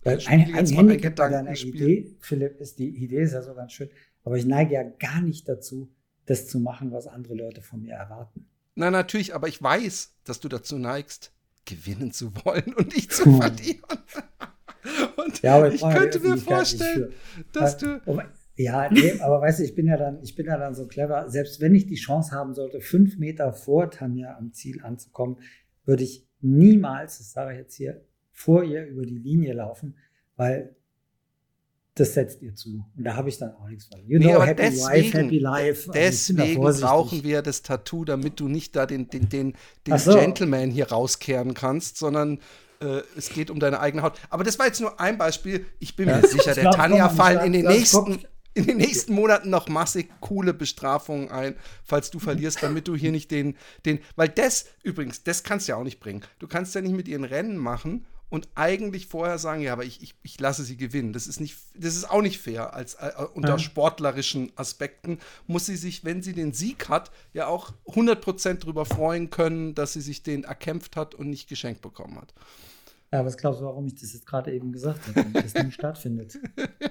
ein, 0.04 0.54
ein 0.54 0.66
Handicap 0.66 1.14
bei 1.14 1.28
deiner 1.28 1.52
Idee, 1.52 2.16
Philipp, 2.20 2.60
ist, 2.60 2.78
die 2.78 2.88
Idee 2.88 3.22
ist 3.22 3.32
ja 3.32 3.42
so 3.42 3.54
ganz 3.54 3.72
schön, 3.72 3.90
aber 4.24 4.36
ich 4.36 4.44
neige 4.44 4.74
ja 4.74 4.82
gar 4.82 5.20
nicht 5.20 5.48
dazu, 5.48 5.88
das 6.30 6.46
zu 6.46 6.60
machen, 6.60 6.92
was 6.92 7.08
andere 7.08 7.34
Leute 7.34 7.60
von 7.60 7.82
mir 7.82 7.94
erwarten. 7.94 8.46
Na, 8.76 8.90
natürlich, 8.90 9.34
aber 9.34 9.48
ich 9.48 9.60
weiß, 9.60 10.14
dass 10.24 10.38
du 10.38 10.48
dazu 10.48 10.78
neigst, 10.78 11.32
gewinnen 11.64 12.12
zu 12.12 12.32
wollen 12.44 12.72
und 12.74 12.94
nicht 12.94 13.12
zu 13.12 13.36
verlieren. 13.36 13.82
und 15.16 15.42
ja, 15.42 15.66
ich 15.66 15.80
könnte 15.80 16.20
mir 16.20 16.36
vorstellen, 16.36 17.12
dass 17.52 17.76
du. 17.76 18.00
Ja, 18.54 18.90
nee, 18.90 19.18
aber 19.20 19.40
weißt 19.40 19.58
du, 19.58 19.64
ich 19.64 19.74
bin 19.74 19.86
ja 19.86 19.96
dann, 19.96 20.22
ich 20.22 20.36
bin 20.36 20.46
ja 20.46 20.56
dann 20.56 20.74
so 20.74 20.86
clever. 20.86 21.28
Selbst 21.28 21.60
wenn 21.60 21.74
ich 21.74 21.86
die 21.86 21.96
Chance 21.96 22.32
haben 22.32 22.54
sollte, 22.54 22.80
fünf 22.80 23.16
Meter 23.18 23.52
vor 23.52 23.90
Tanja 23.90 24.36
am 24.36 24.52
Ziel 24.52 24.82
anzukommen, 24.82 25.38
würde 25.84 26.04
ich 26.04 26.28
niemals, 26.40 27.18
das 27.18 27.32
sage 27.32 27.52
ich 27.52 27.58
jetzt 27.58 27.74
hier, 27.74 28.04
vor 28.30 28.62
ihr 28.62 28.86
über 28.86 29.04
die 29.04 29.18
Linie 29.18 29.54
laufen, 29.54 29.96
weil 30.36 30.76
das 32.00 32.14
setzt 32.14 32.40
ihr 32.42 32.54
zu. 32.54 32.84
Und 32.96 33.04
da 33.04 33.14
habe 33.14 33.28
ich 33.28 33.38
dann 33.38 33.54
auch 33.54 33.68
nichts 33.68 33.86
von. 33.86 34.00
You 34.06 34.18
nee, 34.18 34.32
know, 34.32 34.42
happy 34.42 34.62
deswegen, 34.62 35.04
wife, 35.04 35.18
happy 35.18 35.38
life. 35.38 35.90
Also 35.90 35.92
deswegen 35.92 36.62
brauchen 36.62 37.22
wir 37.22 37.42
das 37.42 37.62
Tattoo, 37.62 38.04
damit 38.04 38.40
du 38.40 38.48
nicht 38.48 38.74
da 38.74 38.86
den, 38.86 39.08
den, 39.08 39.28
den, 39.28 39.54
den 39.86 39.98
so. 39.98 40.12
Gentleman 40.12 40.70
hier 40.70 40.90
rauskehren 40.90 41.54
kannst, 41.54 41.98
sondern 41.98 42.38
äh, 42.80 43.02
es 43.16 43.28
geht 43.28 43.50
um 43.50 43.60
deine 43.60 43.80
eigene 43.80 44.02
Haut. 44.02 44.18
Aber 44.30 44.44
das 44.44 44.58
war 44.58 44.66
jetzt 44.66 44.80
nur 44.80 44.98
ein 44.98 45.18
Beispiel. 45.18 45.66
Ich 45.78 45.94
bin 45.96 46.08
ja. 46.08 46.16
mir 46.18 46.26
sicher, 46.26 46.54
der 46.54 46.70
Tanja 46.70 47.08
fallen 47.08 47.44
in 47.44 47.52
den 47.52 47.66
nächsten 47.66 48.20
in 48.52 48.66
den 48.66 48.78
nächsten 48.78 49.12
Monaten 49.12 49.48
noch 49.48 49.68
massig 49.68 50.10
coole 50.20 50.52
Bestrafungen 50.52 51.30
ein, 51.30 51.54
falls 51.84 52.10
du 52.10 52.18
verlierst, 52.18 52.62
damit 52.62 52.88
du 52.88 52.96
hier 52.96 53.12
nicht 53.12 53.30
den, 53.30 53.56
den, 53.86 54.00
weil 54.16 54.28
das, 54.28 54.66
übrigens, 54.82 55.22
das 55.22 55.44
kannst 55.44 55.68
du 55.68 55.72
ja 55.72 55.76
auch 55.76 55.84
nicht 55.84 56.00
bringen. 56.00 56.22
Du 56.40 56.48
kannst 56.48 56.74
ja 56.74 56.80
nicht 56.80 56.94
mit 56.94 57.06
ihren 57.06 57.22
Rennen 57.22 57.56
machen 57.56 58.06
und 58.30 58.48
eigentlich 58.54 59.08
vorher 59.08 59.38
sagen, 59.38 59.60
ja, 59.60 59.72
aber 59.72 59.84
ich, 59.84 60.00
ich, 60.02 60.14
ich 60.22 60.40
lasse 60.40 60.62
sie 60.62 60.76
gewinnen. 60.76 61.12
Das 61.12 61.26
ist 61.26 61.40
nicht, 61.40 61.56
das 61.74 61.96
ist 61.96 62.08
auch 62.08 62.22
nicht 62.22 62.40
fair. 62.40 62.72
Als 62.72 62.94
äh, 62.94 63.10
unter 63.34 63.50
ja. 63.50 63.58
sportlerischen 63.58 64.52
Aspekten 64.56 65.18
muss 65.48 65.66
sie 65.66 65.76
sich, 65.76 66.04
wenn 66.04 66.22
sie 66.22 66.32
den 66.32 66.52
Sieg 66.52 66.88
hat, 66.88 67.10
ja 67.34 67.48
auch 67.48 67.72
100% 67.86 68.60
darüber 68.60 68.86
freuen 68.86 69.30
können, 69.30 69.74
dass 69.74 69.92
sie 69.92 70.00
sich 70.00 70.22
den 70.22 70.44
erkämpft 70.44 70.96
hat 70.96 71.14
und 71.14 71.28
nicht 71.28 71.48
geschenkt 71.48 71.82
bekommen 71.82 72.16
hat. 72.20 72.32
Ja, 73.12 73.24
was 73.24 73.36
glaubst 73.36 73.60
du, 73.60 73.64
warum 73.64 73.86
ich 73.86 73.96
das 73.96 74.12
jetzt 74.12 74.24
gerade 74.24 74.52
eben 74.52 74.70
gesagt 74.70 75.00
habe, 75.08 75.24
damit 75.24 75.44
das 75.44 75.64
nicht 75.64 75.74
stattfindet? 75.74 76.38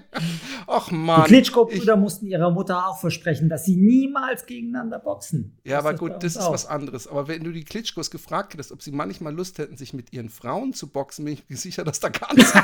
Ach 0.68 0.92
man. 0.92 1.24
Die 1.24 1.28
Klitschko-Brüder 1.30 1.96
mussten 1.96 2.28
ihrer 2.28 2.52
Mutter 2.52 2.88
auch 2.88 3.00
versprechen, 3.00 3.48
dass 3.48 3.64
sie 3.64 3.78
niemals 3.78 4.46
gegeneinander 4.46 5.00
boxen. 5.00 5.58
Ja, 5.64 5.80
aber 5.80 5.94
gut, 5.94 6.22
das 6.22 6.36
ist 6.36 6.42
auch. 6.42 6.52
was 6.52 6.66
anderes. 6.66 7.08
Aber 7.08 7.30
wenn 7.30 7.46
du 7.46 7.54
die 7.54 7.64
Klitschkos 7.64 8.12
gefragt 8.12 8.52
hättest, 8.54 8.74
ob 8.74 8.82
sie 8.82 8.92
manchmal 8.92 9.34
Lust 9.34 9.60
hätten, 9.60 9.78
sich 9.78 9.94
mit 9.94 10.12
ihren 10.12 10.28
Frauen 10.28 10.74
zu 10.74 10.92
boxen, 10.92 11.24
bin 11.24 11.36
ich 11.36 11.50
mir 11.50 11.56
sicher, 11.56 11.86
dass 11.86 12.02
da 12.02 12.10
gar 12.10 12.34
nichts 12.34 12.54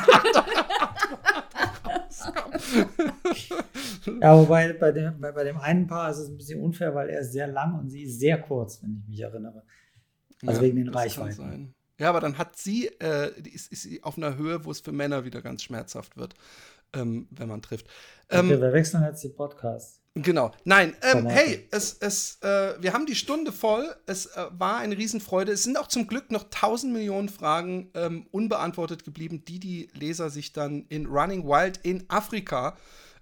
Ja, 4.22 4.38
wobei 4.38 4.74
bei 4.74 4.92
dem, 4.92 5.20
bei, 5.20 5.32
bei 5.32 5.46
dem 5.46 5.58
einen 5.58 5.88
Paar 5.88 6.12
ist 6.12 6.18
es 6.18 6.28
ein 6.28 6.38
bisschen 6.38 6.62
unfair, 6.62 6.94
weil 6.94 7.10
er 7.10 7.22
ist 7.22 7.32
sehr 7.32 7.48
lang 7.48 7.80
und 7.80 7.90
sie 7.90 8.04
ist 8.04 8.20
sehr 8.20 8.42
kurz, 8.42 8.84
wenn 8.84 8.98
ich 9.02 9.08
mich 9.08 9.22
erinnere. 9.22 9.64
Also 10.46 10.62
ja, 10.62 10.68
wegen 10.68 10.78
den 10.78 10.90
Reichweiten. 10.90 11.75
Ja, 12.00 12.10
aber 12.10 12.20
dann 12.20 12.38
hat 12.38 12.58
sie, 12.58 12.88
äh, 13.00 13.32
ist, 13.42 13.72
ist 13.72 13.84
sie 13.84 14.04
auf 14.04 14.18
einer 14.18 14.36
Höhe, 14.36 14.66
wo 14.66 14.72
es 14.72 14.82
für 14.82 14.92
Männer 14.92 15.24
wieder 15.24 15.42
ganz 15.42 15.64
schmerzhaft 15.64 16.18
wird, 16.18 16.34
ähm, 16.94 17.28
wenn 17.32 17.48
man 17.48 17.62
trifft. 17.62 17.88
Ähm, 18.30 18.50
okay, 18.50 18.62
wir 18.62 18.74
wechseln 18.74 19.04
jetzt 19.04 19.24
die 19.24 19.30
Podcasts. 19.30 20.02
Genau. 20.18 20.52
Nein, 20.64 20.96
ähm, 21.02 21.26
hey, 21.26 21.68
es, 21.72 21.98
es, 22.00 22.38
äh, 22.42 22.82
wir 22.82 22.94
haben 22.94 23.06
die 23.06 23.16
Stunde 23.16 23.52
voll. 23.52 23.94
Es 24.06 24.28
äh, 24.28 24.46
war 24.52 24.78
eine 24.78 24.98
Riesenfreude. 24.98 25.52
Es 25.52 25.64
sind 25.64 25.78
auch 25.78 25.88
zum 25.88 26.08
Glück 26.08 26.32
noch 26.32 26.46
tausend 26.50 26.94
Millionen 26.94 27.28
Fragen 27.28 27.92
ähm, 27.96 28.26
unbeantwortet 28.32 29.04
geblieben, 29.04 29.44
die 29.46 29.60
die 29.60 29.90
Leser 29.94 30.30
sich 30.30 30.54
dann 30.54 30.86
in 30.88 31.08
Running 31.08 31.46
Wild 31.46 31.82
in 31.84 32.06
Afrika 32.08 32.78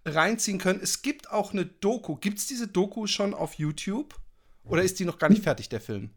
reinziehen 0.05 0.59
können. 0.59 0.81
Es 0.83 1.01
gibt 1.01 1.31
auch 1.31 1.51
eine 1.51 1.65
Doku. 1.65 2.15
Gibt 2.15 2.37
es 2.37 2.45
diese 2.45 2.67
Doku 2.67 3.07
schon 3.07 3.33
auf 3.33 3.55
YouTube? 3.55 4.13
Oder 4.63 4.83
ist 4.83 4.99
die 4.99 5.05
noch 5.05 5.17
gar 5.17 5.29
nicht 5.29 5.43
fertig, 5.43 5.69
der 5.69 5.81
Film? 5.81 6.11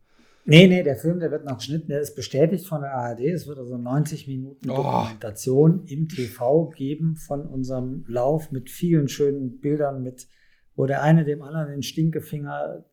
Nee, 0.48 0.68
nee, 0.68 0.84
der 0.84 0.94
Film, 0.94 1.18
der 1.18 1.32
wird 1.32 1.44
noch 1.44 1.58
geschnitten, 1.58 1.88
der 1.88 2.00
ist 2.00 2.14
bestätigt 2.14 2.66
von 2.66 2.80
der 2.80 2.92
ARD. 2.92 3.20
Es 3.20 3.48
wird 3.48 3.58
also 3.58 3.76
90 3.76 4.28
Minuten 4.28 4.70
oh. 4.70 4.76
Dokumentation 4.76 5.84
im 5.86 6.08
TV 6.08 6.68
geben 6.68 7.16
von 7.16 7.44
unserem 7.46 8.04
Lauf 8.06 8.52
mit 8.52 8.70
vielen 8.70 9.08
schönen 9.08 9.60
Bildern, 9.60 10.04
mit, 10.04 10.28
wo 10.76 10.86
der 10.86 11.02
eine 11.02 11.24
dem 11.24 11.42
anderen 11.42 11.68
den 11.68 11.82
Stinkefinger 11.82 12.84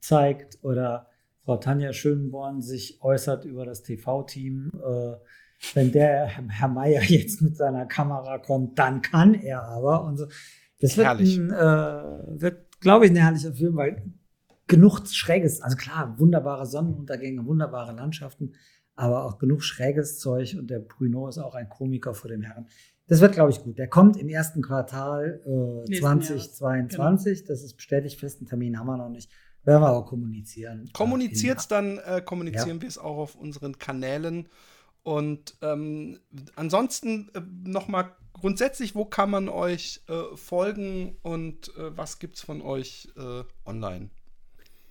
zeigt 0.00 0.58
oder 0.62 1.06
Frau 1.44 1.56
Tanja 1.56 1.92
Schönborn 1.92 2.62
sich 2.62 2.98
äußert 3.00 3.44
über 3.44 3.64
das 3.64 3.84
TV-Team. 3.84 4.72
Äh, 4.74 5.14
wenn 5.74 5.92
der 5.92 6.26
Herr 6.26 6.68
Meier 6.68 7.02
jetzt 7.06 7.40
mit 7.42 7.56
seiner 7.56 7.86
Kamera 7.86 8.38
kommt, 8.38 8.76
dann 8.78 9.02
kann 9.02 9.34
er 9.34 9.62
aber. 9.62 10.02
Und 10.02 10.16
so. 10.16 10.26
Das 10.80 10.96
wird, 10.96 11.06
ein, 11.06 11.50
äh, 11.50 12.40
wird 12.40 12.80
glaube 12.80 13.06
ich, 13.06 13.12
ein 13.12 13.16
herrlicher 13.16 13.52
Film, 13.52 13.76
weil 13.76 14.02
genug 14.68 15.06
Schräges, 15.06 15.60
also 15.60 15.76
klar, 15.76 16.18
wunderbare 16.18 16.66
Sonnenuntergänge, 16.66 17.44
wunderbare 17.46 17.92
Landschaften, 17.92 18.52
aber 18.94 19.24
auch 19.24 19.38
genug 19.38 19.62
schräges 19.62 20.18
Zeug 20.18 20.56
und 20.58 20.68
der 20.70 20.80
Bruno 20.80 21.28
ist 21.28 21.38
auch 21.38 21.54
ein 21.54 21.68
Komiker 21.68 22.14
vor 22.14 22.30
dem 22.30 22.42
Herrn. 22.42 22.66
Das 23.06 23.20
wird, 23.20 23.32
glaube 23.32 23.50
ich, 23.50 23.62
gut. 23.62 23.78
Der 23.78 23.88
kommt 23.88 24.18
im 24.18 24.28
ersten 24.28 24.60
Quartal 24.60 25.40
äh, 25.88 25.98
2022. 25.98 27.38
Genau. 27.38 27.48
Das 27.48 27.62
ist 27.62 27.74
bestätigt, 27.74 28.20
festen 28.20 28.44
Termin 28.44 28.78
haben 28.78 28.86
wir 28.86 28.98
noch 28.98 29.08
nicht. 29.08 29.30
Werden 29.64 29.82
wir 29.82 29.88
aber 29.88 30.04
kommunizieren. 30.04 30.86
Äh, 30.86 30.92
Kommuniziert 30.92 31.58
es 31.58 31.68
dann, 31.68 31.98
äh, 31.98 32.20
kommunizieren 32.22 32.76
ja. 32.76 32.82
wir 32.82 32.88
es 32.88 32.98
auch 32.98 33.16
auf 33.16 33.34
unseren 33.34 33.78
Kanälen. 33.78 34.48
Und 35.02 35.56
ähm, 35.62 36.18
ansonsten 36.54 37.30
äh, 37.34 37.40
nochmal 37.64 38.12
grundsätzlich, 38.34 38.94
wo 38.94 39.06
kann 39.06 39.30
man 39.30 39.48
euch 39.48 40.02
äh, 40.08 40.36
folgen 40.36 41.16
und 41.22 41.68
äh, 41.76 41.96
was 41.96 42.18
gibt 42.18 42.36
es 42.36 42.42
von 42.42 42.60
euch 42.60 43.08
äh, 43.16 43.42
online? 43.64 44.10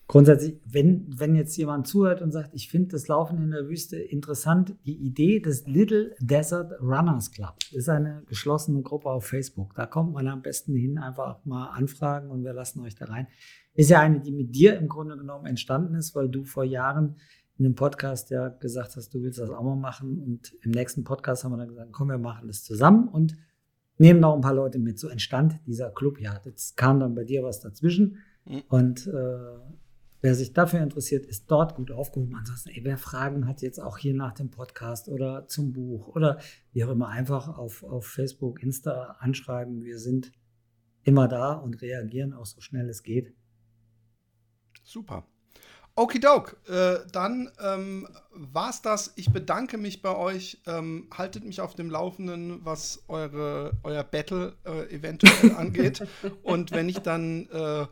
Grundsätzlich, 0.08 0.60
wenn, 0.66 1.08
wenn 1.20 1.36
jetzt 1.36 1.58
jemand 1.58 1.88
zuhört 1.88 2.22
und 2.22 2.32
sagt, 2.32 2.54
ich 2.54 2.70
finde 2.70 2.90
das 2.90 3.08
Laufen 3.08 3.42
in 3.42 3.52
der 3.52 3.68
Wüste 3.68 3.98
interessant, 3.98 4.76
die 4.86 4.96
Idee 4.96 5.40
des 5.40 5.68
Little 5.68 6.16
Desert 6.20 6.80
Runners 6.82 7.32
Club 7.32 7.56
ist 7.72 7.90
eine 7.90 8.24
geschlossene 8.28 8.82
Gruppe 8.82 9.10
auf 9.10 9.26
Facebook. 9.26 9.76
Da 9.76 9.86
kommt 9.86 10.14
man 10.14 10.28
am 10.28 10.42
besten 10.42 10.76
hin, 10.76 10.98
einfach 10.98 11.44
mal 11.46 11.68
anfragen 11.72 12.30
und 12.30 12.44
wir 12.44 12.54
lassen 12.54 12.80
euch 12.82 12.96
da 12.96 13.06
rein. 13.06 13.28
Ist 13.74 13.90
ja 13.90 14.00
eine, 14.00 14.22
die 14.22 14.32
mit 14.32 14.56
dir 14.56 14.78
im 14.78 14.88
Grunde 14.88 15.18
genommen 15.18 15.46
entstanden 15.46 15.96
ist, 15.96 16.16
weil 16.16 16.30
du 16.30 16.46
vor 16.46 16.64
Jahren 16.64 17.18
in 17.60 17.66
einem 17.66 17.76
Podcast 17.76 18.30
ja 18.30 18.50
gesagt 18.50 18.96
hast, 18.96 19.14
du 19.14 19.22
willst 19.22 19.40
das 19.40 19.50
auch 19.50 19.64
mal 19.64 19.76
machen. 19.76 20.20
Und 20.20 20.54
im 20.62 20.72
nächsten 20.72 21.04
Podcast 21.04 21.44
haben 21.44 21.52
wir 21.52 21.58
dann 21.58 21.70
gesagt, 21.70 21.92
komm, 21.92 22.10
wir 22.10 22.18
machen 22.18 22.48
das 22.48 22.64
zusammen 22.64 23.08
und 23.08 23.36
nehmen 23.98 24.20
noch 24.20 24.36
ein 24.36 24.42
paar 24.42 24.54
Leute 24.54 24.80
mit. 24.80 25.00
So 25.00 25.10
entstand 25.10 25.60
dieser 25.66 25.90
Club. 25.90 26.20
Ja, 26.20 26.40
jetzt 26.46 26.78
kam 26.78 27.00
dann 27.00 27.16
bei 27.16 27.24
dir 27.24 27.44
was 27.44 27.60
dazwischen. 27.60 28.20
Und 28.70 29.08
äh, 29.08 29.40
Wer 30.22 30.34
sich 30.34 30.54
dafür 30.54 30.82
interessiert, 30.82 31.26
ist 31.26 31.50
dort 31.52 31.76
gut 31.76 31.92
aufgehoben. 31.92 32.36
Ansonsten, 32.36 32.70
ey, 32.70 32.84
wer 32.84 32.98
Fragen 32.98 33.48
hat 33.48 33.62
jetzt 33.62 33.80
auch 33.80 33.98
hier 33.98 34.16
nach 34.16 34.34
dem 34.34 34.50
Podcast 34.50 35.10
oder 35.10 35.48
zum 35.48 35.74
Buch 35.74 36.08
oder 36.08 36.40
wie 36.74 36.84
auch 36.84 36.90
immer, 36.90 37.10
einfach 37.10 37.58
auf, 37.58 37.84
auf 37.84 38.08
Facebook, 38.08 38.64
Insta 38.64 39.18
anschreiben. 39.20 39.84
Wir 39.84 40.00
sind 40.00 40.32
immer 41.04 41.28
da 41.28 41.54
und 41.54 41.82
reagieren 41.82 42.34
auch 42.34 42.48
so 42.48 42.62
schnell 42.62 42.90
es 42.90 43.04
geht. 43.04 43.34
Super. 44.84 45.28
Okidok, 45.96 46.58
äh, 46.68 47.00
dann 47.12 47.50
ähm, 47.60 48.08
war's 48.32 48.84
das. 48.84 49.14
Ich 49.16 49.32
bedanke 49.32 49.80
mich 49.80 50.04
bei 50.04 50.16
euch. 50.16 50.62
Ähm, 50.68 51.10
haltet 51.12 51.44
mich 51.44 51.60
auf 51.60 51.74
dem 51.74 51.90
Laufenden, 51.90 52.64
was 52.64 53.04
eure, 53.08 53.72
euer 53.82 54.04
Battle 54.04 54.56
äh, 54.64 54.94
eventuell 54.94 55.52
angeht. 55.58 56.08
Und 56.44 56.72
wenn 56.72 56.88
ich 56.88 57.00
dann 57.00 57.48
äh, 57.50 57.88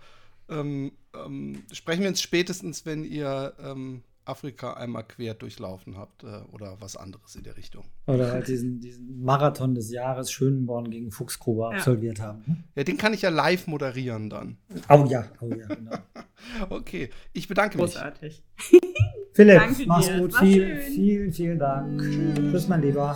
ähm, 0.49 0.91
ähm, 1.13 1.63
sprechen 1.71 2.01
wir 2.01 2.09
uns 2.09 2.21
spätestens, 2.21 2.85
wenn 2.85 3.03
ihr 3.03 3.53
ähm, 3.59 4.03
Afrika 4.25 4.73
einmal 4.73 5.03
quer 5.03 5.33
durchlaufen 5.35 5.97
habt 5.97 6.23
äh, 6.23 6.41
oder 6.51 6.77
was 6.79 6.97
anderes 6.97 7.35
in 7.35 7.43
der 7.43 7.57
Richtung. 7.57 7.85
Oder 8.07 8.31
halt 8.31 8.47
diesen, 8.47 8.79
diesen 8.79 9.23
Marathon 9.23 9.75
des 9.75 9.91
Jahres 9.91 10.31
Schönborn 10.31 10.89
gegen 10.89 11.11
Fuchsgrube 11.11 11.61
ja. 11.61 11.69
absolviert 11.69 12.19
haben. 12.19 12.43
Ne? 12.47 12.63
Ja, 12.75 12.83
den 12.83 12.97
kann 12.97 13.13
ich 13.13 13.21
ja 13.21 13.29
live 13.29 13.67
moderieren 13.67 14.29
dann. 14.29 14.57
Oh 14.89 15.05
ja, 15.07 15.25
oh 15.41 15.49
ja, 15.49 15.67
genau. 15.67 15.97
okay, 16.69 17.09
ich 17.33 17.47
bedanke 17.47 17.77
Großartig. 17.77 18.43
mich. 18.57 18.81
Großartig. 18.81 18.95
Philipp, 19.33 19.87
mach's 19.87 20.09
gut. 20.17 20.35
Viel, 20.37 20.77
vielen, 20.77 21.31
vielen 21.33 21.59
Dank. 21.59 22.01
Tschüss, 22.01 22.67
mein 22.69 22.81
Lieber. 22.81 23.15